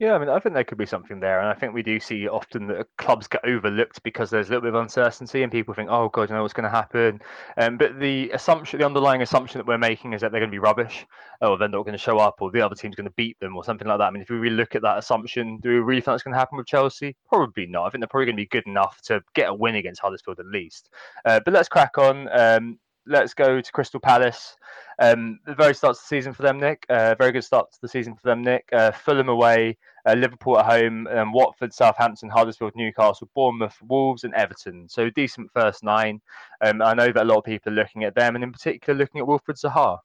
Yeah, 0.03 0.15
I 0.15 0.19
mean, 0.19 0.29
I 0.29 0.41
think 0.41 0.55
there 0.57 0.65
could 0.65 0.79
be 0.79 0.85
something 0.85 1.21
there, 1.21 1.39
and 1.39 1.49
I 1.49 1.55
think 1.55 1.75
we 1.75 1.83
do 1.85 2.01
see 2.01 2.27
often 2.27 2.67
that 2.67 2.89
clubs 2.99 3.29
get 3.29 3.45
overlooked 3.45 4.03
because 4.03 4.31
there's 4.31 4.49
a 4.49 4.51
little 4.51 4.63
bit 4.63 4.75
of 4.75 4.83
uncertainty, 4.83 5.45
and 5.45 5.53
people 5.53 5.75
think, 5.75 5.91
"Oh 5.93 6.09
God, 6.09 6.29
you 6.29 6.35
know 6.35 6.43
what's 6.43 6.53
going 6.53 6.65
to 6.65 6.71
happen." 6.71 7.21
Um, 7.57 7.79
but 7.79 8.01
the 8.01 8.29
assumption, 8.31 8.81
the 8.81 8.85
underlying 8.85 9.23
assumption 9.23 9.61
that 9.61 9.67
we're 9.69 9.79
making 9.79 10.13
is 10.13 10.21
that 10.21 10.33
they're 10.33 10.41
going 10.41 10.51
to 10.51 10.55
be 10.55 10.59
rubbish, 10.59 11.07
or 11.41 11.57
they're 11.57 11.69
not 11.69 11.85
going 11.85 11.93
to 11.93 11.99
show 11.99 12.19
up, 12.19 12.43
or 12.43 12.51
the 12.51 12.61
other 12.61 12.75
team's 12.75 12.97
going 12.97 13.07
to 13.07 13.15
beat 13.17 13.39
them, 13.39 13.57
or 13.57 13.63
something 13.63 13.87
like 13.87 13.99
that. 13.99 14.07
I 14.07 14.11
mean, 14.11 14.23
if 14.23 14.29
we 14.29 14.39
really 14.39 14.57
look 14.57 14.75
at 14.75 14.83
that 14.83 14.99
assumption, 14.99 15.59
do 15.59 15.69
we 15.69 15.77
really 15.77 16.01
think 16.01 16.15
that's 16.15 16.25
going 16.25 16.35
to 16.35 16.39
happen 16.41 16.59
with 16.59 16.67
Chelsea? 16.67 17.15
Probably 17.29 17.67
not. 17.67 17.87
I 17.87 17.91
think 17.91 18.01
they're 18.01 18.09
probably 18.09 18.27
going 18.27 18.39
to 18.39 18.43
be 18.43 18.47
good 18.49 18.67
enough 18.67 19.01
to 19.03 19.23
get 19.37 19.51
a 19.51 19.55
win 19.55 19.77
against 19.77 20.01
Huddersfield 20.01 20.41
at 20.41 20.47
least. 20.47 20.91
Uh, 21.25 21.39
but 21.45 21.55
let's 21.55 21.69
crack 21.69 21.97
on. 21.97 22.29
Um, 22.37 22.81
let's 23.07 23.35
go 23.35 23.61
to 23.61 23.73
Crystal 23.73 24.01
Palace. 24.01 24.57
Um, 24.99 25.41
the 25.47 25.55
very 25.55 25.75
start 25.75 25.93
of 25.93 25.99
the 25.99 26.07
season 26.07 26.33
for 26.33 26.43
them, 26.43 26.61
Nick. 26.61 26.85
Uh, 26.89 27.15
very 27.19 27.33
good 27.33 27.45
start 27.45 27.73
to 27.73 27.79
the 27.81 27.89
season 27.89 28.15
for 28.15 28.29
them, 28.29 28.43
Nick. 28.43 28.69
Uh, 28.73 28.91
Fulham 28.93 29.29
away, 29.29 29.77
uh, 30.07 30.15
Liverpool 30.15 30.59
at 30.59 30.67
home, 30.67 31.07
um, 31.09 31.33
Watford, 31.33 31.73
Southampton, 31.73 32.31
Huddersfield, 32.31 32.73
Newcastle, 32.77 33.29
Bournemouth, 33.35 33.77
Wolves, 33.83 34.25
and 34.25 34.35
Everton. 34.35 34.89
So 34.89 35.11
decent 35.11 35.51
first 35.53 35.83
nine. 35.83 36.21
Um, 36.61 36.83
I 36.83 36.95
know 36.95 37.07
that 37.07 37.23
a 37.23 37.25
lot 37.25 37.39
of 37.39 37.45
people 37.45 37.73
are 37.73 37.77
looking 37.77 38.05
at 38.05 38.15
them, 38.15 38.35
and 38.35 38.45
in 38.45 38.53
particular 38.53 38.99
looking 38.99 39.21
at 39.21 39.27
Wilfried 39.27 39.61
Zaha. 39.61 39.99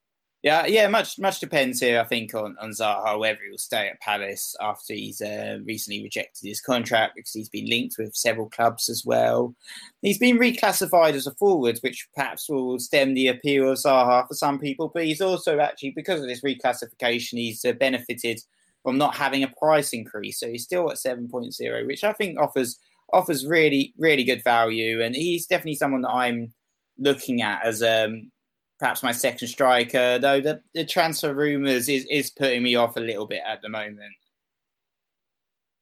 Yeah, 0.44 0.66
yeah, 0.66 0.86
much 0.86 1.18
much 1.18 1.40
depends 1.40 1.80
here. 1.80 2.00
I 2.00 2.04
think 2.04 2.32
on 2.32 2.56
on 2.60 2.70
Zaha 2.70 3.18
whether 3.18 3.40
he 3.44 3.50
will 3.50 3.58
stay 3.58 3.88
at 3.88 4.00
Palace 4.00 4.54
after 4.60 4.94
he's 4.94 5.20
uh, 5.20 5.58
recently 5.64 6.00
rejected 6.00 6.46
his 6.46 6.60
contract 6.60 7.16
because 7.16 7.32
he's 7.32 7.48
been 7.48 7.66
linked 7.68 7.96
with 7.98 8.14
several 8.14 8.48
clubs 8.48 8.88
as 8.88 9.02
well. 9.04 9.56
He's 10.00 10.18
been 10.18 10.38
reclassified 10.38 11.14
as 11.14 11.26
a 11.26 11.34
forward, 11.34 11.78
which 11.80 12.06
perhaps 12.14 12.48
will 12.48 12.78
stem 12.78 13.14
the 13.14 13.26
appeal 13.28 13.72
of 13.72 13.78
Zaha 13.78 14.28
for 14.28 14.34
some 14.34 14.60
people. 14.60 14.92
But 14.94 15.06
he's 15.06 15.20
also 15.20 15.58
actually 15.58 15.90
because 15.90 16.20
of 16.20 16.28
this 16.28 16.42
reclassification, 16.42 17.32
he's 17.32 17.64
uh, 17.64 17.72
benefited 17.72 18.40
from 18.84 18.96
not 18.96 19.16
having 19.16 19.42
a 19.42 19.48
price 19.58 19.92
increase, 19.92 20.38
so 20.38 20.48
he's 20.48 20.62
still 20.62 20.88
at 20.88 20.98
seven 20.98 21.28
point 21.28 21.52
zero, 21.52 21.84
which 21.84 22.04
I 22.04 22.12
think 22.12 22.38
offers 22.38 22.78
offers 23.12 23.44
really 23.44 23.92
really 23.98 24.22
good 24.22 24.44
value, 24.44 25.02
and 25.02 25.16
he's 25.16 25.46
definitely 25.46 25.74
someone 25.74 26.02
that 26.02 26.10
I'm 26.10 26.52
looking 26.96 27.42
at 27.42 27.64
as 27.64 27.82
um 27.82 28.30
perhaps 28.78 29.02
my 29.02 29.12
second 29.12 29.48
striker, 29.48 30.18
though 30.18 30.40
the, 30.40 30.60
the 30.74 30.84
transfer 30.84 31.34
rumours 31.34 31.88
is, 31.88 32.06
is 32.10 32.30
putting 32.30 32.62
me 32.62 32.76
off 32.76 32.96
a 32.96 33.00
little 33.00 33.26
bit 33.26 33.42
at 33.46 33.60
the 33.62 33.68
moment. 33.68 34.14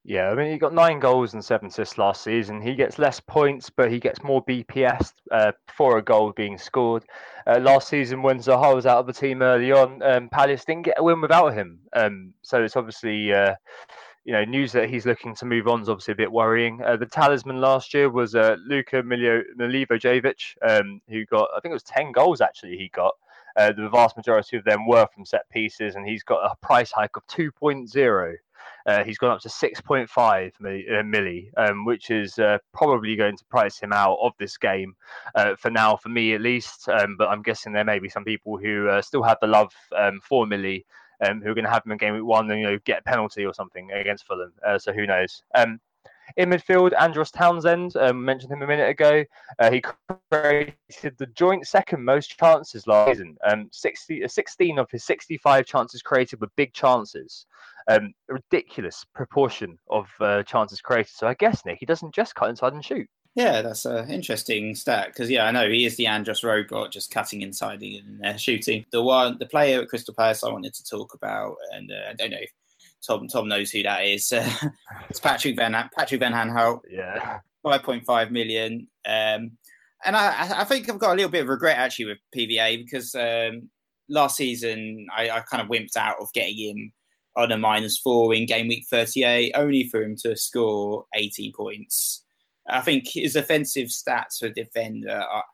Yeah, 0.09 0.31
I 0.31 0.37
mean, 0.37 0.53
he 0.53 0.57
got 0.57 0.73
nine 0.73 1.01
goals 1.01 1.35
and 1.35 1.45
seven 1.45 1.67
assists 1.67 1.99
last 1.99 2.23
season. 2.23 2.61
He 2.61 2.77
gets 2.77 2.97
less 2.97 3.19
points, 3.19 3.71
but 3.71 3.91
he 3.91 3.99
gets 3.99 4.23
more 4.23 4.45
BPS 4.45 5.13
uh, 5.33 5.51
for 5.67 5.99
a 5.99 6.03
goal 6.03 6.33
being 6.37 6.59
scored. 6.59 7.05
Uh, 7.45 7.59
last 7.59 7.89
season, 7.89 8.23
when 8.23 8.39
Zaha 8.39 8.73
was 8.73 8.87
out 8.87 8.99
of 8.99 9.09
the 9.09 9.13
team 9.13 9.43
early 9.43 9.73
on, 9.73 10.01
um, 10.03 10.29
Palace 10.29 10.65
didn't 10.65 10.85
get 10.85 10.99
a 10.99 11.03
win 11.03 11.21
without 11.21 11.55
him. 11.55 11.81
Um, 11.93 12.33
so 12.43 12.63
it's 12.63 12.77
obviously 12.77 13.33
uh, 13.33 13.57
you 14.27 14.33
know, 14.33 14.45
news 14.45 14.73
that 14.73 14.91
he's 14.91 15.07
looking 15.07 15.37
to 15.37 15.47
move 15.47 15.69
on 15.69 15.81
is 15.81 15.89
obviously 15.89 16.11
a 16.11 16.17
bit 16.17 16.33
worrying. 16.33 16.83
Uh, 16.83 16.97
the 16.97 17.07
talisman 17.07 17.61
last 17.61 17.95
year 17.95 18.11
was 18.11 18.35
uh, 18.35 18.57
Luka 18.67 19.01
Milivojevic, 19.01 20.57
um, 20.69 21.01
who 21.09 21.25
got, 21.27 21.49
I 21.57 21.61
think 21.61 21.71
it 21.71 21.75
was 21.75 21.85
10 21.85 22.11
goals 22.11 22.41
actually 22.41 22.77
he 22.77 22.91
got. 22.93 23.15
Uh, 23.57 23.71
the 23.71 23.89
vast 23.89 24.17
majority 24.17 24.57
of 24.57 24.65
them 24.65 24.85
were 24.89 25.07
from 25.15 25.25
set 25.25 25.49
pieces, 25.51 25.95
and 25.95 26.07
he's 26.07 26.25
got 26.25 26.41
a 26.45 26.57
price 26.61 26.91
hike 26.91 27.17
of 27.17 27.25
2.0. 27.29 28.35
Uh, 28.85 29.05
he's 29.05 29.17
gone 29.17 29.31
up 29.31 29.41
to 29.41 29.49
6.5 29.49 30.09
milli, 30.61 30.91
uh, 30.91 31.03
milli 31.03 31.51
um, 31.57 31.85
which 31.85 32.11
is 32.11 32.37
uh, 32.41 32.59
probably 32.75 33.15
going 33.15 33.37
to 33.37 33.45
price 33.45 33.79
him 33.79 33.93
out 33.93 34.19
of 34.21 34.33
this 34.41 34.59
game 34.59 34.97
uh, 35.37 35.55
for 35.55 35.71
now, 35.71 35.95
for 35.95 36.09
me 36.09 36.35
at 36.35 36.41
least. 36.41 36.89
Um, 36.89 37.17
but 37.17 37.29
I'm 37.29 37.43
guessing 37.43 37.73
there 37.73 37.85
may 37.85 38.01
be 38.01 38.09
some 38.09 38.25
people 38.25 38.59
who 38.59 38.89
uh, 38.89 39.03
still 39.03 39.23
have 39.23 39.39
the 39.41 39.47
love 39.47 39.73
um, 39.97 40.21
for 40.21 40.49
Millie 40.49 40.85
um, 41.25 41.41
who 41.41 41.51
are 41.51 41.55
going 41.55 41.65
to 41.65 41.71
have 41.71 41.85
him 41.85 41.93
in 41.93 41.99
game 41.99 42.15
week 42.15 42.25
one 42.25 42.51
and 42.51 42.61
you 42.61 42.67
know 42.67 42.79
get 42.85 43.01
a 43.01 43.03
penalty 43.03 43.45
or 43.45 43.55
something 43.55 43.91
against 43.93 44.27
Fulham. 44.27 44.53
Uh, 44.67 44.79
so 44.79 44.93
who 44.93 45.07
knows? 45.07 45.43
Um, 45.55 45.81
in 46.37 46.51
midfield, 46.51 46.93
Andros 46.99 47.31
Townsend, 47.31 47.97
um, 47.97 48.25
mentioned 48.25 48.53
him 48.53 48.63
a 48.63 48.67
minute 48.67 48.89
ago. 48.89 49.25
Uh, 49.59 49.71
he 49.71 49.83
created 50.31 51.17
the 51.19 51.27
joint 51.35 51.67
second 51.67 52.05
most 52.05 52.37
chances 52.39 52.87
last 52.87 53.13
season. 53.13 53.37
Um, 53.49 53.69
60, 53.73 54.25
uh, 54.25 54.29
16 54.29 54.79
of 54.79 54.91
his 54.91 55.05
65 55.05 55.67
chances 55.67 56.03
created 56.03 56.41
were 56.41 56.51
big 56.57 56.73
chances. 56.73 57.47
Um, 57.89 58.13
ridiculous 58.29 59.05
proportion 59.15 59.79
of 59.89 60.09
uh, 60.21 60.43
chances 60.43 60.81
created. 60.81 61.13
So 61.13 61.29
I 61.29 61.35
guess, 61.35 61.65
Nick, 61.65 61.79
he 61.79 61.87
doesn't 61.87 62.15
just 62.15 62.35
cut 62.35 62.51
inside 62.51 62.73
and 62.73 62.85
shoot. 62.85 63.09
Yeah, 63.37 63.61
that's 63.61 63.85
an 63.85 64.11
interesting 64.11 64.75
stat 64.75 65.09
because 65.09 65.29
yeah, 65.31 65.45
I 65.45 65.51
know 65.51 65.69
he 65.69 65.85
is 65.85 65.97
the 65.97 66.07
Andros 66.07 66.43
robot, 66.43 66.91
just 66.91 67.11
cutting 67.11 67.43
inside 67.43 67.83
and 67.83 68.25
uh, 68.25 68.37
shooting. 68.39 68.87
The 68.93 69.03
one, 69.03 69.37
the 69.39 69.45
player 69.45 69.83
at 69.83 69.89
Crystal 69.89 70.15
Palace, 70.15 70.43
I 70.43 70.51
wanted 70.51 70.73
to 70.73 70.85
talk 70.85 71.13
about, 71.13 71.57
and 71.75 71.93
uh, 71.93 72.11
I 72.11 72.15
don't 72.15 72.31
know 72.31 72.39
if 72.41 72.51
Tom 73.07 73.29
Tom 73.29 73.47
knows 73.47 73.71
who 73.71 73.83
that 73.83 74.07
is. 74.07 74.33
it's 75.11 75.21
Patrick 75.21 75.55
Van 75.55 75.73
Patrick 75.95 76.21
Van 76.21 76.33
Aanholt. 76.33 76.81
Yeah, 76.91 77.41
five 77.63 77.83
point 77.83 78.07
five 78.07 78.33
million. 78.33 78.89
Um, 79.07 79.51
and 80.07 80.17
I, 80.17 80.61
I 80.61 80.65
think 80.65 80.89
I've 80.89 80.99
got 80.99 81.13
a 81.13 81.17
little 81.17 81.31
bit 81.31 81.43
of 81.43 81.49
regret 81.49 81.77
actually 81.77 82.07
with 82.07 82.19
PVA 82.35 82.83
because 82.83 83.15
um, 83.15 83.69
last 84.09 84.37
season 84.39 85.09
I, 85.15 85.29
I 85.29 85.41
kind 85.41 85.63
of 85.63 85.69
wimped 85.69 85.97
out 85.97 86.17
of 86.21 86.33
getting 86.33 86.57
him 86.57 86.93
on 87.37 87.53
a 87.53 87.59
minus 87.59 87.99
four 87.99 88.33
in 88.35 88.47
game 88.47 88.69
week 88.69 88.87
38, 88.89 89.53
only 89.57 89.89
for 89.91 90.03
him 90.03 90.17
to 90.23 90.37
score 90.37 91.05
18 91.15 91.53
points. 91.53 92.23
I 92.69 92.81
think 92.81 93.05
his 93.09 93.37
offensive 93.37 93.89
stats 93.89 94.39
for 94.39 94.49
defender 94.49 95.11
are 95.11 95.45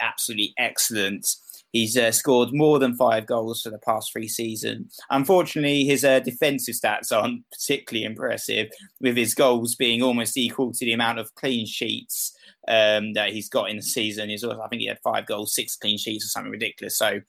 absolutely 0.00 0.54
excellent. 0.58 1.26
He's 1.72 1.96
uh, 1.96 2.10
scored 2.12 2.50
more 2.52 2.78
than 2.78 2.96
five 2.96 3.26
goals 3.26 3.62
for 3.62 3.70
the 3.70 3.78
past 3.78 4.12
three 4.12 4.28
seasons. 4.28 4.96
Unfortunately, 5.10 5.84
his 5.84 6.04
uh, 6.04 6.20
defensive 6.20 6.74
stats 6.74 7.12
aren't 7.12 7.44
particularly 7.50 8.04
impressive, 8.04 8.68
with 9.00 9.16
his 9.16 9.34
goals 9.34 9.74
being 9.74 10.02
almost 10.02 10.36
equal 10.36 10.72
to 10.72 10.84
the 10.84 10.92
amount 10.92 11.18
of 11.18 11.34
clean 11.34 11.66
sheets 11.66 12.32
um, 12.68 13.12
that 13.12 13.32
he's 13.32 13.48
got 13.48 13.68
in 13.68 13.76
the 13.76 13.82
season. 13.82 14.30
He's 14.30 14.42
also, 14.44 14.60
I 14.60 14.68
think 14.68 14.80
he 14.80 14.88
had 14.88 15.00
five 15.04 15.26
goals, 15.26 15.54
six 15.54 15.76
clean 15.76 15.98
sheets, 15.98 16.24
or 16.24 16.28
something 16.28 16.52
ridiculous. 16.52 16.96
So 16.96 17.20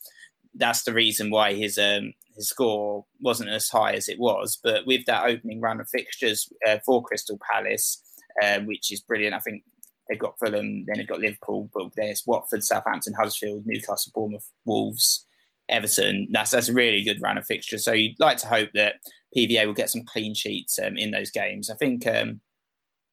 that's 0.55 0.83
the 0.83 0.93
reason 0.93 1.29
why 1.29 1.53
his 1.53 1.77
um, 1.77 2.13
his 2.35 2.49
score 2.49 3.05
wasn't 3.19 3.49
as 3.49 3.67
high 3.67 3.93
as 3.93 4.07
it 4.07 4.19
was. 4.19 4.59
But 4.63 4.85
with 4.85 5.05
that 5.05 5.25
opening 5.25 5.59
run 5.59 5.81
of 5.81 5.89
fixtures 5.89 6.47
uh, 6.67 6.77
for 6.85 7.03
Crystal 7.03 7.39
Palace, 7.51 8.01
um, 8.43 8.65
which 8.65 8.91
is 8.91 9.01
brilliant. 9.01 9.35
I 9.35 9.39
think 9.39 9.63
they've 10.07 10.19
got 10.19 10.37
Fulham, 10.39 10.85
then 10.85 10.97
they've 10.97 11.07
got 11.07 11.19
Liverpool, 11.19 11.69
but 11.73 11.89
there's 11.95 12.23
Watford, 12.25 12.63
Southampton, 12.63 13.13
Huddersfield, 13.13 13.63
Newcastle, 13.65 14.11
Bournemouth, 14.13 14.49
Wolves, 14.65 15.25
Everton. 15.69 16.27
That's 16.31 16.51
that's 16.51 16.69
a 16.69 16.73
really 16.73 17.03
good 17.03 17.21
run 17.21 17.37
of 17.37 17.45
fixtures. 17.45 17.83
So 17.83 17.93
you'd 17.93 18.19
like 18.19 18.37
to 18.37 18.47
hope 18.47 18.69
that 18.73 18.95
PVA 19.35 19.65
will 19.65 19.73
get 19.73 19.89
some 19.89 20.03
clean 20.05 20.33
sheets 20.33 20.79
um, 20.79 20.97
in 20.97 21.11
those 21.11 21.31
games. 21.31 21.69
I 21.69 21.75
think 21.75 22.07
um, 22.07 22.41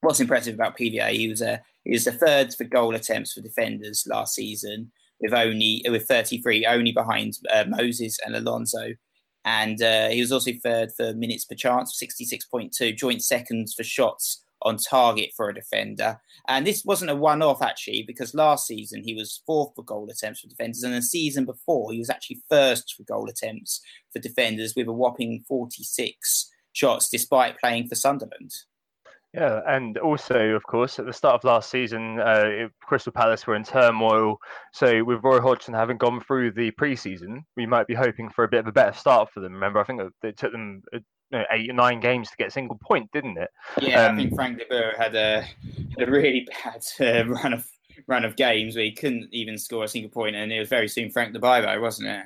what's 0.01 0.20
impressive 0.20 0.55
about 0.55 0.79
PVA, 0.79 1.11
he 1.12 1.29
was 1.29 1.43
a 1.43 1.61
he 1.85 1.93
was 1.93 2.05
the 2.05 2.12
third 2.12 2.55
for 2.55 2.64
goal 2.64 2.95
attempts 2.95 3.33
for 3.33 3.41
defenders 3.41 4.07
last 4.09 4.35
season, 4.35 4.93
with 5.20 5.35
only 5.35 5.85
with 5.89 6.07
33, 6.07 6.66
only 6.66 6.93
behind 6.93 7.35
uh, 7.53 7.64
Moses 7.66 8.18
and 8.25 8.37
Alonso. 8.37 8.95
And 9.47 9.83
uh, 9.83 10.09
he 10.09 10.22
was 10.22 10.33
also 10.33 10.53
third 10.62 10.91
for 10.97 11.12
minutes 11.12 11.45
per 11.45 11.55
chance, 11.55 12.01
66.2, 12.03 12.97
joint 12.97 13.22
seconds 13.22 13.75
for 13.75 13.85
shots 13.85 14.43
on 14.65 14.79
target 14.79 15.31
for 15.37 15.49
a 15.49 15.55
defender. 15.55 16.19
And 16.49 16.67
this 16.67 16.85
wasn't 16.85 17.11
a 17.11 17.17
one 17.17 17.43
off, 17.43 17.62
actually, 17.62 18.03
because 18.07 18.35
last 18.35 18.67
season 18.67 19.03
he 19.05 19.15
was 19.15 19.43
fourth 19.47 19.73
for 19.77 19.85
goal 19.85 20.09
attempts 20.11 20.41
for 20.41 20.49
defenders. 20.49 20.83
And 20.83 20.95
the 20.95 21.03
season 21.03 21.45
before, 21.45 21.93
he 21.93 21.99
was 21.99 22.11
actually 22.11 22.41
first 22.49 22.95
for 22.97 23.05
goal 23.05 23.29
attempts 23.29 23.81
for 24.12 24.19
defenders 24.19 24.75
with 24.75 24.89
a 24.89 24.93
whopping 24.93 25.45
46 25.47 26.51
shots, 26.73 27.09
despite 27.11 27.59
playing 27.59 27.89
for 27.89 27.95
Sunderland. 27.95 28.51
Yeah, 29.35 29.62
and 29.67 29.99
also, 29.99 30.39
of 30.51 30.62
course, 30.62 31.01
at 31.01 31.07
the 31.07 31.12
start 31.12 31.35
of 31.35 31.45
last 31.45 31.69
season, 31.69 32.21
uh, 32.21 32.69
Crystal 32.81 33.12
Palace 33.12 33.45
were 33.49 33.57
in 33.57 33.65
turmoil. 33.65 34.37
So, 34.73 35.03
with 35.03 35.25
Roy 35.25 35.41
Hodgson 35.41 35.75
having 35.75 35.99
gone 35.99 36.21
through 36.21 36.53
the 36.53 36.71
preseason, 36.71 37.41
we 37.57 37.67
might 37.67 37.89
be 37.89 37.95
hoping 37.95 38.31
for 38.31 38.45
a 38.45 38.49
bit 38.49 38.61
of 38.61 38.69
a 38.69 38.73
better 38.73 38.97
start 38.97 39.33
for 39.33 39.41
them. 39.41 39.53
Remember, 39.53 39.81
I 39.81 39.85
think 39.85 40.03
it 40.23 40.37
took 40.37 40.53
them 40.53 40.83
uh, 40.95 41.01
know, 41.35 41.45
eight 41.51 41.70
or 41.70 41.74
nine 41.74 42.01
games 42.01 42.30
to 42.30 42.37
get 42.37 42.49
a 42.49 42.51
single 42.51 42.76
point, 42.76 43.11
didn't 43.12 43.39
it? 43.39 43.51
Yeah, 43.80 44.07
um, 44.07 44.14
I 44.14 44.18
think 44.18 44.35
Frank 44.35 44.59
de 44.59 44.64
Boer 44.66 44.95
had 44.99 45.14
a, 45.14 45.43
had 45.99 46.09
a 46.09 46.11
really 46.11 46.49
bad 46.64 46.85
uh, 47.01 47.26
run 47.26 47.53
of 47.53 47.68
run 48.07 48.24
of 48.24 48.37
games 48.37 48.74
where 48.74 48.85
he 48.85 48.93
couldn't 48.93 49.28
even 49.32 49.57
score 49.57 49.85
a 49.85 49.89
single 49.89 50.11
point, 50.11 50.37
and 50.37 50.53
it 50.53 50.59
was 50.59 50.68
very 50.68 50.89
soon 50.89 51.11
Frank 51.11 51.32
de 51.32 51.39
Boer, 51.39 51.80
wasn't 51.80 52.09
it? 52.09 52.24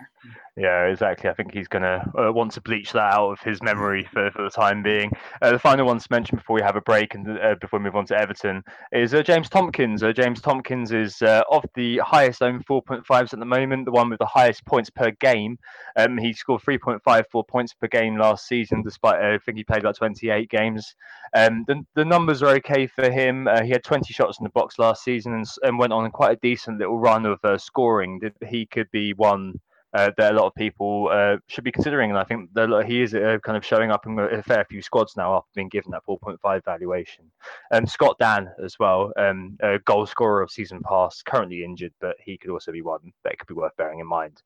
Yeah, 0.58 0.86
exactly. 0.86 1.30
I 1.30 1.34
think 1.34 1.54
he's 1.54 1.68
going 1.68 1.82
to 1.82 2.04
uh, 2.18 2.32
want 2.32 2.50
to 2.52 2.60
bleach 2.60 2.90
that 2.90 3.14
out 3.14 3.30
of 3.30 3.40
his 3.40 3.62
memory 3.62 4.08
for, 4.12 4.28
for 4.32 4.42
the 4.42 4.50
time 4.50 4.82
being. 4.82 5.12
Uh, 5.40 5.52
the 5.52 5.58
final 5.58 5.86
one 5.86 6.00
to 6.00 6.06
mention 6.10 6.36
before 6.36 6.56
we 6.56 6.62
have 6.62 6.74
a 6.74 6.80
break 6.80 7.14
and 7.14 7.38
uh, 7.38 7.54
before 7.60 7.78
we 7.78 7.84
move 7.84 7.94
on 7.94 8.06
to 8.06 8.18
Everton 8.18 8.64
is 8.90 9.14
uh, 9.14 9.22
James 9.22 9.48
Tomkins. 9.48 10.02
Uh, 10.02 10.10
James 10.10 10.40
Tomkins 10.40 10.90
is 10.90 11.22
uh, 11.22 11.44
of 11.48 11.64
the 11.76 11.98
highest 11.98 12.42
owned 12.42 12.66
4.5s 12.66 13.32
at 13.32 13.38
the 13.38 13.44
moment, 13.44 13.84
the 13.84 13.92
one 13.92 14.10
with 14.10 14.18
the 14.18 14.26
highest 14.26 14.66
points 14.66 14.90
per 14.90 15.12
game. 15.20 15.56
Um, 15.94 16.18
he 16.18 16.32
scored 16.32 16.62
3.54 16.62 17.46
points 17.46 17.74
per 17.74 17.86
game 17.86 18.18
last 18.18 18.48
season, 18.48 18.82
despite 18.82 19.22
I 19.22 19.38
think 19.38 19.58
he 19.58 19.64
played 19.64 19.82
about 19.82 19.94
28 19.94 20.50
games. 20.50 20.96
Um, 21.36 21.66
the, 21.68 21.84
the 21.94 22.04
numbers 22.04 22.42
are 22.42 22.56
okay 22.56 22.88
for 22.88 23.08
him. 23.08 23.48
he 23.62 23.70
had 23.70 23.84
20 23.84 24.12
shots 24.12 24.40
in 24.40 24.44
the 24.44 24.50
box 24.50 24.76
last 24.80 25.04
season 25.04 25.34
and, 25.34 25.46
and 25.62 25.78
went 25.78 25.92
on 25.92 26.10
quite 26.10 26.32
a 26.32 26.40
decent 26.42 26.80
little 26.80 26.98
run 26.98 27.26
of 27.26 27.38
scoring. 27.60 28.20
He 28.44 28.66
could 28.66 28.90
be 28.90 29.12
one 29.12 29.60
uh, 29.98 30.10
that 30.16 30.32
a 30.32 30.36
lot 30.36 30.46
of 30.46 30.54
people 30.54 31.08
uh, 31.12 31.36
should 31.48 31.64
be 31.64 31.72
considering. 31.72 32.10
And 32.10 32.18
I 32.18 32.24
think 32.24 32.52
that 32.54 32.84
he 32.86 33.02
is 33.02 33.14
uh, 33.14 33.38
kind 33.42 33.56
of 33.56 33.64
showing 33.64 33.90
up 33.90 34.06
in 34.06 34.18
a 34.18 34.42
fair 34.42 34.64
few 34.64 34.80
squads 34.80 35.16
now 35.16 35.34
after 35.34 35.50
being 35.54 35.68
given 35.68 35.90
that 35.90 36.04
4.5 36.08 36.64
valuation. 36.64 37.24
And 37.72 37.84
um, 37.84 37.86
Scott 37.86 38.16
Dann 38.18 38.50
as 38.64 38.78
well, 38.78 39.12
um, 39.16 39.56
a 39.60 39.78
goal 39.80 40.06
scorer 40.06 40.42
of 40.42 40.50
season 40.50 40.80
past, 40.88 41.24
currently 41.24 41.64
injured, 41.64 41.92
but 42.00 42.16
he 42.24 42.38
could 42.38 42.50
also 42.50 42.70
be 42.70 42.82
one 42.82 43.12
that 43.24 43.38
could 43.38 43.48
be 43.48 43.54
worth 43.54 43.76
bearing 43.76 43.98
in 43.98 44.06
mind. 44.06 44.42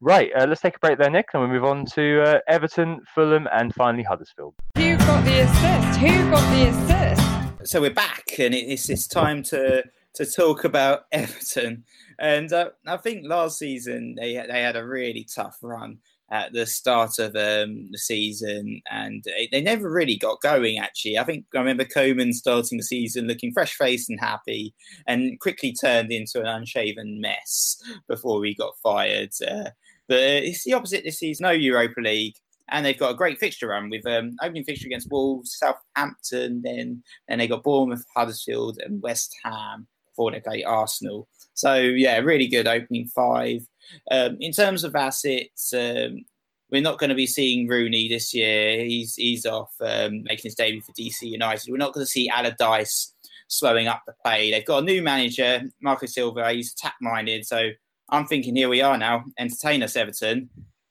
Right, 0.00 0.30
uh, 0.36 0.46
let's 0.46 0.60
take 0.60 0.76
a 0.76 0.78
break 0.78 0.98
there, 0.98 1.10
Nick, 1.10 1.28
and 1.34 1.42
we'll 1.42 1.50
move 1.50 1.64
on 1.64 1.84
to 1.86 2.22
uh, 2.22 2.38
Everton, 2.46 3.00
Fulham, 3.14 3.48
and 3.52 3.74
finally 3.74 4.04
Huddersfield. 4.04 4.54
Who 4.76 4.96
got 4.98 5.24
the 5.24 5.40
assist? 5.40 5.98
Who 5.98 6.30
got 6.30 6.54
the 6.54 6.68
assist? 6.68 7.70
So 7.72 7.80
we're 7.80 7.90
back, 7.90 8.24
and 8.38 8.54
it's, 8.54 8.88
it's 8.88 9.06
time 9.06 9.42
to 9.44 9.84
to 10.14 10.26
talk 10.26 10.64
about 10.64 11.06
Everton. 11.12 11.84
And 12.22 12.52
uh, 12.52 12.70
I 12.86 12.98
think 12.98 13.24
last 13.26 13.58
season 13.58 14.14
they 14.14 14.34
they 14.34 14.62
had 14.62 14.76
a 14.76 14.86
really 14.86 15.26
tough 15.34 15.58
run 15.60 15.98
at 16.30 16.52
the 16.52 16.64
start 16.64 17.18
of 17.18 17.34
um, 17.34 17.88
the 17.90 17.98
season, 17.98 18.80
and 18.90 19.24
they 19.50 19.60
never 19.60 19.90
really 19.90 20.16
got 20.16 20.40
going. 20.40 20.78
Actually, 20.78 21.18
I 21.18 21.24
think 21.24 21.46
I 21.52 21.58
remember 21.58 21.84
Koeman 21.84 22.32
starting 22.32 22.78
the 22.78 22.84
season 22.84 23.26
looking 23.26 23.52
fresh 23.52 23.74
faced 23.74 24.08
and 24.08 24.20
happy, 24.20 24.72
and 25.08 25.38
quickly 25.40 25.74
turned 25.74 26.12
into 26.12 26.38
an 26.38 26.46
unshaven 26.46 27.20
mess 27.20 27.76
before 28.08 28.44
he 28.44 28.54
got 28.54 28.78
fired. 28.80 29.32
Uh, 29.44 29.70
but 30.06 30.20
it's 30.20 30.62
the 30.62 30.74
opposite 30.74 31.02
this 31.02 31.18
season. 31.18 31.42
No 31.42 31.50
Europa 31.50 32.00
League 32.00 32.36
and 32.68 32.86
they've 32.86 32.98
got 32.98 33.10
a 33.10 33.16
great 33.16 33.38
fixture 33.38 33.68
run 33.68 33.90
with 33.90 34.06
um, 34.06 34.36
opening 34.40 34.64
fixture 34.64 34.86
against 34.86 35.10
Wolves, 35.10 35.58
Southampton, 35.58 36.62
then 36.62 37.02
then 37.26 37.38
they 37.38 37.48
got 37.48 37.64
Bournemouth, 37.64 38.04
Huddersfield, 38.14 38.78
and 38.84 39.02
West 39.02 39.34
Ham 39.44 39.88
play 40.14 40.64
Arsenal. 40.64 41.28
So 41.54 41.74
yeah, 41.74 42.18
really 42.18 42.46
good 42.46 42.66
opening 42.66 43.06
five. 43.06 43.66
Um, 44.10 44.36
in 44.40 44.52
terms 44.52 44.84
of 44.84 44.96
assets, 44.96 45.72
um, 45.72 46.24
we're 46.70 46.82
not 46.82 46.98
going 46.98 47.10
to 47.10 47.16
be 47.16 47.26
seeing 47.26 47.68
Rooney 47.68 48.08
this 48.08 48.32
year. 48.32 48.84
He's 48.84 49.14
he's 49.14 49.44
off 49.44 49.72
um, 49.80 50.22
making 50.22 50.44
his 50.44 50.54
debut 50.54 50.80
for 50.80 50.92
DC 50.92 51.22
United. 51.22 51.70
We're 51.70 51.76
not 51.76 51.92
going 51.92 52.06
to 52.06 52.10
see 52.10 52.28
Allardyce 52.28 53.14
slowing 53.48 53.88
up 53.88 54.02
the 54.06 54.14
play. 54.24 54.50
They've 54.50 54.64
got 54.64 54.82
a 54.82 54.86
new 54.86 55.02
manager, 55.02 55.62
Marco 55.82 56.06
Silva. 56.06 56.52
He's 56.52 56.72
attack 56.72 56.94
minded. 57.00 57.46
So 57.46 57.70
I'm 58.08 58.26
thinking, 58.26 58.56
here 58.56 58.68
we 58.68 58.80
are 58.80 58.96
now, 58.96 59.24
entertain 59.38 59.82
us, 59.82 59.96
Everton. 59.96 60.48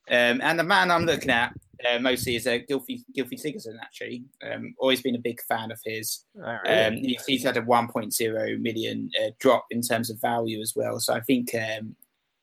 Um, 0.10 0.42
and 0.42 0.60
the 0.60 0.64
man 0.64 0.92
I'm 0.92 1.06
looking 1.06 1.30
at 1.30 1.54
uh, 1.86 2.00
mostly 2.00 2.36
is 2.36 2.48
uh, 2.48 2.60
Gylfi 2.70 3.02
Gylfi 3.18 3.34
Sigurdsson. 3.34 3.78
Actually, 3.82 4.24
um, 4.50 4.74
always 4.80 5.02
been 5.02 5.16
a 5.16 5.20
big 5.20 5.40
fan 5.48 5.72
of 5.72 5.80
his. 5.86 6.26
Oh, 6.38 6.58
really? 6.64 6.80
um, 6.80 6.94
he's, 6.96 7.26
he's, 7.26 7.44
had 7.44 7.58
a 7.58 7.62
1.0 7.62 8.62
million 8.62 9.10
uh, 9.22 9.32
drop 9.40 9.66
in 9.72 9.82
terms 9.82 10.10
of 10.10 10.20
value 10.22 10.62
as 10.62 10.74
well. 10.76 11.00
So 11.00 11.14
I 11.14 11.22
think 11.22 11.50
um, 11.56 11.96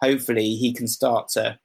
hopefully 0.03 0.55
he 0.55 0.73
can 0.73 0.87
start 0.87 1.29
to 1.31 1.59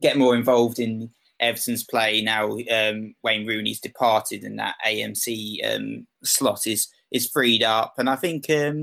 get 0.00 0.16
more 0.16 0.34
involved 0.34 0.78
in 0.78 1.10
Everton's 1.40 1.84
play 1.84 2.22
now. 2.22 2.56
Um, 2.70 3.14
Wayne 3.22 3.46
Rooney's 3.46 3.80
departed, 3.80 4.44
and 4.44 4.58
that 4.58 4.76
AMC 4.86 5.74
um, 5.74 6.06
slot 6.22 6.66
is 6.66 6.88
is 7.12 7.28
freed 7.28 7.62
up. 7.62 7.94
And 7.98 8.08
I 8.08 8.16
think 8.16 8.48
um, 8.50 8.82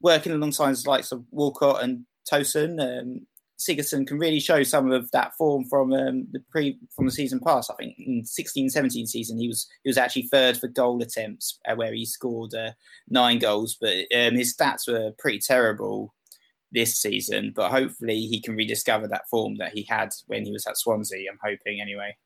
working 0.00 0.32
alongside 0.32 0.74
the 0.76 0.88
likes 0.88 1.12
of 1.12 1.24
Walcott 1.30 1.82
and 1.82 2.04
Tosun, 2.30 3.24
Sigurdsson 3.58 4.06
can 4.06 4.18
really 4.18 4.38
show 4.38 4.62
some 4.62 4.92
of 4.92 5.10
that 5.10 5.34
form 5.36 5.64
from 5.64 5.92
um, 5.92 6.28
the 6.30 6.40
pre 6.50 6.78
from 6.94 7.06
the 7.06 7.12
season 7.12 7.40
past. 7.40 7.70
I 7.70 7.74
think 7.74 7.96
in 7.98 8.22
16-17 8.22 9.06
season 9.06 9.38
he 9.38 9.48
was 9.48 9.66
he 9.82 9.88
was 9.88 9.98
actually 9.98 10.28
third 10.30 10.56
for 10.56 10.68
goal 10.68 11.02
attempts 11.02 11.58
uh, 11.68 11.74
where 11.74 11.92
he 11.92 12.06
scored 12.06 12.54
uh, 12.54 12.70
nine 13.08 13.38
goals, 13.38 13.76
but 13.80 13.94
um, 14.16 14.34
his 14.34 14.56
stats 14.56 14.86
were 14.86 15.12
pretty 15.18 15.40
terrible 15.40 16.14
this 16.70 17.00
season. 17.00 17.52
But 17.54 17.70
hopefully 17.70 18.20
he 18.20 18.40
can 18.40 18.54
rediscover 18.54 19.08
that 19.08 19.28
form 19.28 19.56
that 19.56 19.72
he 19.72 19.84
had 19.88 20.10
when 20.26 20.44
he 20.44 20.52
was 20.52 20.66
at 20.66 20.76
Swansea. 20.76 21.28
I'm 21.30 21.38
hoping 21.42 21.80
anyway. 21.80 22.16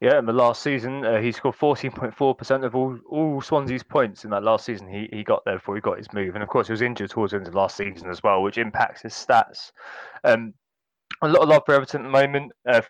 Yeah, 0.00 0.18
in 0.18 0.24
the 0.24 0.32
last 0.32 0.62
season, 0.62 1.04
uh, 1.04 1.20
he 1.20 1.30
scored 1.30 1.56
14.4% 1.56 2.64
of 2.64 2.74
all, 2.74 2.98
all 3.10 3.42
Swansea's 3.42 3.82
points 3.82 4.24
in 4.24 4.30
that 4.30 4.42
last 4.42 4.64
season. 4.64 4.88
He, 4.88 5.10
he 5.12 5.22
got 5.22 5.44
there 5.44 5.56
before 5.56 5.74
he 5.74 5.82
got 5.82 5.98
his 5.98 6.10
move. 6.14 6.34
And 6.34 6.42
of 6.42 6.48
course, 6.48 6.68
he 6.68 6.72
was 6.72 6.80
injured 6.80 7.10
towards 7.10 7.32
the 7.32 7.36
end 7.36 7.46
of 7.46 7.54
last 7.54 7.76
season 7.76 8.08
as 8.08 8.22
well, 8.22 8.42
which 8.42 8.56
impacts 8.56 9.02
his 9.02 9.12
stats. 9.12 9.72
Um, 10.24 10.54
a 11.22 11.28
lot 11.28 11.42
of 11.42 11.48
love 11.48 11.62
for 11.66 11.74
Everton 11.74 12.02
at 12.02 12.04
the 12.04 12.10
moment. 12.10 12.52
Uh, 12.68 12.82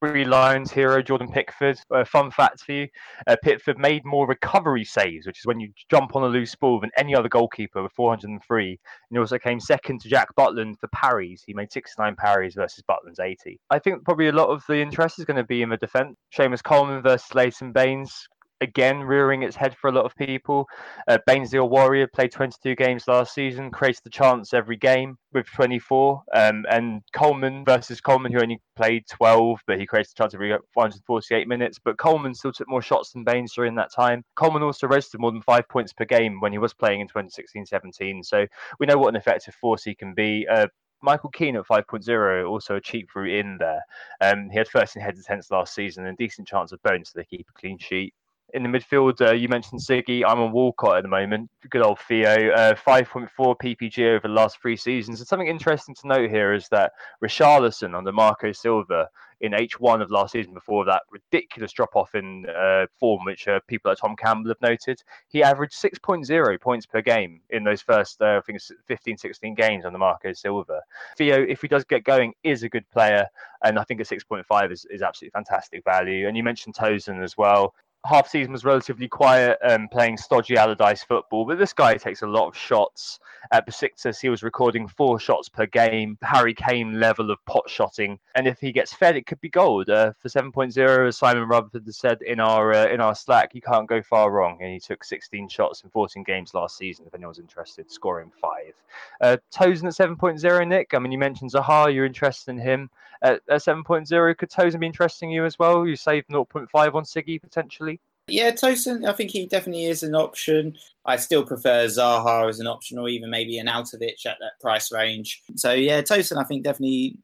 Three 0.00 0.24
Lions 0.24 0.70
hero 0.70 1.02
Jordan 1.02 1.28
Pickford. 1.28 1.78
Uh, 1.92 2.04
fun 2.04 2.30
fact 2.30 2.60
for 2.60 2.72
you: 2.72 2.88
uh, 3.26 3.36
Pickford 3.42 3.78
made 3.78 4.04
more 4.04 4.26
recovery 4.28 4.84
saves, 4.84 5.26
which 5.26 5.40
is 5.40 5.46
when 5.46 5.58
you 5.58 5.72
jump 5.90 6.14
on 6.14 6.22
a 6.22 6.26
loose 6.26 6.54
ball, 6.54 6.80
than 6.80 6.90
any 6.96 7.14
other 7.14 7.28
goalkeeper 7.28 7.82
with 7.82 7.92
403. 7.92 8.68
And 8.70 8.78
he 9.10 9.18
also 9.18 9.38
came 9.38 9.58
second 9.58 10.00
to 10.00 10.08
Jack 10.08 10.28
Butland 10.36 10.78
for 10.78 10.88
parries. 10.88 11.42
He 11.46 11.54
made 11.54 11.72
69 11.72 12.14
parries 12.16 12.54
versus 12.54 12.84
Butland's 12.88 13.18
80. 13.18 13.58
I 13.70 13.78
think 13.78 14.04
probably 14.04 14.28
a 14.28 14.32
lot 14.32 14.50
of 14.50 14.62
the 14.68 14.80
interest 14.80 15.18
is 15.18 15.24
going 15.24 15.36
to 15.36 15.44
be 15.44 15.62
in 15.62 15.68
the 15.68 15.76
defence. 15.76 16.16
Seamus 16.36 16.62
Coleman 16.62 17.02
versus 17.02 17.34
Leighton 17.34 17.72
Baines 17.72 18.28
again 18.60 19.02
rearing 19.02 19.42
its 19.42 19.56
head 19.56 19.76
for 19.76 19.88
a 19.88 19.92
lot 19.92 20.04
of 20.04 20.14
people. 20.16 20.66
Uh, 21.06 21.18
Bainesdale 21.28 21.68
Warrior 21.68 22.06
played 22.08 22.32
22 22.32 22.74
games 22.74 23.06
last 23.06 23.34
season, 23.34 23.70
creates 23.70 24.00
the 24.00 24.10
chance 24.10 24.52
every 24.52 24.76
game 24.76 25.16
with 25.32 25.46
24. 25.46 26.22
Um, 26.34 26.64
and 26.70 27.02
Coleman 27.12 27.64
versus 27.64 28.00
Coleman, 28.00 28.32
who 28.32 28.40
only 28.40 28.60
played 28.76 29.04
12, 29.08 29.60
but 29.66 29.78
he 29.78 29.86
creates 29.86 30.12
the 30.12 30.22
chance 30.22 30.34
every 30.34 30.56
448 30.74 31.48
minutes. 31.48 31.78
But 31.82 31.98
Coleman 31.98 32.34
still 32.34 32.52
took 32.52 32.68
more 32.68 32.82
shots 32.82 33.12
than 33.12 33.24
Baines 33.24 33.54
during 33.54 33.74
that 33.76 33.92
time. 33.92 34.24
Coleman 34.36 34.62
also 34.62 34.86
registered 34.86 35.20
more 35.20 35.32
than 35.32 35.42
five 35.42 35.68
points 35.68 35.92
per 35.92 36.04
game 36.04 36.40
when 36.40 36.52
he 36.52 36.58
was 36.58 36.74
playing 36.74 37.00
in 37.00 37.08
2016 37.08 37.66
17. 37.66 38.22
So 38.22 38.46
we 38.78 38.86
know 38.86 38.98
what 38.98 39.08
an 39.08 39.16
effective 39.16 39.54
force 39.54 39.84
he 39.84 39.94
can 39.94 40.14
be. 40.14 40.46
Uh, 40.48 40.66
Michael 41.00 41.30
Keane 41.30 41.54
at 41.54 41.64
5.0, 41.64 42.48
also 42.48 42.74
a 42.74 42.80
cheap 42.80 43.14
route 43.14 43.38
in 43.38 43.56
there. 43.58 43.82
Um, 44.20 44.50
he 44.50 44.58
had 44.58 44.66
first 44.66 44.96
in 44.96 45.02
heads 45.02 45.20
attempts 45.20 45.48
last 45.48 45.72
season 45.72 46.06
and 46.06 46.14
a 46.14 46.16
decent 46.16 46.48
chance 46.48 46.72
of 46.72 46.82
bonus 46.82 47.10
so 47.10 47.20
they 47.20 47.24
keep 47.24 47.46
a 47.48 47.60
clean 47.60 47.78
sheet 47.78 48.12
in 48.54 48.62
the 48.62 48.68
midfield, 48.68 49.20
uh, 49.20 49.32
you 49.32 49.48
mentioned 49.48 49.80
Siggy. 49.80 50.24
I'm 50.26 50.40
on 50.40 50.52
Walcott 50.52 50.98
at 50.98 51.02
the 51.02 51.08
moment. 51.08 51.50
Good 51.68 51.82
old 51.82 51.98
Theo. 52.00 52.50
Uh, 52.50 52.74
5.4 52.74 53.28
PPG 53.38 54.16
over 54.16 54.28
the 54.28 54.34
last 54.34 54.60
three 54.60 54.76
seasons. 54.76 55.20
And 55.20 55.28
something 55.28 55.48
interesting 55.48 55.94
to 55.96 56.08
note 56.08 56.30
here 56.30 56.54
is 56.54 56.68
that 56.70 56.92
Richarlison 57.22 57.94
under 57.94 58.12
Marco 58.12 58.52
Silva 58.52 59.08
in 59.40 59.52
H1 59.52 60.02
of 60.02 60.10
last 60.10 60.32
season, 60.32 60.52
before 60.52 60.84
that 60.86 61.02
ridiculous 61.10 61.72
drop 61.72 61.94
off 61.94 62.14
in 62.14 62.46
uh, 62.46 62.86
form, 62.98 63.24
which 63.24 63.46
uh, 63.46 63.60
people 63.68 63.90
like 63.90 63.98
Tom 63.98 64.16
Campbell 64.16 64.50
have 64.50 64.60
noted, 64.60 65.00
he 65.28 65.42
averaged 65.42 65.74
6.0 65.74 66.60
points 66.60 66.86
per 66.86 67.00
game 67.00 67.40
in 67.50 67.62
those 67.62 67.82
first, 67.82 68.20
uh, 68.20 68.38
I 68.38 68.40
think, 68.40 68.60
15, 68.86 69.16
16 69.16 69.54
games 69.54 69.84
under 69.84 69.98
Marco 69.98 70.32
Silva. 70.32 70.80
Theo, 71.16 71.44
if 71.48 71.60
he 71.62 71.68
does 71.68 71.84
get 71.84 72.02
going, 72.02 72.32
is 72.42 72.62
a 72.62 72.68
good 72.68 72.88
player. 72.90 73.26
And 73.62 73.78
I 73.78 73.84
think 73.84 74.00
a 74.00 74.04
6.5 74.04 74.72
is, 74.72 74.86
is 74.90 75.02
absolutely 75.02 75.32
fantastic 75.32 75.84
value. 75.84 76.26
And 76.26 76.36
you 76.36 76.42
mentioned 76.42 76.74
Tosun 76.74 77.22
as 77.22 77.36
well 77.36 77.74
half 78.08 78.28
season 78.28 78.52
was 78.52 78.64
relatively 78.64 79.08
quiet, 79.08 79.58
um, 79.62 79.88
playing 79.88 80.16
stodgy 80.16 80.56
Allardyce 80.56 81.02
football. 81.02 81.44
But 81.44 81.58
this 81.58 81.72
guy 81.72 81.96
takes 81.96 82.22
a 82.22 82.26
lot 82.26 82.48
of 82.48 82.56
shots. 82.56 83.20
At 83.52 83.66
Besiktas, 83.66 84.20
he 84.20 84.28
was 84.28 84.42
recording 84.42 84.88
four 84.88 85.20
shots 85.20 85.48
per 85.48 85.66
game, 85.66 86.18
Harry 86.22 86.54
Kane 86.54 86.98
level 86.98 87.30
of 87.30 87.38
pot 87.46 87.68
shotting. 87.68 88.18
And 88.34 88.46
if 88.46 88.58
he 88.60 88.72
gets 88.72 88.92
fed, 88.92 89.16
it 89.16 89.26
could 89.26 89.40
be 89.40 89.48
gold. 89.48 89.88
Uh, 89.88 90.12
for 90.18 90.28
7.0, 90.28 91.08
as 91.08 91.16
Simon 91.16 91.48
Rutherford 91.48 91.94
said 91.94 92.20
in 92.22 92.40
our 92.40 92.72
uh, 92.72 92.88
in 92.88 93.00
our 93.00 93.14
Slack, 93.14 93.54
you 93.54 93.60
can't 93.60 93.88
go 93.88 94.02
far 94.02 94.30
wrong. 94.30 94.58
And 94.60 94.72
he 94.72 94.80
took 94.80 95.04
16 95.04 95.48
shots 95.48 95.82
in 95.82 95.90
14 95.90 96.24
games 96.24 96.54
last 96.54 96.76
season. 96.76 97.06
If 97.06 97.14
anyone's 97.14 97.38
interested, 97.38 97.90
scoring 97.90 98.32
five. 98.40 98.74
Uh, 99.20 99.36
Tosun 99.54 99.84
at 99.84 100.18
7.0, 100.18 100.68
Nick. 100.68 100.94
I 100.94 100.98
mean, 100.98 101.12
you 101.12 101.18
mentioned 101.18 101.52
Zaha. 101.52 101.92
You're 101.92 102.06
interested 102.06 102.50
in 102.50 102.58
him 102.58 102.90
at, 103.22 103.40
at 103.48 103.60
7.0. 103.60 104.38
Could 104.38 104.50
Tosun 104.50 104.80
be 104.80 104.86
interesting 104.86 105.30
you 105.30 105.44
as 105.44 105.58
well? 105.58 105.86
You 105.86 105.96
saved 105.96 106.28
0.5 106.28 106.94
on 106.94 107.04
Siggy 107.04 107.40
potentially. 107.40 108.00
Yeah, 108.28 108.50
Tosun, 108.50 109.08
I 109.08 109.12
think 109.12 109.30
he 109.30 109.46
definitely 109.46 109.86
is 109.86 110.02
an 110.02 110.14
option. 110.14 110.76
I 111.06 111.16
still 111.16 111.44
prefer 111.44 111.86
Zaha 111.86 112.48
as 112.48 112.60
an 112.60 112.66
option 112.66 112.98
or 112.98 113.08
even 113.08 113.30
maybe 113.30 113.58
an 113.58 113.66
Arnautovic 113.66 114.26
at 114.26 114.36
that 114.40 114.60
price 114.60 114.92
range. 114.92 115.42
So, 115.56 115.72
yeah, 115.72 116.02
Tosun, 116.02 116.36
I 116.36 116.44
think 116.44 116.62
definitely 116.62 117.16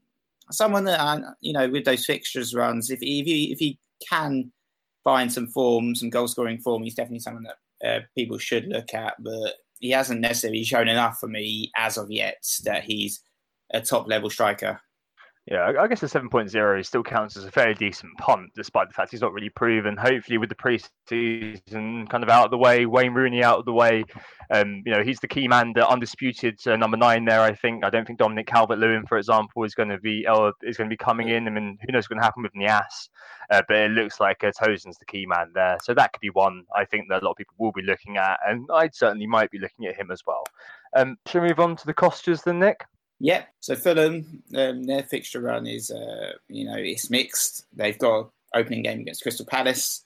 someone 0.51 0.85
that, 0.85 1.01
uh, 1.01 1.21
you 1.41 1.53
know, 1.53 1.69
with 1.69 1.85
those 1.85 2.07
fixtures 2.07 2.55
runs, 2.55 2.91
if, 2.91 3.01
if, 3.03 3.27
he, 3.27 3.53
if 3.53 3.59
he 3.59 3.79
can 4.09 4.51
find 5.05 5.31
some 5.31 5.47
form, 5.49 5.95
some 5.95 6.09
goal 6.09 6.27
scoring 6.27 6.59
form, 6.59 6.83
he's 6.83 6.95
definitely 6.95 7.19
someone 7.19 7.45
that 7.45 7.57
uh, 7.87 8.01
people 8.15 8.39
should 8.39 8.67
look 8.67 8.95
at. 8.95 9.23
But 9.23 9.55
he 9.81 9.91
hasn't 9.91 10.21
necessarily 10.21 10.65
shown 10.65 10.89
enough 10.89 11.19
for 11.21 11.29
me 11.29 11.71
as 11.77 11.99
of 11.99 12.11
yet 12.11 12.43
that 12.65 12.85
he's 12.85 13.21
a 13.73 13.81
top 13.83 14.09
level 14.09 14.31
striker. 14.31 14.81
Yeah, 15.47 15.73
I 15.79 15.89
guess 15.89 16.01
the 16.01 16.07
7.0 16.07 16.87
still 16.87 17.03
counts 17.03 17.37
as 17.37 17.45
a 17.45 17.51
fairly 17.51 17.75
decent 17.75 18.17
punt, 18.17 18.53
despite 18.55 18.89
the 18.89 18.95
fact 18.95 19.11
he's 19.11 19.21
not 19.21 19.35
really 19.35 19.51
proven. 19.51 19.95
Hopefully, 19.95 20.39
with 20.39 20.49
the 20.49 20.55
preseason 20.55 22.09
kind 22.09 22.25
of 22.25 22.31
out 22.31 22.47
of 22.47 22.51
the 22.51 22.57
way, 22.57 22.87
Wayne 22.87 23.13
Rooney 23.13 23.45
out 23.45 23.59
of 23.59 23.67
the 23.67 23.73
way, 23.75 24.07
um, 24.51 24.83
you 24.87 24.93
know, 24.93 25.03
he's 25.03 25.21
the 25.21 25.29
key 25.29 25.47
man, 25.47 25.75
the 25.75 25.87
undisputed 25.87 26.59
uh, 26.67 26.77
number 26.77 26.97
nine 26.97 27.27
there. 27.27 27.43
I 27.43 27.55
think. 27.55 27.85
I 27.85 27.91
don't 27.91 28.07
think 28.07 28.19
Dominic 28.21 28.47
Calvert-Lewin, 28.47 29.05
for 29.05 29.19
example, 29.19 29.65
is 29.65 29.75
going 29.75 29.91
to 29.91 29.99
be 29.99 30.27
uh, 30.27 30.53
is 30.63 30.79
going 30.79 30.89
to 30.89 30.93
be 30.93 30.97
coming 30.97 31.29
in. 31.29 31.47
I 31.47 31.51
mean, 31.51 31.77
who 31.83 31.93
knows 31.93 31.99
what's 31.99 32.09
going 32.09 32.21
to 32.21 32.25
happen 32.25 32.43
with 32.43 32.55
Niasse? 32.55 33.11
Uh, 33.51 33.61
but 33.69 33.77
it 33.77 33.91
looks 33.91 34.21
like 34.21 34.43
uh, 34.45 34.51
Tosun's 34.59 34.97
the 34.97 35.05
key 35.05 35.27
man 35.27 35.51
there, 35.55 35.77
so 35.83 35.93
that 35.93 36.15
could 36.15 36.23
be 36.23 36.31
one. 36.31 36.65
I 36.75 36.87
think 36.87 37.11
that 37.11 37.21
a 37.21 37.25
lot 37.25 37.33
of 37.33 37.37
people 37.37 37.55
will 37.59 37.73
be 37.73 37.83
looking 37.83 38.17
at, 38.17 38.39
and 38.47 38.67
I 38.73 38.89
certainly 38.95 39.27
might 39.27 39.51
be 39.51 39.59
looking 39.59 39.85
at 39.85 39.97
him 39.97 40.11
as 40.11 40.23
well. 40.27 40.45
Um, 40.97 41.19
should 41.27 41.43
we 41.43 41.49
move 41.49 41.61
on 41.61 41.77
to 41.77 41.87
the 41.87 41.93
Cottagers 41.93 42.43
then, 42.45 42.61
Nick? 42.61 42.87
Yeah, 43.25 43.45
so 43.61 43.75
Fulham, 43.75 44.43
um, 44.55 44.83
their 44.83 45.03
fixture 45.03 45.41
run 45.41 45.67
is, 45.67 45.91
uh, 45.91 46.33
you 46.49 46.67
know, 46.67 46.77
it's 46.77 47.09
mixed. 47.09 47.65
They've 47.73 47.99
got 47.99 48.29
opening 48.55 48.83
game 48.83 49.01
against 49.01 49.23
Crystal 49.23 49.47
Palace, 49.47 50.05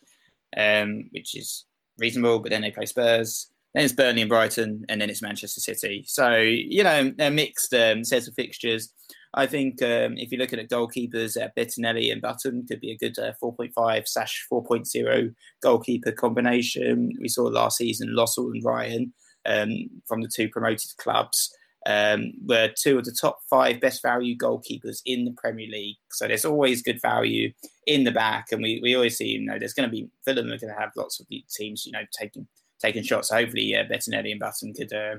um, 0.57 1.11
which 1.11 1.37
is 1.37 1.65
reasonable, 1.99 2.39
but 2.39 2.51
then 2.51 2.63
they 2.63 2.71
play 2.71 2.87
Spurs. 2.87 3.51
Then 3.75 3.85
it's 3.85 3.93
Burnley 3.93 4.23
and 4.23 4.29
Brighton, 4.29 4.85
and 4.89 5.01
then 5.01 5.11
it's 5.11 5.21
Manchester 5.21 5.61
City. 5.61 6.05
So, 6.07 6.37
you 6.37 6.85
know, 6.85 7.13
a 7.19 7.29
mixed 7.29 7.75
um, 7.75 8.05
set 8.05 8.29
of 8.29 8.35
fixtures. 8.35 8.93
I 9.35 9.47
think 9.47 9.83
um, 9.83 10.17
if 10.17 10.31
you're 10.31 10.41
looking 10.41 10.61
at 10.61 10.71
goalkeepers, 10.71 11.37
uh, 11.37 11.49
Bettinelli 11.57 12.13
and 12.13 12.23
Button 12.23 12.67
could 12.69 12.79
be 12.81 12.93
a 12.93 12.99
good 12.99 13.19
uh, 13.19 13.33
4.5 13.43 14.07
slash 14.07 14.47
4.0 14.49 15.35
goalkeeper 15.61 16.13
combination. 16.13 17.11
We 17.21 17.27
saw 17.27 17.47
last 17.47 17.79
season 17.79 18.15
Lössl 18.17 18.53
and 18.53 18.65
Ryan 18.65 19.13
um, 19.45 19.91
from 20.07 20.23
the 20.23 20.31
two 20.33 20.49
promoted 20.49 20.97
clubs 20.99 21.53
um, 21.89 22.33
were 22.45 22.71
two 22.79 22.99
of 22.99 23.07
the 23.07 23.17
top 23.19 23.41
five 23.49 23.81
best 23.81 24.03
value 24.03 24.37
goalkeepers 24.37 25.01
in 25.07 25.25
the 25.25 25.35
Premier 25.37 25.67
League. 25.67 25.97
So 26.13 26.29
there's 26.29 26.45
always 26.45 26.83
good 26.83 27.01
value 27.01 27.51
in 27.87 28.05
the 28.05 28.13
back, 28.13 28.49
and 28.53 28.63
we, 28.63 28.79
we 28.83 28.95
always 28.95 29.17
see 29.17 29.29
you 29.29 29.47
know 29.47 29.59
there's 29.59 29.73
going 29.73 29.89
to 29.89 29.93
be 29.93 30.09
Fulham 30.25 30.53
are 30.53 30.59
going 30.59 30.73
to 30.73 30.79
have 30.79 30.93
lots 30.97 31.19
of 31.19 31.27
the 31.31 31.43
teams 31.51 31.87
you 31.87 31.93
know 31.93 32.03
taking 32.13 32.47
taking 32.79 33.03
shots. 33.03 33.31
So 33.31 33.37
hopefully, 33.37 33.75
uh, 33.75 33.85
Bettinelli 33.85 34.31
and 34.31 34.39
Button 34.41 34.75
could 34.75 34.93
uh, 34.93 35.17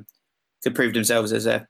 could 0.64 0.76
prove 0.76 0.94
themselves 0.94 1.34
as 1.34 1.48
a 1.48 1.68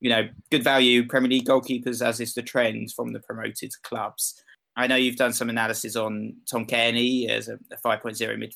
you 0.00 0.10
know 0.10 0.28
good 0.50 0.64
value 0.64 1.06
Premier 1.06 1.30
League 1.30 1.46
goalkeepers, 1.46 2.04
as 2.04 2.20
is 2.20 2.34
the 2.34 2.42
trend 2.42 2.92
from 2.92 3.12
the 3.12 3.20
promoted 3.20 3.70
clubs. 3.84 4.34
I 4.76 4.88
know 4.88 4.96
you've 4.96 5.16
done 5.16 5.32
some 5.32 5.50
analysis 5.50 5.94
on 5.94 6.34
Tom 6.50 6.64
Cairney 6.64 7.28
as 7.28 7.48
a 7.48 7.58
5.0 7.84 8.02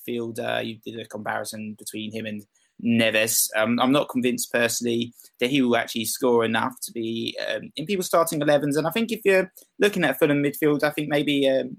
midfielder. 0.08 0.64
You 0.64 0.78
did 0.84 0.98
a 0.98 1.06
comparison 1.06 1.74
between 1.78 2.12
him 2.12 2.24
and 2.24 2.44
Neves. 2.82 3.48
Um, 3.56 3.78
I'm 3.80 3.92
not 3.92 4.08
convinced 4.08 4.52
personally 4.52 5.12
that 5.40 5.50
he 5.50 5.62
will 5.62 5.76
actually 5.76 6.04
score 6.04 6.44
enough 6.44 6.74
to 6.82 6.92
be 6.92 7.36
um, 7.48 7.70
in 7.76 7.86
people's 7.86 8.06
starting 8.06 8.40
11s. 8.40 8.76
And 8.76 8.86
I 8.86 8.90
think 8.90 9.10
if 9.10 9.20
you're 9.24 9.52
looking 9.78 10.04
at 10.04 10.18
Fulham 10.18 10.42
midfield, 10.42 10.82
I 10.82 10.90
think 10.90 11.08
maybe 11.08 11.48
um, 11.48 11.76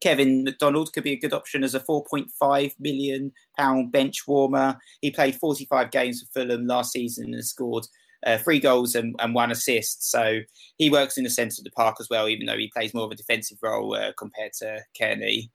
Kevin 0.00 0.44
McDonald 0.44 0.92
could 0.92 1.04
be 1.04 1.12
a 1.12 1.18
good 1.18 1.32
option 1.32 1.62
as 1.62 1.74
a 1.74 1.80
4.5 1.80 2.72
million 2.78 3.32
pound 3.58 3.92
bench 3.92 4.26
warmer. 4.26 4.78
He 5.00 5.10
played 5.10 5.36
45 5.36 5.90
games 5.90 6.22
for 6.22 6.40
Fulham 6.40 6.66
last 6.66 6.92
season 6.92 7.34
and 7.34 7.44
scored 7.44 7.86
uh, 8.26 8.38
three 8.38 8.60
goals 8.60 8.94
and, 8.94 9.14
and, 9.18 9.34
one 9.34 9.50
assist. 9.50 10.10
So 10.10 10.40
he 10.76 10.90
works 10.90 11.16
in 11.16 11.24
the 11.24 11.30
centre 11.30 11.60
of 11.60 11.64
the 11.64 11.70
park 11.70 11.96
as 12.00 12.08
well, 12.10 12.28
even 12.28 12.46
though 12.46 12.56
he 12.56 12.70
plays 12.74 12.92
more 12.92 13.04
of 13.04 13.10
a 13.10 13.16
defensive 13.16 13.58
role 13.62 13.94
uh, 13.94 14.12
compared 14.18 14.52
to 14.54 14.80
Cairney. 14.98 15.50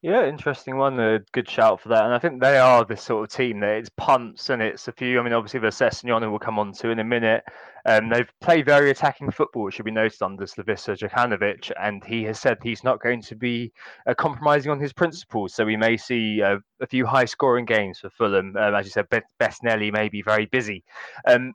Yeah, 0.00 0.28
interesting 0.28 0.76
one. 0.76 1.00
A 1.00 1.18
good 1.32 1.50
shout 1.50 1.80
for 1.80 1.88
that. 1.88 2.04
And 2.04 2.14
I 2.14 2.20
think 2.20 2.40
they 2.40 2.56
are 2.56 2.84
this 2.84 3.02
sort 3.02 3.24
of 3.24 3.36
team 3.36 3.58
that 3.60 3.78
it's 3.78 3.90
punts 3.96 4.48
and 4.48 4.62
it's 4.62 4.86
a 4.86 4.92
few. 4.92 5.18
I 5.18 5.24
mean, 5.24 5.32
obviously, 5.32 5.58
the 5.58 5.68
Sessegnon 5.68 6.30
will 6.30 6.38
come 6.38 6.56
on 6.56 6.72
to 6.74 6.90
in 6.90 7.00
a 7.00 7.04
minute. 7.04 7.42
Um, 7.84 8.08
they've 8.08 8.30
played 8.40 8.64
very 8.64 8.90
attacking 8.90 9.32
football, 9.32 9.64
which 9.64 9.74
should 9.74 9.84
be 9.84 9.90
noted 9.90 10.22
under 10.22 10.44
Slavisa 10.44 10.96
Jokanovic. 10.96 11.72
And 11.82 12.04
he 12.04 12.22
has 12.24 12.38
said 12.38 12.58
he's 12.62 12.84
not 12.84 13.02
going 13.02 13.22
to 13.22 13.34
be 13.34 13.72
uh, 14.06 14.14
compromising 14.14 14.70
on 14.70 14.78
his 14.78 14.92
principles. 14.92 15.52
So 15.52 15.64
we 15.64 15.76
may 15.76 15.96
see 15.96 16.42
uh, 16.42 16.58
a 16.80 16.86
few 16.86 17.04
high 17.04 17.24
scoring 17.24 17.64
games 17.64 17.98
for 17.98 18.10
Fulham. 18.10 18.56
Um, 18.56 18.76
as 18.76 18.86
you 18.86 18.92
said, 18.92 19.08
Bettinelli 19.40 19.92
may 19.92 20.08
be 20.08 20.22
very 20.22 20.46
busy. 20.46 20.84
Um, 21.26 21.54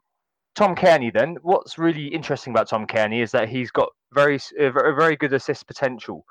Tom 0.56 0.76
Cairney, 0.76 1.12
then, 1.12 1.38
what's 1.42 1.80
really 1.80 2.06
interesting 2.08 2.54
about 2.54 2.70
Tom 2.70 2.86
Cairney 2.86 3.24
is 3.24 3.32
that 3.32 3.50
he's 3.50 3.72
got 3.72 3.90
very 4.14 4.40
a 4.60 4.70
very 4.72 5.16
good 5.16 5.34
assist 5.34 5.66
potential 5.66 6.24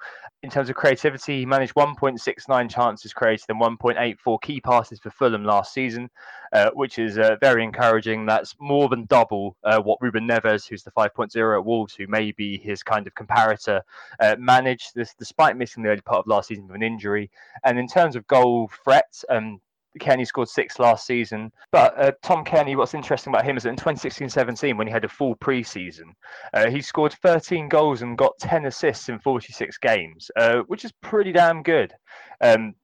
in 0.45 0.51
terms 0.51 0.70
of 0.70 0.77
creativity. 0.77 1.41
He 1.41 1.47
managed 1.47 1.75
1.69 1.75 2.70
chances 2.70 3.12
created 3.12 3.47
and 3.49 3.61
1.84 3.61 4.41
key 4.41 4.61
passes 4.61 5.01
for 5.01 5.11
Fulham 5.11 5.45
last 5.45 5.75
season, 5.75 6.09
uh, 6.53 6.70
which 6.75 7.01
is 7.01 7.18
uh, 7.18 7.35
very 7.41 7.64
encouraging. 7.64 8.25
That's 8.25 8.55
more 8.61 8.89
than 8.89 9.07
double 9.07 9.57
uh, 9.64 9.81
what 9.81 9.99
Ruben 10.01 10.29
Neves, 10.29 10.68
who's 10.68 10.85
the 10.85 10.93
5.0 10.93 11.59
at 11.59 11.64
Wolves, 11.64 11.95
who 11.95 12.07
may 12.07 12.31
be 12.31 12.59
his 12.59 12.85
kind 12.85 13.09
of 13.09 13.14
comparator, 13.14 13.81
uh, 14.20 14.37
managed 14.39 14.95
this 14.95 15.14
despite 15.18 15.57
missing 15.57 15.83
the 15.83 15.91
early 15.91 16.01
part 16.01 16.20
of 16.20 16.27
last 16.29 16.49
season 16.49 16.68
with 16.68 16.77
an 16.77 16.83
injury. 16.85 17.29
And 17.64 17.77
in 17.77 17.89
terms 17.89 18.14
of 18.14 18.27
goal 18.29 18.70
threat, 18.85 19.23
um, 19.29 19.61
Cairney 20.01 20.26
scored 20.26 20.49
six 20.49 20.78
last 20.78 21.07
season. 21.07 21.53
But 21.70 21.99
uh, 21.99 22.12
Tom 22.22 22.45
Cairney, 22.45 22.76
what's 22.76 22.95
interesting 22.95 23.32
about 23.32 23.45
him 23.45 23.57
is 23.57 23.64
that 23.64 23.70
in 23.70 23.76
2016 23.76 24.28
17, 24.28 24.76
when 24.76 24.86
he 24.86 24.93
had 24.93 25.05
a 25.05 25.09
full 25.09 25.36
preseason, 25.36 26.12
uh, 26.55 26.70
he 26.70 26.80
scored 26.80 27.12
13 27.22 27.68
goals 27.68 28.03
and 28.03 28.18
got 28.18 28.38
10 28.38 28.66
assists 28.66 29.09
in 29.09 29.18
46 29.18 29.78
games, 29.78 30.30
uh, 30.36 30.61
which 30.66 30.84
is 30.84 30.93
pretty 31.03 31.32
damn 31.32 31.62
good. 31.62 31.93
Um, 32.40 32.74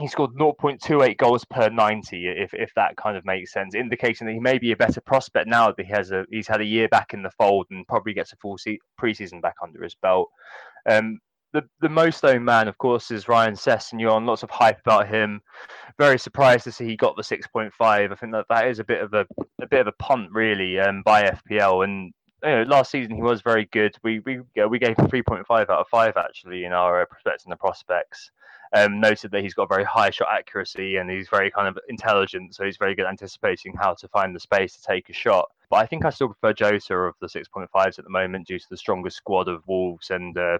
he 0.00 0.08
scored 0.08 0.32
0.28 0.34 1.16
goals 1.16 1.44
per 1.46 1.70
90, 1.70 2.28
if, 2.28 2.52
if 2.52 2.70
that 2.76 2.96
kind 2.96 3.16
of 3.16 3.24
makes 3.24 3.52
sense, 3.52 3.74
indicating 3.74 4.26
that 4.26 4.34
he 4.34 4.40
may 4.40 4.58
be 4.58 4.72
a 4.72 4.76
better 4.76 5.00
prospect 5.00 5.48
now 5.48 5.72
that 5.72 5.86
he 5.86 5.90
has 5.90 6.10
a 6.10 6.26
he's 6.30 6.46
had 6.46 6.60
a 6.60 6.66
year 6.66 6.86
back 6.88 7.14
in 7.14 7.22
the 7.22 7.30
fold 7.30 7.66
and 7.70 7.88
probably 7.88 8.12
gets 8.12 8.32
a 8.32 8.36
full 8.36 8.58
se- 8.58 8.78
preseason 9.00 9.40
back 9.40 9.54
under 9.62 9.82
his 9.82 9.94
belt. 9.94 10.28
Um, 10.88 11.18
the, 11.56 11.68
the 11.80 11.88
most 11.88 12.22
owned 12.22 12.44
man, 12.44 12.68
of 12.68 12.76
course, 12.76 13.10
is 13.10 13.28
Ryan 13.28 13.54
Sessegnon. 13.54 14.26
Lots 14.26 14.42
of 14.42 14.50
hype 14.50 14.78
about 14.80 15.08
him. 15.08 15.40
Very 15.98 16.18
surprised 16.18 16.64
to 16.64 16.72
see 16.72 16.84
he 16.84 16.96
got 16.96 17.16
the 17.16 17.22
6.5. 17.22 17.72
I 17.80 18.14
think 18.14 18.32
that 18.32 18.44
that 18.50 18.68
is 18.68 18.78
a 18.78 18.84
bit 18.84 19.00
of 19.00 19.14
a 19.14 19.26
a 19.62 19.66
bit 19.66 19.80
of 19.80 19.86
a 19.86 19.92
punt, 19.92 20.28
really, 20.32 20.78
um, 20.78 21.02
by 21.02 21.22
FPL. 21.22 21.84
And 21.84 22.12
you 22.44 22.50
know, 22.50 22.62
last 22.64 22.90
season 22.90 23.16
he 23.16 23.22
was 23.22 23.40
very 23.40 23.64
good. 23.72 23.96
We 24.04 24.20
we 24.20 24.40
we 24.68 24.78
gave 24.78 24.98
him 24.98 25.08
3.5 25.08 25.48
out 25.50 25.70
of 25.70 25.88
five 25.88 26.18
actually 26.18 26.64
in 26.64 26.72
our 26.74 27.00
uh, 27.00 27.06
prospects 27.06 27.44
and 27.44 27.52
the 27.52 27.56
prospects. 27.56 28.30
Um, 28.74 29.00
noted 29.00 29.30
that 29.30 29.42
he's 29.42 29.54
got 29.54 29.68
very 29.68 29.84
high 29.84 30.10
shot 30.10 30.28
accuracy 30.30 30.96
and 30.96 31.08
he's 31.08 31.28
very 31.30 31.50
kind 31.50 31.68
of 31.68 31.78
intelligent, 31.88 32.54
so 32.54 32.64
he's 32.64 32.76
very 32.76 32.94
good 32.94 33.06
anticipating 33.06 33.72
how 33.74 33.94
to 33.94 34.08
find 34.08 34.34
the 34.34 34.40
space 34.40 34.76
to 34.76 34.82
take 34.82 35.08
a 35.08 35.14
shot. 35.14 35.48
But 35.70 35.76
I 35.76 35.86
think 35.86 36.04
I 36.04 36.10
still 36.10 36.28
prefer 36.28 36.52
Jota 36.52 36.94
of 36.94 37.14
the 37.20 37.28
6.5s 37.28 37.98
at 37.98 38.04
the 38.04 38.10
moment 38.10 38.48
due 38.48 38.58
to 38.58 38.66
the 38.68 38.76
stronger 38.76 39.08
squad 39.08 39.48
of 39.48 39.62
Wolves 39.68 40.10
and 40.10 40.36
uh, 40.36 40.58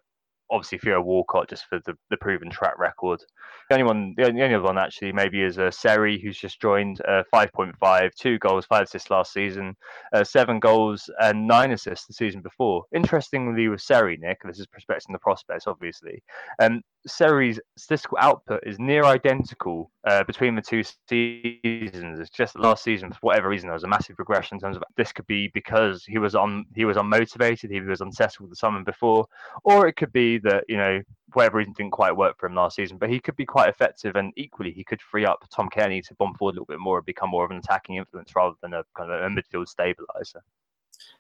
obviously 0.50 0.78
Theo 0.78 1.00
Walcott 1.00 1.48
just 1.48 1.66
for 1.66 1.80
the, 1.86 1.94
the 2.10 2.16
proven 2.16 2.50
track 2.50 2.78
record. 2.78 3.20
The 3.68 3.74
only 3.74 3.86
one, 3.86 4.14
the 4.16 4.26
only, 4.26 4.42
other 4.42 4.62
one 4.62 4.78
actually 4.78 5.12
maybe 5.12 5.42
is 5.42 5.58
uh, 5.58 5.70
Seri, 5.70 6.20
who's 6.20 6.38
just 6.38 6.60
joined 6.60 7.00
uh, 7.06 7.24
5.5, 7.34 8.14
two 8.14 8.38
goals, 8.38 8.64
five 8.66 8.84
assists 8.84 9.10
last 9.10 9.32
season, 9.32 9.76
uh, 10.12 10.22
seven 10.22 10.60
goals 10.60 11.10
and 11.20 11.46
nine 11.46 11.72
assists 11.72 12.06
the 12.06 12.12
season 12.12 12.42
before. 12.42 12.84
Interestingly, 12.94 13.68
with 13.68 13.80
Seri, 13.80 14.18
Nick, 14.18 14.38
this 14.44 14.60
is 14.60 14.66
prospects 14.66 15.06
and 15.06 15.14
the 15.14 15.18
prospects, 15.18 15.66
obviously. 15.66 16.22
Um, 16.60 16.82
Seri's 17.06 17.60
statistical 17.76 18.18
output 18.20 18.60
is 18.66 18.78
near 18.78 19.04
identical 19.04 19.90
uh, 20.06 20.24
between 20.24 20.54
the 20.54 20.62
two 20.62 20.82
seasons. 21.08 22.18
It's 22.18 22.30
just 22.30 22.58
last 22.58 22.82
season, 22.82 23.10
for 23.12 23.18
whatever 23.20 23.48
reason, 23.48 23.68
there 23.68 23.74
was 23.74 23.84
a 23.84 23.88
massive 23.88 24.18
regression 24.18 24.56
in 24.56 24.60
terms 24.60 24.76
of 24.76 24.82
this 24.96 25.12
could 25.12 25.26
be 25.26 25.50
because 25.54 26.04
he 26.04 26.18
was 26.18 26.34
on 26.34 26.64
he 26.74 26.84
was 26.84 26.96
unmotivated, 26.96 27.70
he 27.70 27.80
was 27.80 28.00
unsettled 28.00 28.50
the 28.50 28.56
summer 28.56 28.82
before, 28.82 29.26
or 29.64 29.86
it 29.86 29.94
could 29.94 30.12
be 30.12 30.35
that 30.38 30.64
you 30.68 30.76
know 30.76 31.00
whatever 31.32 31.58
reason 31.58 31.74
didn't 31.74 31.92
quite 31.92 32.16
work 32.16 32.38
for 32.38 32.46
him 32.46 32.54
last 32.54 32.76
season. 32.76 32.98
But 32.98 33.10
he 33.10 33.20
could 33.20 33.36
be 33.36 33.46
quite 33.46 33.68
effective, 33.68 34.16
and 34.16 34.32
equally 34.36 34.72
he 34.72 34.84
could 34.84 35.02
free 35.02 35.26
up 35.26 35.44
Tom 35.54 35.68
Cairney 35.68 36.06
to 36.06 36.14
bomb 36.14 36.34
forward 36.34 36.52
a 36.52 36.54
little 36.54 36.66
bit 36.66 36.80
more 36.80 36.98
and 36.98 37.06
become 37.06 37.30
more 37.30 37.44
of 37.44 37.50
an 37.50 37.58
attacking 37.58 37.96
influence 37.96 38.34
rather 38.34 38.56
than 38.62 38.74
a 38.74 38.84
kind 38.96 39.10
of 39.10 39.20
a 39.20 39.28
midfield 39.28 39.68
stabilizer. 39.68 40.42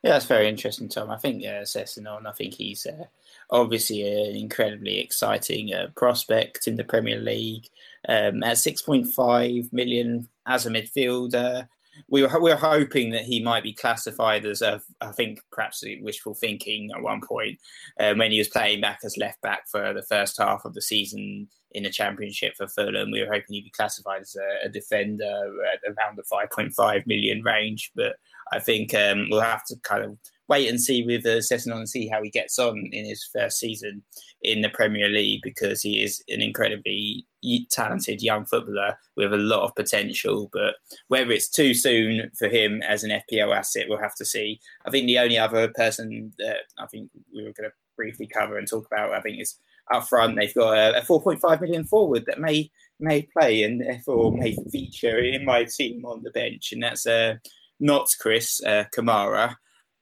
Yeah, 0.02 0.12
that's 0.12 0.26
very 0.26 0.48
interesting, 0.48 0.88
Tom. 0.88 1.10
I 1.10 1.16
think 1.16 1.44
uh, 1.44 1.62
Sessegnon, 1.62 2.26
I 2.26 2.32
think 2.32 2.54
he's 2.54 2.86
uh, 2.86 3.04
obviously 3.50 4.02
an 4.02 4.36
incredibly 4.36 5.00
exciting 5.00 5.72
uh, 5.72 5.88
prospect 5.96 6.66
in 6.66 6.76
the 6.76 6.84
Premier 6.84 7.18
League. 7.18 7.68
Um, 8.08 8.42
at 8.42 8.56
6.5 8.56 9.72
million 9.72 10.28
as 10.46 10.64
a 10.64 10.70
midfielder, 10.70 11.68
we 12.08 12.22
were 12.22 12.40
we 12.40 12.50
were 12.50 12.56
hoping 12.56 13.10
that 13.10 13.24
he 13.24 13.42
might 13.42 13.62
be 13.62 13.72
classified 13.72 14.44
as 14.44 14.62
a, 14.62 14.80
I 15.00 15.12
think 15.12 15.40
perhaps 15.52 15.84
wishful 16.00 16.34
thinking 16.34 16.90
at 16.94 17.02
one 17.02 17.20
point 17.20 17.58
um, 18.00 18.18
when 18.18 18.32
he 18.32 18.38
was 18.38 18.48
playing 18.48 18.80
back 18.80 19.00
as 19.04 19.16
left 19.16 19.40
back 19.40 19.68
for 19.68 19.92
the 19.92 20.02
first 20.02 20.38
half 20.38 20.64
of 20.64 20.74
the 20.74 20.82
season 20.82 21.48
in 21.72 21.82
the 21.82 21.90
championship 21.90 22.54
for 22.56 22.68
Fulham. 22.68 23.10
We 23.10 23.20
were 23.20 23.32
hoping 23.32 23.46
he'd 23.50 23.64
be 23.64 23.70
classified 23.70 24.22
as 24.22 24.36
a, 24.36 24.66
a 24.66 24.68
defender 24.68 25.52
at 25.72 25.92
around 25.92 26.16
the 26.16 26.22
5.5 26.22 27.06
million 27.06 27.42
range, 27.42 27.90
but 27.94 28.16
I 28.52 28.60
think 28.60 28.94
um, 28.94 29.28
we'll 29.30 29.40
have 29.40 29.64
to 29.66 29.76
kind 29.82 30.04
of 30.04 30.18
wait 30.48 30.68
and 30.68 30.80
see 30.80 31.04
with 31.04 31.26
uh, 31.26 31.40
Sessegnon 31.40 31.78
and 31.78 31.88
see 31.88 32.08
how 32.08 32.22
he 32.22 32.30
gets 32.30 32.58
on 32.58 32.78
in 32.92 33.04
his 33.04 33.28
first 33.32 33.58
season 33.58 34.02
in 34.46 34.62
the 34.62 34.68
Premier 34.68 35.08
League 35.08 35.40
because 35.42 35.82
he 35.82 36.02
is 36.02 36.22
an 36.28 36.40
incredibly 36.40 37.26
talented 37.70 38.22
young 38.22 38.44
footballer 38.44 38.96
with 39.16 39.32
a 39.32 39.36
lot 39.36 39.64
of 39.64 39.74
potential. 39.74 40.48
But 40.52 40.76
whether 41.08 41.32
it's 41.32 41.48
too 41.48 41.74
soon 41.74 42.30
for 42.38 42.48
him 42.48 42.80
as 42.82 43.02
an 43.02 43.10
FPL 43.10 43.54
asset, 43.54 43.86
we'll 43.88 43.98
have 43.98 44.14
to 44.16 44.24
see. 44.24 44.60
I 44.86 44.90
think 44.90 45.06
the 45.06 45.18
only 45.18 45.36
other 45.36 45.68
person 45.68 46.32
that 46.38 46.58
I 46.78 46.86
think 46.86 47.10
we 47.34 47.42
were 47.42 47.52
going 47.52 47.68
to 47.68 47.72
briefly 47.96 48.26
cover 48.26 48.56
and 48.56 48.68
talk 48.68 48.86
about, 48.86 49.12
I 49.12 49.20
think, 49.20 49.40
is 49.40 49.58
up 49.92 50.08
front. 50.08 50.36
They've 50.36 50.54
got 50.54 50.76
a, 50.76 50.98
a 50.98 51.02
4.5 51.02 51.60
million 51.60 51.84
forward 51.84 52.24
that 52.26 52.40
may 52.40 52.70
may 52.98 53.22
play 53.22 53.62
and 53.62 53.80
therefore 53.80 54.32
may 54.32 54.56
feature 54.72 55.18
in 55.18 55.44
my 55.44 55.64
team 55.64 56.04
on 56.06 56.22
the 56.22 56.30
bench, 56.30 56.72
and 56.72 56.82
that's 56.82 57.06
uh, 57.06 57.34
not 57.80 58.14
Chris 58.20 58.62
uh, 58.64 58.84
Kamara. 58.94 59.56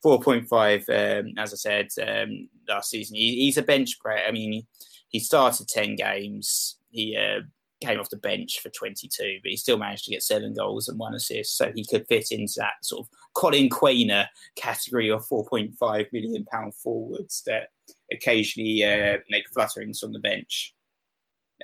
4.5, 0.05 1.21
um, 1.21 1.33
as 1.39 1.53
I 1.53 1.57
said 1.57 1.89
um, 2.07 2.49
last 2.69 2.91
season. 2.91 3.17
He, 3.17 3.37
he's 3.37 3.57
a 3.57 3.63
bench 3.63 3.99
player. 4.01 4.23
I 4.27 4.31
mean, 4.31 4.67
he, 5.09 5.19
started 5.19 5.69
10 5.69 5.97
games. 5.97 6.77
He 6.91 7.17
uh, 7.17 7.41
came 7.81 7.99
off 7.99 8.11
the 8.11 8.17
bench 8.17 8.61
for 8.61 8.71
22, 8.71 9.39
but 9.43 9.51
he 9.51 9.57
still 9.57 9.79
managed 9.79 10.05
to 10.05 10.11
get 10.11 10.23
seven 10.23 10.55
goals 10.55 10.89
and 10.89 10.99
one 10.99 11.15
assist. 11.15 11.57
So 11.57 11.73
he 11.75 11.85
could 11.85 12.07
fit 12.09 12.31
into 12.31 12.55
that 12.59 12.75
sort 12.83 13.07
of 13.07 13.11
Collin 13.35 13.69
Quaner 13.69 14.27
category 14.57 15.11
of 15.11 15.27
4.5 15.27 16.13
million 16.13 16.45
pound 16.45 16.75
forwards 16.75 17.43
that 17.47 17.69
occasionally 18.13 18.85
uh, 18.85 19.19
make 19.31 19.45
flutterings 19.57 20.03
on 20.03 20.13
the 20.13 20.19
bench. 20.19 20.75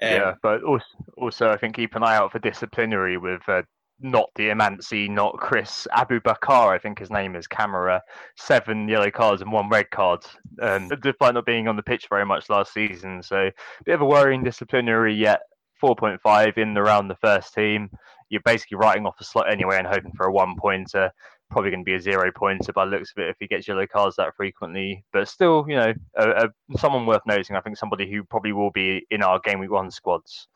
Um, 0.03 0.09
yeah, 0.09 0.35
but 0.43 0.63
also, 0.63 0.85
also 1.17 1.51
I 1.51 1.57
think 1.57 1.77
keep 1.77 1.95
an 1.95 2.03
eye 2.03 2.17
out 2.17 2.33
for 2.33 2.39
disciplinary 2.39 3.19
with 3.19 3.43
uh, 3.49 3.63
not 4.01 4.31
the 4.35 4.49
Diamansi, 4.49 5.09
not 5.11 5.37
Chris 5.39 5.87
Aboubakar, 5.93 6.69
I 6.69 6.79
think 6.79 6.99
his 6.99 7.11
name 7.11 7.37
is 7.37 7.47
Kamara. 7.47 8.01
seven 8.37 8.89
yellow 8.89 9.11
cards 9.11 9.43
and 9.43 9.53
one 9.53 9.69
red 9.69 9.91
card, 9.91 10.25
um, 10.63 10.89
despite 11.03 11.35
not 11.35 11.47
being 11.47 11.69
on 11.69 11.77
the 11.77 11.83
pitch 11.83 12.07
very 12.09 12.27
much 12.27 12.49
last 12.51 12.73
season. 12.73 13.23
So 13.23 13.37
a 13.47 13.53
bit 13.85 13.95
of 13.95 14.01
a 14.01 14.07
worrying 14.07 14.43
disciplinary 14.43 15.15
yet 15.15 15.41
4.5 15.83 16.59
in 16.59 16.75
the 16.75 16.83
round 16.83 17.11
the 17.11 17.17
first 17.17 17.55
team. 17.55 17.91
You're 18.29 18.43
basically 18.45 18.77
writing 18.77 19.07
off 19.07 19.21
a 19.21 19.25
slot 19.25 19.51
anyway 19.51 19.79
and 19.79 19.87
hoping 19.87 20.13
for 20.13 20.27
a 20.27 20.33
one 20.33 20.55
pointer. 20.59 21.11
Probably 21.51 21.71
going 21.71 21.81
to 21.81 21.85
be 21.85 21.95
a 21.95 22.01
zero 22.01 22.31
pointer 22.35 22.73
by 22.73 22.85
looks 22.85 23.13
of 23.17 23.23
it 23.23 23.31
if 23.31 23.37
he 23.41 23.49
gets 23.49 23.67
yellow 23.67 23.87
cards 23.87 24.17
that 24.17 24.37
frequently. 24.37 25.05
But 25.13 25.29
still, 25.29 25.65
you 25.69 25.77
know, 25.77 25.93
a, 26.17 26.31
a, 26.31 26.79
someone 26.79 27.07
worth 27.07 27.23
noting. 27.27 27.57
I 27.57 27.61
think 27.61 27.77
somebody 27.77 28.09
who 28.11 28.23
probably 28.23 28.53
will 28.53 28.71
be 28.71 29.05
in 29.11 29.23
our 29.23 29.41
game 29.41 29.59
week 29.59 29.73
one 29.73 29.91
squads. 29.91 30.47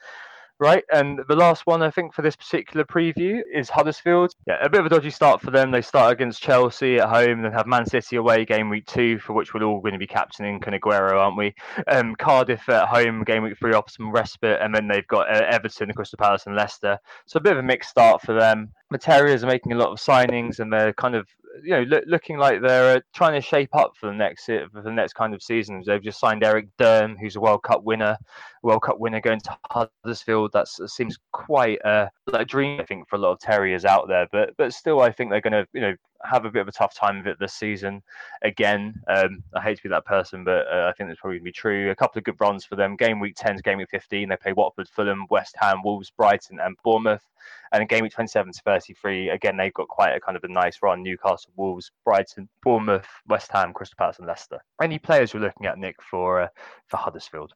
Right, 0.65 0.82
and 0.91 1.20
the 1.28 1.36
last 1.36 1.66
one 1.66 1.82
I 1.82 1.91
think 1.91 2.15
for 2.15 2.23
this 2.23 2.36
particular 2.36 2.86
preview 2.86 3.43
is 3.53 3.69
Huddersfield. 3.69 4.32
Yeah, 4.47 4.57
a 4.62 4.70
bit 4.70 4.81
of 4.81 4.86
a 4.86 4.89
dodgy 4.89 5.11
start 5.11 5.43
for 5.43 5.51
them. 5.51 5.70
They 5.70 5.82
start 5.82 6.12
against 6.12 6.43
Chelsea 6.43 6.99
at 6.99 7.11
home, 7.11 7.43
then 7.43 7.53
have 7.53 7.66
Man 7.66 7.85
City 7.85 8.16
away 8.16 8.47
game 8.47 8.70
week 8.70 8.86
two, 8.86 9.19
for 9.19 9.35
which 9.35 9.53
we're 9.53 9.62
all 9.62 9.81
going 9.81 9.93
to 9.93 9.99
be 9.99 10.07
captaining 10.07 10.61
Kun 10.61 10.73
Aguero, 10.73 11.20
aren't 11.20 11.36
we? 11.36 11.55
Um, 11.86 12.15
Cardiff 12.15 12.66
at 12.70 12.89
home 12.89 13.24
game 13.24 13.43
week 13.43 13.59
three 13.59 13.74
off 13.74 13.91
some 13.91 14.11
respite, 14.11 14.59
and 14.62 14.74
then 14.74 14.89
they've 14.89 15.07
got 15.07 15.28
uh, 15.28 15.45
Everton, 15.47 15.93
Crystal 15.93 16.16
Palace, 16.16 16.47
and 16.47 16.57
Leicester. 16.57 16.99
So 17.27 17.36
a 17.36 17.43
bit 17.43 17.53
of 17.53 17.59
a 17.59 17.62
mixed 17.62 17.91
start 17.91 18.23
for 18.23 18.32
them. 18.32 18.73
Materials 18.95 19.43
are 19.43 19.49
making 19.49 19.73
a 19.73 19.77
lot 19.77 19.91
of 19.91 19.99
signings, 19.99 20.61
and 20.61 20.73
they're 20.73 20.93
kind 20.93 21.16
of 21.16 21.27
you 21.62 21.71
know, 21.71 21.83
look, 21.83 22.05
looking 22.07 22.39
like 22.39 22.61
they're 22.61 22.97
uh, 22.97 23.01
trying 23.12 23.35
to 23.35 23.41
shape 23.41 23.75
up 23.75 23.97
for 23.97 24.07
the 24.07 24.12
next 24.12 24.47
for 24.47 24.83
the 24.83 24.91
next 24.91 25.15
kind 25.15 25.35
of 25.35 25.43
seasons. 25.43 25.87
They've 25.87 26.03
just 26.03 26.19
signed 26.19 26.43
Erik 26.43 26.69
Durm, 26.79 27.16
who's 27.19 27.37
a 27.37 27.41
World 27.41 27.62
Cup 27.62 27.83
winner, 27.85 28.16
World 28.62 28.83
Cup 28.83 28.99
winner 28.99 29.21
going 29.21 29.41
to 29.41 29.57
Huddersfield. 29.71 30.53
That 30.53 30.69
seems 30.69 31.19
quite 31.33 31.79
a, 31.85 32.09
a 32.33 32.45
dream, 32.45 32.81
I 32.81 32.85
think, 32.85 33.09
for 33.09 33.16
a 33.16 33.19
lot 33.19 33.33
of 33.33 33.41
Terriers 33.41 33.85
out 33.85 34.09
there. 34.09 34.27
But 34.33 34.51
but 34.57 34.73
still, 34.73 35.01
I 35.01 35.11
think 35.11 35.31
they're 35.31 35.41
going 35.41 35.53
to 35.53 35.66
you 35.73 35.81
know 35.81 35.95
have 36.25 36.45
a 36.45 36.51
bit 36.51 36.62
of 36.62 36.69
a 36.69 36.73
tough 36.73 36.95
time 36.95 37.19
of 37.19 37.27
it 37.27 37.39
this 37.39 37.55
season. 37.55 38.03
Again, 38.43 38.95
um, 39.09 39.43
I 39.55 39.61
hate 39.61 39.77
to 39.77 39.83
be 39.83 39.89
that 39.91 40.07
person, 40.07 40.45
but 40.45 40.66
uh, 40.69 40.89
I 40.89 40.93
think 40.93 41.11
that's 41.11 41.21
probably 41.21 41.39
going 41.39 41.45
to 41.45 41.49
be 41.49 41.53
true. 41.53 41.91
A 41.91 41.97
couple 41.97 42.19
of 42.19 42.25
good 42.25 42.41
runs 42.41 42.65
for 42.65 42.77
them. 42.77 42.97
Game 42.97 43.21
week 43.21 43.35
10 43.37 43.57
to 43.57 43.62
game 43.62 43.79
week 43.79 43.91
15, 43.91 44.29
they 44.29 44.37
play 44.37 44.53
Watford, 44.53 44.89
Fulham, 44.89 45.27
West 45.31 45.55
Ham, 45.61 45.83
Wolves, 45.85 46.11
Brighton, 46.11 46.61
and 46.61 46.77
Bournemouth. 46.83 47.29
And 47.73 47.83
in 47.83 47.89
game 47.89 48.03
week 48.03 48.12
27 48.12 48.53
to 48.53 48.61
33, 48.62 49.31
again, 49.31 49.57
they've 49.57 49.75
got 49.75 49.89
quite 49.89 50.15
a 50.15 50.21
kind 50.21 50.37
of 50.37 50.45
a 50.45 50.49
nice 50.49 50.79
run. 50.83 51.03
Newcastle, 51.03 51.53
Wolves, 51.57 51.91
Brighton, 52.05 52.49
Bournemouth, 52.62 53.09
West 53.27 53.51
Ham, 53.53 53.73
Crystal 53.73 53.97
Palace, 53.99 54.19
and 54.19 54.27
Leicester. 54.27 54.59
Any 54.83 54.99
players 54.99 55.33
you're 55.33 55.43
looking 55.43 55.66
at, 55.66 55.79
Nick, 55.79 56.03
for 56.03 56.43
uh, 56.43 56.49
for 56.89 56.97
Huddersfield? 56.97 57.55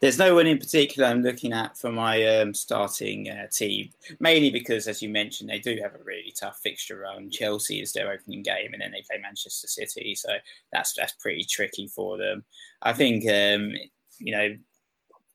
There's 0.00 0.18
no 0.18 0.34
one 0.34 0.46
in 0.46 0.58
particular 0.58 1.08
I'm 1.08 1.22
looking 1.22 1.52
at 1.52 1.76
for 1.76 1.90
my 1.90 2.24
um, 2.38 2.54
starting 2.54 3.28
uh, 3.28 3.48
team, 3.48 3.90
mainly 4.20 4.50
because, 4.50 4.86
as 4.86 5.02
you 5.02 5.08
mentioned, 5.08 5.50
they 5.50 5.58
do 5.58 5.78
have 5.82 5.94
a 5.94 6.04
really 6.04 6.32
tough 6.38 6.58
fixture 6.62 7.00
run. 7.00 7.30
Chelsea 7.30 7.80
is 7.80 7.92
their 7.92 8.12
opening 8.12 8.42
game, 8.42 8.72
and 8.72 8.82
then 8.82 8.92
they 8.92 9.02
play 9.08 9.20
Manchester 9.20 9.66
City, 9.66 10.14
so 10.14 10.30
that's 10.72 10.94
that's 10.94 11.14
pretty 11.14 11.44
tricky 11.44 11.88
for 11.88 12.16
them. 12.18 12.44
I 12.82 12.92
think 12.92 13.24
um, 13.24 13.72
you 14.18 14.36
know 14.36 14.56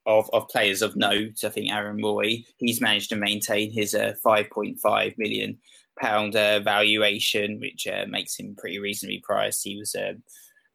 of, 0.10 0.30
of 0.34 0.50
players 0.50 0.82
of 0.82 0.96
note. 0.96 1.44
I 1.44 1.50
think 1.50 1.72
Aaron 1.72 2.02
Mooy, 2.02 2.44
he's 2.58 2.82
managed 2.82 3.10
to 3.10 3.16
maintain 3.16 3.72
his 3.72 3.94
uh, 3.94 4.14
5.5 4.26 5.18
million 5.18 5.58
pound 6.02 6.36
uh, 6.36 6.60
valuation, 6.62 7.60
which 7.60 7.88
uh, 7.88 8.06
makes 8.10 8.36
him 8.36 8.56
pretty 8.58 8.80
reasonably 8.80 9.22
priced. 9.24 9.64
He 9.64 9.78
was 9.78 9.96
um, 9.96 10.24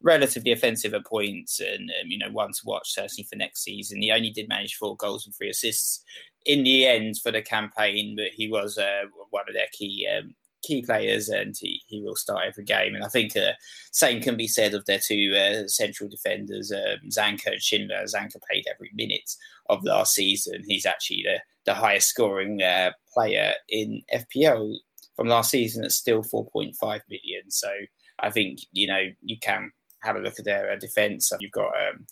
relatively 0.03 0.53
offensive 0.53 0.95
at 0.95 1.05
points 1.05 1.61
and 1.61 1.91
um, 2.01 2.07
you 2.07 2.19
know 2.19 2.31
one 2.31 2.53
to 2.53 2.61
watch 2.65 2.95
certainly 2.95 3.27
for 3.29 3.37
next 3.37 3.65
season. 3.65 4.01
He 4.01 4.13
only 4.13 4.31
did 4.31 4.49
manage 4.49 4.77
four 4.77 4.97
goals 4.97 5.27
and 5.27 5.35
three 5.35 5.51
assists 5.51 6.05
in 6.47 6.63
the 6.63 6.87
end 6.87 7.19
for 7.21 7.33
the 7.33 7.43
campaign, 7.43 8.15
but 8.17 8.29
he 8.35 8.49
was 8.49 8.79
uh, 8.79 9.03
one 9.31 9.45
of 9.49 9.55
their 9.55 9.67
key 9.73 10.07
um, 10.17 10.35
key 10.67 10.83
players 10.83 11.29
and 11.29 11.55
he, 11.59 11.83
he 11.87 12.01
will 12.03 12.17
start 12.17 12.45
every 12.47 12.65
game. 12.65 12.95
And 12.95 13.05
I 13.05 13.09
think 13.09 13.37
uh, 13.37 13.53
same 13.91 14.21
can 14.21 14.37
be 14.37 14.49
said 14.49 14.75
of 14.75 14.85
their 14.87 14.99
two 14.99 15.35
uh, 15.37 15.69
central 15.69 16.09
defenders, 16.09 16.73
um, 16.73 17.09
Zanka 17.09 17.53
and 17.53 17.63
Schindler. 17.63 18.05
Zanka 18.05 18.41
played 18.49 18.67
every 18.73 18.91
minute 18.95 19.31
of 19.69 19.85
last 19.85 20.15
season. 20.15 20.63
He's 20.67 20.87
actually 20.87 21.25
the, 21.25 21.41
the 21.65 21.75
highest 21.75 22.09
scoring 22.09 22.63
uh, 22.63 22.93
player 23.13 23.53
in 23.69 24.03
FPL 24.13 24.77
from 25.17 25.29
last 25.29 25.51
season 25.51 25.85
at 25.85 25.93
still 25.93 26.23
4.5 26.23 26.75
million. 27.09 27.51
So 27.51 27.71
I 28.19 28.31
think, 28.31 28.61
you 28.73 28.87
know, 28.87 29.03
you 29.23 29.39
can 29.39 29.73
have 30.03 30.17
a 30.17 30.21
look 30.21 30.39
at 30.39 30.45
their 30.45 30.71
uh, 30.71 30.77
defence. 30.77 31.33
You've 31.41 31.53
got 31.53 31.69
um, 31.69 32.07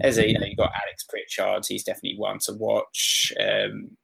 as 0.00 0.18
a 0.18 0.28
you 0.28 0.38
know 0.38 0.46
you've 0.46 0.58
got 0.58 0.72
Alex 0.84 1.04
Pritchard. 1.04 1.64
He's 1.66 1.84
definitely 1.84 2.18
one 2.18 2.38
to 2.40 2.52
watch 2.52 3.32
um, 3.40 3.96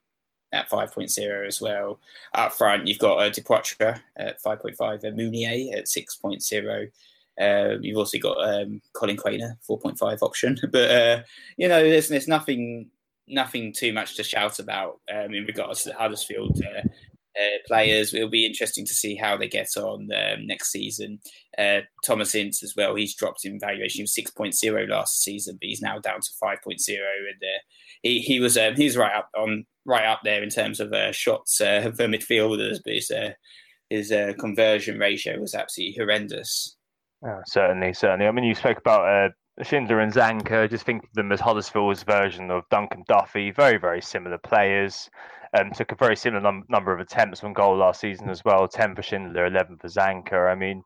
at 0.52 0.70
5.0 0.70 1.46
as 1.46 1.60
well. 1.60 1.98
Up 2.34 2.52
front, 2.52 2.86
you've 2.86 2.98
got 2.98 3.18
uh, 3.18 3.30
Depoitre 3.30 4.00
at 4.16 4.42
5.5, 4.42 5.04
uh, 5.04 5.10
Mounier 5.14 5.76
at 5.76 5.86
6.0. 5.86 6.90
Uh, 7.38 7.78
you've 7.80 7.98
also 7.98 8.18
got 8.18 8.36
um, 8.38 8.80
Collin 8.92 9.16
Quaner, 9.16 9.56
4.5 9.68 10.22
option. 10.22 10.58
But, 10.70 10.90
uh, 10.90 11.22
you 11.56 11.68
know, 11.68 11.82
there's, 11.82 12.08
there's 12.08 12.28
nothing 12.28 12.90
nothing 13.28 13.72
too 13.72 13.92
much 13.92 14.14
to 14.16 14.22
shout 14.22 14.60
about 14.60 15.00
um, 15.12 15.34
in 15.34 15.44
regards 15.46 15.82
to 15.82 15.88
the 15.88 15.96
Huddersfield 15.96 16.62
uh, 16.62 16.82
uh, 17.40 17.58
players. 17.66 18.14
It'll 18.14 18.28
be 18.28 18.46
interesting 18.46 18.84
to 18.86 18.94
see 18.94 19.16
how 19.16 19.36
they 19.36 19.48
get 19.48 19.76
on 19.76 20.08
um, 20.12 20.46
next 20.46 20.70
season. 20.70 21.20
Uh, 21.58 21.80
Thomas 22.04 22.34
Ince 22.34 22.62
as 22.62 22.74
well. 22.76 22.94
He's 22.94 23.14
dropped 23.14 23.44
in 23.44 23.60
valuation. 23.60 23.98
He 23.98 24.02
was 24.02 24.14
six 24.14 24.30
point 24.30 24.54
zero 24.54 24.86
last 24.86 25.22
season, 25.22 25.58
but 25.60 25.66
he's 25.66 25.82
now 25.82 25.98
down 25.98 26.20
to 26.20 26.30
five 26.40 26.58
point 26.62 26.80
zero. 26.80 27.08
And 27.30 27.42
uh, 27.42 27.60
he 28.02 28.20
he 28.20 28.40
was 28.40 28.56
um, 28.56 28.74
he's 28.76 28.96
right 28.96 29.14
up 29.14 29.30
on 29.36 29.64
right 29.84 30.06
up 30.06 30.20
there 30.24 30.42
in 30.42 30.50
terms 30.50 30.80
of 30.80 30.92
uh, 30.92 31.12
shots 31.12 31.60
uh, 31.60 31.82
for 31.96 32.06
midfielders, 32.06 32.78
but 32.84 32.94
his 32.94 33.10
uh, 33.10 33.30
his 33.90 34.12
conversion 34.38 34.98
ratio 34.98 35.38
was 35.40 35.54
absolutely 35.54 35.96
horrendous. 35.98 36.76
Oh, 37.24 37.40
certainly, 37.46 37.92
certainly. 37.92 38.26
I 38.26 38.32
mean, 38.32 38.44
you 38.44 38.54
spoke 38.54 38.78
about 38.78 39.32
Schindler 39.62 40.00
and 40.00 40.12
Zanka, 40.12 40.68
just 40.68 40.84
think 40.84 41.04
of 41.04 41.12
them 41.14 41.32
as 41.32 41.40
Huddersfield's 41.40 42.02
version 42.02 42.50
of 42.50 42.68
Dunk 42.70 42.92
and 42.92 43.06
Duffy. 43.06 43.50
Very, 43.50 43.78
very 43.78 44.02
similar 44.02 44.38
players. 44.38 45.08
Um, 45.58 45.70
took 45.70 45.92
a 45.92 45.96
very 45.96 46.16
similar 46.16 46.42
num- 46.42 46.64
number 46.68 46.92
of 46.92 47.00
attempts 47.00 47.42
on 47.44 47.52
goal 47.52 47.76
last 47.76 48.00
season 48.00 48.28
as 48.28 48.44
well. 48.44 48.68
Ten 48.68 48.94
for 48.94 49.02
Schindler, 49.02 49.46
eleven 49.46 49.76
for 49.78 49.88
Zanka. 49.88 50.50
I 50.50 50.54
mean, 50.54 50.82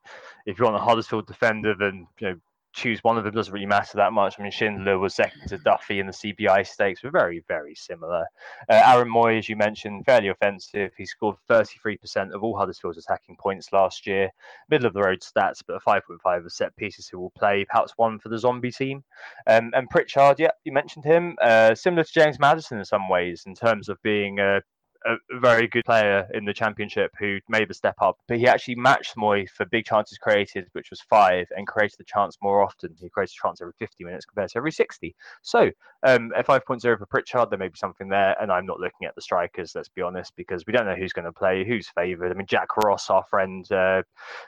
if 0.46 0.58
you 0.58 0.64
want 0.64 0.76
a 0.76 0.80
Huddersfield 0.80 1.26
defender, 1.26 1.74
then 1.78 2.06
you 2.20 2.28
know 2.28 2.36
choose 2.72 3.02
one 3.02 3.18
of 3.18 3.24
them 3.24 3.34
doesn't 3.34 3.52
really 3.52 3.66
matter 3.66 3.96
that 3.96 4.12
much. 4.12 4.36
I 4.38 4.42
mean, 4.42 4.52
Schindler 4.52 4.98
was 4.98 5.14
second 5.14 5.48
to 5.48 5.58
Duffy 5.58 5.98
in 5.98 6.06
the 6.06 6.12
CBI 6.12 6.66
stakes. 6.66 7.02
We're 7.02 7.10
very, 7.10 7.44
very 7.48 7.74
similar. 7.74 8.26
Uh, 8.68 8.82
Aaron 8.86 9.08
Mooy, 9.08 9.38
as 9.38 9.48
you 9.48 9.56
mentioned, 9.56 10.04
fairly 10.04 10.28
offensive. 10.28 10.92
He 10.96 11.04
scored 11.04 11.36
33% 11.48 12.32
of 12.32 12.42
all 12.42 12.56
Huddersfield's 12.56 12.98
attacking 12.98 13.36
points 13.36 13.72
last 13.72 14.06
year. 14.06 14.30
Middle 14.68 14.86
of 14.86 14.94
the 14.94 15.02
road 15.02 15.20
stats, 15.20 15.62
but 15.66 15.74
a 15.74 15.80
5.5 15.80 16.44
of 16.44 16.52
set 16.52 16.74
pieces 16.76 17.08
who 17.08 17.18
will 17.18 17.30
play. 17.30 17.64
Perhaps 17.64 17.92
one 17.96 18.18
for 18.18 18.28
the 18.28 18.38
zombie 18.38 18.72
team. 18.72 19.02
Um, 19.46 19.72
and 19.74 19.90
Pritchard, 19.90 20.38
yeah, 20.38 20.50
you 20.64 20.72
mentioned 20.72 21.04
him. 21.04 21.36
Uh, 21.42 21.74
similar 21.74 22.04
to 22.04 22.12
James 22.12 22.38
Maddison 22.38 22.78
in 22.78 22.84
some 22.84 23.08
ways, 23.08 23.44
in 23.46 23.54
terms 23.54 23.88
of 23.88 24.00
being 24.02 24.38
a 24.38 24.62
a 25.06 25.16
very 25.40 25.66
good 25.66 25.84
player 25.84 26.28
in 26.34 26.44
the 26.44 26.52
championship 26.52 27.12
who 27.18 27.38
made 27.48 27.68
the 27.68 27.74
step 27.74 27.96
up, 28.00 28.18
but 28.28 28.38
he 28.38 28.46
actually 28.46 28.74
matched 28.74 29.16
Mooy 29.16 29.48
for 29.48 29.64
big 29.66 29.84
chances 29.84 30.18
created, 30.18 30.66
which 30.72 30.90
was 30.90 31.00
five, 31.00 31.46
and 31.56 31.66
created 31.66 31.96
the 31.98 32.04
chance 32.04 32.36
more 32.42 32.62
often. 32.62 32.94
He 33.00 33.08
created 33.08 33.34
a 33.38 33.46
chance 33.46 33.60
every 33.60 33.72
50 33.78 34.04
minutes 34.04 34.26
compared 34.26 34.50
to 34.50 34.58
every 34.58 34.72
60. 34.72 35.14
So 35.42 35.70
um, 36.02 36.32
at 36.36 36.46
5.0 36.46 36.98
for 36.98 37.06
Pritchard, 37.06 37.50
there 37.50 37.58
may 37.58 37.68
be 37.68 37.76
something 37.76 38.08
there, 38.08 38.36
and 38.40 38.52
I'm 38.52 38.66
not 38.66 38.80
looking 38.80 39.06
at 39.06 39.14
the 39.14 39.22
strikers, 39.22 39.74
let's 39.74 39.88
be 39.88 40.02
honest, 40.02 40.34
because 40.36 40.66
we 40.66 40.72
don't 40.72 40.86
know 40.86 40.94
who's 40.94 41.12
going 41.12 41.24
to 41.24 41.32
play, 41.32 41.64
who's 41.64 41.88
favoured. 41.88 42.30
I 42.30 42.34
mean, 42.34 42.46
Jack 42.46 42.76
Ross, 42.76 43.08
our 43.10 43.24
friend, 43.24 43.70
uh, 43.72 44.02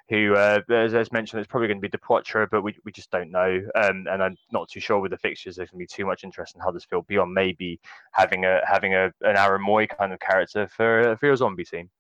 who, 0.09 0.35
uh, 0.35 0.61
as, 0.71 0.95
as, 0.95 1.13
mentioned, 1.13 1.41
it's 1.41 1.51
probably 1.51 1.69
going 1.69 1.81
to 1.81 1.89
be 1.89 1.97
Depoitre, 1.97 2.49
but 2.51 2.63
we, 2.63 2.75
we 2.85 2.93
just 2.93 3.11
don't 3.11 3.31
know. 3.31 3.61
Um, 3.75 4.07
and 4.11 4.23
I'm 4.23 4.37
not 4.51 4.69
too 4.69 4.81
sure 4.81 5.01
with 5.01 5.11
the 5.13 5.19
fixtures, 5.19 5.57
there's 5.57 5.71
going 5.71 5.87
to 5.87 5.93
be 5.93 6.03
too 6.03 6.07
much 6.07 6.25
interest 6.25 6.55
in 6.55 6.61
Huddersfield 6.61 7.07
beyond 7.07 7.33
maybe 7.33 7.81
having 8.13 8.45
a 8.45 8.61
having 8.67 8.95
a 8.95 9.07
an 9.23 9.37
Aaron 9.37 9.65
Mooy 9.67 9.89
kind 9.89 10.13
of 10.13 10.21
character 10.21 10.42
for, 10.51 11.17
for 11.19 11.27
your 11.27 11.37
zombie 11.37 11.65
team. 11.65 11.91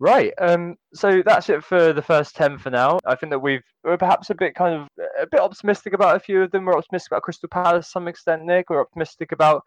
Right. 0.00 0.32
Um, 0.38 0.74
so 0.92 1.22
that's 1.24 1.48
it 1.48 1.62
for 1.62 1.92
the 1.92 2.02
first 2.02 2.34
ten 2.34 2.58
for 2.58 2.70
now. 2.70 2.98
I 3.06 3.14
think 3.14 3.30
that 3.30 3.38
we've 3.38 3.62
we're 3.84 3.96
perhaps 3.96 4.28
a 4.28 4.34
bit 4.34 4.56
kind 4.56 4.74
of 4.74 4.88
a 5.20 5.26
bit 5.26 5.40
optimistic 5.40 5.92
about 5.92 6.16
a 6.16 6.20
few 6.20 6.42
of 6.42 6.50
them. 6.50 6.64
We're 6.64 6.76
optimistic 6.76 7.12
about 7.12 7.22
Crystal 7.22 7.48
Palace 7.48 7.86
to 7.86 7.92
some 7.92 8.08
extent, 8.08 8.44
Nick. 8.44 8.70
We're 8.70 8.80
optimistic 8.80 9.30
about 9.30 9.62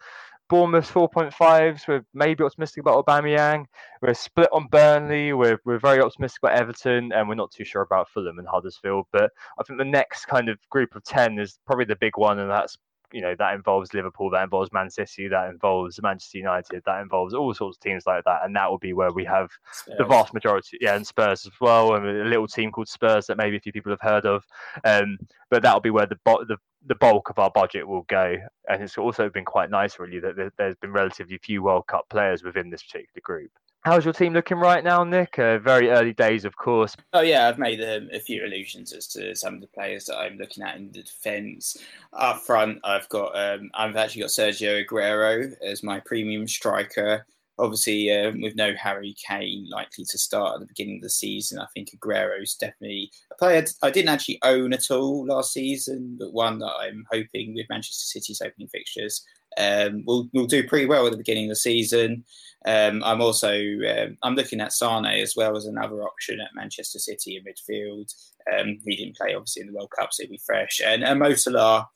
Bournemouth 0.49 0.91
4.5s. 0.91 1.87
We're 1.87 2.05
maybe 2.13 2.43
optimistic 2.43 2.81
about 2.81 3.05
Aubameyang. 3.05 3.65
We're 4.01 4.13
split 4.13 4.49
on 4.53 4.67
Burnley. 4.67 5.33
We're, 5.33 5.59
we're 5.65 5.79
very 5.79 6.01
optimistic 6.01 6.39
about 6.43 6.57
Everton, 6.57 7.11
and 7.11 7.27
we're 7.27 7.35
not 7.35 7.51
too 7.51 7.65
sure 7.65 7.81
about 7.81 8.09
Fulham 8.09 8.39
and 8.39 8.47
Huddersfield. 8.47 9.07
But 9.11 9.31
I 9.59 9.63
think 9.63 9.77
the 9.77 9.85
next 9.85 10.25
kind 10.25 10.47
of 10.47 10.57
group 10.69 10.95
of 10.95 11.03
10 11.03 11.37
is 11.39 11.59
probably 11.65 11.85
the 11.85 11.97
big 11.97 12.17
one, 12.17 12.39
and 12.39 12.49
that's 12.49 12.77
you 13.11 13.21
know 13.21 13.35
that 13.37 13.53
involves 13.53 13.93
Liverpool, 13.93 14.29
that 14.31 14.43
involves 14.43 14.71
Man 14.71 14.89
City, 14.89 15.27
that 15.27 15.49
involves 15.49 16.01
Manchester 16.01 16.37
United, 16.37 16.83
that 16.85 17.01
involves 17.01 17.33
all 17.33 17.53
sorts 17.53 17.77
of 17.77 17.81
teams 17.81 18.03
like 18.05 18.23
that, 18.25 18.41
and 18.43 18.55
that 18.55 18.69
will 18.69 18.77
be 18.77 18.93
where 18.93 19.11
we 19.11 19.25
have 19.25 19.49
Spurs. 19.71 19.95
the 19.97 20.05
vast 20.05 20.33
majority, 20.33 20.77
yeah, 20.81 20.95
and 20.95 21.07
Spurs 21.07 21.45
as 21.45 21.53
well, 21.61 21.95
and 21.95 22.05
a 22.05 22.25
little 22.25 22.47
team 22.47 22.71
called 22.71 22.89
Spurs 22.89 23.27
that 23.27 23.37
maybe 23.37 23.57
a 23.57 23.59
few 23.59 23.71
people 23.71 23.91
have 23.91 24.01
heard 24.01 24.25
of, 24.25 24.43
um, 24.83 25.17
but 25.49 25.61
that'll 25.63 25.79
be 25.79 25.89
where 25.89 26.07
the 26.07 26.17
the 26.25 26.57
the 26.85 26.95
bulk 26.95 27.29
of 27.29 27.39
our 27.39 27.51
budget 27.51 27.87
will 27.87 28.03
go, 28.03 28.35
and 28.69 28.81
it's 28.81 28.97
also 28.97 29.29
been 29.29 29.45
quite 29.45 29.69
nice 29.69 29.99
really 29.99 30.19
that 30.19 30.51
there's 30.57 30.75
been 30.77 30.91
relatively 30.91 31.37
few 31.37 31.63
World 31.63 31.87
Cup 31.87 32.07
players 32.09 32.43
within 32.43 32.69
this 32.69 32.83
particular 32.83 33.21
group. 33.23 33.51
How's 33.83 34.03
your 34.03 34.13
team 34.13 34.33
looking 34.33 34.57
right 34.57 34.83
now, 34.83 35.03
Nick? 35.03 35.39
Uh, 35.39 35.59
very 35.59 35.89
early 35.89 36.13
days, 36.13 36.43
of 36.43 36.57
course. 36.57 36.95
Oh 37.13 37.21
yeah, 37.21 37.47
I've 37.47 37.57
made 37.57 37.81
um, 37.81 38.09
a 38.11 38.19
few 38.19 38.45
allusions 38.45 38.91
as 38.91 39.07
to 39.09 39.33
some 39.33 39.55
of 39.55 39.61
the 39.61 39.67
players 39.67 40.05
that 40.05 40.17
I'm 40.17 40.37
looking 40.37 40.63
at 40.63 40.75
in 40.75 40.91
the 40.91 41.03
defence. 41.03 41.77
Up 42.11 42.41
front, 42.41 42.79
I've 42.83 43.07
got 43.09 43.37
um, 43.37 43.69
I've 43.75 43.95
actually 43.95 44.23
got 44.23 44.31
Sergio 44.31 44.85
Aguero 44.85 45.53
as 45.63 45.83
my 45.83 46.01
premium 46.01 46.47
striker. 46.47 47.25
Obviously, 47.59 48.11
um, 48.11 48.41
with 48.41 48.55
no 48.55 48.73
Harry 48.75 49.15
Kane 49.25 49.67
likely 49.71 50.05
to 50.09 50.17
start 50.17 50.55
at 50.55 50.59
the 50.59 50.67
beginning 50.67 50.97
of 50.97 51.03
the 51.03 51.09
season, 51.09 51.57
I 51.57 51.65
think 51.73 51.89
Aguero's 51.91 52.55
definitely 52.55 53.09
a 53.31 53.35
player 53.35 53.65
I 53.81 53.89
didn't 53.89 54.09
actually 54.09 54.39
own 54.43 54.73
at 54.73 54.91
all 54.91 55.25
last 55.25 55.53
season, 55.53 56.17
but 56.19 56.33
one 56.33 56.59
that 56.59 56.73
I'm 56.79 57.05
hoping 57.11 57.55
with 57.55 57.65
Manchester 57.69 58.05
City's 58.05 58.41
opening 58.41 58.67
fixtures 58.67 59.23
um, 59.57 60.03
will 60.05 60.29
will 60.33 60.47
do 60.47 60.67
pretty 60.67 60.85
well 60.85 61.05
at 61.05 61.11
the 61.11 61.17
beginning 61.17 61.45
of 61.45 61.49
the 61.49 61.55
season. 61.55 62.23
Um, 62.65 63.03
I'm 63.03 63.21
also 63.21 63.53
um, 63.53 64.17
I'm 64.23 64.35
looking 64.35 64.59
at 64.59 64.73
Sane 64.73 65.05
as 65.05 65.35
well 65.35 65.55
as 65.55 65.65
another 65.65 66.03
option 66.03 66.39
at 66.41 66.55
Manchester 66.55 66.99
City 66.99 67.37
in 67.37 67.43
midfield. 67.43 68.13
Um, 68.53 68.79
he 68.85 68.95
didn't 68.95 69.15
play 69.15 69.33
obviously 69.33 69.61
in 69.61 69.67
the 69.67 69.73
World 69.73 69.91
Cup, 69.97 70.09
so 70.11 70.23
he'll 70.23 70.31
be 70.31 70.41
fresh. 70.45 70.81
And, 70.83 71.03
and 71.03 71.19
Mo 71.19 71.33
Salah, 71.33 71.87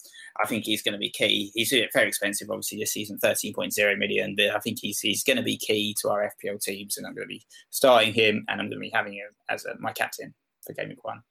I 0.41 0.47
think 0.47 0.65
he's 0.65 0.81
going 0.81 0.93
to 0.93 0.99
be 0.99 1.09
key. 1.09 1.51
He's 1.53 1.73
very 1.93 2.07
expensive, 2.07 2.49
obviously 2.49 2.79
this 2.79 2.93
season, 2.93 3.19
13.0 3.23 3.97
million, 3.97 4.35
but 4.35 4.55
I 4.55 4.59
think 4.59 4.79
he's 4.81 4.99
he's 4.99 5.23
going 5.23 5.37
to 5.37 5.43
be 5.43 5.57
key 5.57 5.95
to 6.01 6.09
our 6.09 6.31
FPL 6.43 6.61
teams, 6.61 6.97
and 6.97 7.05
I'm 7.05 7.15
going 7.15 7.27
to 7.27 7.33
be 7.33 7.43
starting 7.69 8.13
him, 8.13 8.45
and 8.47 8.61
I'm 8.61 8.67
going 8.67 8.79
to 8.81 8.87
be 8.87 8.91
having 8.93 9.13
him 9.13 9.27
as 9.49 9.65
a, 9.65 9.75
my 9.79 9.91
captain 9.91 10.33
for 10.65 10.73
Game 10.73 10.89
Week 10.89 11.03
One. 11.03 11.21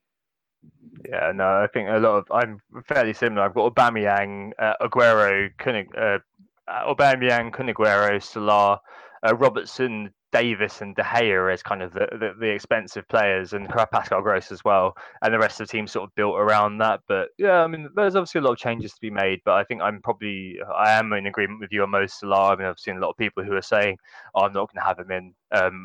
Yeah, 1.08 1.32
no, 1.34 1.44
I 1.44 1.66
think 1.72 1.88
a 1.88 1.98
lot 1.98 2.18
of 2.18 2.24
I'm 2.30 2.60
fairly 2.84 3.12
similar. 3.12 3.42
I've 3.42 3.54
got 3.54 3.74
Aubameyang, 3.74 4.52
uh, 4.58 4.74
Aguero, 4.80 5.50
Kunig, 5.58 5.86
uh, 5.96 6.18
Aubameyang, 6.68 7.52
Kun 7.52 7.68
Aguero, 7.68 8.22
Salah, 8.22 8.80
uh, 9.26 9.34
Robertson, 9.36 10.12
Davis, 10.32 10.80
and 10.80 10.94
De 10.94 11.02
Gea 11.02 11.52
as 11.52 11.62
kind 11.62 11.82
of 11.82 11.92
the, 11.92 12.06
the, 12.12 12.34
the, 12.38 12.46
expensive 12.46 13.06
players, 13.08 13.52
and 13.52 13.68
Pascal 13.92 14.22
Gross 14.22 14.52
as 14.52 14.64
well, 14.64 14.96
and 15.22 15.32
the 15.32 15.38
rest 15.38 15.60
of 15.60 15.66
the 15.66 15.72
team 15.72 15.86
sort 15.86 16.08
of 16.08 16.14
built 16.14 16.36
around 16.36 16.78
that. 16.78 17.00
But 17.08 17.28
yeah, 17.38 17.62
I 17.62 17.66
mean, 17.66 17.88
there's 17.94 18.16
obviously 18.16 18.40
a 18.40 18.42
lot 18.42 18.52
of 18.52 18.58
changes 18.58 18.92
to 18.92 19.00
be 19.00 19.10
made, 19.10 19.40
but 19.44 19.54
I 19.54 19.64
think 19.64 19.82
I'm 19.82 20.00
probably 20.02 20.58
I 20.74 20.92
am 20.92 21.12
in 21.12 21.26
agreement 21.26 21.60
with 21.60 21.72
you 21.72 21.82
on 21.82 21.90
most 21.90 22.20
Salah. 22.20 22.52
I 22.52 22.56
mean, 22.56 22.66
I've 22.66 22.78
seen 22.78 22.96
a 22.96 23.00
lot 23.00 23.10
of 23.10 23.16
people 23.16 23.44
who 23.44 23.54
are 23.54 23.62
saying, 23.62 23.96
oh, 24.34 24.42
"I'm 24.42 24.52
not 24.52 24.72
going 24.72 24.80
to 24.80 24.86
have 24.86 24.98
him 24.98 25.10
in," 25.10 25.34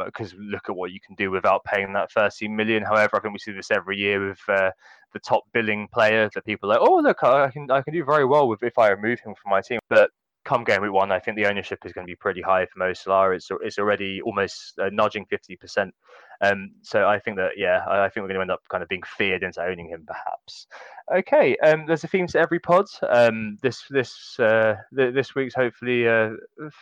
because 0.06 0.34
um, 0.34 0.40
look 0.40 0.70
at 0.70 0.76
what 0.76 0.92
you 0.92 1.00
can 1.06 1.16
do 1.16 1.32
without 1.32 1.64
paying 1.64 1.94
that 1.94 2.12
13 2.12 2.56
million. 2.56 2.84
However, 2.84 3.18
I 3.18 3.20
think 3.20 3.34
we 3.34 3.40
see 3.40 3.52
this 3.52 3.72
every 3.72 3.98
year 3.98 4.30
with 4.30 4.40
uh, 4.48 4.72
the 5.14 5.20
top 5.20 5.44
billing 5.54 5.88
player 5.94 6.30
that 6.34 6.46
people 6.46 6.72
are 6.72 6.80
like, 6.80 6.88
"Oh, 6.88 6.98
look, 6.98 7.24
I 7.24 7.50
can 7.50 7.70
I 7.72 7.82
can 7.82 7.94
do 7.94 8.04
very 8.04 8.26
well 8.26 8.48
with 8.48 8.64
if 8.64 8.78
I 8.78 8.90
remove 8.90 9.20
him 9.20 9.34
from 9.36 9.50
my 9.50 9.62
team," 9.62 9.80
but 9.90 10.12
come 10.46 10.64
game 10.64 10.82
week 10.82 10.94
one, 10.94 11.12
I 11.12 11.20
think 11.20 11.36
the 11.36 11.48
ownership 11.48 11.86
is 11.86 11.92
going 11.92 12.08
to 12.08 12.12
be 12.12 12.16
pretty 12.16 12.42
high 12.42 12.66
for 12.66 12.80
Mo 12.80 12.94
Salah. 12.94 13.32
It's 13.32 13.50
it's 13.62 13.78
already 13.78 14.22
almost 14.22 14.80
uh, 14.80 14.90
nudging 14.92 15.26
fifty 15.26 15.58
percent. 15.58 15.94
Um, 16.42 16.72
so 16.82 17.08
I 17.08 17.20
think 17.20 17.38
that 17.38 17.52
yeah, 17.58 17.84
I, 17.88 18.06
I, 18.06 18.10
think 18.10 18.24
we're 18.24 18.28
going 18.28 18.36
to 18.36 18.42
end 18.42 18.52
up 18.52 18.62
kind 18.70 18.84
of 18.84 18.90
being 18.90 19.04
feared 19.18 19.44
into 19.44 19.62
owning 19.62 19.88
him, 19.88 20.06
perhaps. 20.06 20.68
Okay, 21.16 21.56
um, 21.58 21.86
there's 21.86 22.04
a 22.04 22.08
theme 22.08 22.26
to 22.28 22.40
every 22.40 22.60
pod. 22.60 22.86
Um, 23.08 23.58
this 23.62 23.84
this 23.90 24.40
uh, 24.40 24.76
th- 24.96 25.14
this 25.14 25.36
week's 25.36 25.56
hopefully 25.56 26.08
uh, 26.08 26.32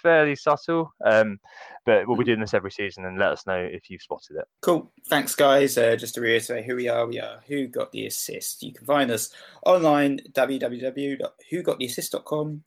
fairly 0.01 0.35
subtle, 0.35 0.93
um, 1.05 1.39
but 1.85 2.07
we'll 2.07 2.17
be 2.17 2.23
doing 2.23 2.39
this 2.39 2.53
every 2.53 2.71
season, 2.71 3.05
and 3.05 3.19
let 3.19 3.31
us 3.31 3.45
know 3.45 3.57
if 3.57 3.89
you've 3.89 4.01
spotted 4.01 4.37
it. 4.37 4.45
Cool, 4.61 4.91
thanks 5.07 5.35
guys. 5.35 5.77
Uh, 5.77 5.95
just 5.95 6.15
to 6.15 6.21
reiterate 6.21 6.65
who 6.65 6.75
we 6.75 6.87
are, 6.87 7.05
we 7.05 7.19
are 7.19 7.41
Who 7.47 7.67
Got 7.67 7.91
the 7.91 8.07
Assist. 8.07 8.63
You 8.63 8.73
can 8.73 8.85
find 8.85 9.11
us 9.11 9.29
online 9.65 10.21
www.whogottheassist.com. 10.33 12.63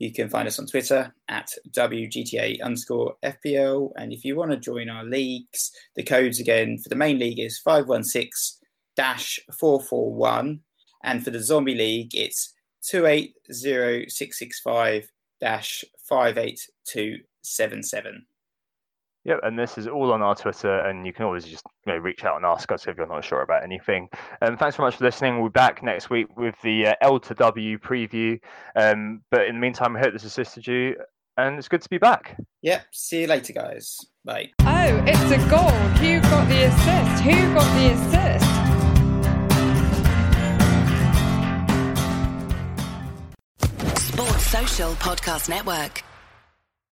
You 0.00 0.12
can 0.12 0.28
find 0.30 0.48
us 0.48 0.58
on 0.58 0.66
Twitter 0.66 1.14
at 1.28 1.52
WGTA 1.72 2.60
underscore 2.62 3.16
FPL. 3.22 3.92
And 3.96 4.14
if 4.14 4.24
you 4.24 4.34
want 4.34 4.50
to 4.50 4.56
join 4.56 4.88
our 4.88 5.04
leagues, 5.04 5.70
the 5.94 6.02
codes 6.02 6.40
again 6.40 6.78
for 6.78 6.88
the 6.88 6.96
main 6.96 7.18
league 7.18 7.38
is 7.38 7.58
516 7.58 8.66
441. 8.96 10.60
And 11.04 11.22
for 11.22 11.30
the 11.30 11.42
Zombie 11.42 11.74
League, 11.74 12.14
it's 12.14 12.54
280665 12.88 15.12
58277. 15.40 18.26
Yep, 19.24 19.40
and 19.42 19.58
this 19.58 19.76
is 19.76 19.86
all 19.86 20.12
on 20.12 20.22
our 20.22 20.34
Twitter, 20.34 20.80
and 20.80 21.06
you 21.06 21.12
can 21.12 21.26
always 21.26 21.44
just 21.44 21.64
you 21.84 21.92
know, 21.92 21.98
reach 21.98 22.24
out 22.24 22.36
and 22.36 22.44
ask 22.46 22.72
us 22.72 22.86
if 22.86 22.96
you're 22.96 23.06
not 23.06 23.22
sure 23.22 23.42
about 23.42 23.62
anything. 23.62 24.08
And 24.40 24.52
um, 24.52 24.56
thanks 24.56 24.76
very 24.76 24.86
much 24.86 24.96
for 24.96 25.04
listening. 25.04 25.38
We'll 25.38 25.50
be 25.50 25.52
back 25.52 25.82
next 25.82 26.08
week 26.08 26.34
with 26.38 26.54
the 26.62 26.86
uh, 26.88 26.94
L 27.02 27.20
to 27.20 27.34
W 27.34 27.78
preview. 27.78 28.40
Um, 28.76 29.20
but 29.30 29.46
in 29.46 29.56
the 29.56 29.60
meantime, 29.60 29.94
I 29.94 30.00
hope 30.00 30.14
this 30.14 30.24
assisted 30.24 30.66
you, 30.66 30.96
and 31.36 31.58
it's 31.58 31.68
good 31.68 31.82
to 31.82 31.88
be 31.90 31.98
back. 31.98 32.38
Yep, 32.62 32.86
see 32.92 33.20
you 33.22 33.26
later, 33.26 33.52
guys. 33.52 33.98
Bye. 34.24 34.50
Oh, 34.60 35.04
it's 35.06 35.30
a 35.30 35.38
goal. 35.50 35.68
Who 36.00 36.20
got 36.22 36.48
the 36.48 36.62
assist? 36.64 37.22
Who 37.22 37.54
got 37.54 37.74
the 37.76 37.90
assist? 37.92 38.46
Sports 44.14 44.46
Social 44.46 44.92
Podcast 44.94 45.48
Network. 45.50 46.02